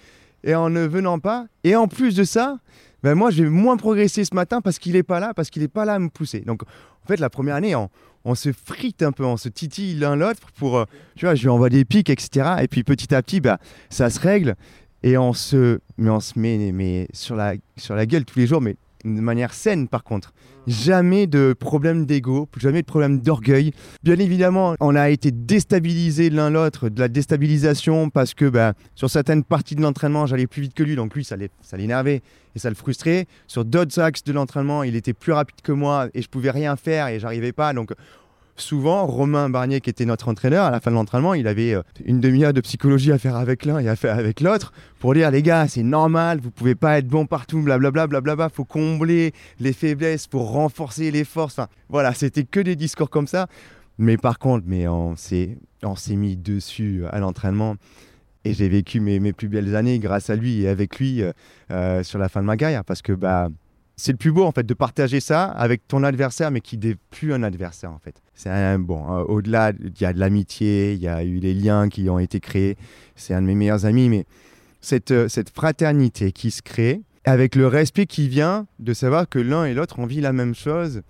Et 0.44 0.54
en 0.54 0.70
ne 0.70 0.80
venant 0.80 1.20
pas. 1.20 1.46
Et 1.62 1.76
en 1.76 1.86
plus 1.86 2.16
de 2.16 2.24
ça, 2.24 2.58
ben 3.02 3.14
moi, 3.14 3.30
je 3.30 3.44
vais 3.44 3.50
moins 3.50 3.76
progresser 3.76 4.24
ce 4.24 4.34
matin 4.34 4.60
parce 4.60 4.78
qu'il 4.78 4.92
n'est 4.94 5.02
pas 5.02 5.20
là, 5.20 5.34
parce 5.34 5.50
qu'il 5.50 5.62
n'est 5.62 5.68
pas 5.68 5.84
là 5.84 5.94
à 5.94 5.98
me 5.98 6.08
pousser. 6.08 6.40
Donc, 6.40 6.62
en 6.62 7.06
fait, 7.06 7.20
la 7.20 7.30
première 7.30 7.54
année, 7.56 7.74
on, 7.74 7.90
on 8.24 8.34
se 8.34 8.52
frite 8.52 9.02
un 9.02 9.12
peu, 9.12 9.24
on 9.24 9.36
se 9.36 9.48
titille 9.48 9.94
l'un 9.94 10.16
l'autre 10.16 10.50
pour, 10.56 10.78
euh, 10.78 10.84
tu 11.16 11.26
vois, 11.26 11.34
je 11.34 11.42
lui 11.42 11.48
envoie 11.48 11.68
des 11.68 11.84
pics, 11.84 12.10
etc. 12.10 12.56
Et 12.62 12.68
puis 12.68 12.84
petit 12.84 13.14
à 13.14 13.22
petit, 13.22 13.40
bah, 13.40 13.58
ça 13.90 14.10
se 14.10 14.20
règle 14.20 14.54
et 15.02 15.18
on 15.18 15.32
se, 15.32 15.80
mais 15.98 16.10
on 16.10 16.20
se 16.20 16.38
met 16.38 16.70
mais 16.72 17.08
sur, 17.12 17.36
la, 17.36 17.54
sur 17.76 17.94
la 17.94 18.06
gueule 18.06 18.24
tous 18.24 18.38
les 18.38 18.46
jours, 18.46 18.60
mais 18.60 18.76
de 19.04 19.20
manière 19.20 19.52
saine 19.52 19.88
par 19.88 20.04
contre. 20.04 20.32
Jamais 20.68 21.26
de 21.26 21.54
problème 21.58 22.06
d'ego, 22.06 22.48
jamais 22.56 22.82
de 22.82 22.86
problème 22.86 23.20
d'orgueil. 23.20 23.72
Bien 24.04 24.16
évidemment, 24.18 24.76
on 24.78 24.94
a 24.94 25.10
été 25.10 25.32
déstabilisés 25.32 26.30
l'un 26.30 26.50
l'autre, 26.50 26.88
de 26.88 27.00
la 27.00 27.08
déstabilisation 27.08 28.10
parce 28.10 28.32
que 28.32 28.44
bah, 28.48 28.74
sur 28.94 29.10
certaines 29.10 29.42
parties 29.42 29.74
de 29.74 29.82
l'entraînement, 29.82 30.26
j'allais 30.26 30.46
plus 30.46 30.62
vite 30.62 30.74
que 30.74 30.84
lui, 30.84 30.94
donc 30.94 31.14
lui, 31.14 31.24
ça 31.24 31.36
l'énervait 31.76 32.22
et 32.54 32.58
ça 32.60 32.68
le 32.68 32.76
frustrait. 32.76 33.26
Sur 33.48 33.64
d'autres 33.64 33.98
axes 33.98 34.22
de 34.22 34.32
l'entraînement, 34.32 34.84
il 34.84 34.94
était 34.94 35.14
plus 35.14 35.32
rapide 35.32 35.60
que 35.64 35.72
moi 35.72 36.08
et 36.14 36.22
je 36.22 36.28
pouvais 36.28 36.50
rien 36.50 36.76
faire 36.76 37.08
et 37.08 37.18
j'arrivais 37.18 37.52
pas. 37.52 37.72
Souvent, 38.56 39.06
Romain 39.06 39.48
Barnier, 39.48 39.80
qui 39.80 39.90
était 39.90 40.04
notre 40.04 40.28
entraîneur, 40.28 40.64
à 40.64 40.70
la 40.70 40.80
fin 40.80 40.90
de 40.90 40.96
l'entraînement, 40.96 41.34
il 41.34 41.46
avait 41.46 41.74
euh, 41.74 41.82
une 42.04 42.20
demi-heure 42.20 42.52
de 42.52 42.60
psychologie 42.60 43.12
à 43.12 43.18
faire 43.18 43.36
avec 43.36 43.64
l'un 43.64 43.78
et 43.78 43.88
à 43.88 43.96
faire 43.96 44.18
avec 44.18 44.40
l'autre 44.40 44.72
pour 44.98 45.14
dire 45.14 45.30
les 45.30 45.42
gars, 45.42 45.66
c'est 45.68 45.82
normal, 45.82 46.40
vous 46.40 46.50
pouvez 46.50 46.74
pas 46.74 46.98
être 46.98 47.08
bon 47.08 47.26
partout, 47.26 47.60
blablabla, 47.60 48.06
blablabla, 48.06 48.48
faut 48.48 48.64
combler 48.64 49.32
les 49.58 49.72
faiblesses 49.72 50.26
pour 50.26 50.52
renforcer 50.52 51.10
les 51.10 51.24
forces. 51.24 51.58
Enfin, 51.58 51.68
voilà, 51.88 52.14
c'était 52.14 52.44
que 52.44 52.60
des 52.60 52.76
discours 52.76 53.10
comme 53.10 53.26
ça. 53.26 53.48
Mais 53.98 54.16
par 54.16 54.38
contre, 54.38 54.64
mais 54.66 54.88
on 54.88 55.16
s'est, 55.16 55.56
mis 56.10 56.36
dessus 56.36 57.04
à 57.10 57.18
l'entraînement. 57.18 57.76
Et 58.44 58.54
j'ai 58.54 58.68
vécu 58.68 58.98
mes, 58.98 59.20
mes, 59.20 59.32
plus 59.32 59.48
belles 59.48 59.76
années 59.76 60.00
grâce 60.00 60.28
à 60.28 60.34
lui 60.34 60.62
et 60.62 60.68
avec 60.68 60.98
lui 60.98 61.22
euh, 61.22 61.32
euh, 61.70 62.02
sur 62.02 62.18
la 62.18 62.28
fin 62.28 62.40
de 62.40 62.46
ma 62.46 62.56
carrière. 62.56 62.84
Parce 62.84 63.00
que 63.00 63.12
bah, 63.12 63.48
c'est 64.02 64.10
le 64.10 64.18
plus 64.18 64.32
beau 64.32 64.42
en 64.42 64.50
fait 64.50 64.66
de 64.66 64.74
partager 64.74 65.20
ça 65.20 65.44
avec 65.44 65.86
ton 65.86 66.02
adversaire, 66.02 66.50
mais 66.50 66.60
qui 66.60 66.76
n'est 66.76 66.96
plus 67.10 67.32
un 67.32 67.44
adversaire 67.44 67.92
en 67.92 68.00
fait. 68.00 68.16
C'est 68.34 68.50
un 68.50 68.80
bon. 68.80 69.06
Au-delà, 69.06 69.70
il 69.78 69.92
y 70.00 70.04
a 70.04 70.12
de 70.12 70.18
l'amitié, 70.18 70.94
il 70.94 71.00
y 71.00 71.06
a 71.06 71.22
eu 71.22 71.36
les 71.36 71.54
liens 71.54 71.88
qui 71.88 72.10
ont 72.10 72.18
été 72.18 72.40
créés. 72.40 72.76
C'est 73.14 73.32
un 73.32 73.42
de 73.42 73.46
mes 73.46 73.54
meilleurs 73.54 73.86
amis, 73.86 74.08
mais 74.08 74.24
cette, 74.80 75.12
euh, 75.12 75.28
cette 75.28 75.50
fraternité 75.50 76.32
qui 76.32 76.50
se 76.50 76.62
crée 76.62 77.02
avec 77.24 77.54
le 77.54 77.68
respect 77.68 78.06
qui 78.06 78.26
vient 78.26 78.66
de 78.80 78.92
savoir 78.92 79.28
que 79.28 79.38
l'un 79.38 79.66
et 79.66 79.72
l'autre 79.72 80.00
on 80.00 80.06
vit 80.06 80.20
la 80.20 80.32
même 80.32 80.56
chose. 80.56 81.02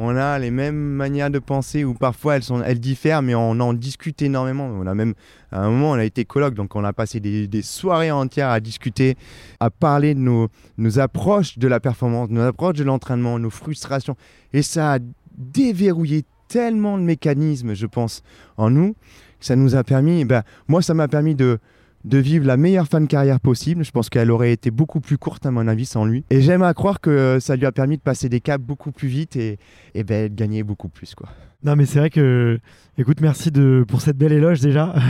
On 0.00 0.14
a 0.16 0.38
les 0.38 0.52
mêmes 0.52 0.76
manières 0.76 1.28
de 1.28 1.40
penser 1.40 1.82
ou 1.82 1.92
parfois 1.92 2.36
elles, 2.36 2.78
diffèrent, 2.78 3.20
mais 3.20 3.34
on 3.34 3.50
en 3.58 3.74
discute 3.74 4.22
énormément. 4.22 4.66
On 4.66 4.86
a 4.86 4.94
même, 4.94 5.14
à 5.50 5.62
un 5.62 5.70
moment, 5.70 5.90
on 5.90 5.94
a 5.94 6.04
été 6.04 6.24
colloque, 6.24 6.54
donc 6.54 6.76
on 6.76 6.84
a 6.84 6.92
passé 6.92 7.18
des, 7.18 7.62
soirées 7.62 8.12
entières 8.12 8.50
à 8.50 8.60
discuter, 8.60 9.16
à 9.58 9.70
parler 9.70 10.14
de 10.14 10.20
nos, 10.20 10.48
nos 10.78 11.00
approches 11.00 11.58
de 11.58 11.66
la 11.66 11.80
performance, 11.80 12.30
nos 12.30 12.42
approches 12.42 12.76
de 12.76 12.84
l'entraînement, 12.84 13.40
nos 13.40 13.50
frustrations. 13.50 14.16
Et 14.52 14.62
ça 14.62 14.94
a 14.94 14.98
déverrouillé 15.36 16.24
tellement 16.46 16.96
de 16.96 17.02
mécanismes, 17.02 17.74
je 17.74 17.86
pense, 17.86 18.22
en 18.56 18.70
nous, 18.70 18.94
que 19.40 19.46
ça 19.46 19.56
nous 19.56 19.74
a 19.74 19.82
permis, 19.82 20.24
ben, 20.24 20.44
moi, 20.68 20.80
ça 20.80 20.94
m'a 20.94 21.08
permis 21.08 21.34
de, 21.34 21.58
de 22.04 22.18
vivre 22.18 22.46
la 22.46 22.56
meilleure 22.56 22.86
fin 22.86 23.00
de 23.00 23.06
carrière 23.06 23.40
possible. 23.40 23.84
Je 23.84 23.90
pense 23.90 24.08
qu'elle 24.08 24.30
aurait 24.30 24.52
été 24.52 24.70
beaucoup 24.70 25.00
plus 25.00 25.18
courte, 25.18 25.46
à 25.46 25.50
mon 25.50 25.66
avis, 25.66 25.86
sans 25.86 26.04
lui. 26.04 26.24
Et 26.30 26.40
j'aime 26.40 26.62
à 26.62 26.74
croire 26.74 27.00
que 27.00 27.38
ça 27.40 27.56
lui 27.56 27.66
a 27.66 27.72
permis 27.72 27.96
de 27.96 28.02
passer 28.02 28.28
des 28.28 28.40
caps 28.40 28.64
beaucoup 28.64 28.92
plus 28.92 29.08
vite 29.08 29.36
et, 29.36 29.58
ben, 29.94 30.28
de 30.28 30.34
gagner 30.34 30.62
beaucoup 30.62 30.88
plus. 30.88 31.14
Quoi. 31.14 31.28
Non, 31.64 31.74
mais 31.74 31.86
c'est 31.86 31.98
vrai 31.98 32.08
que, 32.08 32.60
écoute, 32.98 33.20
merci 33.20 33.50
de, 33.50 33.84
pour 33.88 34.00
cette 34.00 34.16
belle 34.16 34.32
éloge 34.32 34.60
déjà. 34.60 34.94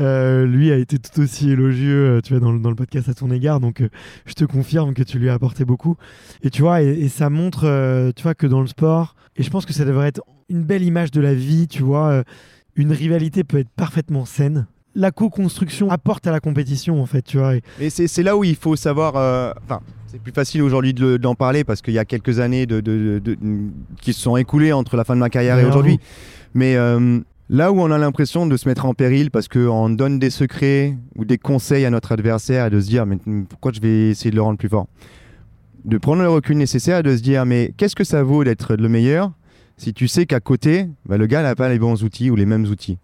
Euh, 0.00 0.46
lui 0.46 0.72
a 0.72 0.76
été 0.76 0.98
tout 0.98 1.20
aussi 1.20 1.50
élogieux, 1.50 2.16
euh, 2.16 2.20
tu 2.22 2.32
vois, 2.32 2.40
dans, 2.40 2.52
dans 2.54 2.70
le 2.70 2.74
podcast 2.74 3.08
à 3.08 3.14
ton 3.14 3.30
égard. 3.30 3.60
Donc, 3.60 3.80
euh, 3.80 3.88
je 4.24 4.32
te 4.32 4.44
confirme 4.44 4.94
que 4.94 5.02
tu 5.02 5.18
lui 5.18 5.28
as 5.28 5.34
apporté 5.34 5.64
beaucoup. 5.64 5.96
Et 6.42 6.50
tu 6.50 6.62
vois, 6.62 6.82
et, 6.82 7.08
ça 7.08 7.30
montre, 7.30 8.12
tu 8.16 8.22
vois, 8.22 8.34
que 8.34 8.46
dans 8.46 8.60
le 8.60 8.66
sport, 8.66 9.14
et 9.36 9.42
je 9.42 9.50
pense 9.50 9.66
que 9.66 9.72
ça 9.72 9.84
devrait 9.84 10.08
être 10.08 10.22
une 10.48 10.64
belle 10.64 10.82
image 10.82 11.10
de 11.10 11.20
la 11.20 11.34
vie, 11.34 11.68
tu 11.68 11.82
vois, 11.82 12.24
une 12.74 12.92
rivalité 12.92 13.44
peut 13.44 13.58
être 13.58 13.70
parfaitement 13.70 14.24
saine 14.24 14.66
la 14.94 15.10
co-construction 15.10 15.90
apporte 15.90 16.26
à 16.26 16.32
la 16.32 16.40
compétition, 16.40 17.00
en 17.00 17.06
fait, 17.06 17.22
tu 17.22 17.38
vois. 17.38 17.54
Et 17.80 17.90
c'est 17.90 18.22
là 18.22 18.36
où 18.36 18.44
il 18.44 18.56
faut 18.56 18.76
savoir. 18.76 19.16
Euh, 19.16 19.52
enfin, 19.64 19.80
c'est 20.06 20.20
plus 20.20 20.32
facile 20.32 20.62
aujourd'hui 20.62 20.92
d'en 20.92 21.34
parler 21.34 21.64
parce 21.64 21.80
qu'il 21.80 21.94
y 21.94 21.98
a 21.98 22.04
quelques 22.04 22.38
années 22.38 22.66
de, 22.66 23.22
qui 24.02 24.12
se 24.12 24.20
sont 24.20 24.36
écoulées 24.36 24.72
entre 24.72 24.96
la 24.96 25.04
fin 25.04 25.14
de 25.14 25.20
ma 25.20 25.30
carrière 25.30 25.58
et 25.58 25.64
aujourd'hui. 25.64 25.98
Mais 26.52 26.76
euh, 26.76 27.18
là 27.48 27.72
où 27.72 27.80
on 27.80 27.90
a 27.90 27.96
l'impression 27.96 28.46
de 28.46 28.56
se 28.58 28.68
mettre 28.68 28.84
en 28.84 28.92
péril 28.92 29.30
parce 29.30 29.48
qu'on 29.48 29.88
donne 29.88 30.18
des 30.18 30.28
secrets 30.28 30.98
ou 31.16 31.24
des 31.24 31.38
conseils 31.38 31.86
à 31.86 31.90
notre 31.90 32.12
adversaire 32.12 32.66
et 32.66 32.70
de 32.70 32.78
se 32.78 32.88
dire 32.88 33.06
mais 33.06 33.16
pourquoi 33.48 33.72
je 33.72 33.80
vais 33.80 34.10
essayer 34.10 34.30
de 34.30 34.36
le 34.36 34.42
rendre 34.42 34.58
plus 34.58 34.68
fort? 34.68 34.86
De 35.86 35.96
prendre 35.96 36.20
le 36.20 36.28
recul 36.28 36.58
nécessaire 36.58 36.98
et 36.98 37.02
de 37.02 37.16
se 37.16 37.22
dire 37.22 37.46
mais 37.46 37.72
qu'est-ce 37.78 37.96
que 37.96 38.04
ça 38.04 38.22
vaut 38.22 38.44
d'être 38.44 38.76
le 38.76 38.88
meilleur 38.90 39.32
si 39.78 39.94
tu 39.94 40.06
sais 40.06 40.26
qu'à 40.26 40.40
côté, 40.40 40.88
bah, 41.06 41.16
le 41.16 41.26
gars 41.26 41.42
n'a 41.42 41.54
pas 41.54 41.68
les 41.68 41.78
bons 41.78 42.04
outils 42.04 42.30
ou 42.30 42.36
les 42.36 42.46
mêmes 42.46 42.66
outils? 42.66 42.98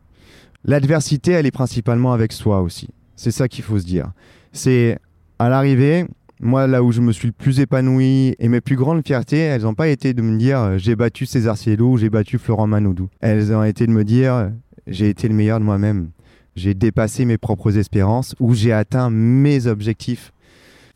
L'adversité, 0.68 1.32
elle 1.32 1.46
est 1.46 1.50
principalement 1.50 2.12
avec 2.12 2.30
soi 2.30 2.60
aussi. 2.60 2.88
C'est 3.16 3.30
ça 3.30 3.48
qu'il 3.48 3.64
faut 3.64 3.78
se 3.78 3.86
dire. 3.86 4.12
C'est 4.52 4.98
à 5.38 5.48
l'arrivée, 5.48 6.04
moi, 6.40 6.66
là 6.66 6.82
où 6.82 6.92
je 6.92 7.00
me 7.00 7.10
suis 7.10 7.28
le 7.28 7.32
plus 7.32 7.58
épanoui 7.60 8.36
et 8.38 8.48
mes 8.48 8.60
plus 8.60 8.76
grandes 8.76 9.02
fiertés, 9.02 9.38
elles 9.38 9.62
n'ont 9.62 9.72
pas 9.72 9.88
été 9.88 10.12
de 10.12 10.20
me 10.20 10.36
dire 10.36 10.60
euh, 10.60 10.76
j'ai 10.76 10.94
battu 10.94 11.24
César 11.24 11.56
Cielo 11.56 11.92
ou 11.92 11.96
j'ai 11.96 12.10
battu 12.10 12.36
Florent 12.36 12.66
Manoudou. 12.66 13.08
Elles 13.20 13.50
ont 13.54 13.64
été 13.64 13.86
de 13.86 13.92
me 13.92 14.04
dire 14.04 14.50
j'ai 14.86 15.08
été 15.08 15.26
le 15.26 15.34
meilleur 15.34 15.58
de 15.58 15.64
moi-même. 15.64 16.10
J'ai 16.54 16.74
dépassé 16.74 17.24
mes 17.24 17.38
propres 17.38 17.78
espérances 17.78 18.34
ou 18.38 18.52
j'ai 18.52 18.74
atteint 18.74 19.08
mes 19.08 19.68
objectifs. 19.68 20.32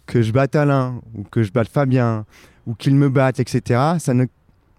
Que 0.05 0.21
je 0.21 0.33
batte 0.33 0.55
Alain 0.55 1.01
ou 1.15 1.23
que 1.23 1.43
je 1.43 1.51
batte 1.51 1.69
Fabien 1.69 2.27
ou 2.67 2.75
qu'il 2.75 2.95
me 2.95 3.09
batte, 3.09 3.41
etc., 3.41 3.81
ne... 4.09 4.27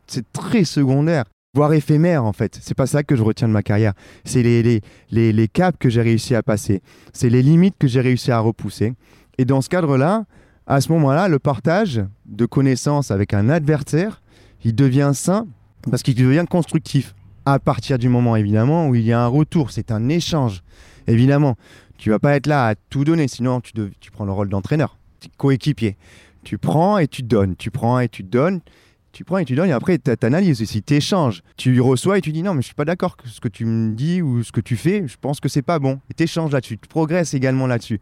c'est 0.05 0.31
très 0.33 0.65
secondaire 0.65 1.23
voire 1.53 1.73
éphémère 1.73 2.23
en 2.25 2.33
fait. 2.33 2.57
C'est 2.61 2.73
pas 2.73 2.87
ça 2.87 3.03
que 3.03 3.15
je 3.15 3.21
retiens 3.21 3.47
de 3.47 3.53
ma 3.53 3.61
carrière. 3.61 3.93
C'est 4.25 4.41
les, 4.41 4.81
les, 5.11 5.33
les, 5.33 5.47
caps 5.47 5.77
que 5.79 5.89
j'ai 5.89 6.01
réussi 6.01 6.33
à 6.33 6.41
passer. 6.41 6.81
C'est 7.13 7.29
les 7.29 7.43
limites 7.43 7.75
que 7.77 7.87
j'ai 7.87 8.01
réussi 8.01 8.31
à 8.31 8.39
repousser. 8.39 8.93
Et 9.37 9.45
dans 9.45 9.61
ce 9.61 9.69
cadre-là, 9.69 10.25
à 10.65 10.81
ce 10.81 10.91
moment-là, 10.91 11.27
le 11.27 11.37
partage 11.37 12.03
de 12.25 12.45
connaissances 12.47 13.11
avec 13.11 13.33
un 13.33 13.49
adversaire, 13.49 14.21
il 14.63 14.73
devient 14.73 15.11
sain 15.13 15.45
parce 15.89 16.01
qu'il 16.01 16.15
devient 16.15 16.45
constructif. 16.49 17.13
À 17.45 17.59
partir 17.59 17.99
du 17.99 18.09
moment, 18.09 18.35
évidemment, 18.35 18.87
où 18.87 18.95
il 18.95 19.03
y 19.03 19.11
a 19.11 19.21
un 19.21 19.27
retour, 19.27 19.69
c'est 19.69 19.91
un 19.91 20.09
échange. 20.09 20.63
Évidemment, 21.07 21.55
tu 21.97 22.09
vas 22.09 22.19
pas 22.19 22.35
être 22.35 22.47
là 22.47 22.67
à 22.67 22.75
tout 22.75 23.03
donner, 23.03 23.27
sinon 23.27 23.59
tu, 23.59 23.73
tu 23.99 24.11
prends 24.11 24.25
le 24.25 24.31
rôle 24.31 24.49
d'entraîneur, 24.49 24.97
coéquipier. 25.37 25.97
Tu 26.43 26.57
prends 26.57 26.97
et 26.97 27.07
tu 27.07 27.21
donnes, 27.21 27.55
tu 27.57 27.69
prends 27.69 27.99
et 27.99 28.09
tu 28.09 28.23
donnes 28.23 28.61
tu 29.13 29.23
prends 29.23 29.37
et 29.37 29.45
tu 29.45 29.55
donnes 29.55 29.69
et 29.69 29.73
après 29.73 29.99
tu 29.99 30.11
analyses. 30.25 30.63
si 30.65 30.81
tu 30.81 30.95
échanges, 30.95 31.43
tu 31.55 31.79
reçois 31.79 32.17
et 32.17 32.21
tu 32.21 32.31
dis 32.31 32.43
non, 32.43 32.55
mais 32.55 32.61
je 32.61 32.65
suis 32.65 32.75
pas 32.75 32.83
d'accord 32.83 33.15
ce 33.23 33.39
que 33.39 33.47
tu 33.47 33.63
me 33.63 33.93
dis 33.93 34.21
ou 34.21 34.43
ce 34.43 34.51
que 34.51 34.59
tu 34.59 34.75
fais, 34.75 35.07
je 35.07 35.15
pense 35.21 35.39
que 35.39 35.47
c'est 35.47 35.61
pas 35.61 35.79
bon. 35.79 35.99
Et 36.09 36.15
tu 36.15 36.23
échanges 36.23 36.51
là-dessus, 36.51 36.77
tu 36.79 36.87
progresses 36.87 37.33
également 37.33 37.67
là-dessus. 37.67 37.99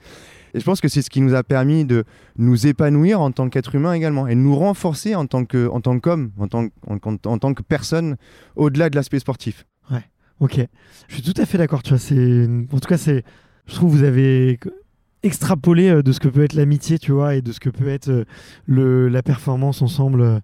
Et 0.54 0.60
je 0.60 0.66
pense 0.66 0.82
que 0.82 0.88
c'est 0.88 1.02
ce 1.02 1.10
qui 1.10 1.22
nous 1.22 1.36
a 1.36 1.44
permis 1.44 1.86
de 1.86 2.06
nous 2.38 2.66
épanouir 2.66 3.22
en 3.22 3.32
tant 3.32 3.50
qu'être 3.50 3.76
humain 3.76 3.94
également 3.94 4.28
et 4.28 4.36
de 4.36 4.40
nous 4.40 4.56
renforcer 4.56 5.14
en 5.16 5.28
tant 5.28 5.46
que 5.46 5.68
en 5.68 5.82
tant 5.82 6.00
qu'homme, 6.00 6.32
en 6.40 6.48
tant, 6.48 6.68
en, 6.88 6.98
en, 7.26 7.38
tant 7.38 7.54
que 7.54 7.62
personne 7.62 8.16
au-delà 8.56 8.90
de 8.90 8.96
l'aspect 8.96 9.20
sportif. 9.20 9.66
Ouais, 9.92 10.04
ok. 10.40 10.62
Je 11.10 11.14
suis 11.14 11.24
tout 11.24 11.40
à 11.40 11.46
fait 11.46 11.58
d'accord. 11.58 11.84
Tu 11.84 11.90
vois, 11.90 12.00
c'est 12.00 12.48
en 12.72 12.80
tout 12.80 12.88
cas 12.88 12.98
c'est, 12.98 13.24
je 13.68 13.76
trouve 13.76 13.92
que 13.92 13.98
vous 13.98 14.04
avez 14.04 14.60
extrapoler 15.24 15.90
euh, 15.90 16.04
de 16.04 16.12
ce 16.12 16.20
que 16.20 16.28
peut 16.28 16.44
être 16.44 16.54
l'amitié, 16.54 17.00
tu 17.00 17.12
vois, 17.12 17.36
et 17.36 17.42
de 17.42 17.52
ce 17.52 17.60
que 17.60 17.70
peut 17.70 17.90
être 17.90 18.10
euh, 18.10 18.26
le, 18.66 19.08
la 19.08 19.22
performance 19.22 19.82
ensemble. 19.82 20.22
Euh. 20.22 20.40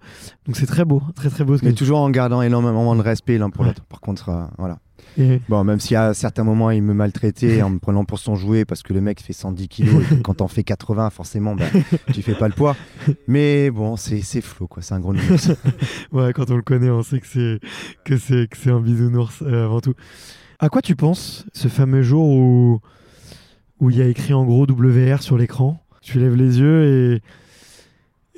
Donc 0.46 0.56
c'est 0.56 0.66
très 0.66 0.86
beau, 0.86 1.02
très 1.16 1.30
très 1.30 1.44
beau. 1.44 1.58
Mais 1.64 1.74
toujours 1.74 2.00
en 2.00 2.10
gardant 2.10 2.42
énormément 2.42 2.96
de 2.96 3.02
respect 3.02 3.38
l'un 3.38 3.50
pour 3.50 3.64
l'autre. 3.64 3.84
Par 3.86 4.02
contre, 4.02 4.50
voilà. 4.58 4.80
Bon, 5.50 5.64
même 5.64 5.80
si 5.80 5.96
à 5.96 6.14
certains 6.14 6.44
moments 6.44 6.70
il 6.70 6.84
me 6.84 6.94
maltraitait 6.94 7.62
en 7.64 7.72
me 7.72 7.80
prenant 7.80 8.06
pour 8.06 8.20
son 8.20 8.36
jouet 8.36 8.66
parce 8.66 8.84
que 8.84 8.94
le 8.94 9.02
mec 9.02 9.20
fait 9.20 9.34
110 9.34 9.68
kilos 9.68 10.04
et 10.12 10.22
quand 10.22 10.36
t'en 10.36 10.48
fais 10.48 10.64
80, 10.64 11.10
forcément, 11.10 11.56
bah, 11.56 11.66
tu 12.14 12.22
fais 12.22 12.36
pas 12.36 12.48
le 12.48 12.54
poids. 12.54 12.76
Mais 13.28 13.72
bon, 13.72 13.96
c'est 13.96 14.22
flou, 14.42 14.68
quoi. 14.68 14.84
C'est 14.84 14.94
un 14.94 15.00
gros 15.00 15.14
nounours. 15.14 15.52
ouais, 16.12 16.34
quand 16.34 16.52
on 16.52 16.56
le 16.56 16.62
connaît, 16.62 16.92
on 16.92 17.02
sait 17.02 17.20
que 17.20 17.28
c'est 17.28 17.60
que 18.04 18.18
c'est 18.18 18.70
un 18.70 18.80
bisounours 18.80 19.42
avant 19.42 19.82
tout. 19.82 19.96
À 20.60 20.70
quoi 20.70 20.82
tu 20.82 20.96
penses 20.96 21.46
ce 21.54 21.68
fameux 21.68 22.04
jour 22.04 22.28
où 22.28 22.80
où 23.80 23.90
il 23.90 23.98
y 23.98 24.02
a 24.02 24.08
écrit 24.08 24.34
en 24.34 24.46
gros 24.46 24.66
WR 24.66 25.22
sur 25.22 25.38
l'écran. 25.38 25.82
Tu 26.02 26.20
lèves 26.20 26.36
les 26.36 26.60
yeux 26.60 27.16
et 27.16 27.22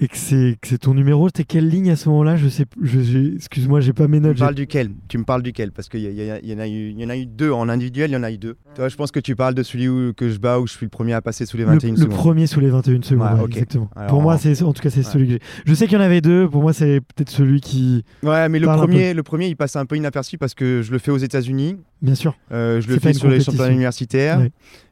et 0.02 0.08
que 0.08 0.18
c'est 0.18 0.78
ton 0.78 0.94
numéro. 0.94 1.28
C'était 1.28 1.44
quelle 1.44 1.68
ligne 1.68 1.92
à 1.92 1.96
ce 1.98 2.08
moment-là? 2.10 2.38
Je 2.38 2.48
sais, 2.48 2.66
je, 2.82 3.36
excuse-moi, 3.36 3.82
j'ai 3.82 3.92
pas 3.92 4.08
mes 4.08 4.22
notes. 4.22 4.36
Tu 4.36 4.42
me 4.42 4.46
parles 4.46 4.56
duquel? 4.56 4.92
Tu 5.10 5.18
me 5.18 5.26
parles 5.26 5.44
duquel? 5.44 5.72
Parce 5.74 5.90
qu'il 5.90 6.00
y, 6.00 6.06
y, 6.06 6.54
en 6.54 6.60
a 6.60 6.68
eu, 6.68 6.92
y 6.92 7.06
en 7.06 7.10
a 7.10 7.18
eu 7.18 7.26
deux 7.26 7.52
en 7.52 7.68
individuel, 7.68 8.12
il 8.12 8.14
y 8.14 8.18
en 8.18 8.24
a 8.24 8.32
eu 8.32 8.38
deux. 8.38 8.56
Toi, 8.76 8.88
je 8.88 8.96
pense 8.96 9.12
que 9.12 9.20
tu 9.20 9.36
parles 9.36 9.56
de 9.56 9.64
celui 9.64 9.90
où, 9.90 10.14
que 10.14 10.30
je 10.30 10.40
bats 10.40 10.60
où 10.60 10.68
je 10.68 10.74
suis 10.74 10.86
le 10.86 10.90
premier 10.90 11.14
à 11.14 11.22
passer 11.22 11.46
sous 11.46 11.58
les 11.58 11.66
21 11.66 11.96
secondes. 11.96 12.10
Le 12.10 12.16
premier 12.16 12.48
sous 12.48 12.62
les 12.62 12.70
21 12.70 13.02
secondes, 13.02 13.50
exactement. 13.50 13.90
pour 14.08 14.22
moi, 14.22 14.38
c'est 14.38 14.62
en 14.64 14.74
tout 14.74 14.82
cas 14.82 14.90
c'est 14.90 15.04
celui 15.04 15.26
que 15.26 15.32
j'ai. 15.34 15.40
Je 15.66 15.74
sais 15.74 15.86
qu'il 15.88 15.98
y 15.98 16.02
en 16.02 16.04
avait 16.04 16.22
deux. 16.22 16.48
Pour 16.48 16.62
moi, 16.62 16.72
c'est 16.72 17.02
peut-être 17.02 17.30
celui 17.30 17.60
qui. 17.60 18.06
Ouais, 18.24 18.48
mais 18.48 18.60
le 18.60 18.68
premier, 18.68 19.14
le 19.14 19.24
premier, 19.24 19.48
il 19.48 19.56
passe 19.58 19.76
un 19.76 19.86
peu 19.86 19.98
inaperçu 19.98 20.38
parce 20.38 20.54
que 20.54 20.82
je 20.82 20.92
le 20.92 21.00
fais 21.00 21.12
aux 21.12 21.18
États-Unis. 21.18 21.76
Bien 22.02 22.16
sûr. 22.16 22.38
Euh, 22.54 22.80
je 22.80 22.88
le 22.88 23.00
fais 23.00 23.12
sur 23.12 23.28
les 23.28 23.42
championnats 23.42 23.72
universitaires 23.72 24.42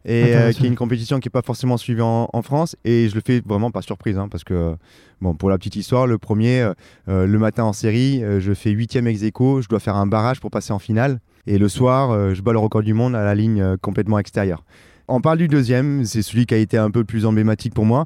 et 0.06 0.36
euh, 0.36 0.52
qui 0.52 0.66
est 0.66 0.68
une 0.68 0.76
compétition 0.76 1.20
qui 1.20 1.28
n'est 1.28 1.32
pas 1.32 1.42
forcément 1.42 1.78
suivie 1.78 2.02
en, 2.02 2.42
France. 2.42 2.76
Et 2.86 3.10
je 3.10 3.16
le 3.16 3.22
fais 3.26 3.42
vraiment 3.46 3.72
par 3.72 3.84
surprise 3.84 4.18
hein, 4.18 4.28
parce 4.30 4.44
que 4.44 4.76
bon 5.22 5.36
pour 5.36 5.50
la 5.50 5.58
petite 5.58 5.76
histoire 5.76 6.08
le 6.08 6.18
premier 6.18 6.72
euh, 7.10 7.26
le 7.26 7.40
matin 7.40 7.64
en 7.64 7.74
série 7.74 8.22
je 8.40 8.54
fais 8.54 8.70
huitième 8.70 9.08
ex 9.08 9.24
aequo 9.24 9.62
je 9.62 9.68
dois 9.68 9.80
faire 9.80 9.96
un 9.96 10.08
barrage 10.08 10.40
pour 10.40 10.52
passer 10.52 10.74
en 10.74 10.80
finale. 10.80 11.20
Et 11.46 11.58
le 11.58 11.70
soir 11.70 12.34
je 12.34 12.42
bats 12.42 12.54
le 12.54 12.60
record 12.60 12.84
du 12.84 12.94
monde 12.94 13.16
à 13.16 13.24
la 13.24 13.36
ligne 13.36 13.78
complètement 13.78 14.20
extérieure. 14.20 14.64
On 15.08 15.22
parle 15.22 15.38
du 15.38 15.48
deuxième 15.48 16.06
c'est 16.06 16.22
celui 16.22 16.46
qui 16.46 16.54
a 16.54 16.58
été 16.58 16.78
un 16.78 16.92
peu 16.92 17.04
plus 17.04 17.26
emblématique 17.26 17.74
pour 17.74 17.86
moi. 17.86 18.06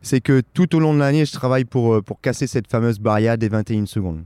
C'est 0.00 0.20
que 0.20 0.42
tout 0.54 0.74
au 0.74 0.80
long 0.80 0.94
de 0.94 0.98
l'année 0.98 1.24
je 1.24 1.32
travaille 1.32 1.64
pour, 1.64 2.02
pour 2.02 2.20
casser 2.20 2.46
cette 2.46 2.68
fameuse 2.68 2.98
barrière 2.98 3.36
des 3.36 3.48
21 3.48 3.86
secondes. 3.86 4.24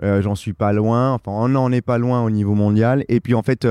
J'en 0.00 0.34
suis 0.34 0.52
pas 0.52 0.72
loin 0.72 1.12
enfin 1.12 1.32
on 1.32 1.48
n'en 1.48 1.70
est 1.70 1.82
pas 1.82 1.98
loin 1.98 2.22
au 2.22 2.30
niveau 2.30 2.54
mondial. 2.54 3.04
Et 3.08 3.20
puis 3.20 3.34
en 3.34 3.42
fait 3.42 3.66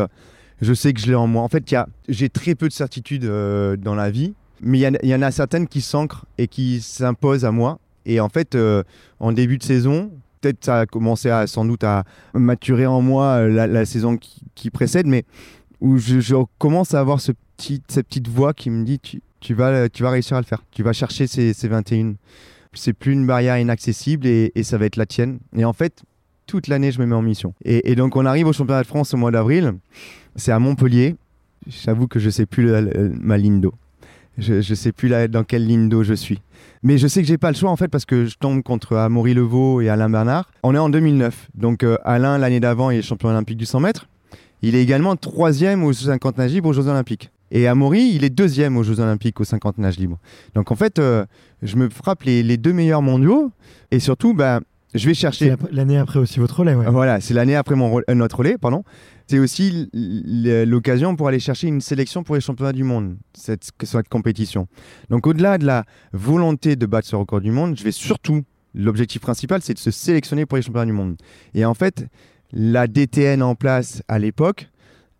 je 0.61 0.73
sais 0.73 0.93
que 0.93 0.99
je 0.99 1.07
l'ai 1.07 1.15
en 1.15 1.27
moi. 1.27 1.43
En 1.43 1.47
fait, 1.47 1.63
j'ai 2.07 2.29
très 2.29 2.55
peu 2.55 2.67
de 2.67 2.73
certitudes 2.73 3.25
euh, 3.25 3.75
dans 3.75 3.95
la 3.95 4.11
vie, 4.11 4.33
mais 4.61 4.79
il 4.79 5.09
y, 5.09 5.15
en 5.15 5.21
a 5.21 5.31
certaines 5.31 5.67
qui 5.67 5.81
s'ancrent 5.81 6.25
et 6.37 6.47
qui 6.47 6.81
s'imposent 6.81 7.45
à 7.45 7.51
moi. 7.51 7.79
Et 8.05 8.19
en 8.19 8.29
fait, 8.29 8.55
euh, 8.55 8.83
en 9.19 9.31
début 9.31 9.57
de 9.57 9.63
saison, 9.63 10.11
peut-être 10.39 10.63
ça 10.63 10.81
a 10.81 10.85
commencé 10.85 11.29
à, 11.29 11.47
sans 11.47 11.65
doute 11.65 11.83
à 11.83 12.03
maturer 12.33 12.85
en 12.85 13.01
moi 13.01 13.41
euh, 13.41 13.67
la, 13.67 13.85
saison 13.85 14.17
qui, 14.17 14.69
précède, 14.69 15.07
mais 15.07 15.25
où 15.79 15.97
je, 15.97 16.35
commence 16.59 16.93
à 16.93 16.99
avoir 16.99 17.21
ce 17.21 17.31
petit, 17.57 17.81
cette 17.87 18.07
petite 18.07 18.27
voix 18.27 18.53
qui 18.53 18.69
me 18.69 18.85
dit 18.85 18.99
tu, 19.39 19.53
vas, 19.53 19.89
tu 19.89 20.03
vas 20.03 20.11
réussir 20.11 20.37
à 20.37 20.41
le 20.41 20.45
faire, 20.45 20.63
tu 20.71 20.83
vas 20.83 20.93
chercher 20.93 21.25
ces, 21.25 21.53
ces 21.53 21.67
21. 21.67 22.13
C'est 22.73 22.93
plus 22.93 23.11
une 23.11 23.25
barrière 23.25 23.57
inaccessible 23.57 24.25
et, 24.27 24.51
et 24.55 24.63
ça 24.63 24.77
va 24.77 24.85
être 24.85 24.95
la 24.95 25.05
tienne. 25.05 25.39
Et 25.57 25.65
en 25.65 25.73
fait, 25.73 26.03
toute 26.51 26.67
l'année, 26.67 26.91
je 26.91 26.99
me 26.99 27.05
mets 27.05 27.15
en 27.15 27.21
mission. 27.21 27.53
Et, 27.63 27.95
donc, 27.95 28.17
on 28.17 28.25
arrive 28.25 28.45
au 28.45 28.51
championnat 28.51 28.81
de 28.81 28.87
France 28.87 29.13
au 29.13 29.17
mois 29.17 29.31
d'avril. 29.31 29.73
C'est 30.35 30.51
à 30.51 30.59
Montpellier. 30.59 31.15
J'avoue 31.67 32.07
que 32.07 32.19
je 32.19 32.29
sais 32.29 32.45
plus 32.45 32.71
ma 33.19 33.37
ligne 33.37 33.61
d'eau. 33.61 33.73
Je, 34.37 34.55
ne 34.55 34.61
sais 34.75 34.91
plus 34.91 35.09
dans 35.29 35.43
quelle 35.43 35.67
ligne 35.67 35.89
d'eau 35.89 36.03
je 36.03 36.13
suis. 36.13 36.41
Mais 36.83 36.97
je 36.97 37.07
sais 37.07 37.21
que 37.21 37.27
j'ai 37.27 37.37
pas 37.37 37.51
le 37.51 37.55
choix 37.55 37.69
en 37.69 37.75
fait 37.75 37.89
parce 37.89 38.05
que 38.05 38.25
je 38.25 38.37
tombe 38.37 38.63
contre 38.63 38.95
Amaury 38.97 39.33
Levaux 39.33 39.81
et 39.81 39.89
Alain 39.89 40.09
Bernard. 40.09 40.49
On 40.63 40.73
est 40.73 40.79
en 40.79 40.89
2009. 40.89 41.49
Donc 41.53 41.83
euh, 41.83 41.97
Alain, 42.03 42.37
l'année 42.37 42.59
d'avant, 42.59 42.89
il 42.89 42.99
est 42.99 43.01
champion 43.01 43.29
olympique 43.29 43.57
du 43.57 43.65
100 43.65 43.81
mètres. 43.81 44.07
Il 44.61 44.75
est 44.75 44.81
également 44.81 45.15
troisième 45.15 45.83
aux 45.83 45.93
50 45.93 46.37
nages 46.37 46.51
libres 46.51 46.69
aux 46.69 46.73
Jeux 46.73 46.87
olympiques. 46.87 47.29
Et 47.51 47.67
Amaury, 47.67 48.11
il 48.15 48.23
est 48.23 48.29
deuxième 48.29 48.77
aux 48.77 48.83
Jeux 48.83 48.99
olympiques 48.99 49.39
aux 49.41 49.43
50 49.43 49.77
nages 49.79 49.97
libres. 49.97 50.17
Donc 50.55 50.71
en 50.71 50.75
fait, 50.75 50.97
euh, 50.99 51.25
je 51.61 51.75
me 51.75 51.89
frappe 51.89 52.23
les, 52.23 52.57
deux 52.57 52.73
meilleurs 52.73 53.01
mondiaux. 53.01 53.51
Et 53.91 53.99
surtout, 53.99 54.33
bah, 54.33 54.61
je 54.95 55.05
vais 55.05 55.13
chercher. 55.13 55.49
la- 55.49 55.57
l'année 55.71 55.97
après 55.97 56.19
aussi 56.19 56.39
votre 56.39 56.59
relais, 56.59 56.73
ouais. 56.73 56.89
Voilà, 56.89 57.19
c'est 57.19 57.33
l'année 57.33 57.55
après 57.55 57.75
mon 57.75 57.99
euh, 57.99 58.13
notre 58.15 58.37
relais, 58.37 58.57
pardon. 58.57 58.83
C'est 59.31 59.39
aussi 59.39 59.89
l'occasion 59.93 61.15
pour 61.15 61.29
aller 61.29 61.39
chercher 61.39 61.67
une 61.69 61.79
sélection 61.79 62.21
pour 62.21 62.35
les 62.35 62.41
championnats 62.41 62.73
du 62.73 62.83
monde, 62.83 63.15
cette, 63.33 63.69
cette 63.81 64.09
compétition. 64.09 64.67
Donc 65.09 65.25
au-delà 65.25 65.57
de 65.57 65.65
la 65.65 65.85
volonté 66.11 66.75
de 66.75 66.85
battre 66.85 67.07
ce 67.07 67.15
record 67.15 67.39
du 67.39 67.49
monde, 67.49 67.77
je 67.77 67.83
vais 67.85 67.93
surtout, 67.93 68.43
l'objectif 68.75 69.21
principal, 69.21 69.61
c'est 69.61 69.73
de 69.73 69.79
se 69.79 69.89
sélectionner 69.89 70.45
pour 70.45 70.57
les 70.57 70.61
championnats 70.61 70.85
du 70.85 70.91
monde. 70.91 71.15
Et 71.53 71.63
en 71.63 71.73
fait, 71.73 72.07
la 72.51 72.87
DTN 72.87 73.41
en 73.41 73.55
place 73.55 74.03
à 74.09 74.19
l'époque 74.19 74.69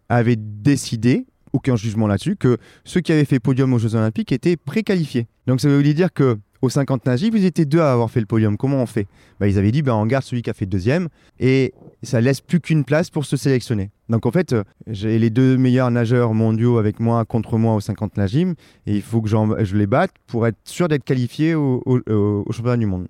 avait 0.09 0.35
décidé, 0.37 1.25
aucun 1.53 1.77
jugement 1.77 2.07
là-dessus, 2.07 2.35
que 2.35 2.57
ceux 2.83 2.99
qui 2.99 3.13
avaient 3.13 3.23
fait 3.23 3.39
podium 3.39 3.71
aux 3.71 3.79
Jeux 3.79 3.95
Olympiques 3.95 4.33
étaient 4.33 4.57
préqualifiés. 4.57 5.27
Donc 5.47 5.61
ça 5.61 5.69
veut 5.69 5.81
dire 5.83 6.11
que 6.11 6.37
aux 6.61 6.69
50 6.69 7.05
nagis, 7.05 7.29
vous 7.29 7.43
étiez 7.45 7.65
deux 7.65 7.79
à 7.79 7.91
avoir 7.91 8.09
fait 8.11 8.19
le 8.19 8.25
podium. 8.25 8.55
Comment 8.57 8.77
on 8.81 8.85
fait? 8.85 9.07
Bah, 9.39 9.47
Ils 9.47 9.57
avaient 9.57 9.71
dit, 9.71 9.81
bah, 9.81 9.95
on 9.95 10.05
garde 10.05 10.23
celui 10.23 10.41
qui 10.43 10.49
a 10.49 10.53
fait 10.53 10.65
deuxième 10.65 11.07
et 11.39 11.73
ça 12.03 12.21
laisse 12.21 12.39
plus 12.41 12.59
qu'une 12.59 12.83
place 12.83 13.09
pour 13.09 13.25
se 13.25 13.35
sélectionner. 13.37 13.89
Donc 14.09 14.25
en 14.25 14.31
fait, 14.31 14.53
euh, 14.53 14.63
j'ai 14.87 15.17
les 15.19 15.29
deux 15.29 15.57
meilleurs 15.57 15.89
nageurs 15.89 16.33
mondiaux 16.33 16.77
avec 16.77 16.99
moi 16.99 17.25
contre 17.25 17.57
moi 17.57 17.75
aux 17.75 17.79
50 17.79 18.17
nagimes 18.17 18.55
et 18.85 18.95
il 18.95 19.01
faut 19.01 19.21
que 19.21 19.29
je 19.29 19.75
les 19.77 19.87
batte 19.87 20.11
pour 20.27 20.45
être 20.45 20.57
sûr 20.65 20.87
d'être 20.87 21.03
qualifié 21.03 21.55
au, 21.55 21.81
au- 21.85 21.99
au- 22.11 22.43
au 22.45 22.51
championnat 22.51 22.77
du 22.77 22.85
monde. 22.85 23.07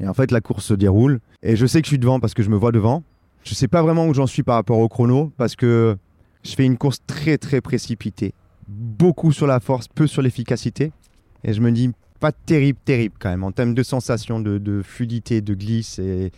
Et 0.00 0.08
en 0.08 0.14
fait, 0.14 0.30
la 0.30 0.40
course 0.40 0.64
se 0.64 0.74
déroule 0.74 1.20
et 1.42 1.56
je 1.56 1.66
sais 1.66 1.80
que 1.80 1.86
je 1.86 1.90
suis 1.90 1.98
devant 1.98 2.18
parce 2.20 2.34
que 2.34 2.42
je 2.42 2.50
me 2.50 2.56
vois 2.56 2.72
devant. 2.72 3.02
Je 3.44 3.54
sais 3.54 3.68
pas 3.68 3.80
vraiment 3.82 4.06
où 4.08 4.14
j'en 4.14 4.26
suis 4.26 4.42
par 4.42 4.56
rapport 4.56 4.78
au 4.78 4.88
chrono 4.88 5.30
parce 5.36 5.54
que 5.54 5.96
je 6.42 6.52
fais 6.54 6.64
une 6.64 6.76
course 6.76 6.98
très 7.06 7.38
très 7.38 7.60
précipitée. 7.60 8.34
Beaucoup 8.68 9.30
sur 9.32 9.46
la 9.46 9.60
force, 9.60 9.86
peu 9.88 10.06
sur 10.06 10.20
l'efficacité. 10.22 10.90
Et 11.44 11.52
je 11.52 11.60
me 11.60 11.70
dis, 11.70 11.92
terrible, 12.32 12.78
terrible 12.84 13.14
quand 13.18 13.30
même, 13.30 13.44
en 13.44 13.52
termes 13.52 13.74
de 13.74 13.82
sensation, 13.82 14.40
de, 14.40 14.82
fluidité, 14.82 15.40
de 15.40 15.54
glisse 15.54 15.98
et, 15.98 16.30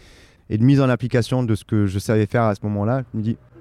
de 0.51 0.65
mise 0.65 0.81
en 0.81 0.89
application 0.89 1.43
de 1.43 1.55
ce 1.55 1.65
que 1.65 1.87
je 1.87 1.99
savais 1.99 2.27
faire 2.27 2.45
à 2.45 2.55
ce 2.55 2.61
moment-là. 2.65 3.03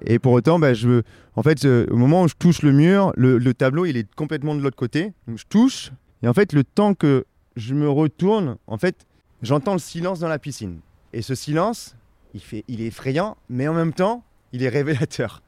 Et 0.06 0.20
pour 0.20 0.34
autant, 0.34 0.60
ben, 0.60 0.74
je, 0.74 1.02
en 1.36 1.44
fait, 1.44 1.66
euh, 1.66 1.86
au 1.90 1.98
moment 1.98 2.24
où 2.24 2.28
je 2.28 2.36
touche 2.36 2.62
le 2.62 2.72
mur, 2.72 3.12
le, 3.18 3.38
le 3.38 3.54
tableau, 3.54 3.86
il 3.86 3.98
est 3.98 4.08
complètement 4.16 4.56
de 4.56 4.62
l'autre 4.62 4.76
côté. 4.76 5.14
Je 5.28 5.44
touche, 5.50 5.92
et 6.24 6.28
en 6.28 6.34
fait, 6.34 6.54
le 6.54 6.64
temps 6.64 6.94
que 6.94 7.26
je 7.56 7.74
me 7.74 7.90
retourne, 7.90 8.58
en 8.68 8.78
fait, 8.78 9.06
j'entends 9.42 9.74
le 9.74 9.80
silence 9.80 10.20
dans 10.20 10.28
la 10.28 10.40
piscine. 10.40 10.80
Et 11.14 11.22
ce 11.22 11.36
silence, 11.36 11.96
il, 12.34 12.42
fait, 12.42 12.64
il 12.68 12.82
est 12.82 12.88
effrayant, 12.88 13.38
mais 13.50 13.68
en 13.68 13.74
même 13.74 13.94
temps, 13.94 14.24
il 14.54 14.64
est 14.64 14.70
révélateur. 14.70 15.42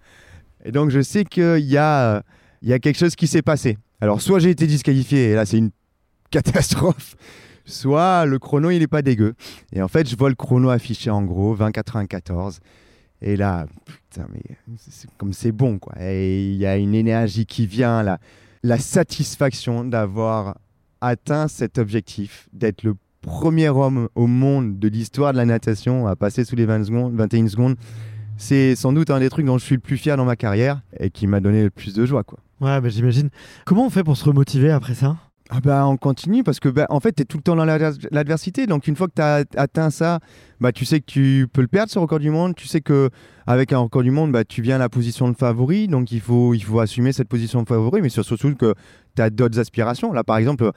Et 0.65 0.71
donc, 0.71 0.89
je 0.89 1.01
sais 1.01 1.23
qu'il 1.25 1.59
y 1.59 1.73
y 1.73 1.77
a 1.77 2.23
quelque 2.61 2.97
chose 2.97 3.15
qui 3.15 3.27
s'est 3.27 3.41
passé. 3.41 3.77
Alors, 4.01 4.21
soit 4.21 4.39
j'ai 4.39 4.49
été 4.49 4.65
disqualifié, 4.65 5.31
et 5.31 5.35
là, 5.35 5.45
c'est 5.45 5.57
une 5.57 5.71
catastrophe, 6.29 7.15
soit 7.65 8.25
le 8.25 8.39
chrono, 8.39 8.69
il 8.71 8.81
est 8.81 8.87
pas 8.87 9.01
dégueu. 9.01 9.33
Et 9.73 9.81
en 9.81 9.87
fait, 9.87 10.09
je 10.09 10.15
vois 10.15 10.29
le 10.29 10.35
chrono 10.35 10.69
affiché 10.69 11.09
en 11.09 11.23
gros, 11.23 11.55
20,94. 11.55 12.59
Et 13.21 13.35
là, 13.35 13.65
putain, 13.85 14.27
mais 14.31 14.41
c'est 14.77 15.09
comme 15.17 15.33
c'est 15.33 15.51
bon, 15.51 15.77
quoi. 15.77 15.93
Et 15.99 16.51
il 16.51 16.55
y 16.55 16.65
a 16.65 16.77
une 16.77 16.95
énergie 16.95 17.45
qui 17.45 17.67
vient, 17.67 18.01
là. 18.03 18.19
La 18.63 18.77
satisfaction 18.77 19.85
d'avoir 19.85 20.57
atteint 21.01 21.47
cet 21.47 21.77
objectif, 21.77 22.49
d'être 22.53 22.83
le 22.83 22.95
premier 23.21 23.69
homme 23.69 24.09
au 24.15 24.27
monde 24.27 24.79
de 24.79 24.87
l'histoire 24.87 25.33
de 25.33 25.37
la 25.37 25.45
natation 25.45 26.07
à 26.07 26.15
passer 26.15 26.45
sous 26.45 26.55
les 26.55 26.65
20 26.65 26.85
secondes, 26.85 27.15
21 27.15 27.47
secondes. 27.47 27.75
C'est 28.37 28.75
sans 28.75 28.93
doute 28.93 29.09
un 29.09 29.19
des 29.19 29.29
trucs 29.29 29.45
dont 29.45 29.57
je 29.57 29.65
suis 29.65 29.75
le 29.75 29.81
plus 29.81 29.97
fier 29.97 30.15
dans 30.15 30.25
ma 30.25 30.37
carrière 30.37 30.81
et 30.97 31.09
qui 31.09 31.27
m'a 31.27 31.41
donné 31.41 31.63
le 31.63 31.69
plus 31.69 31.93
de 31.93 32.05
joie, 32.05 32.23
quoi. 32.23 32.39
Ouais, 32.61 32.79
bah, 32.79 32.89
j'imagine. 32.89 33.29
Comment 33.65 33.85
on 33.85 33.89
fait 33.89 34.03
pour 34.03 34.17
se 34.17 34.25
remotiver 34.25 34.71
après 34.71 34.93
ça? 34.93 35.17
Ah 35.51 35.61
bah 35.61 35.87
on 35.87 35.97
continue 35.97 36.43
parce 36.43 36.59
que 36.59 36.69
bah, 36.69 36.85
en 36.89 36.99
fait 36.99 37.13
tu 37.13 37.23
es 37.23 37.25
tout 37.25 37.37
le 37.37 37.41
temps 37.43 37.55
dans 37.55 37.65
l'adver- 37.65 38.07
l'adversité. 38.11 38.67
Donc 38.67 38.87
une 38.87 38.95
fois 38.95 39.07
que 39.07 39.13
tu 39.15 39.21
as 39.21 39.45
atteint 39.57 39.89
ça 39.89 40.19
bah 40.61 40.71
tu 40.71 40.85
sais 40.85 40.99
que 40.99 41.05
tu 41.07 41.47
peux 41.51 41.61
le 41.61 41.67
perdre 41.67 41.91
ce 41.91 41.97
record 41.97 42.19
du 42.19 42.29
monde. 42.29 42.53
Tu 42.55 42.67
sais 42.67 42.81
que 42.81 43.09
avec 43.47 43.73
un 43.73 43.79
record 43.79 44.03
du 44.03 44.11
monde 44.11 44.31
bah 44.31 44.43
tu 44.43 44.61
viens 44.61 44.75
à 44.75 44.79
la 44.79 44.89
position 44.89 45.27
de 45.27 45.35
favori. 45.35 45.87
Donc 45.87 46.11
il 46.11 46.21
faut 46.21 46.53
assumer 46.79 47.13
cette 47.13 47.29
position 47.29 47.63
de 47.63 47.67
favori. 47.67 48.01
Mais 48.03 48.09
sur- 48.09 48.23
surtout 48.23 48.53
que 48.55 48.75
tu 49.15 49.21
as 49.23 49.31
d'autres 49.31 49.57
aspirations. 49.59 50.13
Là 50.13 50.23
par 50.23 50.37
exemple 50.37 50.69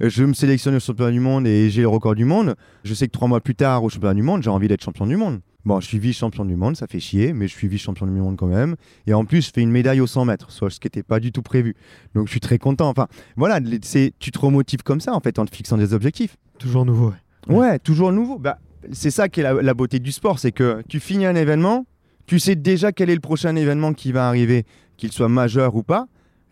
je 0.00 0.24
me 0.24 0.32
sélectionne 0.32 0.76
au 0.76 0.80
championnat 0.80 1.10
du 1.10 1.20
monde 1.20 1.46
et 1.48 1.68
j'ai 1.68 1.82
le 1.82 1.88
record 1.88 2.14
du 2.14 2.24
monde. 2.24 2.54
Je 2.84 2.94
sais 2.94 3.06
que 3.06 3.12
trois 3.12 3.26
mois 3.28 3.40
plus 3.40 3.56
tard 3.56 3.82
au 3.82 3.88
championnat 3.88 4.14
du 4.14 4.22
monde 4.22 4.44
j'ai 4.44 4.50
envie 4.50 4.68
d'être 4.68 4.84
champion 4.84 5.06
du 5.06 5.16
monde 5.16 5.40
Bon, 5.64 5.78
je 5.80 5.86
suis 5.86 5.98
vice-champion 5.98 6.44
du 6.44 6.56
monde, 6.56 6.76
ça 6.76 6.86
fait 6.86 7.00
chier, 7.00 7.32
mais 7.32 7.46
je 7.46 7.54
suis 7.54 7.68
vice-champion 7.68 8.06
du 8.06 8.12
monde 8.12 8.36
quand 8.36 8.46
même. 8.46 8.76
Et 9.06 9.12
en 9.12 9.24
plus, 9.24 9.46
je 9.46 9.50
fais 9.52 9.60
une 9.60 9.70
médaille 9.70 10.00
au 10.00 10.06
100 10.06 10.24
mètres, 10.24 10.50
soit 10.50 10.70
ce 10.70 10.80
qui 10.80 10.86
n'était 10.86 11.02
pas 11.02 11.20
du 11.20 11.32
tout 11.32 11.42
prévu. 11.42 11.76
Donc, 12.14 12.26
je 12.26 12.30
suis 12.30 12.40
très 12.40 12.58
content. 12.58 12.88
Enfin, 12.88 13.08
voilà, 13.36 13.60
c'est, 13.82 14.14
tu 14.18 14.30
te 14.30 14.38
remotives 14.38 14.82
comme 14.82 15.00
ça, 15.00 15.14
en 15.14 15.20
fait, 15.20 15.38
en 15.38 15.44
te 15.44 15.54
fixant 15.54 15.76
des 15.76 15.92
objectifs. 15.92 16.36
Toujours 16.58 16.84
nouveau. 16.86 17.12
ouais. 17.48 17.54
Ouais, 17.54 17.78
toujours 17.78 18.12
nouveau. 18.12 18.38
Bah, 18.38 18.58
c'est 18.92 19.10
ça 19.10 19.28
qui 19.28 19.40
est 19.40 19.42
la, 19.42 19.54
la 19.54 19.74
beauté 19.74 19.98
du 19.98 20.12
sport, 20.12 20.38
c'est 20.38 20.52
que 20.52 20.82
tu 20.88 21.00
finis 21.00 21.26
un 21.26 21.34
événement, 21.34 21.86
tu 22.26 22.38
sais 22.38 22.54
déjà 22.54 22.92
quel 22.92 23.10
est 23.10 23.14
le 23.14 23.20
prochain 23.20 23.54
événement 23.56 23.92
qui 23.92 24.12
va 24.12 24.28
arriver, 24.28 24.64
qu'il 24.96 25.12
soit 25.12 25.28
majeur 25.28 25.74
ou 25.74 25.82
pas. 25.82 26.06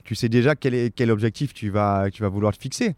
Tu 0.04 0.14
sais 0.14 0.28
déjà 0.28 0.54
quel, 0.54 0.74
est, 0.74 0.94
quel 0.94 1.10
objectif 1.10 1.52
tu 1.52 1.70
vas, 1.70 2.08
tu 2.10 2.22
vas 2.22 2.28
vouloir 2.28 2.56
te 2.56 2.60
fixer 2.60 2.96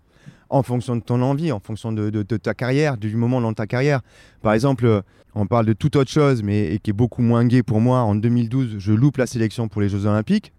en 0.51 0.62
fonction 0.62 0.97
de 0.97 1.01
ton 1.01 1.22
envie, 1.22 1.52
en 1.52 1.60
fonction 1.60 1.93
de, 1.93 2.22
ta 2.22 2.55
carrière, 2.55 2.97
du 2.97 3.14
moment 3.16 3.40
dans 3.40 3.55
ta 3.55 3.66
carrière. 3.66 4.01
Par 4.43 4.52
exemple, 4.52 5.02
on 5.35 5.47
parle 5.47 5.66
de 5.66 5.72
toute 5.72 5.97
autre 5.97 6.10
chose, 6.10 6.43
mais 6.43 6.78
qui 6.82 6.90
est 6.90 6.94
beaucoup 6.94 7.22
moins 7.22 7.47
gai 7.47 7.62
pour 7.62 7.81
moi. 7.81 8.01
En 8.01 8.16
2012, 8.16 8.77
je 8.78 8.93
loupe 8.93 9.16
la 9.16 9.27
sélection 9.27 9.68
pour 9.68 9.81
les 9.81 9.89
Jeux 9.89 10.06
Olympiques. 10.06 10.52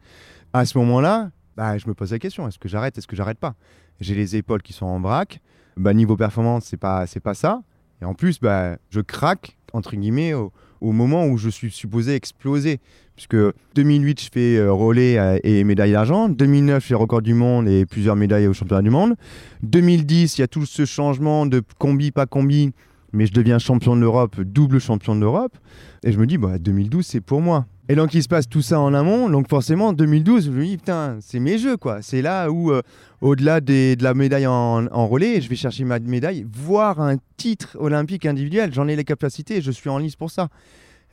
À 0.53 0.65
ce 0.65 0.77
moment-là, 0.77 1.31
bah, 1.57 1.77
je 1.77 1.87
me 1.87 1.93
pose 1.93 2.11
la 2.11 2.19
question 2.19 2.47
est-ce 2.47 2.57
que 2.57 2.69
j'arrête, 2.69 2.97
est-ce 2.97 3.07
que 3.07 3.15
j'arrête 3.15 3.37
pas? 3.37 3.55
J'ai 3.99 4.15
les 4.15 4.35
épaules 4.35 4.61
qui 4.61 4.73
sont 4.73 4.85
en 4.85 4.99
vrac. 4.99 5.41
Bah, 5.77 5.93
niveau 5.93 6.15
performance, 6.15 6.65
c'est 6.65 6.77
pas, 6.77 7.05
c'est 7.05 7.19
pas 7.19 7.33
ça. 7.33 7.61
Et 8.01 8.05
en 8.05 8.13
plus, 8.13 8.39
bah, 8.39 8.77
je 8.89 9.01
craque 9.01 9.57
entre 9.73 9.95
guillemets 9.95 10.33
au 10.33 10.51
moment 10.81 11.27
où 11.27 11.37
je 11.37 11.49
suis 11.49 11.71
supposé 11.71 12.15
exploser. 12.15 12.79
Puisque 13.21 13.53
2008, 13.75 14.19
je 14.19 14.29
fais 14.33 14.57
euh, 14.57 14.73
relais 14.73 15.19
euh, 15.19 15.37
et 15.43 15.63
médaille 15.63 15.91
d'argent. 15.91 16.27
2009, 16.27 16.81
je 16.81 16.87
fais 16.87 16.95
record 16.95 17.21
du 17.21 17.35
monde 17.35 17.67
et 17.67 17.85
plusieurs 17.85 18.15
médailles 18.15 18.47
au 18.47 18.53
championnat 18.53 18.81
du 18.81 18.89
monde. 18.89 19.13
2010, 19.61 20.39
il 20.39 20.41
y 20.41 20.43
a 20.43 20.47
tout 20.47 20.65
ce 20.65 20.85
changement 20.85 21.45
de 21.45 21.61
combi, 21.77 22.09
pas 22.09 22.25
combi, 22.25 22.71
mais 23.13 23.27
je 23.27 23.31
deviens 23.31 23.59
champion 23.59 23.95
de 23.95 24.01
l'Europe, 24.01 24.41
double 24.41 24.79
champion 24.79 25.13
de 25.13 25.19
l'Europe. 25.19 25.55
Et 26.03 26.11
je 26.11 26.17
me 26.17 26.25
dis, 26.25 26.39
bah, 26.39 26.57
2012, 26.57 27.05
c'est 27.05 27.21
pour 27.21 27.41
moi. 27.41 27.67
Et 27.89 27.95
donc, 27.95 28.15
il 28.15 28.23
se 28.23 28.27
passe 28.27 28.49
tout 28.49 28.63
ça 28.63 28.79
en 28.79 28.91
amont. 28.95 29.29
Donc, 29.29 29.47
forcément, 29.49 29.93
2012, 29.93 30.45
je 30.45 30.49
me 30.49 30.65
dis, 30.65 30.77
putain, 30.77 31.17
c'est 31.21 31.39
mes 31.39 31.59
jeux, 31.59 31.77
quoi. 31.77 32.01
C'est 32.01 32.23
là 32.23 32.49
où, 32.49 32.71
euh, 32.71 32.81
au-delà 33.21 33.61
de 33.61 34.01
la 34.01 34.15
médaille 34.15 34.47
en, 34.47 34.87
en 34.87 35.07
relais, 35.07 35.41
je 35.41 35.47
vais 35.47 35.55
chercher 35.55 35.83
ma 35.83 35.99
médaille, 35.99 36.43
voire 36.51 36.99
un 36.99 37.17
titre 37.37 37.77
olympique 37.79 38.25
individuel. 38.25 38.73
J'en 38.73 38.87
ai 38.87 38.95
les 38.95 39.03
capacités, 39.03 39.61
je 39.61 39.69
suis 39.69 39.91
en 39.91 39.99
lice 39.99 40.15
pour 40.15 40.31
ça. 40.31 40.47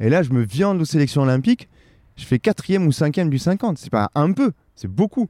Et 0.01 0.09
là, 0.09 0.23
je 0.23 0.31
me 0.31 0.43
viande 0.43 0.81
aux 0.81 0.87
sélections 0.87 1.23
olympiques. 1.23 1.69
Je 2.19 2.25
fais 2.25 2.39
quatrième 2.39 2.87
ou 2.87 2.93
cinquième 2.93 3.31
du 3.31 3.39
50. 3.39 3.79
C'est 3.79 3.91
pas 3.91 4.11
un 4.15 4.33
peu, 4.33 4.53
c'est 4.75 4.89
beaucoup. 4.89 5.29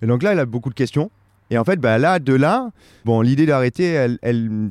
Et 0.00 0.06
donc 0.06 0.22
là, 0.22 0.32
il 0.32 0.38
a 0.38 0.46
beaucoup 0.46 0.70
de 0.70 0.74
questions. 0.74 1.10
Et 1.50 1.58
en 1.58 1.64
fait, 1.64 1.76
bah, 1.76 1.98
là, 1.98 2.18
de 2.18 2.32
là, 2.32 2.70
bon, 3.04 3.20
l'idée 3.20 3.44
d'arrêter, 3.44 3.84
elle, 3.84 4.18
elle, 4.22 4.70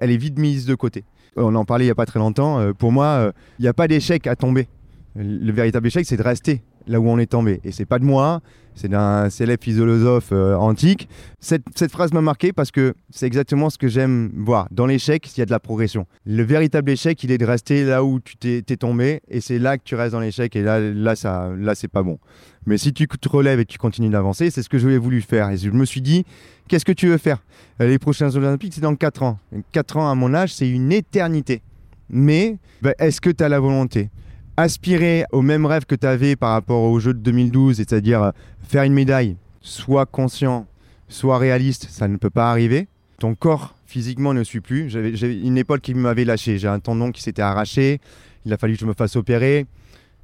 elle 0.00 0.10
est 0.10 0.16
vite 0.16 0.38
mise 0.38 0.64
de 0.64 0.74
côté. 0.74 1.04
On 1.36 1.54
en 1.54 1.64
parlait 1.64 1.84
il 1.84 1.88
n'y 1.88 1.92
a 1.92 1.96
pas 1.96 2.06
très 2.06 2.20
longtemps. 2.20 2.60
Euh, 2.60 2.72
pour 2.72 2.92
moi, 2.92 3.06
euh, 3.06 3.32
il 3.58 3.62
n'y 3.62 3.68
a 3.68 3.72
pas 3.72 3.88
d'échec 3.88 4.26
à 4.26 4.36
tomber. 4.36 4.68
Le 5.16 5.52
véritable 5.52 5.86
échec, 5.88 6.06
c'est 6.06 6.16
de 6.16 6.22
rester 6.22 6.62
là 6.86 7.00
où 7.00 7.08
on 7.08 7.18
est 7.18 7.26
tombé. 7.26 7.60
Et 7.64 7.72
c'est 7.72 7.84
pas 7.84 7.98
de 7.98 8.04
moi, 8.04 8.40
c'est 8.74 8.88
d'un 8.88 9.28
célèbre 9.30 9.62
philosophe 9.62 10.30
euh, 10.32 10.54
antique. 10.54 11.08
Cette, 11.40 11.90
phrase 11.90 12.12
m'a 12.12 12.20
marqué 12.20 12.52
parce 12.52 12.70
que 12.70 12.94
c'est 13.10 13.26
exactement 13.26 13.70
ce 13.70 13.78
que 13.78 13.88
j'aime 13.88 14.30
voir. 14.36 14.68
Dans 14.70 14.86
l'échec, 14.86 15.28
il 15.36 15.40
y 15.40 15.42
a 15.42 15.46
de 15.46 15.50
la 15.50 15.60
progression. 15.60 16.06
Le 16.24 16.42
véritable 16.42 16.90
échec, 16.90 17.22
il 17.22 17.30
est 17.30 17.38
de 17.38 17.44
rester 17.44 17.84
là 17.84 18.04
où 18.04 18.20
tu 18.20 18.36
t'es 18.36 18.62
t'es 18.62 18.76
tombé, 18.76 19.20
et 19.28 19.40
c'est 19.40 19.58
là 19.58 19.76
que 19.76 19.82
tu 19.84 19.94
restes 19.94 20.12
dans 20.12 20.20
l'échec, 20.20 20.54
et 20.56 20.62
là, 20.62 20.80
là, 20.80 21.16
ça, 21.16 21.50
là, 21.56 21.74
c'est 21.74 21.88
pas 21.88 22.02
bon. 22.02 22.18
Mais 22.66 22.78
si 22.78 22.92
tu 22.92 23.06
te 23.08 23.28
relèves 23.28 23.60
et 23.60 23.64
que 23.64 23.72
tu 23.72 23.78
continues 23.78 24.10
d'avancer, 24.10 24.50
c'est 24.50 24.62
ce 24.62 24.68
que 24.68 24.78
j'avais 24.78 24.98
voulu 24.98 25.20
faire. 25.20 25.50
Et 25.50 25.56
je 25.56 25.70
me 25.70 25.84
suis 25.84 26.00
dit, 26.00 26.24
qu'est-ce 26.68 26.84
que 26.84 26.92
tu 26.92 27.08
veux 27.08 27.18
faire? 27.18 27.42
Euh, 27.80 27.88
Les 27.88 27.98
prochains 27.98 28.34
Olympiques, 28.36 28.74
c'est 28.74 28.80
dans 28.80 28.94
4 28.94 29.22
ans. 29.24 29.38
4 29.72 29.96
ans, 29.96 30.10
à 30.10 30.14
mon 30.14 30.32
âge, 30.32 30.54
c'est 30.54 30.68
une 30.68 30.92
éternité. 30.92 31.62
Mais 32.08 32.58
bah, 32.80 32.92
est-ce 32.98 33.20
que 33.20 33.30
tu 33.30 33.42
as 33.42 33.48
la 33.48 33.58
volonté? 33.58 34.10
Aspirer 34.56 35.24
au 35.32 35.40
même 35.40 35.64
rêve 35.64 35.86
que 35.86 35.94
tu 35.94 36.06
avais 36.06 36.36
par 36.36 36.52
rapport 36.52 36.82
aux 36.82 37.00
Jeux 37.00 37.14
de 37.14 37.20
2012, 37.20 37.76
c'est-à-dire 37.76 38.22
euh, 38.22 38.30
faire 38.68 38.82
une 38.82 38.92
médaille, 38.92 39.36
sois 39.62 40.04
conscient, 40.04 40.66
sois 41.08 41.38
réaliste, 41.38 41.86
ça 41.88 42.06
ne 42.06 42.18
peut 42.18 42.30
pas 42.30 42.50
arriver. 42.50 42.86
Ton 43.18 43.34
corps 43.34 43.74
physiquement 43.86 44.34
ne 44.34 44.42
suit 44.42 44.60
plus. 44.60 44.90
J'avais 44.90 45.38
une 45.38 45.56
épaule 45.56 45.80
qui 45.80 45.94
m'avait 45.94 46.24
lâché. 46.24 46.58
J'ai 46.58 46.68
un 46.68 46.80
tendon 46.80 47.12
qui 47.12 47.22
s'était 47.22 47.42
arraché. 47.42 48.00
Il 48.44 48.52
a 48.52 48.58
fallu 48.58 48.74
que 48.74 48.80
je 48.80 48.86
me 48.86 48.94
fasse 48.94 49.16
opérer. 49.16 49.66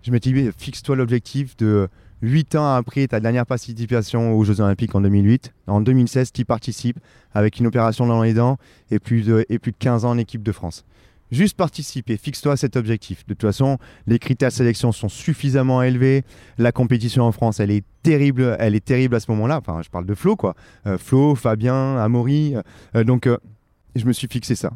Je 0.02 0.10
m'étais 0.10 0.32
dit, 0.32 0.50
fixe-toi 0.56 0.96
l'objectif 0.96 1.56
de 1.56 1.88
8 2.22 2.56
ans 2.56 2.74
après 2.74 3.06
ta 3.06 3.20
dernière 3.20 3.46
participation 3.46 4.34
aux 4.34 4.44
Jeux 4.44 4.60
Olympiques 4.60 4.94
en 4.94 5.00
2008. 5.00 5.52
En 5.68 5.80
2016, 5.80 6.32
tu 6.32 6.44
participes 6.44 6.98
avec 7.32 7.58
une 7.60 7.66
opération 7.66 8.06
dans 8.06 8.22
les 8.22 8.34
dents 8.34 8.58
et 8.90 8.98
plus 8.98 9.22
de, 9.22 9.46
et 9.48 9.58
plus 9.58 9.72
de 9.72 9.76
15 9.78 10.04
ans 10.04 10.10
en 10.10 10.18
équipe 10.18 10.42
de 10.42 10.52
France. 10.52 10.84
Juste 11.30 11.56
participer, 11.56 12.16
fixe-toi 12.16 12.56
cet 12.56 12.76
objectif. 12.76 13.26
De 13.26 13.34
toute 13.34 13.42
façon, 13.42 13.78
les 14.06 14.18
critères 14.18 14.48
de 14.48 14.54
sélection 14.54 14.92
sont 14.92 15.08
suffisamment 15.08 15.82
élevés. 15.82 16.22
La 16.56 16.72
compétition 16.72 17.24
en 17.24 17.32
France, 17.32 17.60
elle 17.60 17.70
est 17.70 17.84
terrible, 18.02 18.56
elle 18.58 18.74
est 18.74 18.84
terrible 18.84 19.14
à 19.14 19.20
ce 19.20 19.30
moment-là. 19.32 19.58
Enfin, 19.58 19.82
je 19.82 19.90
parle 19.90 20.06
de 20.06 20.14
Flo, 20.14 20.36
quoi. 20.36 20.54
Euh, 20.86 20.96
Flo, 20.96 21.34
Fabien, 21.34 21.96
Amaury. 21.98 22.54
euh, 22.96 23.04
donc, 23.04 23.26
euh, 23.26 23.36
je 23.94 24.06
me 24.06 24.12
suis 24.12 24.28
fixé 24.28 24.54
ça. 24.54 24.72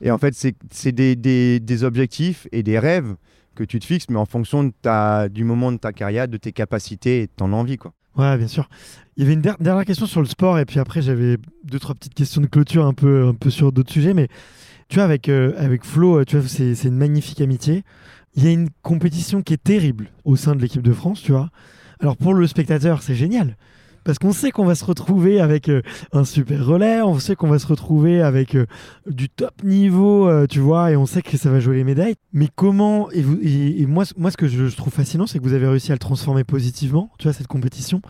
Et 0.00 0.10
en 0.10 0.18
fait, 0.18 0.34
c'est 0.34 0.92
des, 0.92 1.84
objectifs 1.84 2.46
et 2.52 2.62
des 2.62 2.78
rêves 2.78 3.16
que 3.54 3.64
tu 3.64 3.80
te 3.80 3.84
fixes, 3.84 4.06
mais 4.10 4.18
en 4.18 4.26
fonction 4.26 4.64
du 4.64 5.44
moment 5.44 5.72
de 5.72 5.78
ta 5.78 5.92
carrière, 5.92 6.28
de 6.28 6.36
tes 6.36 6.52
capacités 6.52 7.22
et 7.22 7.26
de 7.26 7.32
ton 7.34 7.52
envie. 7.52 7.78
Quoi. 7.78 7.92
Ouais, 8.16 8.36
bien 8.36 8.46
sûr. 8.46 8.68
Il 9.16 9.22
y 9.22 9.26
avait 9.26 9.34
une 9.34 9.40
dernière 9.40 9.84
question 9.84 10.06
sur 10.06 10.20
le 10.20 10.26
sport, 10.26 10.58
et 10.58 10.64
puis 10.64 10.78
après, 10.78 11.02
j'avais 11.02 11.36
deux, 11.64 11.78
trois 11.80 11.94
petites 11.94 12.14
questions 12.14 12.40
de 12.40 12.46
clôture 12.46 12.86
un 12.86 12.94
peu, 12.94 13.26
un 13.26 13.34
peu 13.34 13.50
sur 13.50 13.72
d'autres 13.72 13.92
sujets. 13.92 14.14
Mais 14.14 14.28
tu 14.88 14.96
vois, 14.96 15.04
avec, 15.04 15.28
euh, 15.28 15.52
avec 15.56 15.84
Flo, 15.84 16.24
tu 16.24 16.38
vois, 16.38 16.48
c'est 16.48 16.84
une 16.84 16.96
magnifique 16.96 17.40
amitié. 17.40 17.84
Il 18.34 18.44
y 18.44 18.48
a 18.48 18.50
une 18.50 18.68
compétition 18.82 19.42
qui 19.42 19.54
est 19.54 19.62
terrible 19.62 20.10
au 20.24 20.36
sein 20.36 20.54
de 20.54 20.60
l'équipe 20.60 20.82
de 20.82 20.92
France, 20.92 21.22
tu 21.22 21.32
vois. 21.32 21.50
Alors 22.00 22.16
pour 22.16 22.34
le 22.34 22.46
spectateur, 22.46 23.02
c'est 23.02 23.14
génial 23.14 23.56
parce 24.08 24.18
qu'on 24.18 24.32
sait 24.32 24.52
qu'on 24.52 24.64
va 24.64 24.74
se 24.74 24.86
retrouver 24.86 25.38
avec 25.38 25.68
euh, 25.68 25.82
un 26.12 26.24
super 26.24 26.64
relais, 26.64 27.02
on 27.02 27.18
sait 27.18 27.36
qu'on 27.36 27.48
va 27.48 27.58
se 27.58 27.66
retrouver 27.66 28.22
avec 28.22 28.54
euh, 28.54 28.64
du 29.06 29.28
top 29.28 29.62
niveau, 29.62 30.26
euh, 30.26 30.46
tu 30.46 30.60
vois, 30.60 30.90
et 30.90 30.96
on 30.96 31.04
sait 31.04 31.20
que 31.20 31.36
ça 31.36 31.50
va 31.50 31.60
jouer 31.60 31.76
les 31.76 31.84
médailles. 31.84 32.14
Mais 32.32 32.48
comment 32.54 33.10
et, 33.12 33.20
et, 33.82 33.84
moi, 33.84 34.04
moi, 34.16 34.30
ce 34.30 34.38
que 34.38 34.48
je, 34.48 34.74
trouve 34.74 34.94
fascinant, 34.94 35.26
c'est 35.26 35.38
que 35.38 35.44
vous 35.44 35.52
avez 35.52 35.68
réussi 35.68 35.92
à 35.92 35.94
le 35.94 35.98
transformer 35.98 36.42
positivement, 36.42 37.10
tu 37.18 37.24
vois, 37.24 37.34
cette 37.34 37.48
compétition, 37.48 38.00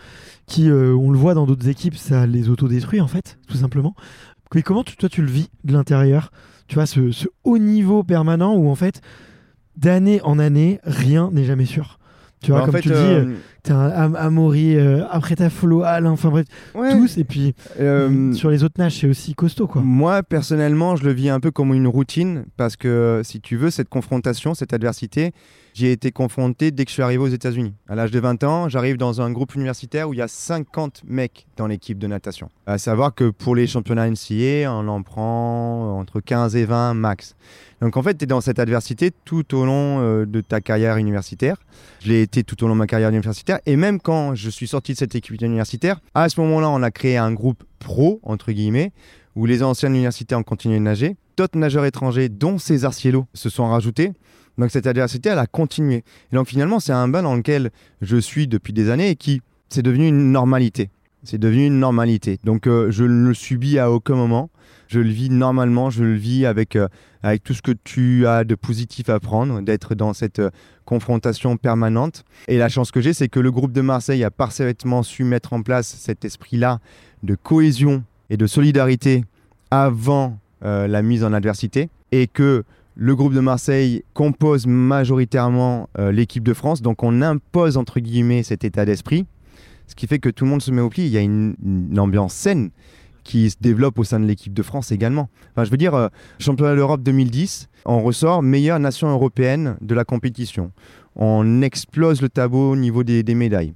qui, 0.46 0.70
on 0.70 1.10
le 1.10 1.18
voit 1.18 1.34
dans 1.34 1.46
d'autres 1.46 1.68
équipes, 1.68 1.96
ça 1.96 2.28
les 2.28 2.48
autodétruit 2.48 3.00
en 3.00 3.08
fait, 3.08 3.36
tout 3.48 3.56
simplement. 3.56 3.96
Mais 4.54 4.62
comment 4.62 4.84
toi 4.84 5.08
tu 5.08 5.20
le 5.20 5.28
vis 5.28 5.50
de 5.64 5.72
l'intérieur, 5.72 6.30
tu 6.68 6.74
vois, 6.74 6.86
ce, 6.86 7.10
ce 7.10 7.26
haut 7.44 7.58
niveau 7.58 8.04
permanent 8.04 8.54
où 8.54 8.68
en 8.68 8.74
fait, 8.74 9.00
d'année 9.76 10.20
en 10.22 10.38
année, 10.38 10.80
rien 10.84 11.30
n'est 11.32 11.44
jamais 11.44 11.64
sûr. 11.64 11.98
Tu 12.40 12.52
vois, 12.52 12.60
bah, 12.60 12.66
comme 12.70 12.80
tu 12.80 12.88
dis, 12.88 12.94
euh, 12.94 13.34
t'es 13.64 13.72
un 13.72 14.14
Amaury, 14.14 14.76
euh, 14.76 15.04
après 15.10 15.34
t'as 15.34 15.50
Follow, 15.50 15.82
Alain, 15.82 16.10
enfin 16.10 16.28
bref, 16.28 16.46
tous. 16.72 17.18
Et 17.18 17.24
puis 17.24 17.54
euh, 17.80 18.32
sur 18.32 18.50
les 18.50 18.62
autres 18.62 18.76
nages, 18.78 19.00
c'est 19.00 19.08
aussi 19.08 19.34
costaud. 19.34 19.66
quoi. 19.66 19.82
Moi, 19.82 20.22
personnellement, 20.22 20.94
je 20.94 21.04
le 21.04 21.12
vis 21.12 21.30
un 21.30 21.40
peu 21.40 21.50
comme 21.50 21.74
une 21.74 21.88
routine 21.88 22.44
parce 22.56 22.76
que 22.76 23.22
si 23.24 23.40
tu 23.40 23.56
veux, 23.56 23.70
cette 23.70 23.88
confrontation, 23.88 24.54
cette 24.54 24.72
adversité, 24.72 25.32
j'y 25.78 25.86
ai 25.86 25.92
été 25.92 26.10
confronté 26.10 26.72
dès 26.72 26.84
que 26.84 26.90
je 26.90 26.94
suis 26.94 27.02
arrivé 27.04 27.22
aux 27.22 27.28
États-Unis. 27.28 27.72
À 27.88 27.94
l'âge 27.94 28.10
de 28.10 28.18
20 28.18 28.42
ans, 28.42 28.68
j'arrive 28.68 28.96
dans 28.96 29.20
un 29.20 29.30
groupe 29.30 29.54
universitaire 29.54 30.08
où 30.08 30.12
il 30.12 30.18
y 30.18 30.22
a 30.22 30.26
50 30.26 31.02
mecs 31.06 31.46
dans 31.56 31.68
l'équipe 31.68 31.98
de 31.98 32.08
natation. 32.08 32.50
À 32.66 32.78
savoir 32.78 33.14
que 33.14 33.30
pour 33.30 33.54
les 33.54 33.68
championnats 33.68 34.10
NCA, 34.10 34.72
on 34.72 34.88
en 34.88 35.02
prend 35.02 35.96
entre 36.00 36.20
15 36.20 36.56
et 36.56 36.64
20 36.64 36.94
max. 36.94 37.36
Donc 37.80 37.96
en 37.96 38.02
fait, 38.02 38.18
tu 38.18 38.24
es 38.24 38.26
dans 38.26 38.40
cette 38.40 38.58
adversité 38.58 39.12
tout 39.24 39.54
au 39.54 39.64
long 39.64 40.00
euh, 40.00 40.26
de 40.26 40.40
ta 40.40 40.60
carrière 40.60 40.96
universitaire. 40.96 41.58
Je 42.00 42.08
l'ai 42.08 42.22
été 42.22 42.42
tout 42.42 42.64
au 42.64 42.66
long 42.66 42.74
de 42.74 42.80
ma 42.80 42.88
carrière 42.88 43.10
universitaire. 43.10 43.60
Et 43.64 43.76
même 43.76 44.00
quand 44.00 44.34
je 44.34 44.50
suis 44.50 44.66
sorti 44.66 44.94
de 44.94 44.98
cette 44.98 45.14
équipe 45.14 45.40
universitaire, 45.40 46.00
à 46.12 46.28
ce 46.28 46.40
moment-là, 46.40 46.70
on 46.70 46.82
a 46.82 46.90
créé 46.90 47.16
un 47.18 47.32
groupe 47.32 47.62
pro, 47.78 48.18
entre 48.24 48.50
guillemets, 48.50 48.90
où 49.36 49.46
les 49.46 49.62
anciens 49.62 49.90
universitaires 49.90 50.40
ont 50.40 50.42
continué 50.42 50.78
de 50.78 50.82
nager. 50.82 51.16
D'autres 51.36 51.56
nageurs 51.56 51.84
étrangers, 51.84 52.28
dont 52.28 52.58
César 52.58 52.92
Cielo, 52.92 53.26
se 53.32 53.48
sont 53.48 53.68
rajoutés. 53.68 54.12
Donc 54.58 54.70
cette 54.70 54.86
adversité, 54.86 55.30
elle 55.30 55.38
a 55.38 55.46
continué. 55.46 56.04
Et 56.32 56.36
donc 56.36 56.48
finalement, 56.48 56.80
c'est 56.80 56.92
un 56.92 57.08
bain 57.08 57.22
dans 57.22 57.36
lequel 57.36 57.70
je 58.02 58.16
suis 58.16 58.48
depuis 58.48 58.72
des 58.72 58.90
années 58.90 59.10
et 59.10 59.16
qui, 59.16 59.40
c'est 59.68 59.82
devenu 59.82 60.08
une 60.08 60.32
normalité. 60.32 60.90
C'est 61.24 61.38
devenu 61.38 61.66
une 61.66 61.80
normalité. 61.80 62.38
Donc 62.44 62.66
euh, 62.66 62.90
je 62.90 63.04
ne 63.04 63.28
le 63.28 63.34
subis 63.34 63.78
à 63.78 63.90
aucun 63.90 64.14
moment. 64.14 64.50
Je 64.86 65.00
le 65.00 65.10
vis 65.10 65.30
normalement, 65.30 65.90
je 65.90 66.02
le 66.04 66.14
vis 66.14 66.46
avec, 66.46 66.76
euh, 66.76 66.88
avec 67.22 67.42
tout 67.42 67.54
ce 67.54 67.62
que 67.62 67.72
tu 67.72 68.26
as 68.26 68.44
de 68.44 68.54
positif 68.54 69.08
à 69.08 69.20
prendre, 69.20 69.60
d'être 69.60 69.94
dans 69.94 70.12
cette 70.12 70.38
euh, 70.38 70.50
confrontation 70.84 71.56
permanente. 71.56 72.24
Et 72.46 72.56
la 72.56 72.68
chance 72.68 72.90
que 72.90 73.00
j'ai, 73.00 73.12
c'est 73.12 73.28
que 73.28 73.40
le 73.40 73.50
groupe 73.50 73.72
de 73.72 73.80
Marseille 73.80 74.24
a 74.24 74.30
parfaitement 74.30 75.02
su 75.02 75.24
mettre 75.24 75.52
en 75.52 75.62
place 75.62 75.88
cet 75.88 76.24
esprit-là 76.24 76.80
de 77.22 77.34
cohésion 77.34 78.04
et 78.30 78.36
de 78.36 78.46
solidarité 78.46 79.24
avant 79.70 80.38
la 80.60 81.02
mise 81.02 81.22
en 81.22 81.32
adversité. 81.32 81.88
Et 82.10 82.26
que 82.26 82.64
le 83.00 83.14
groupe 83.14 83.32
de 83.32 83.40
Marseille 83.40 84.02
compose 84.12 84.66
majoritairement 84.66 85.88
l'équipe 85.96 86.42
de 86.42 86.52
France, 86.52 86.82
donc 86.82 87.02
on 87.02 87.22
impose 87.22 87.76
entre 87.76 88.00
guillemets 88.00 88.42
cet 88.42 88.64
état 88.64 88.84
d'esprit 88.84 89.24
ce 89.88 89.94
qui 89.94 90.06
fait 90.06 90.18
que 90.18 90.28
tout 90.28 90.44
le 90.44 90.50
monde 90.50 90.62
se 90.62 90.70
met 90.70 90.80
au 90.80 90.90
pli. 90.90 91.06
Il 91.06 91.08
y 91.08 91.16
a 91.16 91.22
une, 91.22 91.56
ambiance 91.98 92.34
saine 92.34 92.70
qui 93.24 93.50
se 93.50 93.56
développe 93.60 93.98
au 93.98 94.04
sein 94.04 94.20
de 94.20 94.26
l'équipe 94.26 94.54
de 94.54 94.62
France 94.62 94.92
également. 94.92 95.28
Enfin, 95.52 95.64
je 95.64 95.70
veux 95.70 95.76
dire, 95.76 95.94
euh, 95.94 96.08
championnat 96.38 96.76
d'Europe 96.76 97.02
2010, 97.02 97.68
on 97.84 98.02
ressort 98.02 98.42
meilleure 98.42 98.78
nation 98.78 99.08
européenne 99.08 99.76
de 99.80 99.94
la 99.94 100.04
compétition. 100.04 100.70
On 101.16 101.62
explose 101.62 102.22
le 102.22 102.28
tableau 102.28 102.72
au 102.72 102.76
niveau 102.76 103.02
des, 103.02 103.34
médailles. 103.34 103.74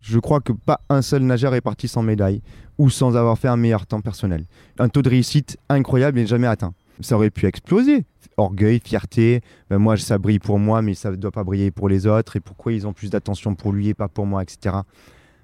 Je 0.00 0.18
crois 0.18 0.40
que 0.40 0.52
pas 0.52 0.80
un 0.90 1.02
seul 1.02 1.22
nageur 1.22 1.54
est 1.54 1.60
parti 1.60 1.88
sans 1.88 2.02
médaille 2.02 2.42
ou 2.76 2.90
sans 2.90 3.16
avoir 3.16 3.38
fait 3.38 3.48
un 3.48 3.56
meilleur 3.56 3.86
temps 3.86 4.00
personnel. 4.00 4.44
Un 4.78 4.88
taux 4.88 5.02
de 5.02 5.08
réussite 5.08 5.56
incroyable 5.68 6.18
et 6.18 6.26
jamais 6.26 6.46
atteint. 6.46 6.74
Ça 7.00 7.16
aurait 7.16 7.30
pu 7.30 7.46
exploser. 7.46 8.04
Orgueil, 8.36 8.80
fierté, 8.84 9.42
ben 9.70 9.78
moi 9.78 9.96
ça 9.96 10.18
brille 10.18 10.38
pour 10.40 10.58
moi 10.58 10.82
mais 10.82 10.94
ça 10.94 11.10
ne 11.10 11.16
doit 11.16 11.30
pas 11.30 11.44
briller 11.44 11.70
pour 11.70 11.88
les 11.88 12.06
autres 12.06 12.36
et 12.36 12.40
pourquoi 12.40 12.72
ils 12.72 12.86
ont 12.86 12.92
plus 12.92 13.10
d'attention 13.10 13.54
pour 13.54 13.72
lui 13.72 13.88
et 13.88 13.94
pas 13.94 14.08
pour 14.08 14.26
moi, 14.26 14.42
etc. 14.42 14.76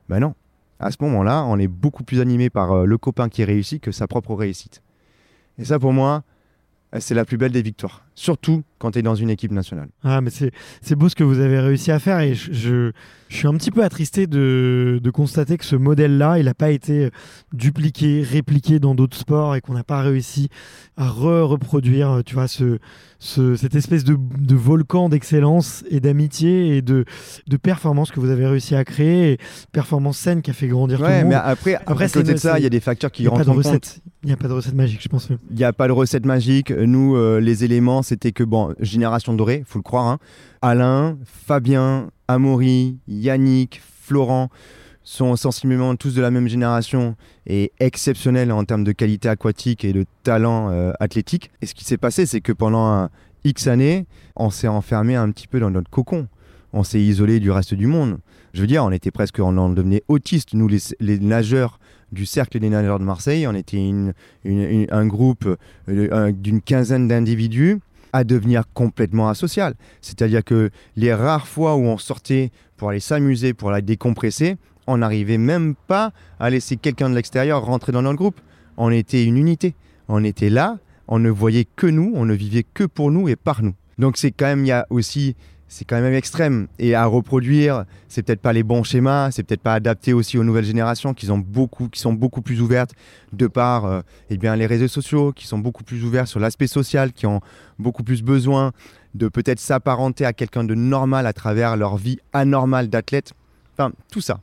Ben 0.08 0.20
non. 0.20 0.34
À 0.80 0.90
ce 0.90 0.96
moment-là, 1.02 1.44
on 1.44 1.58
est 1.58 1.68
beaucoup 1.68 2.04
plus 2.04 2.20
animé 2.20 2.48
par 2.48 2.72
euh, 2.72 2.84
le 2.86 2.96
copain 2.96 3.28
qui 3.28 3.44
réussit 3.44 3.82
que 3.82 3.92
sa 3.92 4.08
propre 4.08 4.34
réussite. 4.34 4.82
Et 5.58 5.64
ça, 5.66 5.78
pour 5.78 5.92
moi, 5.92 6.22
c'est 6.98 7.14
la 7.14 7.26
plus 7.26 7.36
belle 7.36 7.52
des 7.52 7.62
victoires. 7.62 8.06
Surtout 8.20 8.64
quand 8.78 8.90
tu 8.90 8.98
es 8.98 9.02
dans 9.02 9.14
une 9.14 9.30
équipe 9.30 9.50
nationale. 9.50 9.88
Ah, 10.04 10.20
mais 10.20 10.28
c'est 10.30 10.94
beau 10.94 11.08
ce 11.08 11.14
que 11.14 11.24
vous 11.24 11.38
avez 11.40 11.58
réussi 11.58 11.90
à 11.90 11.98
faire 11.98 12.20
et 12.20 12.34
je, 12.34 12.90
je 13.28 13.36
suis 13.36 13.46
un 13.46 13.54
petit 13.54 13.70
peu 13.70 13.82
attristé 13.82 14.26
de, 14.26 15.00
de 15.02 15.10
constater 15.10 15.56
que 15.56 15.64
ce 15.64 15.76
modèle-là, 15.76 16.38
il 16.38 16.44
n'a 16.44 16.52
pas 16.52 16.70
été 16.70 17.08
dupliqué, 17.54 18.22
répliqué 18.22 18.78
dans 18.78 18.94
d'autres 18.94 19.16
sports 19.16 19.54
et 19.56 19.62
qu'on 19.62 19.72
n'a 19.72 19.84
pas 19.84 20.02
réussi 20.02 20.48
à 20.98 21.08
re-reproduire, 21.08 22.10
euh, 22.10 22.22
tu 22.22 22.34
vois, 22.34 22.48
ce, 22.48 22.78
ce, 23.18 23.54
cette 23.56 23.74
espèce 23.74 24.04
de, 24.04 24.18
de 24.18 24.54
volcan 24.54 25.08
d'excellence 25.08 25.82
et 25.90 26.00
d'amitié 26.00 26.76
et 26.76 26.82
de, 26.82 27.06
de 27.48 27.56
performance 27.56 28.10
que 28.10 28.20
vous 28.20 28.28
avez 28.28 28.46
réussi 28.46 28.74
à 28.74 28.84
créer, 28.84 29.32
et 29.32 29.38
performance 29.72 30.18
saine 30.18 30.42
qui 30.42 30.50
a 30.50 30.54
fait 30.54 30.68
grandir 30.68 30.98
tout 30.98 31.04
le 31.04 31.10
monde. 31.10 31.26
mais 31.28 31.34
après, 31.36 31.74
après 31.86 32.04
à 32.04 32.08
côté 32.08 32.34
de 32.34 32.38
ça, 32.38 32.58
il 32.58 32.62
y 32.62 32.66
a 32.66 32.70
des 32.70 32.80
facteurs 32.80 33.10
qui 33.10 33.26
rentrent 33.28 33.48
en 33.48 33.60
compte. 33.60 34.00
Il 34.22 34.26
n'y 34.26 34.32
a 34.34 34.36
pas 34.36 34.48
de 34.48 34.52
recette 34.52 34.74
magique, 34.74 35.02
je 35.02 35.08
pense. 35.08 35.28
Il 35.50 35.56
n'y 35.56 35.64
a 35.64 35.72
pas 35.72 35.86
de 35.88 35.92
recette 35.92 36.26
magique. 36.26 36.70
Nous, 36.70 37.16
euh, 37.16 37.40
les 37.40 37.64
éléments, 37.64 38.02
c'était 38.10 38.32
que, 38.32 38.42
bon, 38.42 38.74
génération 38.80 39.34
dorée, 39.34 39.62
faut 39.66 39.78
le 39.78 39.84
croire, 39.84 40.06
hein. 40.06 40.18
Alain, 40.62 41.16
Fabien, 41.24 42.10
Amaury, 42.26 42.98
Yannick, 43.06 43.80
Florent 44.02 44.48
sont 45.04 45.36
sensiblement 45.36 45.94
tous 45.94 46.14
de 46.14 46.20
la 46.20 46.32
même 46.32 46.48
génération 46.48 47.14
et 47.46 47.72
exceptionnels 47.78 48.50
en 48.50 48.64
termes 48.64 48.82
de 48.82 48.92
qualité 48.92 49.28
aquatique 49.28 49.84
et 49.84 49.92
de 49.92 50.04
talent 50.24 50.70
euh, 50.70 50.92
athlétique. 50.98 51.50
Et 51.62 51.66
ce 51.66 51.74
qui 51.74 51.84
s'est 51.84 51.98
passé, 51.98 52.26
c'est 52.26 52.40
que 52.40 52.52
pendant 52.52 53.08
X 53.44 53.68
années, 53.68 54.06
on 54.34 54.50
s'est 54.50 54.68
enfermé 54.68 55.14
un 55.14 55.30
petit 55.30 55.46
peu 55.46 55.60
dans 55.60 55.70
notre 55.70 55.88
cocon. 55.88 56.26
On 56.72 56.82
s'est 56.82 57.00
isolé 57.00 57.38
du 57.38 57.50
reste 57.50 57.74
du 57.74 57.86
monde. 57.86 58.18
Je 58.52 58.60
veux 58.60 58.66
dire, 58.66 58.84
on 58.84 58.90
était 58.90 59.12
presque, 59.12 59.38
on 59.38 59.56
en 59.56 59.70
devenait 59.70 60.02
autiste, 60.08 60.54
nous 60.54 60.68
les, 60.68 61.18
nageurs 61.20 61.78
du 62.10 62.26
cercle 62.26 62.58
des 62.58 62.70
nageurs 62.70 62.98
de 62.98 63.04
Marseille. 63.04 63.46
On 63.46 63.54
était 63.54 63.92
un 64.44 65.06
groupe 65.06 65.48
euh, 65.88 66.32
d'une 66.32 66.60
quinzaine 66.60 67.06
d'individus 67.06 67.78
à 68.12 68.24
devenir 68.24 68.64
complètement 68.74 69.28
asocial. 69.28 69.74
C'est-à-dire 70.00 70.44
que 70.44 70.70
les 70.96 71.14
rares 71.14 71.46
fois 71.46 71.76
où 71.76 71.82
on 71.82 71.98
sortait 71.98 72.50
pour 72.76 72.90
aller 72.90 73.00
s'amuser, 73.00 73.54
pour 73.54 73.70
aller 73.70 73.82
décompresser, 73.82 74.56
on 74.86 74.98
n'arrivait 74.98 75.38
même 75.38 75.74
pas 75.86 76.12
à 76.38 76.50
laisser 76.50 76.76
quelqu'un 76.76 77.10
de 77.10 77.14
l'extérieur 77.14 77.64
rentrer 77.64 77.92
dans 77.92 78.02
notre 78.02 78.18
groupe. 78.18 78.40
On 78.76 78.90
était 78.90 79.24
une 79.24 79.36
unité. 79.36 79.74
On 80.08 80.24
était 80.24 80.50
là, 80.50 80.78
on 81.06 81.18
ne 81.18 81.30
voyait 81.30 81.66
que 81.76 81.86
nous, 81.86 82.12
on 82.14 82.24
ne 82.24 82.34
vivait 82.34 82.64
que 82.64 82.84
pour 82.84 83.10
nous 83.10 83.28
et 83.28 83.36
par 83.36 83.62
nous. 83.62 83.74
Donc 83.98 84.16
c'est 84.16 84.32
quand 84.32 84.46
même, 84.46 84.64
il 84.64 84.68
y 84.68 84.72
a 84.72 84.86
aussi 84.90 85.36
c'est 85.70 85.84
quand 85.84 86.00
même 86.00 86.12
extrême. 86.12 86.66
Et 86.80 86.94
à 86.94 87.06
reproduire, 87.06 87.84
c'est 88.08 88.24
peut-être 88.24 88.40
pas 88.40 88.52
les 88.52 88.64
bons 88.64 88.82
schémas, 88.82 89.30
c'est 89.30 89.44
peut-être 89.44 89.62
pas 89.62 89.72
adapté 89.72 90.12
aussi 90.12 90.36
aux 90.36 90.42
nouvelles 90.42 90.64
générations 90.64 91.14
qui, 91.14 91.30
ont 91.30 91.38
beaucoup, 91.38 91.88
qui 91.88 92.00
sont 92.00 92.12
beaucoup 92.12 92.42
plus 92.42 92.60
ouvertes 92.60 92.92
de 93.32 93.46
par 93.46 93.86
euh, 93.86 94.00
eh 94.30 94.36
bien, 94.36 94.56
les 94.56 94.66
réseaux 94.66 94.88
sociaux, 94.88 95.32
qui 95.32 95.46
sont 95.46 95.58
beaucoup 95.58 95.84
plus 95.84 96.04
ouverts 96.04 96.26
sur 96.26 96.40
l'aspect 96.40 96.66
social, 96.66 97.12
qui 97.12 97.26
ont 97.26 97.40
beaucoup 97.78 98.02
plus 98.02 98.22
besoin 98.22 98.72
de 99.14 99.28
peut-être 99.28 99.60
s'apparenter 99.60 100.26
à 100.26 100.32
quelqu'un 100.32 100.64
de 100.64 100.74
normal 100.74 101.24
à 101.26 101.32
travers 101.32 101.76
leur 101.76 101.96
vie 101.96 102.18
anormale 102.32 102.88
d'athlète. 102.88 103.32
Enfin, 103.74 103.92
tout 104.10 104.20
ça. 104.20 104.40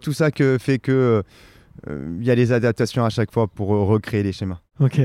Tout 0.00 0.14
ça 0.14 0.30
que 0.30 0.56
fait 0.58 0.78
que 0.78 0.92
euh, 0.92 1.22
il 1.88 2.26
y 2.26 2.30
a 2.30 2.36
des 2.36 2.52
adaptations 2.52 3.04
à 3.04 3.10
chaque 3.10 3.32
fois 3.32 3.48
pour 3.48 3.74
euh, 3.74 3.84
recréer 3.84 4.22
les 4.22 4.32
schémas. 4.32 4.60
Ok. 4.80 5.00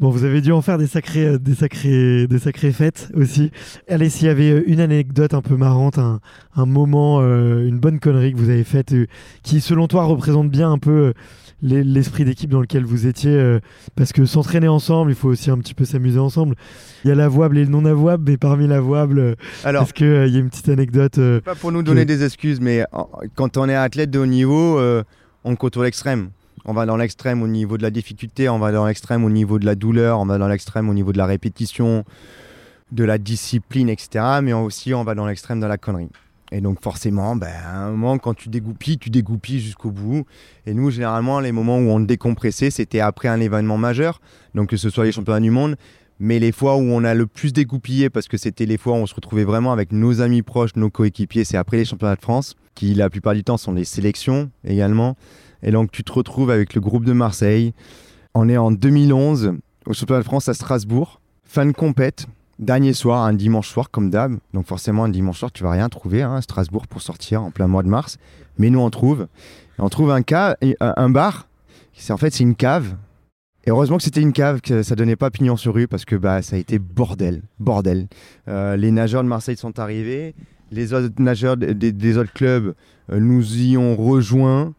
Bon, 0.00 0.10
vous 0.10 0.24
avez 0.24 0.40
dû 0.40 0.50
en 0.50 0.60
faire 0.60 0.78
des 0.78 0.86
sacrés, 0.86 1.26
euh, 1.26 1.38
des 1.38 1.54
sacrés, 1.54 2.26
des 2.26 2.38
sacrées 2.38 2.72
fêtes 2.72 3.10
aussi. 3.14 3.50
Allez, 3.88 4.10
s'il 4.10 4.26
y 4.26 4.30
avait 4.30 4.62
une 4.66 4.80
anecdote 4.80 5.34
un 5.34 5.42
peu 5.42 5.56
marrante, 5.56 5.98
un, 5.98 6.20
un 6.56 6.66
moment, 6.66 7.20
une 7.20 7.78
bonne 7.78 8.00
connerie 8.00 8.32
que 8.32 8.38
vous 8.38 8.50
avez 8.50 8.64
faite, 8.64 8.94
qui 9.42 9.60
selon 9.60 9.86
toi 9.86 10.04
représente 10.04 10.50
bien 10.50 10.70
un 10.72 10.78
peu 10.78 11.12
l'esprit 11.62 12.24
d'équipe 12.24 12.50
dans 12.50 12.60
lequel 12.60 12.84
vous 12.84 13.06
étiez, 13.06 13.58
parce 13.94 14.12
que 14.12 14.24
s'entraîner 14.24 14.68
ensemble, 14.68 15.10
il 15.10 15.14
faut 15.14 15.28
aussi 15.28 15.50
un 15.50 15.58
petit 15.58 15.74
peu 15.74 15.84
s'amuser 15.84 16.18
ensemble. 16.18 16.54
Il 17.04 17.08
y 17.08 17.10
a 17.10 17.14
l'avouable 17.14 17.58
et 17.58 17.64
le 17.64 17.70
non 17.70 17.84
avouable, 17.84 18.24
mais 18.26 18.36
parmi 18.36 18.66
l'avouable, 18.66 19.36
est-ce 19.64 19.92
qu'il 19.92 20.06
y 20.06 20.36
a 20.36 20.40
une 20.40 20.48
petite 20.50 20.70
anecdote 20.70 21.20
Pas 21.44 21.54
pour 21.54 21.70
nous 21.70 21.82
donner 21.82 22.04
des 22.04 22.24
excuses, 22.24 22.60
mais 22.60 22.84
quand 23.34 23.56
on 23.58 23.68
est 23.68 23.74
athlète 23.74 24.10
de 24.10 24.18
haut 24.18 24.26
niveau 24.26 24.80
on 25.44 25.56
côtoie 25.56 25.84
l'extrême. 25.84 26.30
On 26.64 26.72
va 26.72 26.84
dans 26.86 26.96
l'extrême 26.96 27.42
au 27.42 27.48
niveau 27.48 27.78
de 27.78 27.82
la 27.82 27.90
difficulté, 27.90 28.48
on 28.48 28.58
va 28.58 28.70
dans 28.70 28.84
l'extrême 28.86 29.24
au 29.24 29.30
niveau 29.30 29.58
de 29.58 29.64
la 29.64 29.74
douleur, 29.74 30.18
on 30.20 30.26
va 30.26 30.36
dans 30.38 30.48
l'extrême 30.48 30.88
au 30.88 30.94
niveau 30.94 31.12
de 31.12 31.18
la 31.18 31.26
répétition, 31.26 32.04
de 32.92 33.04
la 33.04 33.18
discipline, 33.18 33.88
etc. 33.88 34.40
Mais 34.42 34.52
aussi, 34.52 34.92
on 34.92 35.04
va 35.04 35.14
dans 35.14 35.26
l'extrême 35.26 35.60
de 35.60 35.66
la 35.66 35.78
connerie. 35.78 36.10
Et 36.52 36.60
donc 36.60 36.82
forcément, 36.82 37.36
ben, 37.36 37.52
à 37.64 37.78
un 37.78 37.90
moment, 37.92 38.18
quand 38.18 38.34
tu 38.34 38.48
dégoupilles, 38.48 38.98
tu 38.98 39.08
dégoupilles 39.08 39.60
jusqu'au 39.60 39.90
bout. 39.90 40.26
Et 40.66 40.74
nous, 40.74 40.90
généralement, 40.90 41.40
les 41.40 41.52
moments 41.52 41.78
où 41.78 41.88
on 41.90 42.00
décompressait, 42.00 42.70
c'était 42.70 43.00
après 43.00 43.28
un 43.28 43.40
événement 43.40 43.78
majeur, 43.78 44.20
donc 44.54 44.70
que 44.70 44.76
ce 44.76 44.90
soit 44.90 45.04
les 45.04 45.12
championnats 45.12 45.40
du 45.40 45.50
monde, 45.50 45.76
mais 46.20 46.38
les 46.38 46.52
fois 46.52 46.76
où 46.76 46.82
on 46.82 47.02
a 47.02 47.14
le 47.14 47.26
plus 47.26 47.54
dégoupillé, 47.54 48.10
parce 48.10 48.28
que 48.28 48.36
c'était 48.36 48.66
les 48.66 48.76
fois 48.76 48.92
où 48.92 48.96
on 48.96 49.06
se 49.06 49.14
retrouvait 49.14 49.44
vraiment 49.44 49.72
avec 49.72 49.90
nos 49.90 50.20
amis 50.20 50.42
proches, 50.42 50.76
nos 50.76 50.90
coéquipiers, 50.90 51.44
c'est 51.44 51.56
après 51.56 51.78
les 51.78 51.86
championnats 51.86 52.16
de 52.16 52.20
France, 52.20 52.56
qui 52.74 52.92
la 52.92 53.08
plupart 53.08 53.32
du 53.32 53.42
temps 53.42 53.56
sont 53.56 53.72
des 53.72 53.84
sélections 53.84 54.50
également. 54.62 55.16
Et 55.62 55.70
donc 55.70 55.90
tu 55.90 56.04
te 56.04 56.12
retrouves 56.12 56.50
avec 56.50 56.74
le 56.74 56.82
groupe 56.82 57.06
de 57.06 57.14
Marseille. 57.14 57.72
On 58.34 58.50
est 58.50 58.58
en 58.58 58.70
2011 58.70 59.54
au 59.86 59.92
championnat 59.94 60.20
de 60.20 60.26
France 60.26 60.46
à 60.50 60.54
Strasbourg, 60.54 61.22
fin 61.44 61.64
de 61.64 61.72
compète, 61.72 62.26
dernier 62.58 62.92
soir, 62.92 63.24
un 63.24 63.32
dimanche 63.32 63.70
soir 63.70 63.90
comme 63.90 64.10
d'hab. 64.10 64.36
Donc 64.52 64.66
forcément 64.66 65.04
un 65.04 65.08
dimanche 65.08 65.38
soir 65.38 65.50
tu 65.50 65.62
vas 65.62 65.70
rien 65.70 65.88
trouver 65.88 66.20
hein, 66.20 66.34
à 66.34 66.42
Strasbourg 66.42 66.86
pour 66.86 67.00
sortir 67.00 67.42
en 67.42 67.50
plein 67.50 67.66
mois 67.66 67.82
de 67.82 67.88
mars. 67.88 68.18
Mais 68.58 68.68
nous 68.68 68.80
on 68.80 68.90
trouve, 68.90 69.26
on 69.78 69.88
trouve 69.88 70.10
un, 70.10 70.20
cas, 70.20 70.58
un 70.80 71.08
bar. 71.08 71.48
En 72.10 72.16
fait 72.18 72.30
c'est 72.34 72.44
une 72.44 72.56
cave 72.56 72.94
et 73.66 73.70
heureusement 73.70 73.98
que 73.98 74.02
c'était 74.02 74.22
une 74.22 74.32
cave, 74.32 74.60
que 74.62 74.82
ça 74.82 74.94
donnait 74.94 75.16
pas 75.16 75.30
pignon 75.30 75.56
sur 75.56 75.74
rue 75.74 75.86
parce 75.86 76.04
que 76.04 76.16
bah, 76.16 76.40
ça 76.40 76.56
a 76.56 76.58
été 76.58 76.78
bordel, 76.78 77.42
bordel. 77.58 78.08
Euh, 78.48 78.76
les 78.76 78.90
nageurs 78.90 79.22
de 79.22 79.28
Marseille 79.28 79.56
sont 79.56 79.78
arrivés, 79.78 80.34
les 80.70 80.94
autres 80.94 81.14
nageurs 81.18 81.56
des, 81.56 82.16
autres 82.16 82.32
clubs 82.32 82.74
euh, 83.12 83.20
nous 83.20 83.58
y 83.58 83.76
ont 83.76 83.96
rejoints. 83.96 84.72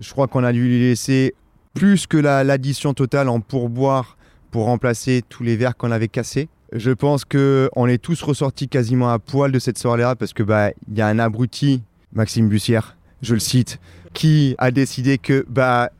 Je 0.00 0.10
crois 0.12 0.28
qu'on 0.28 0.44
a 0.44 0.52
dû 0.52 0.66
lui 0.68 0.80
laisser 0.80 1.34
plus 1.74 2.06
que 2.06 2.16
l'addition 2.16 2.94
totale 2.94 3.28
en 3.28 3.40
pourboire 3.40 4.16
pour 4.50 4.66
remplacer 4.66 5.22
tous 5.28 5.42
les 5.42 5.56
verres 5.56 5.76
qu'on 5.76 5.90
avait 5.90 6.08
cassés. 6.08 6.48
Je 6.72 6.90
pense 6.90 7.24
qu'on 7.24 7.86
est 7.86 8.00
tous 8.00 8.22
ressortis 8.22 8.68
quasiment 8.68 9.10
à 9.10 9.18
poil 9.18 9.50
de 9.50 9.58
cette 9.58 9.78
soirée-là 9.78 10.14
parce 10.14 10.32
que 10.32 10.42
bah 10.42 10.70
y 10.92 11.00
a 11.00 11.06
un 11.06 11.18
abruti, 11.18 11.82
Maxime 12.12 12.48
Bussière, 12.48 12.96
je 13.20 13.34
le 13.34 13.40
cite, 13.40 13.78
qui 14.12 14.54
a 14.58 14.70
décidé 14.70 15.18
que 15.18 15.44
bah 15.48 15.90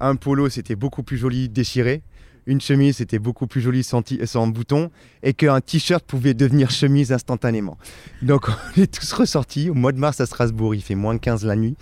un 0.00 0.16
polo, 0.16 0.48
c'était 0.48 0.76
beaucoup 0.76 1.02
plus 1.02 1.16
joli 1.16 1.48
déchiré. 1.48 2.02
Une 2.46 2.60
chemise, 2.62 2.96
c'était 2.96 3.18
beaucoup 3.18 3.46
plus 3.46 3.60
joli 3.60 3.84
sans, 3.84 4.02
sans 4.24 4.46
bouton. 4.46 4.90
Et 5.22 5.34
qu'un 5.34 5.60
t-shirt 5.60 6.04
pouvait 6.04 6.34
devenir 6.34 6.70
chemise 6.70 7.12
instantanément. 7.12 7.76
Donc, 8.22 8.48
on 8.76 8.80
est 8.80 8.92
tous 8.92 9.12
ressortis. 9.12 9.68
Au 9.68 9.74
mois 9.74 9.92
de 9.92 9.98
mars 9.98 10.20
à 10.20 10.26
Strasbourg, 10.26 10.74
il 10.74 10.82
fait 10.82 10.94
moins 10.94 11.18
15 11.18 11.44
la 11.44 11.56
nuit. 11.56 11.76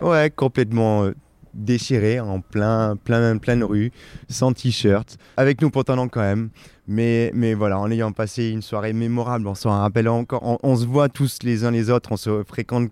Ouais, 0.00 0.30
complètement 0.34 1.04
euh, 1.04 1.14
déchiré, 1.54 2.18
en 2.18 2.40
plein, 2.40 2.96
plein, 2.96 3.38
pleine 3.38 3.62
rue, 3.62 3.92
sans 4.28 4.52
t-shirt. 4.52 5.18
Avec 5.36 5.62
nous 5.62 5.70
pantalons 5.70 6.08
quand 6.08 6.20
même. 6.20 6.50
Mais, 6.88 7.30
mais 7.34 7.54
voilà, 7.54 7.78
en 7.78 7.90
ayant 7.90 8.12
passé 8.12 8.48
une 8.48 8.62
soirée 8.62 8.94
mémorable, 8.94 9.46
on 9.46 9.54
s'en 9.54 9.70
rappelle 9.70 10.08
encore. 10.08 10.58
on 10.62 10.76
se 10.76 10.86
voit 10.86 11.08
tous 11.08 11.38
les 11.42 11.64
uns 11.64 11.70
les 11.70 11.90
autres, 11.90 12.10
on 12.12 12.16
se 12.16 12.42
fréquente 12.44 12.90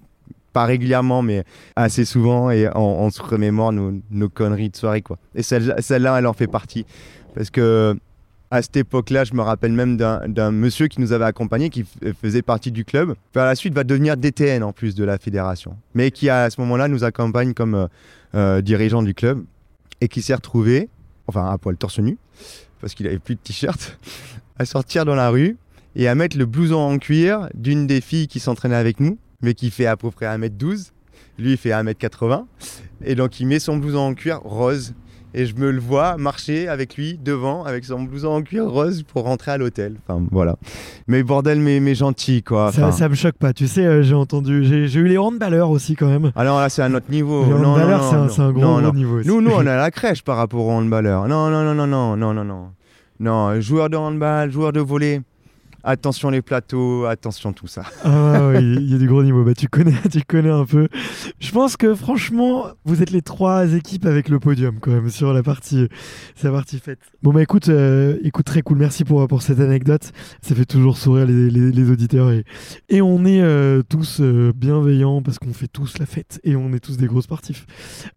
pas 0.56 0.64
régulièrement, 0.64 1.20
mais 1.20 1.44
assez 1.76 2.06
souvent, 2.06 2.50
et 2.50 2.66
on, 2.74 3.10
se 3.10 3.20
remémore 3.20 3.74
nos, 3.74 4.28
conneries 4.30 4.70
de 4.70 4.76
soirée. 4.76 5.02
Quoi. 5.02 5.18
Et 5.34 5.42
celle-là, 5.42 6.18
elle 6.18 6.26
en 6.26 6.32
fait 6.32 6.46
partie. 6.46 6.86
Parce 7.34 7.50
que 7.50 7.94
à 8.50 8.62
cette 8.62 8.78
époque-là, 8.78 9.24
je 9.24 9.34
me 9.34 9.42
rappelle 9.42 9.72
même 9.72 9.98
d'un 9.98 10.50
monsieur 10.52 10.88
qui 10.88 11.02
nous 11.02 11.12
avait 11.12 11.26
accompagnés, 11.26 11.68
qui 11.68 11.84
faisait 12.22 12.40
partie 12.40 12.72
du 12.72 12.86
club. 12.86 13.16
Par 13.34 13.44
la 13.44 13.54
suite, 13.54 13.74
va 13.74 13.84
devenir 13.84 14.16
DTN 14.16 14.62
en 14.62 14.72
plus 14.72 14.94
de 14.94 15.04
la 15.04 15.18
fédération, 15.18 15.76
mais 15.92 16.10
qui 16.10 16.30
à 16.30 16.48
ce 16.48 16.58
moment-là 16.62 16.88
nous 16.88 17.04
accompagne 17.04 17.52
comme 17.52 17.74
euh, 17.74 17.86
euh, 18.34 18.62
dirigeant 18.62 19.02
du 19.02 19.12
club 19.12 19.44
et 20.00 20.08
qui 20.08 20.22
s'est 20.22 20.34
retrouvé, 20.34 20.88
enfin 21.26 21.50
à 21.50 21.58
poil 21.58 21.76
torse 21.76 21.98
nu, 21.98 22.16
parce 22.80 22.94
qu'il 22.94 23.06
avait 23.06 23.18
plus 23.18 23.34
de 23.34 23.40
t-shirt, 23.40 23.98
à 24.58 24.64
sortir 24.64 25.04
dans 25.04 25.16
la 25.16 25.28
rue 25.28 25.58
et 25.96 26.08
à 26.08 26.14
mettre 26.14 26.38
le 26.38 26.46
blouson 26.46 26.76
en 26.76 26.96
cuir 26.96 27.50
d'une 27.52 27.86
des 27.86 28.00
filles 28.00 28.26
qui 28.26 28.40
s'entraînait 28.40 28.76
avec 28.76 29.00
nous 29.00 29.18
mais 29.46 29.54
qui 29.54 29.70
fait 29.70 29.86
à 29.86 29.96
peu 29.96 30.10
près 30.10 30.26
1m12. 30.26 30.90
Lui, 31.38 31.52
il 31.52 31.56
fait 31.56 31.70
1m80. 31.70 32.44
Et 33.04 33.14
donc, 33.14 33.38
il 33.38 33.46
met 33.46 33.60
son 33.60 33.76
blouson 33.76 33.98
en 33.98 34.14
cuir 34.14 34.40
rose. 34.40 34.92
Et 35.34 35.46
je 35.46 35.54
me 35.54 35.70
le 35.70 35.78
vois 35.78 36.16
marcher 36.16 36.66
avec 36.66 36.96
lui 36.96 37.16
devant, 37.22 37.62
avec 37.64 37.84
son 37.84 38.02
blouson 38.02 38.28
en 38.28 38.42
cuir 38.42 38.68
rose 38.68 39.04
pour 39.04 39.22
rentrer 39.22 39.52
à 39.52 39.58
l'hôtel. 39.58 39.96
Enfin, 40.02 40.20
voilà. 40.32 40.56
Mais 41.06 41.22
bordel, 41.22 41.60
mais, 41.60 41.78
mais 41.78 41.94
gentil, 41.94 42.42
quoi. 42.42 42.72
Ça, 42.72 42.90
ça 42.90 43.08
me 43.08 43.14
choque 43.14 43.36
pas. 43.36 43.52
Tu 43.52 43.68
sais, 43.68 43.86
euh, 43.86 44.02
j'ai 44.02 44.14
entendu. 44.14 44.64
J'ai 44.64 44.98
eu 44.98 45.06
les 45.06 45.18
handballeurs 45.18 45.70
aussi, 45.70 45.94
quand 45.94 46.08
même. 46.08 46.32
Alors 46.34 46.58
là, 46.58 46.68
c'est 46.68 46.82
à 46.82 46.88
notre 46.88 47.10
niveau. 47.10 47.44
Les 47.44 47.52
handballeurs, 47.52 48.30
c'est 48.30 48.40
un, 48.40 48.50
gros, 48.50 48.80
niveau. 48.92 49.22
Nous, 49.22 49.40
nous, 49.40 49.52
on 49.52 49.60
a 49.60 49.76
la 49.76 49.90
crèche 49.92 50.22
par 50.22 50.38
rapport 50.38 50.64
aux 50.64 50.72
handballeurs. 50.72 51.28
Non, 51.28 51.50
non, 51.50 51.62
non, 51.62 51.74
non, 51.74 51.86
non, 51.86 52.16
non, 52.16 52.34
non, 52.34 52.44
non. 52.44 52.70
Non, 53.20 53.60
joueur 53.60 53.90
de 53.90 53.96
handball, 53.96 54.50
joueur 54.50 54.72
de 54.72 54.80
volley 54.80 55.22
attention 55.86 56.30
les 56.30 56.42
plateaux, 56.42 57.06
attention 57.06 57.52
tout 57.52 57.68
ça. 57.68 57.84
Ah 58.04 58.48
oui, 58.48 58.58
il 58.58 58.90
y 58.90 58.94
a 58.94 58.98
du 58.98 59.06
gros 59.06 59.22
niveau. 59.22 59.44
Bah, 59.44 59.54
tu 59.54 59.68
connais, 59.68 59.94
tu 60.10 60.20
connais 60.22 60.50
un 60.50 60.64
peu. 60.64 60.88
Je 61.38 61.50
pense 61.52 61.76
que 61.76 61.94
franchement, 61.94 62.66
vous 62.84 63.02
êtes 63.02 63.10
les 63.10 63.22
trois 63.22 63.72
équipes 63.72 64.04
avec 64.04 64.28
le 64.28 64.40
podium 64.40 64.78
quand 64.80 64.90
même 64.90 65.08
sur 65.08 65.32
la 65.32 65.42
partie, 65.42 65.88
la 66.42 66.50
partie 66.50 66.78
faite. 66.78 66.98
Bon 67.22 67.32
bah 67.32 67.42
écoute, 67.42 67.68
euh, 67.68 68.18
écoute 68.22 68.44
très 68.44 68.62
cool. 68.62 68.78
Merci 68.78 69.04
pour 69.04 69.26
pour 69.28 69.42
cette 69.42 69.60
anecdote. 69.60 70.12
Ça 70.42 70.54
fait 70.54 70.64
toujours 70.64 70.98
sourire 70.98 71.26
les, 71.26 71.50
les, 71.50 71.90
auditeurs 71.90 72.30
et 72.32 72.44
et 72.88 73.00
on 73.00 73.24
est 73.24 73.40
euh, 73.40 73.82
tous 73.88 74.20
euh, 74.20 74.52
bienveillants 74.54 75.22
parce 75.22 75.38
qu'on 75.38 75.52
fait 75.52 75.68
tous 75.68 75.98
la 75.98 76.06
fête 76.06 76.40
et 76.42 76.56
on 76.56 76.72
est 76.72 76.80
tous 76.80 76.96
des 76.96 77.06
gros 77.06 77.22
sportifs. 77.22 77.64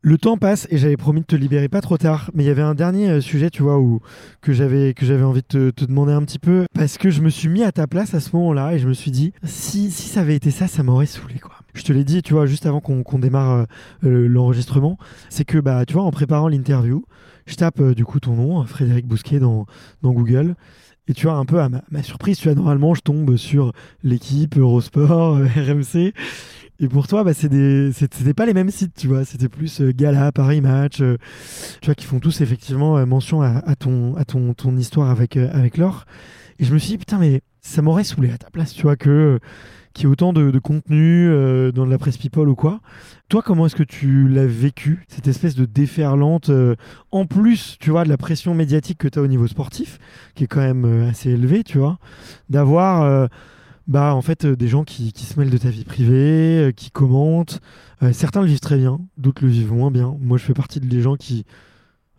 Le 0.02 0.18
temps 0.18 0.38
passe 0.38 0.68
et 0.72 0.78
j'avais 0.78 0.98
promis 0.98 1.22
de 1.22 1.26
te 1.26 1.36
libérer 1.36 1.70
pas 1.70 1.82
trop 1.82 1.98
tard, 1.98 2.32
mais 2.34 2.44
il 2.44 2.48
y 2.48 2.52
avait 2.52 2.64
un 2.64 2.74
dernier 2.74 3.22
sujet, 3.22 3.52
tu 3.52 3.62
vois, 3.62 3.80
où 3.80 4.00
que 4.42 4.54
j'avais 4.54 4.94
envie 5.24 5.44
de 5.50 5.70
te 5.70 5.86
demander 5.86 6.14
un 6.14 6.24
petit 6.24 6.40
peu 6.40 6.66
parce 6.74 6.98
que 6.98 7.12
je 7.12 7.22
me 7.22 7.30
suis 7.30 7.48
mis 7.48 7.59
à 7.64 7.72
ta 7.72 7.88
place 7.88 8.14
à 8.14 8.20
ce 8.20 8.36
moment-là 8.36 8.74
et 8.74 8.80
je 8.80 8.88
me 8.88 8.94
suis 8.94 9.12
dit, 9.12 9.34
si, 9.44 9.92
si 9.92 10.08
ça 10.08 10.22
avait 10.22 10.36
été 10.36 10.52
ça, 10.52 10.68
ça 10.68 10.84
m'aurait 10.84 11.06
saoulé, 11.06 11.40
quoi. 11.40 11.54
Je 11.74 11.84
te 11.84 11.94
l'ai 11.94 12.04
dit, 12.04 12.22
tu 12.22 12.34
vois, 12.34 12.46
juste 12.46 12.66
avant 12.66 12.82
qu'on 12.82 13.20
démarre 13.20 13.52
euh, 13.52 13.64
euh, 14.04 14.28
l'enregistrement, 14.28 14.98
c'est 15.30 15.46
que, 15.46 15.60
bah, 15.60 15.86
tu 15.86 15.94
vois, 15.94 16.04
en 16.04 16.12
préparant 16.12 16.48
l'interview, 16.48 17.06
je 17.46 17.56
tape 17.56 17.80
euh, 17.80 17.94
du 17.94 18.06
coup 18.06 18.20
ton 18.20 18.36
nom, 18.36 18.64
Frédéric 18.66 19.08
Bousquet, 19.08 19.40
dans, 19.40 19.66
dans 20.02 20.12
Google. 20.12 20.56
Et 21.08 21.14
tu 21.14 21.28
vois, 21.28 21.36
un 21.36 21.46
peu 21.46 21.60
à 21.60 21.70
ma, 21.70 22.04
surprise, 22.04 22.38
tu 22.38 22.48
vois, 22.48 22.56
normalement, 22.56 22.94
je 22.94 23.02
tombe 23.02 23.36
sur 23.38 23.72
l'équipe, 24.04 24.58
Eurosport, 24.58 25.38
RMC. 25.56 26.14
Et 26.82 26.88
pour 26.88 27.08
toi, 27.08 27.24
bah, 27.24 27.34
c'était 27.34 28.34
pas 28.36 28.46
les 28.46 28.54
mêmes 28.54 28.72
sites, 28.72 28.94
tu 28.96 29.08
vois. 29.08 29.26
C'était 29.26 29.50
plus 29.50 29.82
Gala, 29.82 30.32
Paris 30.32 30.62
Match, 30.62 30.98
tu 30.98 31.86
vois, 31.86 31.96
qui 31.96 32.06
font 32.06 32.20
tous 32.20 32.42
effectivement 32.42 33.06
mention 33.06 33.42
à, 33.42 33.76
ton, 33.76 34.16
à 34.16 34.24
ton, 34.24 34.54
ton 34.54 34.78
histoire 34.78 35.10
avec, 35.10 35.36
avec 35.36 35.78
Laure. 35.78 36.06
Et 36.60 36.66
je 36.66 36.74
me 36.74 36.78
suis 36.78 36.92
dit, 36.92 36.98
putain, 36.98 37.18
mais 37.18 37.42
ça 37.62 37.82
m'aurait 37.82 38.04
saoulé 38.04 38.32
à 38.32 38.38
ta 38.38 38.50
place, 38.50 38.74
tu 38.74 38.84
vois, 38.84 38.96
que 38.96 39.40
qu'il 39.94 40.04
y 40.04 40.08
ait 40.08 40.12
autant 40.12 40.34
de, 40.34 40.60
contenu 40.60 41.28
euh, 41.30 41.72
dans 41.72 41.86
de 41.86 41.92
la 41.92 41.98
presse 41.98 42.18
people 42.18 42.48
ou 42.48 42.56
quoi. 42.56 42.80
Toi, 43.28 43.42
comment 43.42 43.66
est-ce 43.66 43.76
que 43.76 43.84
tu 43.84 44.28
l'as 44.28 44.46
vécu, 44.46 45.06
cette 45.08 45.28
espèce 45.28 45.56
de 45.56 45.66
déferlante, 45.66 46.50
euh, 46.50 46.76
en 47.12 47.26
plus, 47.26 47.78
tu 47.80 47.90
vois, 47.90 48.04
de 48.04 48.10
la 48.10 48.18
pression 48.18 48.54
médiatique 48.54 49.00
que 49.00 49.08
tu 49.08 49.20
as 49.20 49.22
au 49.22 49.28
niveau 49.28 49.48
sportif, 49.48 50.00
qui 50.36 50.44
est 50.44 50.48
quand 50.48 50.62
même 50.62 50.86
euh, 50.86 51.10
assez 51.10 51.32
élevée, 51.32 51.64
tu 51.64 51.80
vois, 51.80 51.98
d'avoir, 52.50 53.30
bah, 53.88 54.14
en 54.14 54.22
fait, 54.22 54.46
des 54.46 54.68
gens 54.68 54.84
qui, 54.84 55.12
qui, 55.12 55.26
se 55.26 55.40
mêlent 55.40 55.50
de 55.50 55.58
ta 55.58 55.70
vie 55.70 55.86
privée, 55.86 56.72
qui 56.76 56.92
commentent. 56.92 57.60
certains 58.12 58.42
le 58.42 58.48
vivent 58.48 58.60
très 58.60 58.78
bien, 58.78 59.00
d'autres 59.18 59.44
le 59.44 59.50
vivent 59.50 59.74
moins 59.74 59.92
bien. 59.92 60.16
Moi, 60.20 60.38
je 60.38 60.44
fais 60.44 60.54
partie 60.54 60.80
des 60.80 61.02
gens 61.02 61.16
qui 61.16 61.46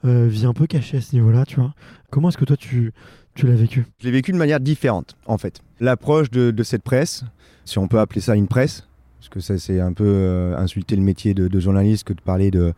vivent 0.04 0.46
un 0.46 0.54
peu 0.54 0.66
cachés 0.66 0.96
à 0.96 1.00
ce 1.00 1.14
niveau-là, 1.14 1.44
tu 1.46 1.56
vois. 1.56 1.74
Comment 2.10 2.28
est-ce 2.28 2.38
que 2.38 2.44
toi, 2.44 2.56
tu 2.56 2.92
tu 3.40 3.52
vécu? 3.52 3.86
Je 3.98 4.06
l'ai 4.06 4.12
vécu 4.12 4.32
de 4.32 4.36
manière 4.36 4.60
différente, 4.60 5.16
en 5.26 5.38
fait. 5.38 5.60
L'approche 5.80 6.30
de, 6.30 6.62
cette 6.62 6.82
presse, 6.82 7.24
si 7.64 7.78
on 7.78 7.88
peut 7.88 7.98
appeler 7.98 8.20
ça 8.20 8.34
une 8.36 8.48
presse, 8.48 8.86
parce 9.18 9.28
que 9.28 9.40
ça 9.40 9.58
c'est 9.58 9.80
un 9.80 9.92
peu 9.92 10.06
euh, 10.06 10.56
insulter 10.56 10.96
le 10.96 11.02
métier 11.02 11.34
de, 11.34 11.60
journaliste 11.60 12.04
que 12.04 12.12
de 12.12 12.20
parler 12.20 12.50
de, 12.50 12.72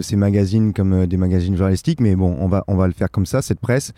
ces 0.00 0.16
magazines 0.16 0.72
comme 0.72 0.92
euh, 0.92 1.06
des 1.06 1.16
magazines 1.16 1.56
journalistiques, 1.56 2.00
mais 2.00 2.16
bon, 2.16 2.36
on 2.38 2.48
va, 2.48 2.64
on 2.68 2.76
va 2.76 2.86
le 2.86 2.92
faire 2.92 3.10
comme 3.10 3.26
ça, 3.26 3.42
cette 3.42 3.60
presse. 3.60 3.92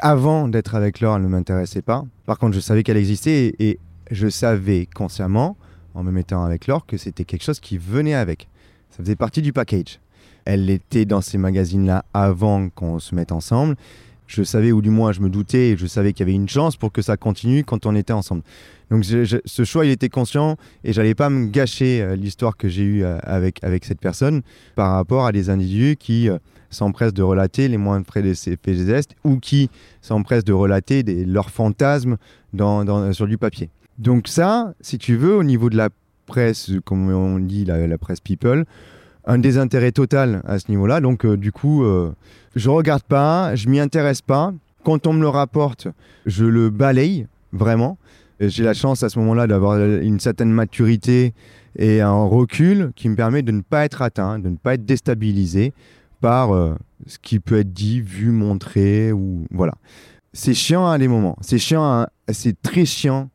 Avant 0.00 0.48
d'être 0.48 0.74
avec 0.74 1.00
Laure, 1.00 1.16
elle 1.16 1.22
ne 1.22 1.28
m'intéressait 1.28 1.82
pas. 1.82 2.04
Par 2.26 2.38
contre, 2.38 2.54
je 2.54 2.60
savais 2.60 2.82
qu'elle 2.82 2.98
existait 2.98 3.54
et, 3.58 3.78
je 4.10 4.28
savais 4.28 4.88
consciemment, 4.94 5.56
en 5.94 6.02
me 6.02 6.10
mettant 6.10 6.42
avec 6.42 6.66
Laure, 6.66 6.86
que 6.86 6.96
c'était 6.96 7.24
quelque 7.24 7.44
chose 7.44 7.60
qui 7.60 7.76
venait 7.76 8.14
avec. 8.14 8.48
Ça 8.90 9.02
faisait 9.02 9.16
partie 9.16 9.42
du 9.42 9.52
package. 9.52 10.00
Elle 10.46 10.70
était 10.70 11.04
dans 11.04 11.20
ces 11.20 11.36
magazines-là 11.36 12.06
avant 12.14 12.70
qu'on 12.70 12.98
se 13.00 13.14
mette 13.14 13.32
ensemble 13.32 13.76
je 14.28 14.42
savais, 14.42 14.70
ou 14.70 14.80
du 14.80 14.90
moins 14.90 15.12
je 15.12 15.20
me 15.20 15.28
doutais, 15.28 15.74
je 15.76 15.86
savais 15.86 16.12
qu'il 16.12 16.26
y 16.26 16.28
avait 16.28 16.36
une 16.36 16.48
chance 16.48 16.76
pour 16.76 16.92
que 16.92 17.02
ça 17.02 17.16
continue 17.16 17.64
quand 17.64 17.86
on 17.86 17.96
était 17.96 18.12
ensemble. 18.12 18.42
Donc 18.90 19.04
ce 19.04 19.64
choix, 19.64 19.84
il 19.84 19.90
était 19.90 20.08
conscient 20.08 20.56
et 20.84 20.92
j'allais 20.92 21.14
pas 21.14 21.28
me 21.30 21.46
gâcher 21.46 22.00
euh, 22.00 22.16
l'histoire 22.16 22.56
que 22.56 22.68
j'ai 22.68 22.82
eue 22.82 23.04
euh, 23.04 23.18
avec, 23.22 23.62
avec 23.64 23.84
cette 23.84 24.00
personne 24.00 24.42
par 24.76 24.92
rapport 24.92 25.26
à 25.26 25.32
des 25.32 25.50
individus 25.50 25.96
qui 25.96 26.28
euh, 26.28 26.38
s'empressent 26.70 27.14
de 27.14 27.22
relater 27.22 27.68
les 27.68 27.76
moindres 27.76 28.06
frais 28.06 28.22
de 28.22 28.34
ces 28.34 28.56
ou 29.24 29.38
qui 29.38 29.70
s'empressent 30.00 30.44
de 30.44 30.52
relater 30.52 31.02
leurs 31.02 31.50
fantasmes 31.50 32.16
sur 33.12 33.26
du 33.26 33.38
papier. 33.38 33.70
Donc 33.98 34.28
ça, 34.28 34.74
si 34.80 34.98
tu 34.98 35.16
veux, 35.16 35.34
au 35.34 35.42
niveau 35.42 35.70
de 35.70 35.76
la 35.76 35.88
presse, 36.26 36.70
comme 36.84 37.10
on 37.10 37.38
dit, 37.38 37.64
la 37.64 37.98
presse 37.98 38.20
people, 38.20 38.64
un 39.28 39.38
désintérêt 39.38 39.92
total 39.92 40.42
à 40.46 40.58
ce 40.58 40.70
niveau-là. 40.70 41.00
Donc, 41.00 41.24
euh, 41.24 41.36
du 41.36 41.52
coup, 41.52 41.84
euh, 41.84 42.12
je 42.56 42.70
regarde 42.70 43.02
pas, 43.02 43.54
je 43.54 43.68
m'y 43.68 43.78
intéresse 43.78 44.22
pas. 44.22 44.52
Quand 44.84 45.06
on 45.06 45.12
me 45.12 45.20
le 45.20 45.28
rapporte, 45.28 45.86
je 46.24 46.46
le 46.46 46.70
balaye 46.70 47.26
vraiment. 47.52 47.98
J'ai 48.40 48.64
la 48.64 48.72
chance 48.72 49.02
à 49.02 49.10
ce 49.10 49.18
moment-là 49.18 49.46
d'avoir 49.46 49.78
une 49.78 50.18
certaine 50.18 50.50
maturité 50.50 51.34
et 51.76 52.00
un 52.00 52.24
recul 52.24 52.92
qui 52.96 53.08
me 53.08 53.16
permet 53.16 53.42
de 53.42 53.52
ne 53.52 53.60
pas 53.60 53.84
être 53.84 54.00
atteint, 54.00 54.38
de 54.38 54.48
ne 54.48 54.56
pas 54.56 54.74
être 54.74 54.86
déstabilisé 54.86 55.74
par 56.20 56.52
euh, 56.52 56.74
ce 57.06 57.18
qui 57.18 57.38
peut 57.38 57.58
être 57.58 57.72
dit, 57.72 58.00
vu, 58.00 58.30
montré 58.30 59.12
ou 59.12 59.44
voilà. 59.50 59.74
C'est 60.32 60.54
chiant 60.54 60.88
à 60.88 60.96
des 60.96 61.08
moments. 61.08 61.36
C'est 61.42 61.58
chiant, 61.58 62.06
c'est 62.30 62.60
très 62.62 62.86
chiant 62.86 63.28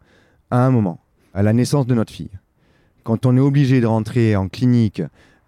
à 0.50 0.66
un 0.66 0.72
moment, 0.72 1.02
à 1.34 1.44
la 1.44 1.54
naissance 1.54 1.86
de 1.86 1.94
notre 1.94 2.12
fille. 2.12 2.32
Quand 3.04 3.26
on 3.26 3.36
est 3.38 3.42
obligé 3.42 3.82
de 3.82 3.86
rentrer 3.86 4.36
en 4.36 4.48
clinique 4.48 5.02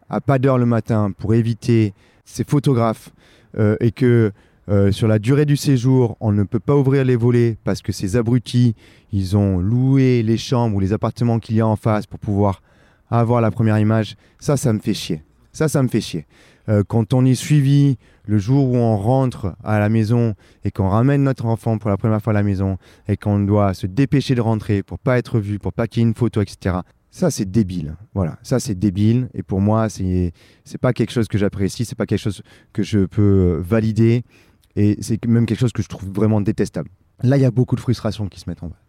à 0.10 0.22
pas 0.22 0.40
d'heure 0.40 0.58
le 0.58 0.66
matin 0.66 1.12
pour 1.18 1.34
éviter 1.34 1.94
ces 2.26 2.44
photographes 2.44 3.10
euh, 3.58 3.78
et 3.80 3.92
que 3.92 4.32
euh, 4.68 4.92
sur 4.92 5.08
la 5.08 5.20
durée 5.20 5.46
du 5.46 5.58
séjour, 5.58 6.18
on 6.20 6.32
ne 6.32 6.44
peut 6.44 6.60
pas 6.60 6.76
ouvrir 6.76 7.06
les 7.06 7.16
volets 7.16 7.58
parce 7.64 7.82
que 7.82 7.92
ces 7.92 8.16
abrutis, 8.16 8.76
ils 9.12 9.38
ont 9.38 9.60
loué 9.60 10.24
les 10.24 10.38
chambres 10.38 10.76
ou 10.76 10.80
les 10.80 10.92
appartements 10.92 11.40
qu'il 11.40 11.56
y 11.56 11.62
a 11.62 11.68
en 11.68 11.76
face 11.76 12.08
pour 12.08 12.20
pouvoir 12.20 12.62
avoir 13.12 13.42
la 13.42 13.52
première 13.52 13.78
image. 13.78 14.16
Ça, 14.40 14.58
ça 14.58 14.74
me 14.74 14.80
fait 14.80 14.96
chier. 14.96 15.22
Ça, 15.52 15.68
ça 15.68 15.84
me 15.84 15.88
fait 15.88 16.02
chier. 16.02 16.26
Euh, 16.68 16.84
quand 16.86 17.14
on 17.14 17.26
est 17.26 17.36
suivi 17.36 17.98
le 18.26 18.40
jour 18.40 18.72
où 18.72 18.76
on 18.76 18.98
rentre 18.98 19.56
à 19.64 19.78
la 19.78 19.88
maison 19.88 20.34
et 20.64 20.72
qu'on 20.72 20.90
ramène 20.90 21.24
notre 21.24 21.46
enfant 21.46 21.78
pour 21.78 21.92
la 21.92 21.98
première 21.98 22.22
fois 22.22 22.32
à 22.32 22.34
la 22.34 22.44
maison 22.44 22.78
et 23.08 23.18
qu'on 23.18 23.40
doit 23.40 23.76
se 23.76 23.86
dépêcher 23.86 24.34
de 24.34 24.42
rentrer 24.42 24.82
pour 24.82 24.98
pas 24.98 25.20
être 25.20 25.40
vu, 25.40 25.60
pour 25.60 25.74
pas 25.74 25.88
qu'il 25.88 26.02
y 26.02 26.06
ait 26.06 26.10
une 26.10 26.16
photo, 26.16 26.42
etc. 26.42 26.78
Ça, 27.16 27.32
c'est 27.32 27.50
débile. 27.50 27.96
Voilà, 28.14 28.38
ça, 28.44 28.60
c'est 28.60 28.76
débile. 28.76 29.30
Et 29.34 29.42
pour 29.42 29.62
moi, 29.62 29.88
c'est 29.88 30.34
pas 30.82 30.92
quelque 30.92 31.14
chose 31.14 31.30
que 31.30 31.38
j'apprécie, 31.38 31.86
c'est 31.86 31.96
pas 31.96 32.06
quelque 32.06 32.20
chose 32.20 32.42
que 32.74 32.84
je 32.84 33.06
peux 33.06 33.22
euh, 33.22 33.62
valider. 33.62 34.26
Et 34.76 34.98
c'est 35.00 35.26
même 35.26 35.46
quelque 35.46 35.62
chose 35.62 35.72
que 35.72 35.82
je 35.82 35.88
trouve 35.88 36.10
vraiment 36.10 36.42
détestable. 36.42 36.90
Là, 37.24 37.38
il 37.38 37.42
y 37.42 37.46
a 37.46 37.52
beaucoup 37.52 37.78
de 37.78 37.80
frustration 37.80 38.28
qui 38.28 38.42
se 38.42 38.50
mettent 38.50 38.64
en 38.64 38.68
bas. 38.68 38.82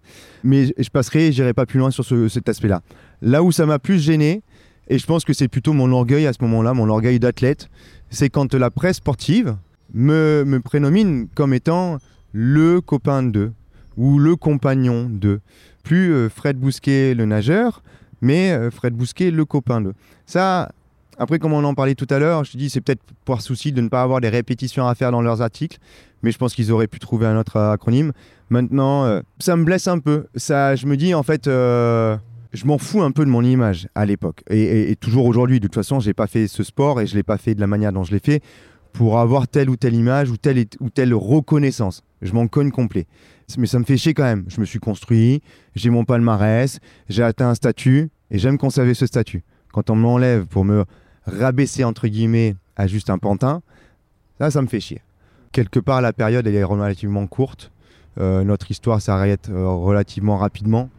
Mais 0.42 0.74
je 0.76 0.90
passerai, 0.90 1.30
j'irai 1.30 1.54
pas 1.54 1.66
plus 1.66 1.78
loin 1.78 1.92
sur 1.92 2.04
cet 2.04 2.48
aspect-là. 2.48 2.82
Là 3.22 3.44
où 3.44 3.52
ça 3.52 3.64
m'a 3.64 3.78
plus 3.78 4.00
gêné, 4.00 4.42
et 4.88 4.98
je 4.98 5.06
pense 5.06 5.24
que 5.24 5.32
c'est 5.32 5.46
plutôt 5.46 5.72
mon 5.72 5.92
orgueil 5.92 6.26
à 6.26 6.32
ce 6.32 6.42
moment-là, 6.42 6.74
mon 6.74 6.88
orgueil 6.88 7.20
d'athlète, 7.20 7.68
c'est 8.10 8.28
quand 8.28 8.54
la 8.54 8.72
presse 8.72 8.96
sportive 8.96 9.56
me, 9.94 10.42
me 10.44 10.58
prénomine 10.58 11.28
comme 11.32 11.54
étant 11.54 11.98
le 12.32 12.80
copain 12.80 13.22
d'eux 13.22 13.52
ou 13.96 14.18
le 14.18 14.34
compagnon 14.34 15.08
d'eux. 15.08 15.38
Plus 15.84 16.12
euh, 16.12 16.28
Fred 16.28 16.58
Bousquet, 16.58 17.14
le 17.14 17.24
nageur, 17.24 17.84
mais 18.20 18.52
euh, 18.52 18.70
Fred 18.70 18.94
Bousquet, 18.94 19.30
le 19.30 19.44
copain 19.44 19.80
d'eux. 19.80 19.94
Ça, 20.26 20.70
après, 21.18 21.38
comme 21.38 21.52
on 21.52 21.64
en 21.64 21.74
parlait 21.74 21.94
tout 21.94 22.06
à 22.10 22.18
l'heure, 22.18 22.44
je 22.44 22.52
te 22.52 22.56
dis, 22.58 22.68
c'est 22.68 22.80
peut-être 22.80 23.02
pour 23.24 23.40
souci 23.40 23.72
de 23.72 23.80
ne 23.80 23.88
pas 23.88 24.02
avoir 24.02 24.20
des 24.20 24.28
répétitions 24.28 24.86
à 24.86 24.94
faire 24.94 25.12
dans 25.12 25.22
leurs 25.22 25.40
articles, 25.40 25.78
mais 26.22 26.30
je 26.30 26.38
pense 26.38 26.54
qu'ils 26.54 26.72
auraient 26.72 26.86
pu 26.86 26.98
trouver 26.98 27.26
un 27.26 27.38
autre 27.38 27.58
acronyme. 27.58 28.12
Maintenant, 28.50 29.04
euh, 29.04 29.20
ça 29.38 29.56
me 29.56 29.64
blesse 29.64 29.88
un 29.88 29.98
peu. 29.98 30.26
Ça, 30.34 30.76
je 30.76 30.86
me 30.86 30.96
dis, 30.96 31.14
en 31.14 31.22
fait, 31.22 31.46
euh, 31.46 32.16
je 32.52 32.66
m'en 32.66 32.78
fous 32.78 33.02
un 33.02 33.12
peu 33.12 33.24
de 33.24 33.30
mon 33.30 33.42
image 33.42 33.88
à 33.94 34.04
l'époque. 34.04 34.42
Et, 34.50 34.94
toujours 35.00 35.26
aujourd'hui, 35.26 35.58
de 35.58 35.66
toute 35.66 35.74
façon, 35.74 36.00
je 36.00 36.08
n'ai 36.08 36.14
pas 36.14 36.26
fait 36.26 36.48
ce 36.48 36.62
sport 36.62 37.00
et 37.00 37.06
je 37.06 37.12
ne 37.12 37.16
l'ai 37.16 37.22
pas 37.22 37.38
fait 37.38 37.54
de 37.54 37.60
la 37.60 37.66
manière 37.66 37.92
dont 37.92 38.04
je 38.04 38.12
l'ai 38.12 38.20
fait 38.20 38.42
pour 38.92 39.18
avoir 39.18 39.46
telle 39.48 39.68
ou 39.68 39.76
telle 39.76 39.94
image 39.94 40.30
ou 40.30 40.36
telle, 40.36 40.64
ou 40.80 40.90
telle 40.90 41.14
reconnaissance. 41.14 42.02
Je 42.22 42.32
m'en 42.32 42.46
cogne 42.46 42.70
complet. 42.70 43.06
Mais 43.58 43.66
ça 43.66 43.78
me 43.78 43.84
fait 43.84 43.96
chier 43.96 44.14
quand 44.14 44.24
même. 44.24 44.44
Je 44.48 44.60
me 44.60 44.64
suis 44.64 44.78
construit, 44.78 45.42
j'ai 45.74 45.90
mon 45.90 46.04
palmarès, 46.04 46.80
j'ai 47.08 47.22
atteint 47.22 47.48
un 47.50 47.54
statut 47.54 48.10
et 48.30 48.38
j'aime 48.38 48.58
conserver 48.58 48.94
ce 48.94 49.06
statut. 49.06 49.44
Quand 49.72 49.90
on 49.90 49.96
me 49.96 50.02
l'enlève 50.02 50.46
pour 50.46 50.64
me 50.64 50.84
rabaisser 51.26 51.84
entre 51.84 52.08
guillemets 52.08 52.56
à 52.76 52.86
juste 52.86 53.10
un 53.10 53.18
pantin, 53.18 53.62
ça, 54.38 54.50
ça 54.50 54.62
me 54.62 54.66
fait 54.66 54.80
chier. 54.80 55.00
Quelque 55.52 55.80
part, 55.80 56.02
la 56.02 56.12
période 56.12 56.46
est 56.46 56.64
relativement 56.64 57.26
courte. 57.26 57.70
Euh, 58.18 58.44
notre 58.44 58.70
histoire 58.70 59.00
s'arrête 59.00 59.48
euh, 59.50 59.68
relativement 59.68 60.38
rapidement. 60.38 60.90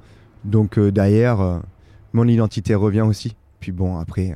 Donc 0.45 0.77
euh, 0.77 0.91
derrière, 0.91 1.61
mon 2.13 2.27
identité 2.27 2.75
revient 2.75 3.01
aussi. 3.01 3.35
Puis 3.59 3.71
bon, 3.71 3.97
après, 3.97 4.35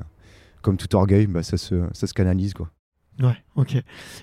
comme 0.62 0.78
tout 0.78 0.94
orgueil, 0.96 1.28
bah, 1.28 1.44
ça, 1.44 1.58
se, 1.58 2.14
canalise. 2.14 2.54
Ouais, 3.20 3.36
ok. 3.56 3.76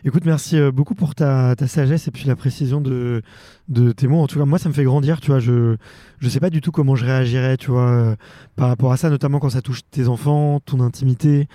Écoute, 0.04 0.24
merci 0.24 0.56
euh, 0.56 0.72
beaucoup 0.72 0.94
pour 0.94 1.14
ta, 1.14 1.54
sagesse 1.66 2.08
et 2.08 2.10
puis 2.10 2.24
la 2.24 2.34
précision 2.34 2.80
de, 2.80 3.22
de, 3.68 3.92
tes 3.92 4.08
mots. 4.08 4.20
En 4.20 4.26
tout 4.26 4.38
cas, 4.38 4.44
moi, 4.44 4.58
ça 4.58 4.68
me 4.68 4.74
fait 4.74 4.82
grandir, 4.82 5.20
tu 5.20 5.30
vois. 5.30 5.38
Je 5.38 5.76
ne 6.22 6.28
sais 6.28 6.40
pas 6.40 6.50
du 6.50 6.60
tout 6.60 6.72
comment 6.72 6.96
je 6.96 7.04
réagirais, 7.04 7.58
tu 7.58 7.70
vois, 7.70 7.88
euh, 7.88 8.16
par 8.56 8.68
rapport 8.68 8.90
à 8.90 8.96
ça, 8.96 9.10
notamment 9.10 9.38
quand 9.40 9.50
ça 9.50 9.62
touche 9.62 9.82
tes 9.90 10.08
enfants, 10.08 10.58
ton 10.60 10.80
intimité, 10.80 11.48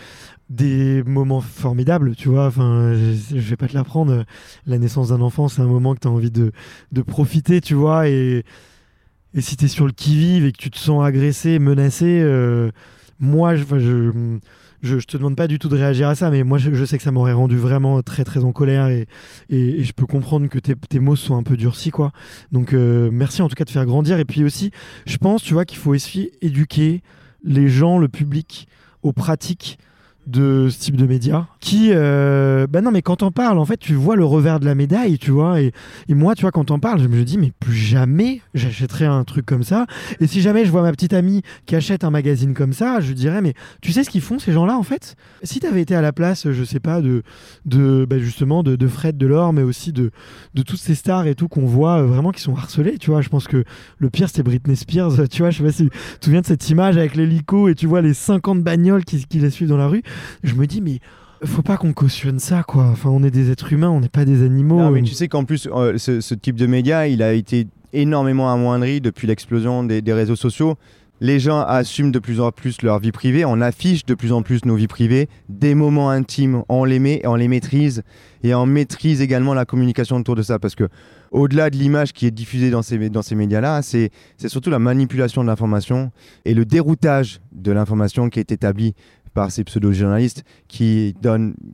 des 0.49 1.03
moments 1.03 1.41
formidables, 1.41 2.15
tu 2.15 2.30
vois. 2.30 2.47
Enfin, 2.47 2.93
je, 2.93 3.35
ne 3.35 3.41
vais 3.41 3.57
pas 3.57 3.68
te 3.68 3.73
l'apprendre. 3.73 4.26
La 4.65 4.77
naissance 4.77 5.10
d'un 5.10 5.22
enfant, 5.22 5.49
c'est 5.49 5.61
un 5.61 5.68
moment 5.68 5.95
que 5.95 6.01
tu 6.01 6.07
as 6.07 6.11
envie 6.11 6.31
de, 6.31 6.51
de 6.91 7.01
profiter, 7.01 7.60
tu 7.61 7.73
vois. 7.73 8.07
Et, 8.07 8.45
et 9.34 9.41
si 9.41 9.57
tu 9.57 9.65
es 9.65 9.68
sur 9.68 9.85
le 9.88 9.91
qui-vive 9.91 10.45
et 10.45 10.51
que 10.51 10.57
tu 10.57 10.69
te 10.69 10.77
sens 10.77 11.03
agressé, 11.03 11.60
menacé, 11.60 12.22
euh, 12.22 12.72
moi, 13.19 13.55
je, 13.55 13.65
je 13.80 14.39
je, 14.84 14.97
te 14.97 15.18
demande 15.18 15.35
pas 15.38 15.47
du 15.47 15.60
tout 15.60 15.69
de 15.69 15.77
réagir 15.77 16.10
à 16.10 16.15
ça, 16.15 16.30
mais 16.30 16.43
moi 16.43 16.57
je, 16.57 16.85
sais 16.85 16.97
que 16.97 17.03
ça 17.03 17.11
m'aurait 17.11 17.34
rendu 17.34 17.57
vraiment 17.57 18.01
très 18.01 18.23
très 18.23 18.43
en 18.43 18.51
colère 18.51 18.88
et, 18.88 19.07
je 19.49 19.91
peux 19.93 20.05
comprendre 20.05 20.47
que 20.47 20.60
tes, 20.60 20.99
mots 20.99 21.15
sont 21.15 21.35
un 21.35 21.43
peu 21.43 21.57
durcis 21.57 21.89
quoi. 21.89 22.11
Donc 22.51 22.73
euh, 22.73 23.10
merci 23.11 23.41
en 23.41 23.47
tout 23.47 23.55
cas 23.55 23.64
de 23.64 23.69
faire 23.69 23.85
grandir 23.85 24.19
et 24.19 24.26
puis 24.26 24.43
aussi 24.43 24.72
je 25.05 25.18
pense 25.18 25.41
tu 25.41 25.53
vois 25.53 25.65
qu'il 25.65 25.77
faut 25.77 25.91
aussi 25.91 26.31
éduquer 26.41 27.01
les 27.43 27.69
gens, 27.69 27.97
le 27.97 28.10
public 28.10 28.68
aux 29.01 29.14
pratiques 29.14 29.80
de 30.28 30.70
ce 30.70 30.80
type 30.80 30.95
de 30.95 31.06
médias 31.06 31.48
qui 31.60 31.90
euh, 31.91 32.66
bah 32.68 32.82
non 32.82 32.91
mais 32.91 33.02
quand 33.02 33.24
on 33.24 33.32
parle 33.32 33.58
en 33.58 33.66
fait 33.66 33.78
tu 33.78 33.94
vois 33.94 34.16
le 34.16 34.24
revers 34.24 34.60
de 34.60 34.66
la 34.66 34.76
médaille 34.76 35.18
tu 35.18 35.32
vois 35.32 35.62
et, 35.62 35.74
moi 36.10 36.36
tu 36.36 36.41
vois 36.41 36.52
quand 36.52 36.72
on 36.72 36.80
parle 36.80 37.02
je 37.02 37.08
me 37.08 37.24
dis 37.24 37.38
mais 37.38 37.52
plus 37.60 37.74
jamais 37.74 38.41
j'achèterai 38.54 39.06
un 39.06 39.24
truc 39.24 39.45
comme 39.45 39.64
ça. 39.64 39.86
Et 40.20 40.28
si 40.28 40.41
jamais 40.41 40.66
je 40.66 40.72
vois 40.72 40.82
ma 40.82 40.91
petite 40.91 41.14
amie 41.14 41.41
qui 41.66 41.76
achète 41.76 42.04
un 42.04 42.10
magazine 42.10 42.54
comme 42.54 42.74
ça 42.74 43.02
je 43.02 43.14
dirais 43.14 43.41
mais 43.41 43.54
tu 43.82 43.91
sais 43.91 44.04
ce 44.04 44.10
qu'ils 44.10 44.22
font 44.22 44.40
ces 44.40 44.54
gens 44.54 44.66
là 44.66 44.78
en 44.78 44.84
fait? 44.84 45.16
Si 45.44 45.60
tu 45.60 45.68
avais 45.68 45.82
été 45.82 45.95
à 45.95 46.02
la 46.02 46.14
place 46.14 46.52
je 46.52 46.64
sais 46.64 46.80
pas 46.80 47.02
de, 47.02 47.24
de 47.66 48.06
bah 48.10 48.20
justement 48.20 48.64
de, 48.64 48.76
de 48.76 48.88
Fred 48.88 49.18
Delors 49.18 49.52
mais 49.52 49.64
aussi 49.64 49.91
de, 49.91 50.12
de 50.54 50.62
toutes 50.62 50.80
ces 50.80 50.95
stars 50.95 51.28
et 51.28 51.36
tout 51.36 51.48
qu'on 51.48 51.66
voit 51.66 52.02
euh, 52.02 52.06
vraiment 52.06 52.32
qui 52.32 52.41
sont 52.41 52.56
harcelés 52.56 52.98
tu 52.98 53.12
vois 53.12 53.22
je 53.22 53.30
pense 53.30 53.48
que 53.48 53.64
le 53.98 54.10
pire 54.10 54.30
c'était 54.30 54.44
Britney 54.44 54.76
Spears 54.76 55.28
tu 55.30 55.41
vois 55.41 55.52
je 55.52 55.58
sais 55.58 55.64
pas 55.64 55.72
si 55.72 55.84
tu 55.84 56.20
te 56.20 56.26
souviens 56.26 56.41
de 56.41 56.45
cette 56.45 56.70
image 56.70 56.98
avec 56.98 57.16
l'hélico 57.16 57.68
et 57.68 57.76
tu 57.76 57.88
vois 57.88 58.02
les 58.02 58.14
50 58.14 58.62
bagnoles 58.64 59.04
qui, 59.04 59.26
qui 59.26 59.40
la 59.40 59.50
suivent 59.50 59.70
dans 59.70 59.78
la 59.78 59.88
rue 59.88 60.04
je 60.44 60.56
me 60.56 60.68
dis, 60.68 60.81
mais 60.81 60.99
faut 61.45 61.61
pas 61.61 61.77
qu'on 61.77 61.94
cautionne 61.94 62.40
ça, 62.40 62.64
quoi. 62.64 62.85
Enfin, 62.85 63.10
on 63.10 63.23
est 63.23 63.31
des 63.31 63.52
êtres 63.52 63.73
humains, 63.73 63.90
on 63.90 63.99
n'est 63.99 64.10
pas 64.10 64.26
des 64.26 64.44
animaux. 64.44 64.80
Non, 64.80 65.03
tu 65.03 65.14
sais 65.14 65.27
qu'en 65.27 65.44
plus, 65.44 65.68
euh, 65.72 65.98
ce, 65.98 66.34
type 66.34 66.56
de 66.56 66.65
média, 66.65 67.07
il 67.07 67.22
a 67.22 67.34
été 67.34 67.68
énormément 67.91 68.52
amoindri 68.52 69.02
depuis 69.02 69.27
l'explosion 69.27 69.84
des, 69.84 70.02
réseaux 70.14 70.35
sociaux. 70.35 70.76
Les 71.22 71.40
gens 71.40 71.61
assument 71.61 72.11
de 72.11 72.19
plus 72.19 72.41
en 72.41 72.52
plus 72.52 72.81
leur 72.81 72.99
vie 72.99 73.14
privée, 73.14 73.45
on 73.45 73.61
affiche 73.61 74.06
de 74.06 74.14
plus 74.14 74.34
en 74.34 74.41
plus 74.41 74.65
nos 74.65 74.76
vies 74.76 74.88
privées, 74.88 75.30
des 75.48 75.73
moments 75.73 76.10
intimes, 76.10 76.64
on 76.68 76.84
les 76.84 76.99
met, 76.99 77.22
on 77.26 77.35
les 77.35 77.48
maîtrise 77.48 78.03
et 78.44 78.53
on 78.53 78.65
maîtrise 78.65 79.22
également 79.22 79.53
la 79.53 79.64
communication 79.64 80.18
autour 80.18 80.35
de 80.35 80.41
ça 80.41 80.60
parce 80.60 80.76
que 80.76 80.90
au-delà 81.31 81.69
de 81.69 81.77
l'image 81.77 82.11
qui 82.11 82.26
est 82.26 82.31
diffusée 82.31 82.72
dans 82.72 82.81
ces, 82.81 83.10
dans 83.10 83.22
ces 83.22 83.35
médias-là, 83.35 83.81
c'est 83.84 84.11
surtout 84.48 84.69
la 84.69 84.80
manipulation 84.80 85.44
de 85.44 85.48
l'information 85.48 86.11
et 86.44 86.53
le 86.53 86.65
déroutage 86.65 87.40
de 87.53 87.72
l'information 87.72 88.30
qui 88.30 88.40
est 88.40 88.52
établi 88.52 88.94
par 89.34 89.51
ces 89.51 89.64
pseudo-journalistes 89.64 90.43
qui, 90.68 91.15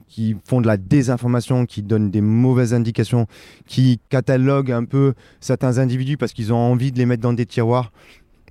qui 0.07 0.35
font 0.45 0.61
de 0.61 0.67
la 0.67 0.77
désinformation, 0.77 1.65
qui 1.65 1.83
donnent 1.83 2.11
des 2.11 2.21
mauvaises 2.21 2.73
indications, 2.73 3.27
qui 3.67 3.99
cataloguent 4.09 4.71
un 4.71 4.85
peu 4.85 5.13
certains 5.39 5.77
individus 5.77 6.17
parce 6.17 6.33
qu'ils 6.33 6.53
ont 6.53 6.57
envie 6.57 6.91
de 6.91 6.97
les 6.97 7.05
mettre 7.05 7.21
dans 7.21 7.33
des 7.33 7.45
tiroirs. 7.45 7.91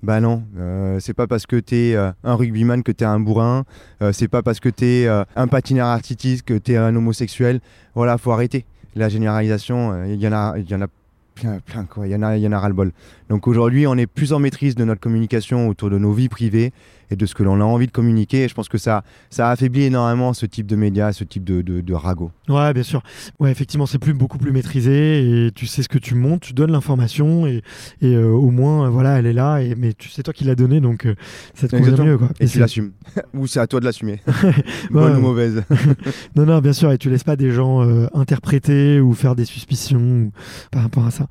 Bah 0.03 0.21
non, 0.21 0.45
euh, 0.57 1.01
c'est 1.01 1.15
pas 1.15 1.27
parce 1.27 1.47
que 1.47 1.57
t'es 1.57 1.95
euh, 1.97 2.13
un 2.23 2.35
rugbyman 2.35 2.85
que 2.85 2.93
t'es 2.93 3.05
un 3.05 3.19
bourrin, 3.19 3.65
euh, 4.01 4.13
c'est 4.13 4.29
pas 4.29 4.43
parce 4.43 4.61
que 4.61 4.69
t'es 4.69 5.09
un 5.09 5.49
patineur 5.49 5.89
artistique 5.89 6.45
que 6.45 6.55
t'es 6.55 6.77
un 6.77 6.95
homosexuel. 6.95 7.61
Voilà, 7.95 8.17
faut 8.19 8.31
arrêter. 8.31 8.65
La 8.95 9.09
généralisation, 9.09 10.05
il 10.05 10.21
y 10.21 10.29
en 10.29 10.33
a, 10.33 10.57
y 10.59 10.75
en 10.75 10.83
a 10.83 10.87
plein, 11.35 11.59
plein 11.61 11.85
quoi. 11.85 12.07
Il 12.07 12.11
y 12.11 12.17
en 12.17 12.23
a, 12.23 12.37
il 12.37 12.43
y 12.43 12.49
en 12.49 12.53
a 12.53 12.59
ras 12.59 12.69
le 12.69 12.75
bol. 12.75 12.93
Donc 13.29 13.47
aujourd'hui, 13.47 13.87
on 13.87 13.97
est 13.97 14.07
plus 14.07 14.33
en 14.33 14.39
maîtrise 14.39 14.75
de 14.75 14.85
notre 14.85 15.01
communication 15.01 15.69
autour 15.69 15.91
de 15.91 15.99
nos 15.99 16.13
vies 16.13 16.29
privées 16.29 16.73
et 17.11 17.17
de 17.17 17.27
ce 17.27 17.35
que 17.35 17.43
l'on 17.43 17.61
a 17.61 17.65
envie 17.65 17.87
de 17.87 17.93
communiquer. 17.93 18.45
Et 18.45 18.49
je 18.49 18.55
pense 18.55 18.69
que 18.69 18.79
ça, 18.79 19.03
ça 19.31 19.51
affaiblit 19.51 19.85
énormément 19.85 20.33
ce 20.33 20.47
type 20.47 20.67
de 20.67 20.77
médias, 20.77 21.13
ce 21.13 21.25
type 21.25 21.45
de, 21.45 21.63
de, 21.63 21.81
de 21.81 21.95
ragot. 21.95 22.31
Ouais, 22.49 22.73
bien 22.73 22.83
sûr. 22.83 23.03
Ouais, 23.39 23.51
effectivement, 23.51 23.87
c'est 23.87 23.99
plus 23.99 24.15
beaucoup 24.15 24.39
plus 24.39 24.53
maîtrisé 24.53 25.47
et 25.47 25.53
tu 25.53 25.67
sais 25.67 25.83
ce 25.83 25.89
que 25.89 25.99
tu 25.99 26.15
montes, 26.15 26.41
tu 26.41 26.53
donnes 26.53 26.73
l'information 26.73 27.47
et, 27.47 27.63
et 28.01 28.15
euh, 28.15 28.29
au 28.31 28.51
moins, 28.51 28.89
voilà, 28.91 29.19
elle 29.19 29.27
est 29.27 29.33
là. 29.33 29.61
Et, 29.61 29.75
mais 29.75 29.93
tu 29.93 30.09
sais 30.09 30.23
toi 30.23 30.33
qui 30.35 30.45
l'as 30.45 30.55
donnée, 30.55 30.81
donc 30.81 31.07
euh, 31.07 31.15
ça 31.55 31.69
te 31.69 31.77
convient 31.77 32.05
mieux. 32.05 32.19
Quoi. 32.19 32.29
Et, 32.41 32.47
tu 32.47 32.59
l'assumes. 32.59 32.93
ou 33.35 33.47
c'est 33.47 33.61
à 33.61 33.67
toi 33.67 33.81
de 33.81 33.85
l'assumer. 33.85 34.21
Bonne 34.91 35.17
ou 35.17 35.21
mauvaise. 35.21 35.63
non, 36.37 36.47
non, 36.47 36.59
bien 36.61 36.73
sûr. 36.73 36.93
Et 36.93 36.99
tu 36.99 37.11
laisses 37.11 37.25
pas 37.25 37.37
des 37.37 37.51
gens 37.51 37.83
euh, 37.83 38.07
interpréter 38.15 39.01
ou 39.01 39.15
faire 39.15 39.35
des 39.35 39.45
suspicions 39.45 40.31
par 40.71 40.83
rapport 40.83 41.07
à 41.07 41.11
ça. 41.11 41.27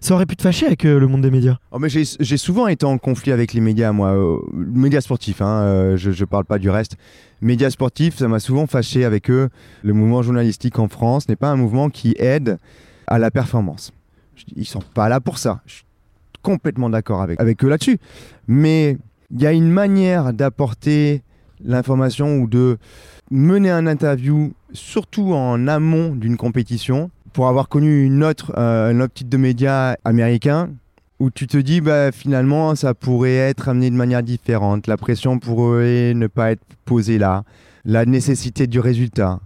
Ça 0.00 0.14
aurait 0.14 0.26
pu 0.26 0.36
te 0.36 0.42
fâcher 0.42 0.66
avec 0.66 0.84
le 0.84 1.06
monde 1.06 1.22
des 1.22 1.30
médias? 1.30 1.58
Oh, 1.70 1.78
mais 1.78 1.88
J'ai 1.88 2.36
souvent 2.36 2.66
été 2.66 2.86
en 2.86 2.98
conflit 2.98 3.32
avec 3.32 3.52
les 3.52 3.60
médias, 3.60 3.92
moi. 3.92 4.40
médias 4.52 5.00
sportifs 5.00 5.21
hein, 5.40 5.62
euh, 5.62 5.96
je 5.96 6.10
ne 6.10 6.24
parle 6.26 6.44
pas 6.44 6.58
du 6.58 6.70
reste. 6.70 6.96
Médias 7.40 7.70
sportifs, 7.70 8.18
ça 8.18 8.28
m'a 8.28 8.38
souvent 8.38 8.66
fâché 8.66 9.04
avec 9.04 9.30
eux. 9.30 9.48
Le 9.82 9.92
mouvement 9.92 10.22
journalistique 10.22 10.78
en 10.78 10.88
France 10.88 11.28
n'est 11.28 11.36
pas 11.36 11.50
un 11.50 11.56
mouvement 11.56 11.90
qui 11.90 12.14
aide 12.18 12.58
à 13.06 13.18
la 13.18 13.30
performance. 13.30 13.92
Ils 14.56 14.66
sont 14.66 14.82
pas 14.94 15.08
là 15.08 15.20
pour 15.20 15.38
ça. 15.38 15.60
Je 15.66 15.74
suis 15.74 15.84
complètement 16.42 16.90
d'accord 16.90 17.22
avec, 17.22 17.40
avec 17.40 17.64
eux 17.64 17.68
là-dessus. 17.68 17.98
Mais 18.46 18.98
il 19.30 19.40
y 19.40 19.46
a 19.46 19.52
une 19.52 19.70
manière 19.70 20.32
d'apporter 20.32 21.22
l'information 21.64 22.38
ou 22.38 22.46
de 22.46 22.78
mener 23.30 23.70
un 23.70 23.86
interview, 23.86 24.52
surtout 24.72 25.32
en 25.32 25.66
amont 25.66 26.14
d'une 26.14 26.36
compétition, 26.36 27.10
pour 27.32 27.48
avoir 27.48 27.68
connu 27.68 28.04
une 28.04 28.22
autre, 28.24 28.52
euh, 28.58 29.08
de 29.24 29.36
média 29.36 29.96
américain, 30.04 30.70
où 31.22 31.30
tu 31.30 31.46
te 31.46 31.56
dis 31.56 31.80
bah, 31.80 32.10
finalement 32.10 32.74
ça 32.74 32.94
pourrait 32.94 33.36
être 33.36 33.68
amené 33.68 33.90
de 33.90 33.94
manière 33.94 34.24
différente, 34.24 34.88
la 34.88 34.96
pression 34.96 35.38
pourrait 35.38 36.14
ne 36.14 36.26
pas 36.26 36.50
être 36.50 36.64
posée 36.84 37.16
là, 37.16 37.44
la 37.84 38.04
nécessité 38.06 38.66
du 38.66 38.80
résultat, 38.80 39.38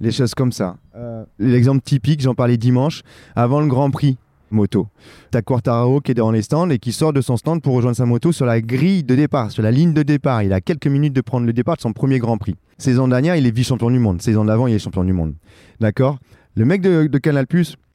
les 0.00 0.12
choses 0.12 0.32
comme 0.36 0.52
ça. 0.52 0.76
Euh, 0.94 1.24
l'exemple 1.40 1.82
typique, 1.82 2.20
j'en 2.20 2.36
parlais 2.36 2.56
dimanche, 2.56 3.02
avant 3.34 3.60
le 3.60 3.66
Grand 3.66 3.90
Prix 3.90 4.16
moto. 4.52 4.86
T'as 5.32 5.42
Quartararo 5.42 6.00
qui 6.00 6.12
est 6.12 6.14
dans 6.14 6.30
les 6.30 6.42
stands 6.42 6.70
et 6.70 6.78
qui 6.78 6.92
sort 6.92 7.12
de 7.12 7.20
son 7.20 7.36
stand 7.36 7.60
pour 7.60 7.74
rejoindre 7.74 7.96
sa 7.96 8.06
moto 8.06 8.30
sur 8.30 8.46
la 8.46 8.60
grille 8.60 9.02
de 9.02 9.16
départ, 9.16 9.50
sur 9.50 9.64
la 9.64 9.72
ligne 9.72 9.92
de 9.92 10.04
départ. 10.04 10.44
Il 10.44 10.52
a 10.52 10.60
quelques 10.60 10.86
minutes 10.86 11.14
de 11.14 11.20
prendre 11.20 11.46
le 11.46 11.52
départ 11.52 11.74
de 11.74 11.80
son 11.80 11.92
premier 11.92 12.20
Grand 12.20 12.38
Prix. 12.38 12.54
Saison 12.78 13.08
dernière, 13.08 13.34
il 13.34 13.44
est 13.44 13.50
vice-champion 13.50 13.90
du 13.90 13.98
monde. 13.98 14.22
Saison 14.22 14.44
d'avant, 14.44 14.68
il 14.68 14.74
est 14.74 14.78
champion 14.78 15.02
du 15.02 15.12
monde. 15.12 15.34
D'accord? 15.80 16.20
Le 16.54 16.64
mec 16.64 16.80
de, 16.80 17.08
de 17.08 17.18
Canal+, 17.18 17.46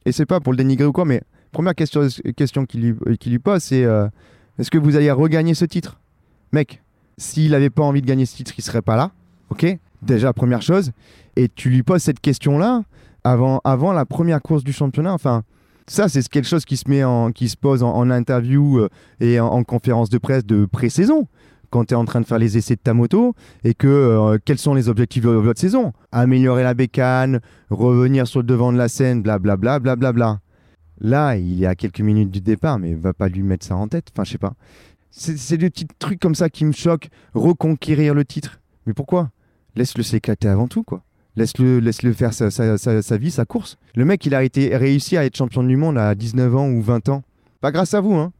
et 0.04 0.12
c'est 0.12 0.26
pas 0.26 0.40
pour 0.40 0.52
le 0.52 0.58
dénigrer 0.58 0.84
ou 0.84 0.92
quoi, 0.92 1.06
mais 1.06 1.22
première 1.52 1.74
question, 1.74 2.06
qu'il 2.66 2.80
lui, 2.80 2.94
lui, 3.26 3.38
pose, 3.38 3.62
c'est 3.62 3.84
euh, 3.84 4.08
est-ce 4.58 4.70
que 4.70 4.78
vous 4.78 4.96
allez 4.96 5.10
regagner 5.10 5.54
ce 5.54 5.64
titre? 5.64 6.00
Mec, 6.52 6.82
s'il 7.16 7.52
n'avait 7.52 7.70
pas 7.70 7.82
envie 7.82 8.02
de 8.02 8.06
gagner 8.06 8.26
ce 8.26 8.36
titre, 8.36 8.52
il 8.56 8.62
serait 8.62 8.82
pas 8.82 8.96
là. 8.96 9.10
Ok? 9.50 9.66
Déjà, 10.02 10.32
première 10.32 10.62
chose. 10.62 10.92
Et 11.36 11.48
tu 11.48 11.70
lui 11.70 11.82
poses 11.82 12.02
cette 12.02 12.20
question-là 12.20 12.82
avant, 13.24 13.92
la 13.92 14.06
première 14.06 14.40
course 14.40 14.64
du 14.64 14.72
championnat. 14.72 15.12
Enfin, 15.12 15.42
ça, 15.86 16.08
c'est 16.08 16.26
quelque 16.28 16.48
chose 16.48 16.64
qui 16.64 16.76
se, 16.76 17.30
qui 17.32 17.48
se 17.48 17.56
pose 17.56 17.82
en, 17.82 18.10
interview 18.10 18.78
euh, 18.78 18.88
et 19.20 19.40
en, 19.40 19.62
conférence 19.64 20.08
de 20.08 20.18
presse 20.18 20.44
de 20.44 20.66
pré-saison. 20.66 21.26
Quand 21.70 21.84
tu 21.84 21.94
es 21.94 21.96
en 21.96 22.04
train 22.04 22.20
de 22.20 22.26
faire 22.26 22.38
les 22.38 22.58
essais 22.58 22.74
de 22.74 22.80
ta 22.80 22.94
moto 22.94 23.34
et 23.62 23.74
que 23.74 23.86
euh, 23.86 24.38
quels 24.44 24.58
sont 24.58 24.74
les 24.74 24.88
objectifs 24.88 25.22
de 25.22 25.30
votre 25.30 25.60
saison? 25.60 25.92
Améliorer 26.10 26.64
la 26.64 26.74
bécane, 26.74 27.40
revenir 27.70 28.26
sur 28.26 28.40
le 28.40 28.46
devant 28.46 28.72
de 28.72 28.78
la 28.78 28.88
scène, 28.88 29.22
blablabla, 29.22 29.78
blablabla. 29.78 29.96
Bla, 29.96 30.12
bla, 30.12 30.12
bla. 30.12 30.40
Là, 31.00 31.36
il 31.36 31.62
est 31.62 31.66
à 31.66 31.74
quelques 31.74 32.00
minutes 32.00 32.30
du 32.30 32.40
départ, 32.40 32.78
mais 32.78 32.94
va 32.94 33.12
pas 33.12 33.28
lui 33.28 33.42
mettre 33.42 33.66
ça 33.66 33.76
en 33.76 33.88
tête. 33.88 34.08
Enfin, 34.12 34.24
je 34.24 34.32
sais 34.32 34.38
pas. 34.38 34.54
C'est 35.10 35.56
des 35.56 35.70
petits 35.70 35.88
trucs 35.98 36.20
comme 36.20 36.34
ça 36.34 36.50
qui 36.50 36.64
me 36.64 36.72
choquent. 36.72 37.08
Reconquérir 37.34 38.14
le 38.14 38.24
titre. 38.24 38.60
Mais 38.86 38.92
pourquoi? 38.92 39.30
Laisse-le 39.76 40.02
s'éclater 40.02 40.48
avant 40.48 40.68
tout, 40.68 40.82
quoi. 40.82 41.02
Laisse-le 41.36 41.78
laisse 41.78 42.02
-le 42.02 42.12
faire 42.12 42.34
sa, 42.34 42.50
sa, 42.50 42.76
sa, 42.76 43.16
vie, 43.16 43.30
sa 43.30 43.44
course. 43.44 43.78
Le 43.94 44.04
mec, 44.04 44.24
il 44.26 44.34
a 44.34 44.44
été, 44.44 44.76
réussi 44.76 45.16
à 45.16 45.24
être 45.24 45.36
champion 45.36 45.62
du 45.62 45.76
monde 45.76 45.96
à 45.96 46.14
19 46.14 46.56
ans 46.56 46.68
ou 46.68 46.82
20 46.82 47.08
ans. 47.08 47.22
Pas 47.60 47.72
grâce 47.72 47.94
à 47.94 48.00
vous, 48.00 48.14
hein. 48.14 48.32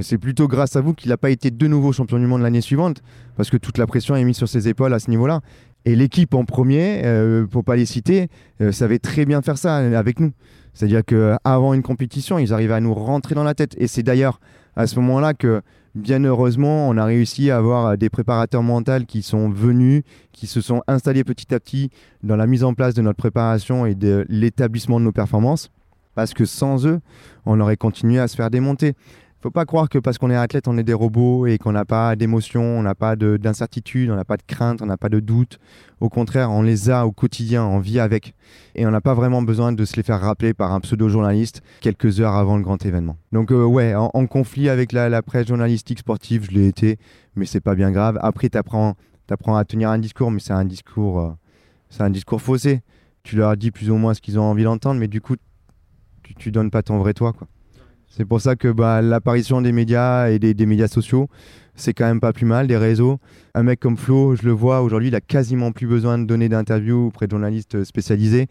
C'est 0.00 0.18
plutôt 0.18 0.48
grâce 0.48 0.76
à 0.76 0.82
vous 0.82 0.92
qu'il 0.92 1.08
n'a 1.08 1.16
pas 1.16 1.30
été 1.30 1.50
de 1.50 1.66
nouveau 1.66 1.92
champion 1.92 2.18
du 2.18 2.26
monde 2.26 2.42
l'année 2.42 2.60
suivante, 2.60 3.02
parce 3.36 3.48
que 3.48 3.56
toute 3.56 3.78
la 3.78 3.86
pression 3.86 4.14
est 4.16 4.24
mise 4.24 4.36
sur 4.36 4.48
ses 4.48 4.68
épaules 4.68 4.92
à 4.92 4.98
ce 4.98 5.08
niveau-là. 5.08 5.40
Et 5.84 5.96
l'équipe 5.96 6.34
en 6.34 6.44
premier, 6.44 7.02
euh, 7.04 7.46
pour 7.46 7.64
pas 7.64 7.76
les 7.76 7.86
citer, 7.86 8.28
euh, 8.60 8.72
savait 8.72 8.98
très 8.98 9.24
bien 9.24 9.42
faire 9.42 9.58
ça 9.58 9.76
avec 9.76 10.20
nous. 10.20 10.32
C'est-à-dire 10.74 11.04
qu'avant 11.04 11.74
une 11.74 11.82
compétition, 11.82 12.38
ils 12.38 12.52
arrivaient 12.52 12.74
à 12.74 12.80
nous 12.80 12.94
rentrer 12.94 13.34
dans 13.34 13.44
la 13.44 13.54
tête. 13.54 13.74
Et 13.78 13.86
c'est 13.86 14.02
d'ailleurs 14.02 14.38
à 14.76 14.86
ce 14.86 14.96
moment-là 15.00 15.34
que, 15.34 15.62
bien 15.94 16.22
heureusement, 16.22 16.88
on 16.88 16.96
a 16.96 17.04
réussi 17.04 17.50
à 17.50 17.56
avoir 17.56 17.98
des 17.98 18.10
préparateurs 18.10 18.62
mentaux 18.62 19.04
qui 19.06 19.22
sont 19.22 19.48
venus, 19.48 20.02
qui 20.32 20.46
se 20.46 20.60
sont 20.60 20.82
installés 20.86 21.24
petit 21.24 21.52
à 21.52 21.58
petit 21.58 21.90
dans 22.22 22.36
la 22.36 22.46
mise 22.46 22.64
en 22.64 22.74
place 22.74 22.94
de 22.94 23.02
notre 23.02 23.16
préparation 23.16 23.86
et 23.86 23.94
de 23.94 24.24
l'établissement 24.28 25.00
de 25.00 25.04
nos 25.06 25.12
performances. 25.12 25.70
Parce 26.14 26.34
que 26.34 26.44
sans 26.44 26.86
eux, 26.86 27.00
on 27.46 27.60
aurait 27.60 27.76
continué 27.76 28.18
à 28.18 28.28
se 28.28 28.36
faire 28.36 28.50
démonter 28.50 28.94
faut 29.40 29.50
pas 29.50 29.64
croire 29.64 29.88
que 29.88 29.98
parce 29.98 30.18
qu'on 30.18 30.30
est 30.30 30.36
athlète, 30.36 30.66
on 30.66 30.76
est 30.78 30.82
des 30.82 30.94
robots 30.94 31.46
et 31.46 31.58
qu'on 31.58 31.72
n'a 31.72 31.84
pas 31.84 32.16
d'émotions, 32.16 32.62
on 32.62 32.82
n'a 32.82 32.94
pas 32.94 33.14
d'incertitude, 33.14 34.10
on 34.10 34.16
n'a 34.16 34.24
pas 34.24 34.36
de 34.36 34.42
crainte, 34.42 34.82
on 34.82 34.86
n'a 34.86 34.96
pas 34.96 35.08
de 35.08 35.20
doute. 35.20 35.58
Au 36.00 36.08
contraire, 36.08 36.50
on 36.50 36.62
les 36.62 36.90
a 36.90 37.06
au 37.06 37.12
quotidien, 37.12 37.64
on 37.64 37.78
vit 37.78 38.00
avec. 38.00 38.34
Et 38.74 38.86
on 38.86 38.90
n'a 38.90 39.00
pas 39.00 39.14
vraiment 39.14 39.42
besoin 39.42 39.72
de 39.72 39.84
se 39.84 39.96
les 39.96 40.02
faire 40.02 40.20
rappeler 40.20 40.54
par 40.54 40.72
un 40.72 40.80
pseudo-journaliste 40.80 41.62
quelques 41.80 42.20
heures 42.20 42.34
avant 42.34 42.56
le 42.56 42.64
grand 42.64 42.84
événement. 42.84 43.16
Donc 43.32 43.52
euh, 43.52 43.64
ouais, 43.64 43.94
en, 43.94 44.26
conflit 44.26 44.68
avec 44.68 44.92
la, 44.92 45.22
presse 45.22 45.46
journalistique 45.46 46.00
sportive, 46.00 46.46
je 46.50 46.50
l'ai 46.50 46.66
été, 46.66 46.98
mais 47.36 47.46
c'est 47.46 47.60
pas 47.60 47.76
bien 47.76 47.92
grave. 47.92 48.18
Après, 48.22 48.48
tu 48.48 48.58
apprends, 48.58 48.96
à 49.28 49.64
tenir 49.64 49.90
un 49.90 49.98
discours, 49.98 50.32
mais 50.32 50.40
c'est 50.40 50.52
un 50.52 50.64
discours, 50.64 51.20
euh, 51.20 52.00
un 52.00 52.10
discours 52.10 52.42
faussé. 52.42 52.82
Tu 53.22 53.36
leur 53.36 53.56
dis 53.56 53.70
plus 53.70 53.90
ou 53.90 53.96
moins 53.96 54.14
ce 54.14 54.20
qu'ils 54.20 54.38
ont 54.38 54.44
envie 54.44 54.64
d'entendre, 54.64 54.98
mais 54.98 55.08
du 55.08 55.20
coup, 55.20 55.36
tu, 56.24 56.34
tu 56.34 56.50
donnes 56.50 56.70
pas 56.70 56.82
ton 56.82 56.98
vrai 56.98 57.14
toi. 57.14 57.34
C'est 58.10 58.24
pour 58.24 58.40
ça 58.40 58.56
que 58.56 58.68
bah, 58.68 59.02
l'apparition 59.02 59.60
des 59.62 59.72
médias 59.72 60.28
et 60.30 60.38
des, 60.38 60.66
médias 60.66 60.88
sociaux, 60.88 61.28
c'est 61.74 61.94
quand 61.94 62.06
même 62.06 62.20
pas 62.20 62.32
plus 62.32 62.46
mal, 62.46 62.66
des 62.66 62.76
réseaux. 62.76 63.18
Un 63.54 63.62
mec 63.62 63.80
comme 63.80 63.96
Flo, 63.96 64.34
je 64.34 64.44
le 64.44 64.52
vois 64.52 64.82
aujourd'hui, 64.82 65.08
il 65.08 65.14
a 65.14 65.20
quasiment 65.20 65.72
plus 65.72 65.86
besoin 65.86 66.18
de 66.18 66.24
donner 66.24 66.48
d'interviews 66.48 67.06
auprès 67.06 67.26
de 67.26 67.32
journalistes 67.32 67.84
spécialisés 67.84 68.48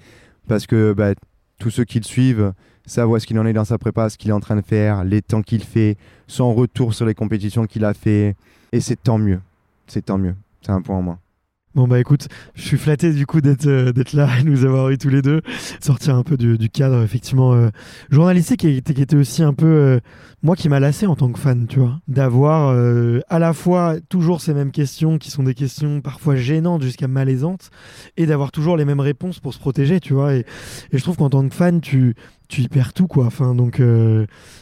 parce 0.47 0.65
que 0.65 0.93
bah, 0.93 1.13
tous 1.59 1.69
ceux 1.69 1.83
qui 1.83 1.99
le 1.99 2.05
suivent 2.05 2.53
savent 2.85 3.17
ce 3.19 3.27
qu'il 3.27 3.37
en 3.39 3.45
est 3.45 3.53
dans 3.53 3.65
sa 3.65 3.77
prépa, 3.77 4.09
ce 4.09 4.17
qu'il 4.17 4.29
est 4.29 4.33
en 4.33 4.39
train 4.39 4.55
de 4.55 4.61
faire, 4.61 5.03
les 5.03 5.21
temps 5.21 5.41
qu'il 5.41 5.63
fait, 5.63 5.97
son 6.27 6.53
retour 6.53 6.93
sur 6.93 7.05
les 7.05 7.13
compétitions 7.13 7.65
qu'il 7.65 7.83
a 7.83 7.93
fait. 7.93 8.35
Et 8.71 8.79
c'est 8.79 8.95
tant 8.95 9.17
mieux. 9.17 9.41
C'est 9.87 10.05
tant 10.05 10.17
mieux. 10.17 10.35
C'est 10.61 10.71
un 10.71 10.81
point 10.81 10.97
en 10.97 11.01
moins. 11.01 11.19
Bon 11.77 11.87
bah 11.87 11.99
écoute, 11.99 12.27
je 12.55 12.63
suis 12.63 12.77
flatté 12.79 13.13
du 13.13 13.27
coup 13.27 13.39
d'être 13.39 13.67
euh, 13.67 13.91
d'être 13.91 14.13
là 14.13 14.27
et 14.39 14.43
nous 14.43 14.65
avoir 14.65 14.89
eu 14.89 14.97
tous 14.97 15.09
les 15.09 15.21
deux, 15.21 15.43
sortir 15.79 16.15
un 16.15 16.23
peu 16.23 16.35
du, 16.35 16.57
cadre 16.71 17.03
effectivement 17.03 17.53
euh, 17.53 17.69
journalistique 18.09 18.61
qui 18.61 18.69
était, 18.69 19.15
aussi 19.15 19.43
un 19.43 19.53
peu 19.53 19.67
euh, 19.67 19.99
moi 20.41 20.55
qui 20.55 20.69
m'a 20.69 20.79
lassé 20.79 21.05
en 21.05 21.15
tant 21.15 21.31
que 21.31 21.37
fan, 21.37 21.67
tu 21.67 21.77
vois, 21.77 21.99
d'avoir 22.07 22.75
à 23.29 23.37
la 23.37 23.53
fois 23.53 23.97
toujours 24.09 24.41
ces 24.41 24.55
mêmes 24.55 24.71
questions 24.71 25.19
qui 25.19 25.29
sont 25.29 25.43
des 25.43 25.53
questions 25.53 26.01
parfois 26.01 26.35
gênantes 26.35 26.81
jusqu'à 26.81 27.07
malaisantes 27.07 27.69
et 28.17 28.25
d'avoir 28.25 28.51
toujours 28.51 28.75
les 28.75 28.85
mêmes 28.85 28.99
réponses 28.99 29.39
pour 29.39 29.53
se 29.53 29.59
protéger, 29.59 29.99
tu 29.99 30.13
vois. 30.15 30.33
Et, 30.33 30.47
je 30.91 31.03
trouve 31.03 31.17
qu'en 31.17 31.29
tant 31.29 31.47
que 31.47 31.53
fan, 31.53 31.79
tu 31.79 32.15
tu 32.47 32.61
y 32.61 32.69
perds 32.69 32.93
tout 32.93 33.05
quoi. 33.05 33.27
Enfin 33.27 33.53
donc 33.53 33.83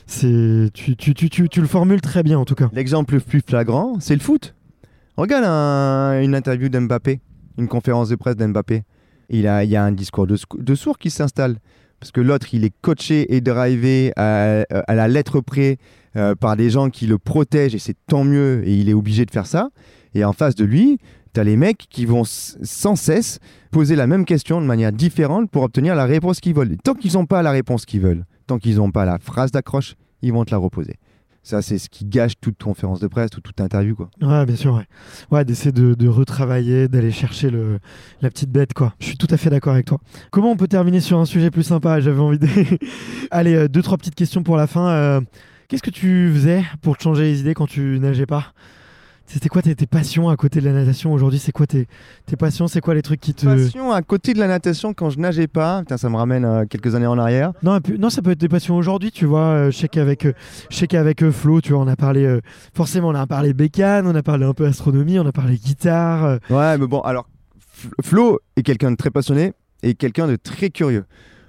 c'est 0.05 0.69
tu, 0.73 0.97
tu, 0.97 1.13
tu, 1.13 1.29
tu, 1.29 1.61
le 1.61 1.67
formules 1.67 2.01
très 2.01 2.23
bien 2.23 2.37
en 2.37 2.43
tout 2.43 2.55
cas. 2.55 2.69
L'exemple 2.73 3.13
le 3.13 3.19
plus 3.21 3.39
flagrant, 3.39 4.01
c'est 4.01 4.15
le 4.15 4.21
foot. 4.21 4.53
Regarde 5.17 5.45
une 6.23 6.35
interview 6.35 6.67
d'Mbappé, 6.67 7.21
une 7.57 7.67
conférence 7.67 8.09
de 8.09 8.15
presse 8.15 8.35
d'Mbappé. 8.35 8.83
Il, 9.29 9.39
il 9.39 9.69
y 9.69 9.75
a 9.75 9.83
un 9.83 9.91
discours 9.91 10.27
de, 10.27 10.37
de 10.57 10.75
sourd 10.75 10.97
qui 10.97 11.09
s'installe. 11.09 11.57
Parce 11.99 12.11
que 12.11 12.21
l'autre, 12.21 12.53
il 12.53 12.65
est 12.65 12.73
coaché 12.81 13.33
et 13.33 13.41
drivé 13.41 14.11
à, 14.17 14.65
la 14.87 15.07
lettre 15.07 15.39
près 15.39 15.77
euh, 16.17 16.35
par 16.35 16.57
des 16.57 16.69
gens 16.69 16.89
qui 16.89 17.07
le 17.07 17.17
protègent 17.17 17.75
et 17.75 17.79
c'est 17.79 17.95
tant 18.07 18.23
mieux 18.23 18.61
et 18.67 18.75
il 18.75 18.89
est 18.89 18.93
obligé 18.93 19.25
de 19.25 19.31
faire 19.31 19.47
ça. 19.47 19.69
Et 20.13 20.25
en 20.25 20.33
face 20.33 20.55
de 20.55 20.65
lui, 20.65 20.99
tu 21.33 21.39
as 21.39 21.43
les 21.43 21.55
mecs 21.55 21.87
qui 21.89 22.05
vont 22.05 22.23
sans 22.25 22.95
cesse 22.95 23.39
poser 23.71 23.95
la 23.95 24.07
même 24.07 24.25
question 24.25 24.61
de 24.61 24.65
manière 24.65 24.91
différente 24.91 25.49
pour 25.49 25.63
obtenir 25.63 25.95
la 25.95 26.05
réponse 26.05 26.41
qu'ils 26.41 26.53
veulent. 26.53 26.77
tant 26.83 26.93
qu'ils 26.93 27.13
n'ont 27.13 27.25
pas 27.25 27.41
la 27.41 27.51
réponse 27.51 27.85
qu'ils 27.85 28.01
veulent, 28.01 28.25
tant 28.47 28.59
qu'ils 28.59 28.77
n'ont 28.77 28.91
pas 28.91 29.05
la 29.05 29.17
phrase 29.17 29.51
d'accroche, 29.51 29.95
ils 30.21 30.33
vont 30.33 30.45
te 30.45 30.51
la 30.51 30.57
reposer 30.57 30.95
ça 31.45 31.61
c'est 31.61 31.77
ce 31.77 31.89
qui 31.89 32.05
gâche 32.05 32.33
toute 32.41 32.61
conférence 32.61 32.99
de 32.99 33.07
presse 33.07 33.29
ou 33.37 33.41
toute 33.41 33.61
interview 33.61 33.95
quoi. 33.95 34.09
Ouais 34.21 34.45
bien 34.45 34.55
sûr 34.55 34.73
ouais. 34.73 34.87
Ouais 35.31 35.45
d'essayer 35.45 35.71
de, 35.71 36.07
retravailler, 36.07 36.87
d'aller 36.87 37.11
chercher 37.11 37.51
le, 37.51 37.79
la 38.21 38.29
petite 38.29 38.49
bête 38.49 38.73
quoi. 38.73 38.93
Je 38.99 39.05
suis 39.05 39.17
tout 39.17 39.27
à 39.29 39.37
fait 39.37 39.51
d'accord 39.51 39.73
avec 39.73 39.85
toi. 39.85 39.99
Comment 40.31 40.51
on 40.51 40.57
peut 40.57 40.67
terminer 40.67 40.99
sur 40.99 41.19
un 41.19 41.25
sujet 41.25 41.51
plus 41.51 41.63
sympa? 41.63 41.99
J'avais 41.99 42.19
envie 42.19 42.39
de... 42.39 42.47
Allez 43.31 43.53
euh, 43.53 43.67
deux 43.67 43.83
trois 43.83 43.97
petites 43.97 44.15
questions 44.15 44.41
pour 44.41 44.57
la 44.57 44.65
fin. 44.65 44.89
Euh, 44.89 45.21
qu'est-ce 45.67 45.83
que 45.83 45.91
tu 45.91 46.31
faisais 46.33 46.63
pour 46.81 46.97
te 46.97 47.03
changer 47.03 47.23
les 47.23 47.41
idées 47.41 47.53
quand 47.53 47.67
tu 47.67 47.99
nageais 47.99 48.25
pas? 48.25 48.53
C'était 49.27 49.49
quoi 49.49 49.61
tes, 49.61 49.75
passions 49.87 50.29
à 50.29 50.35
côté 50.35 50.59
de 50.59 50.65
la 50.65 50.73
natation 50.73 51.11
aujourd'hui? 51.11 51.39
C'est 51.39 51.51
quoi 51.51 51.65
tes, 51.65 51.87
tes 52.25 52.35
passions? 52.35 52.67
C'est 52.67 52.81
quoi 52.81 52.93
les 52.93 53.01
trucs 53.01 53.19
qui 53.19 53.33
te. 53.33 53.45
Passions 53.45 53.91
à 53.91 54.01
côté 54.01 54.33
de 54.33 54.39
la 54.39 54.47
natation 54.47 54.93
quand 54.93 55.09
je 55.09 55.19
nageais 55.19 55.47
pas. 55.47 55.83
ça 55.97 56.09
me 56.09 56.15
ramène 56.15 56.45
euh, 56.45 56.65
quelques 56.65 56.93
années 56.95 57.07
en 57.07 57.17
arrière. 57.17 57.51
Non, 57.63 57.79
non, 57.97 58.09
ça 58.09 58.21
peut 58.21 58.31
être 58.31 58.39
des 58.39 58.49
passions 58.49 58.75
aujourd'hui, 58.77 59.11
tu 59.11 59.25
vois. 59.25 59.39
Euh, 59.39 59.71
je 59.71 59.77
sais 59.77 59.87
qu'avec, 59.87 60.25
euh, 61.23 61.31
Flo, 61.31 61.59
tu 61.61 61.73
vois, 61.73 61.81
on 61.81 61.87
a 61.87 61.95
parlé. 61.95 62.39
forcément, 62.73 63.09
on 63.09 63.15
a 63.15 63.25
parlé 63.25 63.53
bécane, 63.53 64.05
on 64.07 64.15
a 64.15 64.23
parlé 64.23 64.45
un 64.45 64.53
peu 64.53 64.65
astronomie, 64.65 65.19
on 65.19 65.25
a 65.25 65.31
parlé 65.31 65.57
guitare. 65.57 66.39
Ouais, 66.49 66.77
mais 66.77 66.87
bon, 66.87 67.01
alors, 67.01 67.27
Flo 68.03 68.39
est 68.55 68.63
quelqu'un 68.63 68.91
de 68.91 68.95
très 68.95 69.09
passionné 69.09 69.53
et 69.81 69.95
quelqu'un 69.95 70.27
de 70.27 70.35
très 70.35 70.69
curieux. 70.69 71.05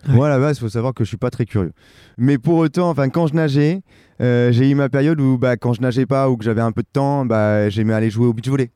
Moi, 0.08 0.28
à 0.28 0.38
la 0.38 0.50
il 0.50 0.56
faut 0.56 0.68
savoir 0.68 0.94
que 0.94 1.04
je 1.04 1.08
suis 1.08 1.16
pas 1.16 1.30
très 1.30 1.44
curieux. 1.44 1.72
Mais 2.18 2.38
pour 2.38 2.56
autant, 2.56 2.90
enfin, 2.90 3.08
quand 3.08 3.26
je 3.26 3.34
nageais, 3.34 3.82
euh, 4.20 4.52
j'ai 4.52 4.70
eu 4.70 4.74
ma 4.74 4.88
période 4.88 5.20
où, 5.20 5.38
bah, 5.38 5.56
quand 5.56 5.72
je 5.72 5.80
nageais 5.80 6.06
pas 6.06 6.30
ou 6.30 6.36
que 6.36 6.44
j'avais 6.44 6.60
un 6.60 6.72
peu 6.72 6.82
de 6.82 6.88
temps, 6.92 7.24
bah, 7.24 7.68
j'aimais 7.68 7.94
aller 7.94 8.10
jouer 8.10 8.26
au 8.26 8.32
beach 8.32 8.48
volley. 8.48 8.70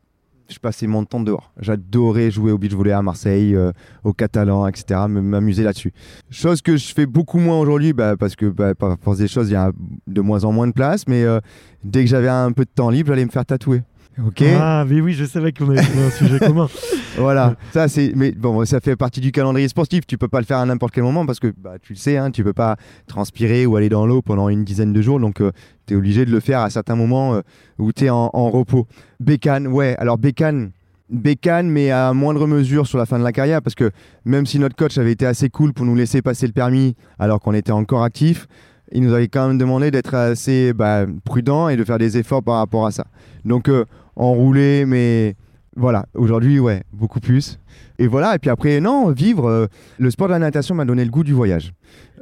Je 0.48 0.58
passais 0.58 0.88
mon 0.88 1.04
temps 1.04 1.20
dehors. 1.20 1.52
J'adorais 1.60 2.32
jouer 2.32 2.50
au 2.50 2.58
beach 2.58 2.72
volley 2.72 2.90
à 2.90 3.02
Marseille, 3.02 3.54
euh, 3.54 3.70
au 4.02 4.12
Catalan, 4.12 4.66
etc. 4.66 5.02
M'amuser 5.08 5.62
là-dessus. 5.62 5.92
Chose 6.28 6.60
que 6.60 6.76
je 6.76 6.92
fais 6.92 7.06
beaucoup 7.06 7.38
moins 7.38 7.58
aujourd'hui, 7.60 7.92
bah, 7.92 8.16
parce 8.18 8.34
que 8.34 8.46
bah, 8.46 8.74
par 8.74 8.96
force 9.00 9.18
des 9.18 9.28
choses, 9.28 9.50
il 9.50 9.52
y 9.52 9.56
a 9.56 9.70
de 10.08 10.20
moins 10.20 10.44
en 10.44 10.50
moins 10.50 10.66
de 10.66 10.72
place. 10.72 11.06
Mais 11.06 11.22
euh, 11.22 11.38
dès 11.84 12.02
que 12.02 12.10
j'avais 12.10 12.28
un 12.28 12.50
peu 12.50 12.64
de 12.64 12.70
temps 12.74 12.90
libre, 12.90 13.08
j'allais 13.08 13.24
me 13.24 13.30
faire 13.30 13.46
tatouer. 13.46 13.82
Ok 14.26 14.42
Ah, 14.58 14.84
mais 14.88 15.00
oui, 15.00 15.12
je 15.12 15.24
savais 15.24 15.52
qu'on 15.52 15.70
avait 15.70 15.82
trouvé 15.82 16.04
un 16.04 16.10
sujet 16.10 16.38
commun. 16.38 16.68
Voilà, 17.18 17.56
ça 17.72 17.88
c'est, 17.88 18.12
mais 18.14 18.30
bon, 18.30 18.64
ça 18.64 18.80
fait 18.80 18.94
partie 18.96 19.20
du 19.20 19.32
calendrier 19.32 19.66
sportif. 19.68 20.06
Tu 20.06 20.16
peux 20.16 20.28
pas 20.28 20.38
le 20.38 20.46
faire 20.46 20.58
à 20.58 20.64
n'importe 20.64 20.94
quel 20.94 21.02
moment 21.02 21.26
parce 21.26 21.40
que 21.40 21.52
bah, 21.58 21.74
tu 21.82 21.92
le 21.92 21.98
sais, 21.98 22.16
hein, 22.16 22.30
tu 22.30 22.44
peux 22.44 22.52
pas 22.52 22.76
transpirer 23.08 23.66
ou 23.66 23.76
aller 23.76 23.88
dans 23.88 24.06
l'eau 24.06 24.22
pendant 24.22 24.48
une 24.48 24.64
dizaine 24.64 24.92
de 24.92 25.02
jours, 25.02 25.18
donc 25.18 25.40
euh, 25.40 25.50
tu 25.86 25.94
es 25.94 25.96
obligé 25.96 26.24
de 26.24 26.30
le 26.30 26.40
faire 26.40 26.60
à 26.60 26.70
certains 26.70 26.94
moments 26.94 27.34
euh, 27.34 27.40
où 27.78 27.92
tu 27.92 28.04
es 28.04 28.10
en, 28.10 28.30
en 28.32 28.48
repos. 28.48 28.86
Bécane, 29.18 29.66
ouais, 29.66 29.96
alors 29.98 30.18
Bécane, 30.18 30.70
Bécane, 31.10 31.68
mais 31.68 31.90
à 31.90 32.12
moindre 32.12 32.46
mesure 32.46 32.86
sur 32.86 32.96
la 32.96 33.06
fin 33.06 33.18
de 33.18 33.24
la 33.24 33.32
carrière 33.32 33.60
parce 33.60 33.74
que 33.74 33.90
même 34.24 34.46
si 34.46 34.58
notre 34.60 34.76
coach 34.76 34.96
avait 34.96 35.12
été 35.12 35.26
assez 35.26 35.50
cool 35.50 35.72
pour 35.72 35.84
nous 35.84 35.96
laisser 35.96 36.22
passer 36.22 36.46
le 36.46 36.52
permis 36.52 36.94
alors 37.18 37.40
qu'on 37.40 37.52
était 37.52 37.72
encore 37.72 38.04
actif, 38.04 38.46
il 38.92 39.02
nous 39.02 39.12
avait 39.12 39.28
quand 39.28 39.48
même 39.48 39.58
demandé 39.58 39.90
d'être 39.90 40.14
assez 40.14 40.72
bah, 40.72 41.06
prudent 41.24 41.68
et 41.68 41.76
de 41.76 41.84
faire 41.84 41.98
des 41.98 42.18
efforts 42.18 42.42
par 42.42 42.56
rapport 42.56 42.86
à 42.86 42.90
ça. 42.90 43.06
Donc 43.44 43.68
euh, 43.68 43.84
enroulé, 44.16 44.84
mais 44.86 45.36
voilà, 45.76 46.06
aujourd'hui, 46.14 46.58
ouais, 46.58 46.82
beaucoup 46.92 47.20
plus. 47.20 47.58
Et 47.98 48.06
voilà, 48.06 48.34
et 48.34 48.38
puis 48.38 48.50
après, 48.50 48.80
non, 48.80 49.10
vivre, 49.12 49.48
euh, 49.48 49.66
le 49.98 50.10
sport 50.10 50.26
de 50.28 50.32
la 50.32 50.38
natation 50.38 50.74
m'a 50.74 50.84
donné 50.84 51.04
le 51.04 51.10
goût 51.10 51.22
du 51.24 51.32
voyage. 51.32 51.72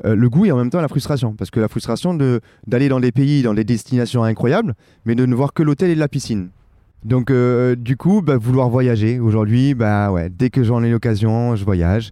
Euh, 0.05 0.15
le 0.15 0.29
goût 0.29 0.45
et 0.45 0.53
en 0.53 0.57
même 0.57 0.71
temps 0.71 0.81
la 0.81 0.89
frustration, 0.89 1.35
parce 1.35 1.51
que 1.51 1.61
la 1.61 1.69
frustration 1.69 2.15
de- 2.15 2.41
d'aller 2.67 2.89
dans 2.89 3.01
des 3.01 3.13
pays, 3.13 3.43
dans 3.43 3.55
des 3.55 3.65
destinations 3.65 4.23
incroyables, 4.23 4.75
mais 5.07 5.15
de 5.15 5.25
ne 5.27 5.35
voir 5.35 5.53
que 5.53 5.63
l'hôtel 5.63 5.91
et 5.91 5.95
la 5.95 6.09
piscine. 6.09 6.51
Donc 7.05 7.31
euh, 7.31 7.77
du 7.77 7.97
coup, 7.97 8.23
bah, 8.23 8.37
vouloir 8.37 8.69
voyager. 8.69 9.21
Aujourd'hui, 9.21 9.75
bah 9.75 10.11
ouais, 10.11 10.29
dès 10.31 10.51
que 10.51 10.65
j'en 10.65 10.83
ai 10.83 10.91
l'occasion, 10.91 11.55
je 11.57 11.65
voyage. 11.65 12.11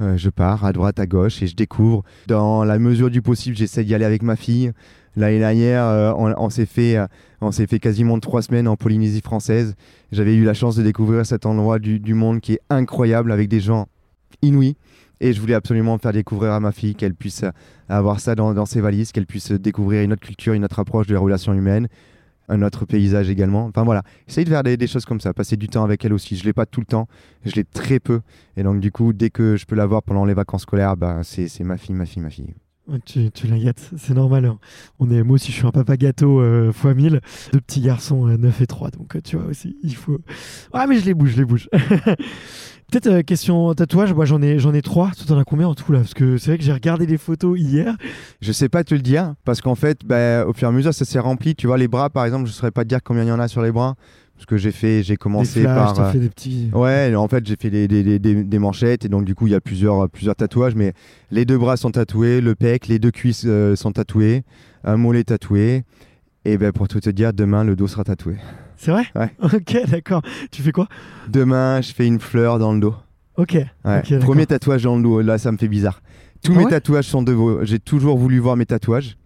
Euh, 0.00 0.16
je 0.16 0.28
pars 0.28 0.64
à 0.64 0.72
droite, 0.72 0.98
à 1.00 1.06
gauche 1.06 1.42
et 1.42 1.46
je 1.46 1.56
découvre. 1.56 2.04
Dans 2.26 2.64
la 2.64 2.78
mesure 2.78 3.10
du 3.10 3.22
possible, 3.22 3.56
j'essaie 3.56 3.84
d'y 3.84 3.94
aller 3.94 4.04
avec 4.04 4.22
ma 4.22 4.36
fille. 4.36 4.72
L'année 5.16 5.38
dernière, 5.38 5.84
euh, 5.84 6.12
on, 6.14 6.50
s'est 6.50 6.66
fait, 6.66 6.98
euh, 6.98 7.50
fait 7.50 7.78
quasiment 7.78 8.20
trois 8.20 8.42
semaines 8.42 8.68
en 8.68 8.76
Polynésie 8.76 9.22
française. 9.22 9.74
J'avais 10.12 10.34
eu 10.34 10.44
la 10.44 10.52
chance 10.52 10.76
de 10.76 10.82
découvrir 10.82 11.24
cet 11.24 11.46
endroit 11.46 11.78
du, 11.78 12.14
monde 12.14 12.40
qui 12.40 12.54
est 12.54 12.60
incroyable 12.68 13.32
avec 13.32 13.48
des 13.48 13.60
gens 13.60 13.86
inouïs. 14.42 14.76
Et 15.20 15.32
je 15.32 15.40
voulais 15.40 15.54
absolument 15.54 15.96
faire 15.96 16.12
découvrir 16.12 16.52
à 16.52 16.60
ma 16.60 16.72
fille 16.72 16.94
qu'elle 16.94 17.14
puisse 17.14 17.42
avoir 17.88 18.20
ça 18.20 18.34
dans 18.34 18.66
ses 18.66 18.82
valises, 18.82 19.12
qu'elle 19.12 19.24
puisse 19.24 19.50
découvrir 19.50 20.02
une 20.02 20.12
autre 20.12 20.20
culture, 20.20 20.52
une 20.52 20.66
autre 20.66 20.78
approche 20.78 21.06
de 21.06 21.14
la 21.14 21.20
relation 21.20 21.54
humaine, 21.54 21.88
un 22.48 22.62
autre 22.62 22.84
paysage 22.84 23.30
également. 23.30 23.66
Enfin 23.66 23.84
voilà, 23.84 24.02
essayer 24.28 24.44
de 24.44 24.50
faire 24.50 24.62
des, 24.62 24.86
choses 24.86 25.04
comme 25.04 25.20
ça, 25.20 25.32
passer 25.34 25.56
du 25.56 25.68
temps 25.68 25.84
avec 25.84 26.04
elle 26.04 26.12
aussi. 26.12 26.36
Je 26.36 26.44
l'ai 26.44 26.52
pas 26.52 26.66
tout 26.66 26.80
le 26.80 26.86
temps, 26.86 27.08
je 27.44 27.52
l'ai 27.52 27.64
très 27.64 28.00
peu. 28.00 28.20
Et 28.56 28.62
donc 28.62 28.80
du 28.80 28.92
coup, 28.92 29.12
dès 29.12 29.30
que 29.30 29.56
je 29.56 29.66
peux 29.66 29.76
la 29.76 29.86
voir 29.86 30.02
pendant 30.02 30.24
les 30.24 30.34
vacances 30.34 30.62
scolaires, 30.62 30.96
bah, 30.96 31.20
c'est 31.22 31.60
ma 31.64 31.76
fille, 31.76 31.94
ma 31.94 32.06
fille, 32.06 32.22
ma 32.22 32.30
fille. 32.30 32.54
Tu, 33.04 33.32
tu 33.32 33.48
la 33.48 33.58
gâtes, 33.58 33.90
c'est 33.96 34.14
normal. 34.14 34.44
hein. 34.44 34.58
On 35.00 35.10
est, 35.10 35.24
moi 35.24 35.34
aussi, 35.34 35.50
je 35.50 35.56
suis 35.56 35.66
un 35.66 35.72
papa 35.72 35.96
gâteau 35.96 36.40
euh, 36.40 36.72
fois 36.72 36.94
1000. 36.94 37.20
Deux 37.52 37.60
petits 37.60 37.80
garçons, 37.80 38.28
euh, 38.28 38.36
9 38.36 38.60
et 38.60 38.66
3. 38.68 38.90
Donc, 38.92 39.16
euh, 39.16 39.20
tu 39.20 39.36
vois 39.36 39.46
aussi, 39.46 39.76
il 39.82 39.96
faut. 39.96 40.20
Ah, 40.72 40.86
mais 40.86 40.98
je 41.00 41.04
les 41.04 41.14
bouge, 41.14 41.30
je 41.30 41.38
les 41.38 41.44
bouge. 41.44 41.68
Peut-être 42.90 43.06
euh, 43.08 43.22
question 43.22 43.74
tatouage, 43.74 44.12
moi 44.14 44.24
j'en 44.26 44.40
ai, 44.40 44.58
j'en 44.58 44.72
ai 44.72 44.80
trois. 44.82 45.10
Toi, 45.16 45.24
t'en 45.26 45.38
as 45.38 45.44
combien 45.44 45.66
en 45.68 45.74
tout 45.74 45.90
là? 45.92 45.98
Parce 46.00 46.14
que 46.14 46.36
c'est 46.38 46.50
vrai 46.52 46.58
que 46.58 46.64
j'ai 46.64 46.72
regardé 46.72 47.04
les 47.06 47.18
photos 47.18 47.58
hier. 47.58 47.96
Je 48.40 48.52
sais 48.52 48.68
pas 48.68 48.84
te 48.84 48.94
le 48.94 49.00
dire 49.00 49.34
parce 49.44 49.60
qu'en 49.60 49.74
fait, 49.74 50.00
bah, 50.04 50.46
au 50.46 50.52
fur 50.52 50.68
et 50.68 50.70
à 50.70 50.72
mesure, 50.72 50.94
ça 50.94 51.04
s'est 51.04 51.18
rempli. 51.18 51.54
Tu 51.56 51.66
vois, 51.66 51.78
les 51.78 51.88
bras, 51.88 52.10
par 52.10 52.24
exemple, 52.24 52.46
je 52.46 52.52
saurais 52.52 52.70
pas 52.70 52.84
te 52.84 52.88
dire 52.88 53.00
combien 53.02 53.24
il 53.24 53.28
y 53.28 53.32
en 53.32 53.40
a 53.40 53.48
sur 53.48 53.60
les 53.62 53.72
bras 53.72 53.96
parce 54.36 54.46
que 54.46 54.56
j'ai 54.58 54.70
fait, 54.70 55.02
j'ai 55.02 55.16
commencé 55.16 55.60
des 55.60 55.66
flashs, 55.66 55.94
par. 55.94 56.00
euh, 56.00 56.12
fait 56.12 56.20
des 56.20 56.28
petits. 56.28 56.70
Ouais, 56.74 57.14
en 57.16 57.26
fait, 57.26 57.44
j'ai 57.46 57.56
fait 57.58 57.70
des, 57.70 57.88
des- 57.88 58.02
des- 58.02 58.18
des- 58.18 58.44
des 58.44 58.58
manchettes 58.58 59.04
et 59.04 59.08
donc 59.08 59.24
du 59.24 59.34
coup, 59.34 59.46
il 59.46 59.52
y 59.52 59.56
a 59.56 59.60
plusieurs, 59.60 60.08
plusieurs 60.10 60.36
tatouages, 60.36 60.74
mais 60.74 60.92
les 61.30 61.44
deux 61.46 61.56
bras 61.58 61.76
sont 61.78 61.90
tatoués, 61.90 62.40
le 62.42 62.54
pec, 62.54 62.86
les 62.86 62.98
deux 62.98 63.10
cuisses 63.10 63.44
euh, 63.46 63.74
sont 63.76 63.92
tatouées, 63.92 64.44
un 64.84 64.96
mollet 64.96 65.24
tatoué. 65.24 65.84
Et 66.44 66.58
ben 66.58 66.70
pour 66.70 66.86
tout 66.86 67.00
te 67.00 67.10
dire, 67.10 67.32
demain, 67.32 67.64
le 67.64 67.74
dos 67.74 67.88
sera 67.88 68.04
tatoué. 68.04 68.36
C'est 68.76 68.90
vrai 68.90 69.04
Ouais. 69.14 69.30
Ok, 69.42 69.76
d'accord. 69.88 70.22
Tu 70.50 70.62
fais 70.62 70.72
quoi 70.72 70.86
Demain, 71.28 71.80
je 71.80 71.92
fais 71.92 72.06
une 72.06 72.20
fleur 72.20 72.58
dans 72.58 72.72
le 72.72 72.80
dos. 72.80 72.94
Ok. 73.36 73.56
Ouais. 73.84 74.02
Premier 74.20 74.46
tatouage 74.46 74.82
dans 74.84 74.96
le 74.96 75.02
dos, 75.02 75.20
là, 75.20 75.38
ça 75.38 75.52
me 75.52 75.56
fait 75.58 75.68
bizarre. 75.68 76.00
Tous 76.42 76.52
Ah 76.54 76.58
mes 76.58 76.64
ouais 76.64 76.70
tatouages 76.70 77.06
sont 77.06 77.22
de 77.22 77.32
vos. 77.32 77.64
J'ai 77.64 77.78
toujours 77.78 78.18
voulu 78.18 78.38
voir 78.38 78.56
mes 78.56 78.66
tatouages. 78.66 79.16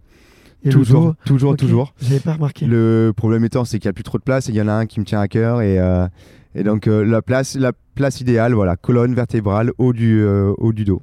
Et 0.63 0.69
toujours, 0.69 1.15
toujours, 1.25 1.51
Ok, 1.53 1.57
toujours. 1.57 1.93
J'avais 2.01 2.19
pas 2.19 2.33
remarqué. 2.33 2.65
Le 2.67 3.13
problème 3.15 3.43
étant, 3.43 3.65
c'est 3.65 3.79
qu'il 3.79 3.87
n'y 3.87 3.91
a 3.91 3.93
plus 3.93 4.03
trop 4.03 4.17
de 4.19 4.23
place 4.23 4.47
et 4.47 4.51
il 4.51 4.55
y 4.55 4.61
en 4.61 4.67
a 4.67 4.73
un 4.73 4.85
qui 4.85 4.99
me 4.99 5.05
tient 5.05 5.19
à 5.19 5.27
cœur. 5.27 5.61
Et, 5.61 5.79
euh, 5.79 6.07
et 6.53 6.63
donc, 6.63 6.87
euh, 6.87 7.03
la, 7.03 7.21
place, 7.23 7.55
la 7.55 7.71
place 7.95 8.21
idéale, 8.21 8.53
voilà, 8.53 8.75
colonne 8.77 9.15
vertébrale, 9.15 9.71
haut 9.79 9.91
du, 9.91 10.21
euh, 10.21 10.53
haut 10.59 10.71
du 10.71 10.85
dos. 10.85 11.01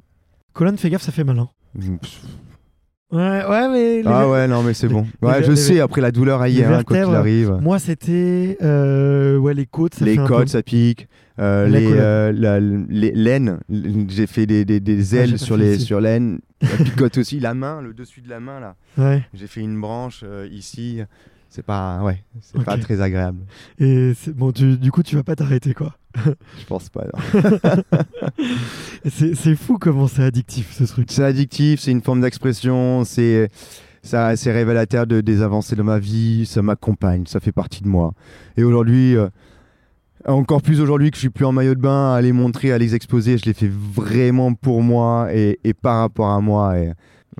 Colonne, 0.53 0.77
fais 0.77 0.89
gaffe, 0.89 1.01
ça 1.01 1.11
fait 1.11 1.23
mal. 1.25 1.39
hein. 1.39 1.49
Ouais, 3.11 3.43
ouais, 3.43 3.69
mais. 3.69 4.01
Ah 4.05 4.29
ouais, 4.29 4.47
non, 4.47 4.61
mais 4.61 4.73
c'est 4.75 4.87
bon. 4.87 5.05
Ouais, 5.21 5.39
les- 5.39 5.45
je 5.45 5.51
les- 5.51 5.57
sais, 5.57 5.79
après 5.79 5.99
la 6.01 6.11
douleur 6.11 6.43
les 6.43 6.61
aille, 6.61 6.63
hein, 6.63 6.83
quand 6.85 6.93
il 6.95 7.15
arrive. 7.15 7.57
Moi, 7.61 7.79
c'était. 7.79 8.57
euh, 8.61 9.37
ouais, 9.37 9.53
les 9.55 9.65
côtes. 9.65 9.95
Ça 9.95 10.05
Les 10.05 10.15
fait 10.15 10.23
côtes, 10.25 10.49
ça 10.49 10.61
pique. 10.61 11.07
Euh, 11.39 11.67
les, 11.67 11.87
euh, 11.93 12.31
la- 12.35 12.59
les 12.59 13.11
l'aine, 13.11 13.59
j'ai 14.09 14.27
fait 14.27 14.45
des, 14.45 14.65
des, 14.65 14.79
des 14.79 15.15
Ah, 15.15 15.21
ailes 15.21 15.39
sur 15.39 15.55
les 15.57 15.77
ici. 15.77 15.85
sur 15.85 16.01
l'aine. 16.01 16.39
La 16.61 16.83
picote 16.83 17.17
aussi, 17.17 17.39
la 17.39 17.53
main, 17.53 17.81
le 17.81 17.93
dessus 17.93 18.19
de 18.21 18.29
la 18.29 18.41
main 18.41 18.59
là. 18.59 18.75
Ouais. 18.97 19.23
J'ai 19.33 19.47
fait 19.47 19.61
une 19.61 19.79
branche 19.79 20.21
euh, 20.25 20.45
ici. 20.51 20.99
C'est 21.49 21.63
pas, 21.65 22.03
ouais, 22.03 22.23
c'est 22.41 22.63
pas 22.63 22.77
très 22.77 23.01
agréable. 23.01 23.39
Et 23.79 24.13
bon, 24.35 24.51
tu- 24.51 24.77
du 24.77 24.91
coup, 24.91 25.01
tu 25.01 25.15
vas 25.15 25.23
pas 25.23 25.35
t'arrêter, 25.35 25.73
quoi. 25.73 25.95
Je 26.59 26.65
pense 26.67 26.89
pas. 26.89 27.05
C'est 29.09 29.55
fou 29.55 29.77
comment 29.79 30.07
c'est 30.07 30.23
addictif, 30.23 30.71
ce 30.73 30.83
truc. 30.83 31.11
C'est 31.11 31.23
addictif, 31.23 31.79
c'est 31.79 31.91
une 31.91 32.01
forme 32.01 32.21
d'expression, 32.21 33.03
c'est 33.05 33.49
ça, 34.03 34.35
c'est 34.35 34.51
révélateur 34.51 35.07
de 35.07 35.21
des 35.21 35.41
avancées 35.41 35.75
de 35.75 35.81
ma 35.83 35.99
vie, 35.99 36.45
ça 36.45 36.61
m'accompagne, 36.61 37.25
ça 37.25 37.39
fait 37.39 37.51
partie 37.51 37.81
de 37.83 37.87
moi. 37.87 38.13
Et 38.57 38.63
aujourd'hui, 38.63 39.15
euh, 39.15 39.29
encore 40.25 40.61
plus 40.61 40.81
aujourd'hui 40.81 41.11
que 41.11 41.15
je 41.17 41.21
suis 41.21 41.29
plus 41.29 41.45
en 41.45 41.51
maillot 41.51 41.75
de 41.75 41.81
bain, 41.81 42.13
à 42.13 42.21
les 42.21 42.31
montrer, 42.33 42.71
à 42.71 42.77
les 42.77 42.95
exposer, 42.95 43.37
je 43.37 43.45
les 43.45 43.53
fais 43.53 43.69
vraiment 43.69 44.53
pour 44.53 44.81
moi 44.83 45.27
et, 45.33 45.59
et 45.63 45.73
par 45.73 45.99
rapport 45.99 46.29
à 46.31 46.41
moi. 46.41 46.77
Et 46.77 46.91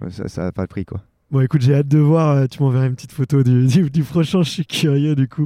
ça, 0.09 0.27
ça 0.27 0.47
a 0.47 0.51
pas 0.51 0.63
de 0.63 0.69
prix 0.69 0.85
quoi. 0.85 1.01
Bon, 1.31 1.41
écoute, 1.41 1.61
j'ai 1.61 1.75
hâte 1.75 1.87
de 1.87 1.99
voir. 1.99 2.35
euh, 2.35 2.45
Tu 2.47 2.61
m'enverras 2.63 2.87
une 2.87 2.95
petite 2.95 3.11
photo 3.11 3.43
du, 3.67 3.67
du, 3.91 4.03
prochain. 4.03 4.41
Je 4.41 4.49
suis 4.49 4.65
curieux, 4.65 5.13
du 5.15 5.27
coup. 5.27 5.45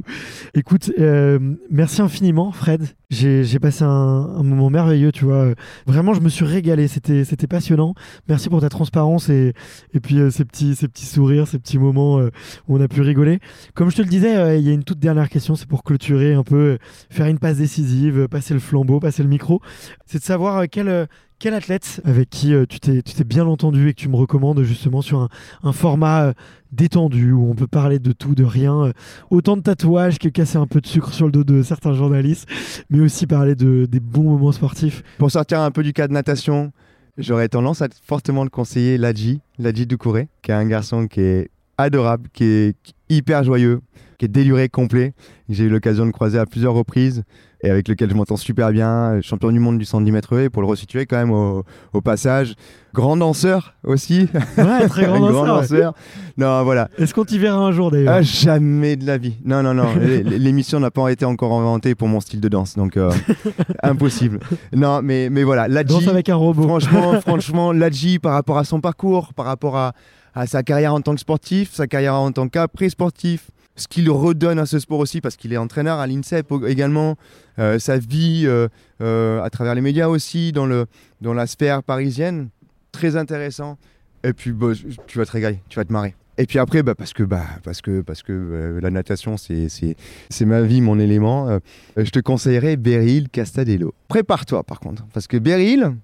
Écoute, 0.54 0.90
euh, 0.98 1.38
merci 1.70 2.00
infiniment, 2.00 2.52
Fred. 2.52 2.86
J'ai 3.10 3.58
passé 3.60 3.84
un, 3.84 3.88
un 3.88 4.42
moment 4.42 4.70
merveilleux, 4.70 5.12
tu 5.12 5.24
vois. 5.26 5.52
Vraiment, 5.86 6.14
je 6.14 6.20
me 6.20 6.30
suis 6.30 6.46
régalé. 6.46 6.88
C'était 6.88 7.46
passionnant. 7.46 7.94
Merci 8.28 8.48
pour 8.48 8.62
ta 8.62 8.70
transparence 8.70 9.28
et, 9.28 9.52
et 9.92 10.00
puis 10.00 10.18
euh, 10.18 10.30
ces, 10.30 10.46
petits, 10.46 10.74
ces 10.74 10.88
petits 10.88 11.04
sourires, 11.06 11.46
ces 11.46 11.58
petits 11.58 11.78
moments 11.78 12.18
euh, 12.18 12.30
où 12.66 12.76
on 12.78 12.80
a 12.80 12.88
pu 12.88 13.02
rigoler. 13.02 13.38
Comme 13.74 13.90
je 13.90 13.96
te 13.96 14.02
le 14.02 14.08
disais, 14.08 14.34
euh, 14.36 14.56
il 14.56 14.66
y 14.66 14.70
a 14.70 14.72
une 14.72 14.84
toute 14.84 14.98
dernière 14.98 15.28
question. 15.28 15.54
C'est 15.54 15.68
pour 15.68 15.84
clôturer 15.84 16.32
un 16.32 16.42
peu, 16.42 16.78
faire 17.10 17.26
une 17.26 17.38
passe 17.38 17.58
décisive, 17.58 18.26
passer 18.26 18.54
le 18.54 18.60
flambeau, 18.60 19.00
passer 19.00 19.22
le 19.22 19.28
micro. 19.28 19.60
C'est 20.06 20.18
de 20.18 20.24
savoir 20.24 20.64
quel. 20.70 21.06
Quel 21.38 21.54
athlète 21.54 22.00
avec 22.04 22.30
qui 22.30 22.54
euh, 22.54 22.66
tu 22.66 22.80
t'es 22.80 23.24
bien 23.24 23.46
entendu 23.46 23.88
et 23.88 23.94
que 23.94 24.00
tu 24.00 24.08
me 24.08 24.16
recommandes 24.16 24.62
justement 24.62 25.02
sur 25.02 25.28
un, 25.62 25.72
format 25.72 26.24
euh, 26.24 26.32
détendu 26.72 27.32
où 27.32 27.50
on 27.50 27.54
peut 27.54 27.66
parler 27.66 27.98
de 27.98 28.12
tout, 28.12 28.34
de 28.34 28.44
rien, 28.44 28.86
euh, 28.86 28.92
autant 29.30 29.56
de 29.56 29.62
tatouages 29.62 30.18
que 30.18 30.28
casser 30.28 30.58
un 30.58 30.66
peu 30.66 30.80
de 30.80 30.86
sucre 30.86 31.12
sur 31.12 31.26
le 31.26 31.32
dos 31.32 31.44
de 31.44 31.62
certains 31.62 31.94
journalistes, 31.94 32.48
mais 32.90 33.00
aussi 33.00 33.26
parler 33.26 33.54
de, 33.54 33.86
des 33.86 34.00
bons 34.00 34.22
moments 34.22 34.52
sportifs? 34.52 35.02
Pour 35.18 35.30
sortir 35.30 35.60
un 35.60 35.70
peu 35.70 35.82
du 35.82 35.92
cas 35.92 36.08
de 36.08 36.12
natation, 36.12 36.72
j'aurais 37.18 37.48
tendance 37.48 37.82
à 37.82 37.88
fortement 38.06 38.44
le 38.44 38.50
conseiller 38.50 38.98
Ladji, 38.98 39.40
Ladji 39.58 39.86
Doucouré, 39.86 40.28
qui 40.42 40.50
est 40.50 40.54
un 40.54 40.66
garçon 40.66 41.06
qui 41.06 41.20
est 41.20 41.50
adorable, 41.78 42.28
qui 42.32 42.44
est 42.44 42.76
hyper 43.08 43.44
joyeux, 43.44 43.80
qui 44.18 44.26
est 44.26 44.28
déluré 44.28 44.68
complet, 44.68 45.12
j'ai 45.48 45.64
eu 45.64 45.68
l'occasion 45.68 46.06
de 46.06 46.10
croiser 46.12 46.38
à 46.38 46.46
plusieurs 46.46 46.74
reprises 46.74 47.24
et 47.64 47.70
avec 47.70 47.88
lequel 47.88 48.10
je 48.10 48.14
m'entends 48.14 48.36
super 48.36 48.70
bien, 48.70 49.20
champion 49.22 49.50
du 49.50 49.58
monde 49.58 49.78
du 49.78 49.86
110 49.86 50.12
mètres 50.12 50.38
haies, 50.38 50.50
pour 50.50 50.60
le 50.60 50.68
resituer 50.68 51.06
quand 51.06 51.16
même 51.16 51.30
au, 51.30 51.64
au 51.94 52.00
passage. 52.02 52.54
Grand 52.92 53.16
danseur 53.16 53.74
aussi, 53.84 54.28
Ouais, 54.58 54.86
très 54.88 55.06
grand 55.06 55.18
danseur, 55.32 55.70
ouais. 55.72 56.00
Non, 56.36 56.62
voilà. 56.62 56.88
Est-ce 56.98 57.14
qu'on 57.14 57.24
t'y 57.24 57.38
verra 57.38 57.58
un 57.58 57.72
jour 57.72 57.90
d'ailleurs? 57.90 58.14
Ah, 58.16 58.22
jamais 58.22 58.96
de 58.96 59.06
la 59.06 59.16
vie. 59.18 59.34
Non, 59.44 59.62
non, 59.62 59.72
non. 59.74 59.88
L'émission 59.98 60.78
n'a 60.78 60.90
pas 60.90 61.08
été 61.10 61.24
encore 61.24 61.58
inventée 61.58 61.94
pour 61.94 62.06
mon 62.06 62.20
style 62.20 62.40
de 62.40 62.48
danse, 62.48 62.76
donc 62.76 62.96
euh, 62.98 63.10
impossible. 63.82 64.40
Non, 64.74 65.00
mais, 65.02 65.30
mais 65.30 65.42
voilà. 65.42 65.66
Ladji, 65.66 65.94
Danse 65.94 66.08
avec 66.08 66.28
un 66.28 66.36
robot. 66.36 66.62
franchement, 66.64 67.20
franchement, 67.22 67.72
Ladji, 67.72 68.18
par 68.18 68.34
rapport 68.34 68.58
à 68.58 68.64
son 68.64 68.80
parcours, 68.80 69.32
par 69.34 69.46
rapport 69.46 69.76
à, 69.76 69.92
à 70.34 70.46
sa 70.46 70.62
carrière 70.62 70.94
en 70.94 71.00
tant 71.00 71.14
que 71.14 71.20
sportif, 71.20 71.72
sa 71.72 71.86
carrière 71.86 72.14
en 72.14 72.30
tant 72.30 72.48
qu'après-sportif, 72.48 73.50
ce 73.76 73.88
qu'il 73.88 74.10
redonne 74.10 74.58
à 74.58 74.66
ce 74.66 74.78
sport 74.78 75.00
aussi, 75.00 75.20
parce 75.20 75.36
qu'il 75.36 75.52
est 75.52 75.56
entraîneur 75.56 75.98
à 75.98 76.06
l'INSEP 76.06 76.52
également, 76.66 77.16
euh, 77.58 77.78
sa 77.78 77.98
vie 77.98 78.44
euh, 78.46 78.68
euh, 79.00 79.42
à 79.42 79.50
travers 79.50 79.74
les 79.74 79.80
médias 79.80 80.08
aussi, 80.08 80.52
dans, 80.52 80.66
le, 80.66 80.86
dans 81.20 81.34
la 81.34 81.46
sphère 81.46 81.82
parisienne, 81.82 82.48
très 82.92 83.16
intéressant. 83.16 83.78
Et 84.22 84.32
puis, 84.32 84.52
bah, 84.52 84.68
tu 85.06 85.18
vas 85.18 85.26
te 85.26 85.32
régaler, 85.32 85.60
tu 85.68 85.76
vas 85.76 85.84
te 85.84 85.92
marrer. 85.92 86.14
Et 86.38 86.46
puis 86.46 86.58
après, 86.58 86.82
bah, 86.82 86.94
parce 86.94 87.12
que, 87.12 87.22
bah, 87.22 87.44
parce 87.62 87.80
que, 87.80 88.00
parce 88.00 88.22
que 88.22 88.78
la 88.80 88.90
natation, 88.90 89.36
c'est, 89.36 89.96
ma 90.42 90.62
vie, 90.62 90.80
mon 90.80 90.98
élément, 90.98 91.58
je 91.96 92.10
te 92.10 92.18
conseillerais 92.18 92.76
Beryl 92.76 93.28
Castadello. 93.28 93.94
Prépare-toi 94.08 94.64
par 94.64 94.80
contre, 94.80 95.04
parce 95.12 95.28
que 95.28 95.36
Beryl, 95.36 95.94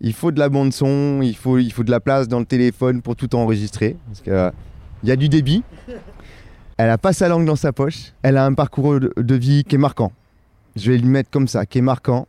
il 0.00 0.12
faut 0.12 0.30
de 0.30 0.38
la 0.38 0.48
bande 0.48 0.72
son, 0.72 1.22
il 1.22 1.36
faut, 1.36 1.58
il 1.58 1.72
faut 1.72 1.82
de 1.82 1.90
la 1.90 1.98
place 1.98 2.28
dans 2.28 2.38
le 2.38 2.44
téléphone 2.44 3.02
pour 3.02 3.16
tout 3.16 3.34
enregistrer, 3.34 3.96
parce 4.06 4.20
qu'il 4.20 4.52
y 5.08 5.10
a 5.10 5.16
du 5.16 5.28
débit. 5.28 5.64
Elle 6.76 6.90
a 6.90 6.98
pas 6.98 7.12
sa 7.12 7.28
langue 7.28 7.46
dans 7.46 7.56
sa 7.56 7.72
poche. 7.72 8.12
Elle 8.22 8.36
a 8.36 8.44
un 8.44 8.54
parcours 8.54 8.98
de, 8.98 9.34
vie 9.34 9.64
qui 9.64 9.76
est 9.76 9.78
marquant. 9.78 10.12
Je 10.76 10.90
vais 10.90 10.98
le 10.98 11.06
mettre 11.06 11.30
comme 11.30 11.46
ça, 11.46 11.66
qui 11.66 11.78
est 11.78 11.82
marquant. 11.82 12.26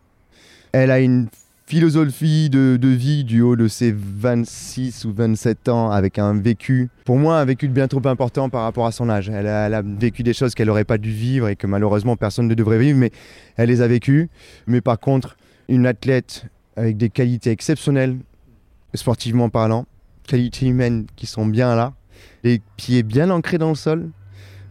Elle 0.72 0.92
a 0.92 1.00
une 1.00 1.28
philosophie 1.66 2.52
de, 2.52 2.78
vie 2.88 3.24
du 3.24 3.42
haut 3.42 3.56
de 3.56 3.68
ses 3.68 3.92
26 3.92 5.06
ou 5.06 5.14
27 5.14 5.70
ans 5.70 5.90
avec 5.90 6.20
un 6.20 6.40
vécu, 6.40 6.90
pour 7.06 7.18
moi, 7.18 7.40
un 7.40 7.46
vécu 7.46 7.68
bien 7.68 7.88
trop 7.88 8.06
important 8.08 8.50
par 8.50 8.62
rapport 8.62 8.86
à 8.86 8.92
son 8.92 9.10
âge. 9.10 9.30
Elle 9.30 9.48
a, 9.48 9.66
elle 9.66 9.74
a 9.74 9.82
vécu 9.82 10.22
des 10.22 10.34
choses 10.34 10.54
qu'elle 10.54 10.68
n'aurait 10.68 10.84
pas 10.84 11.00
dû 11.00 11.10
vivre 11.10 11.48
et 11.48 11.56
que 11.56 11.66
malheureusement 11.66 12.16
personne 12.16 12.48
ne 12.48 12.54
devrait 12.54 12.78
vivre, 12.78 13.00
mais 13.00 13.12
elle 13.58 13.70
les 13.70 13.82
a 13.82 13.88
vécues. 13.88 14.30
Mais 14.68 14.82
par 14.82 15.00
contre, 15.00 15.38
une 15.68 15.88
athlète 15.88 16.46
avec 16.76 16.98
des 16.98 17.10
qualités 17.10 17.50
exceptionnelles, 17.50 18.18
sportivement 18.94 19.50
parlant, 19.50 19.88
qualités 20.28 20.68
humaines 20.68 21.08
qui 21.16 21.26
sont 21.26 21.48
bien 21.48 21.76
là, 21.76 21.94
les 22.44 22.62
pieds 22.78 23.02
bien 23.02 23.32
ancrés 23.32 23.58
dans 23.58 23.70
le 23.70 23.76
sol, 23.76 24.12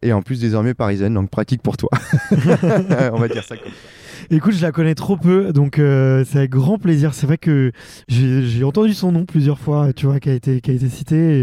et 0.04 0.12
en 0.12 0.22
plus 0.22 0.38
désormais 0.38 0.74
parisienne, 0.74 1.14
donc 1.14 1.30
pratique 1.30 1.62
pour 1.62 1.76
toi. 1.76 1.90
On 2.30 3.18
va 3.18 3.28
dire 3.28 3.42
ça 3.42 3.56
comme 3.56 3.72
ça. 3.72 4.03
Écoute, 4.30 4.54
je 4.54 4.62
la 4.62 4.72
connais 4.72 4.94
trop 4.94 5.16
peu, 5.16 5.52
donc 5.52 5.78
euh, 5.78 6.24
c'est 6.26 6.38
avec 6.38 6.50
grand 6.50 6.78
plaisir. 6.78 7.14
C'est 7.14 7.26
vrai 7.26 7.38
que 7.38 7.72
j'ai 8.08 8.64
entendu 8.64 8.94
son 8.94 9.12
nom 9.12 9.24
plusieurs 9.24 9.58
fois, 9.58 9.92
tu 9.92 10.06
vois, 10.06 10.20
qui 10.20 10.30
a 10.30 10.32
été, 10.34 10.60
qui 10.60 10.70
a 10.70 10.74
été 10.74 10.88
cité, 10.88 11.40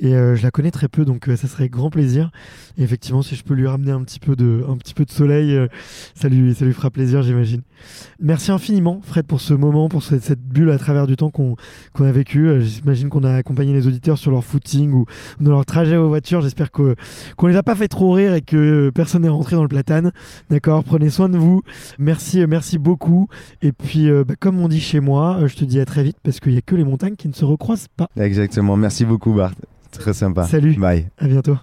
et, 0.00 0.08
et, 0.08 0.14
euh, 0.14 0.34
je 0.34 0.42
la 0.42 0.50
connais 0.50 0.70
très 0.70 0.88
peu, 0.88 1.04
donc 1.04 1.28
euh, 1.28 1.36
ça 1.36 1.48
serait 1.48 1.64
avec 1.64 1.72
grand 1.72 1.90
plaisir. 1.90 2.30
Et 2.78 2.82
effectivement, 2.82 3.22
si 3.22 3.36
je 3.36 3.44
peux 3.44 3.54
lui 3.54 3.66
ramener 3.66 3.90
un 3.90 4.02
petit 4.02 4.18
peu 4.20 4.34
de, 4.36 4.64
un 4.68 4.76
petit 4.76 4.94
peu 4.94 5.04
de 5.04 5.10
soleil, 5.10 5.54
euh, 5.54 5.68
ça, 6.14 6.28
lui, 6.28 6.54
ça 6.54 6.64
lui 6.64 6.72
fera 6.72 6.90
plaisir, 6.90 7.22
j'imagine. 7.22 7.62
Merci 8.20 8.50
infiniment, 8.50 9.00
Fred, 9.02 9.26
pour 9.26 9.40
ce 9.40 9.54
moment, 9.54 9.88
pour 9.88 10.02
cette, 10.02 10.22
cette 10.22 10.42
bulle 10.42 10.70
à 10.70 10.78
travers 10.78 11.06
du 11.06 11.16
temps 11.16 11.30
qu'on 11.30 11.56
qu'on 11.92 12.04
a 12.04 12.12
vécu. 12.12 12.48
Euh, 12.48 12.60
J'imagine 12.60 13.08
qu'on 13.08 13.24
a 13.24 13.34
accompagné 13.34 13.72
les 13.72 13.86
auditeurs 13.86 14.18
sur 14.18 14.30
leur 14.30 14.44
footing 14.44 14.92
ou 14.92 15.04
dans 15.40 15.50
leur 15.50 15.66
trajet 15.66 15.96
aux 15.96 16.08
voitures. 16.08 16.40
J'espère 16.40 16.70
qu'on 16.70 16.94
les 17.46 17.56
a 17.56 17.62
pas 17.62 17.74
fait 17.74 17.88
trop 17.88 18.12
rire 18.12 18.34
et 18.34 18.40
que 18.40 18.90
personne 18.94 19.22
n'est 19.22 19.28
rentré 19.28 19.56
dans 19.56 19.62
le 19.62 19.68
platane. 19.68 20.12
D'accord 20.50 20.84
Prenez 20.84 21.10
soin 21.10 21.28
de 21.28 21.36
vous. 21.36 21.62
Merci, 21.98 22.21
euh, 22.36 22.46
merci 22.46 22.78
beaucoup. 22.78 23.28
Et 23.60 23.72
puis, 23.72 24.08
euh, 24.08 24.24
bah, 24.24 24.34
comme 24.38 24.60
on 24.60 24.68
dit 24.68 24.80
chez 24.80 25.00
moi, 25.00 25.38
euh, 25.40 25.48
je 25.48 25.56
te 25.56 25.64
dis 25.64 25.80
à 25.80 25.84
très 25.84 26.02
vite 26.02 26.18
parce 26.22 26.40
qu'il 26.40 26.52
y 26.52 26.58
a 26.58 26.62
que 26.62 26.74
les 26.74 26.84
montagnes 26.84 27.16
qui 27.16 27.28
ne 27.28 27.32
se 27.32 27.44
recroisent 27.44 27.88
pas. 27.96 28.08
Exactement. 28.16 28.76
Merci 28.76 29.04
beaucoup, 29.04 29.32
Bart. 29.32 29.54
Très 29.90 30.14
sympa. 30.14 30.44
Salut. 30.44 30.74
Bye. 30.74 31.08
À 31.18 31.26
bientôt. 31.26 31.56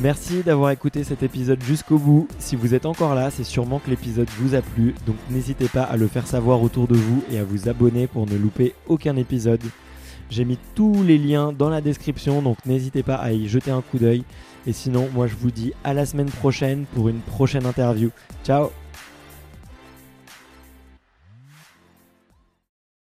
Merci 0.00 0.42
d'avoir 0.42 0.70
écouté 0.70 1.04
cet 1.04 1.22
épisode 1.22 1.62
jusqu'au 1.62 1.98
bout. 1.98 2.26
Si 2.38 2.56
vous 2.56 2.74
êtes 2.74 2.84
encore 2.84 3.14
là, 3.14 3.30
c'est 3.30 3.44
sûrement 3.44 3.78
que 3.78 3.90
l'épisode 3.90 4.28
vous 4.38 4.56
a 4.56 4.60
plu, 4.60 4.92
donc 5.06 5.14
n'hésitez 5.30 5.68
pas 5.68 5.84
à 5.84 5.96
le 5.96 6.08
faire 6.08 6.26
savoir 6.26 6.62
autour 6.62 6.88
de 6.88 6.96
vous 6.96 7.22
et 7.30 7.38
à 7.38 7.44
vous 7.44 7.68
abonner 7.68 8.08
pour 8.08 8.26
ne 8.26 8.36
louper 8.36 8.74
aucun 8.88 9.14
épisode. 9.16 9.62
J'ai 10.30 10.44
mis 10.44 10.58
tous 10.74 11.04
les 11.04 11.16
liens 11.16 11.52
dans 11.52 11.68
la 11.68 11.80
description, 11.80 12.42
donc 12.42 12.56
n'hésitez 12.66 13.04
pas 13.04 13.16
à 13.16 13.30
y 13.30 13.46
jeter 13.46 13.70
un 13.70 13.82
coup 13.82 13.98
d'œil. 13.98 14.24
Et 14.66 14.72
sinon, 14.72 15.08
moi 15.14 15.28
je 15.28 15.36
vous 15.36 15.52
dis 15.52 15.72
à 15.84 15.94
la 15.94 16.06
semaine 16.06 16.30
prochaine 16.30 16.86
pour 16.94 17.08
une 17.08 17.20
prochaine 17.20 17.66
interview. 17.66 18.10
Ciao 18.44 18.70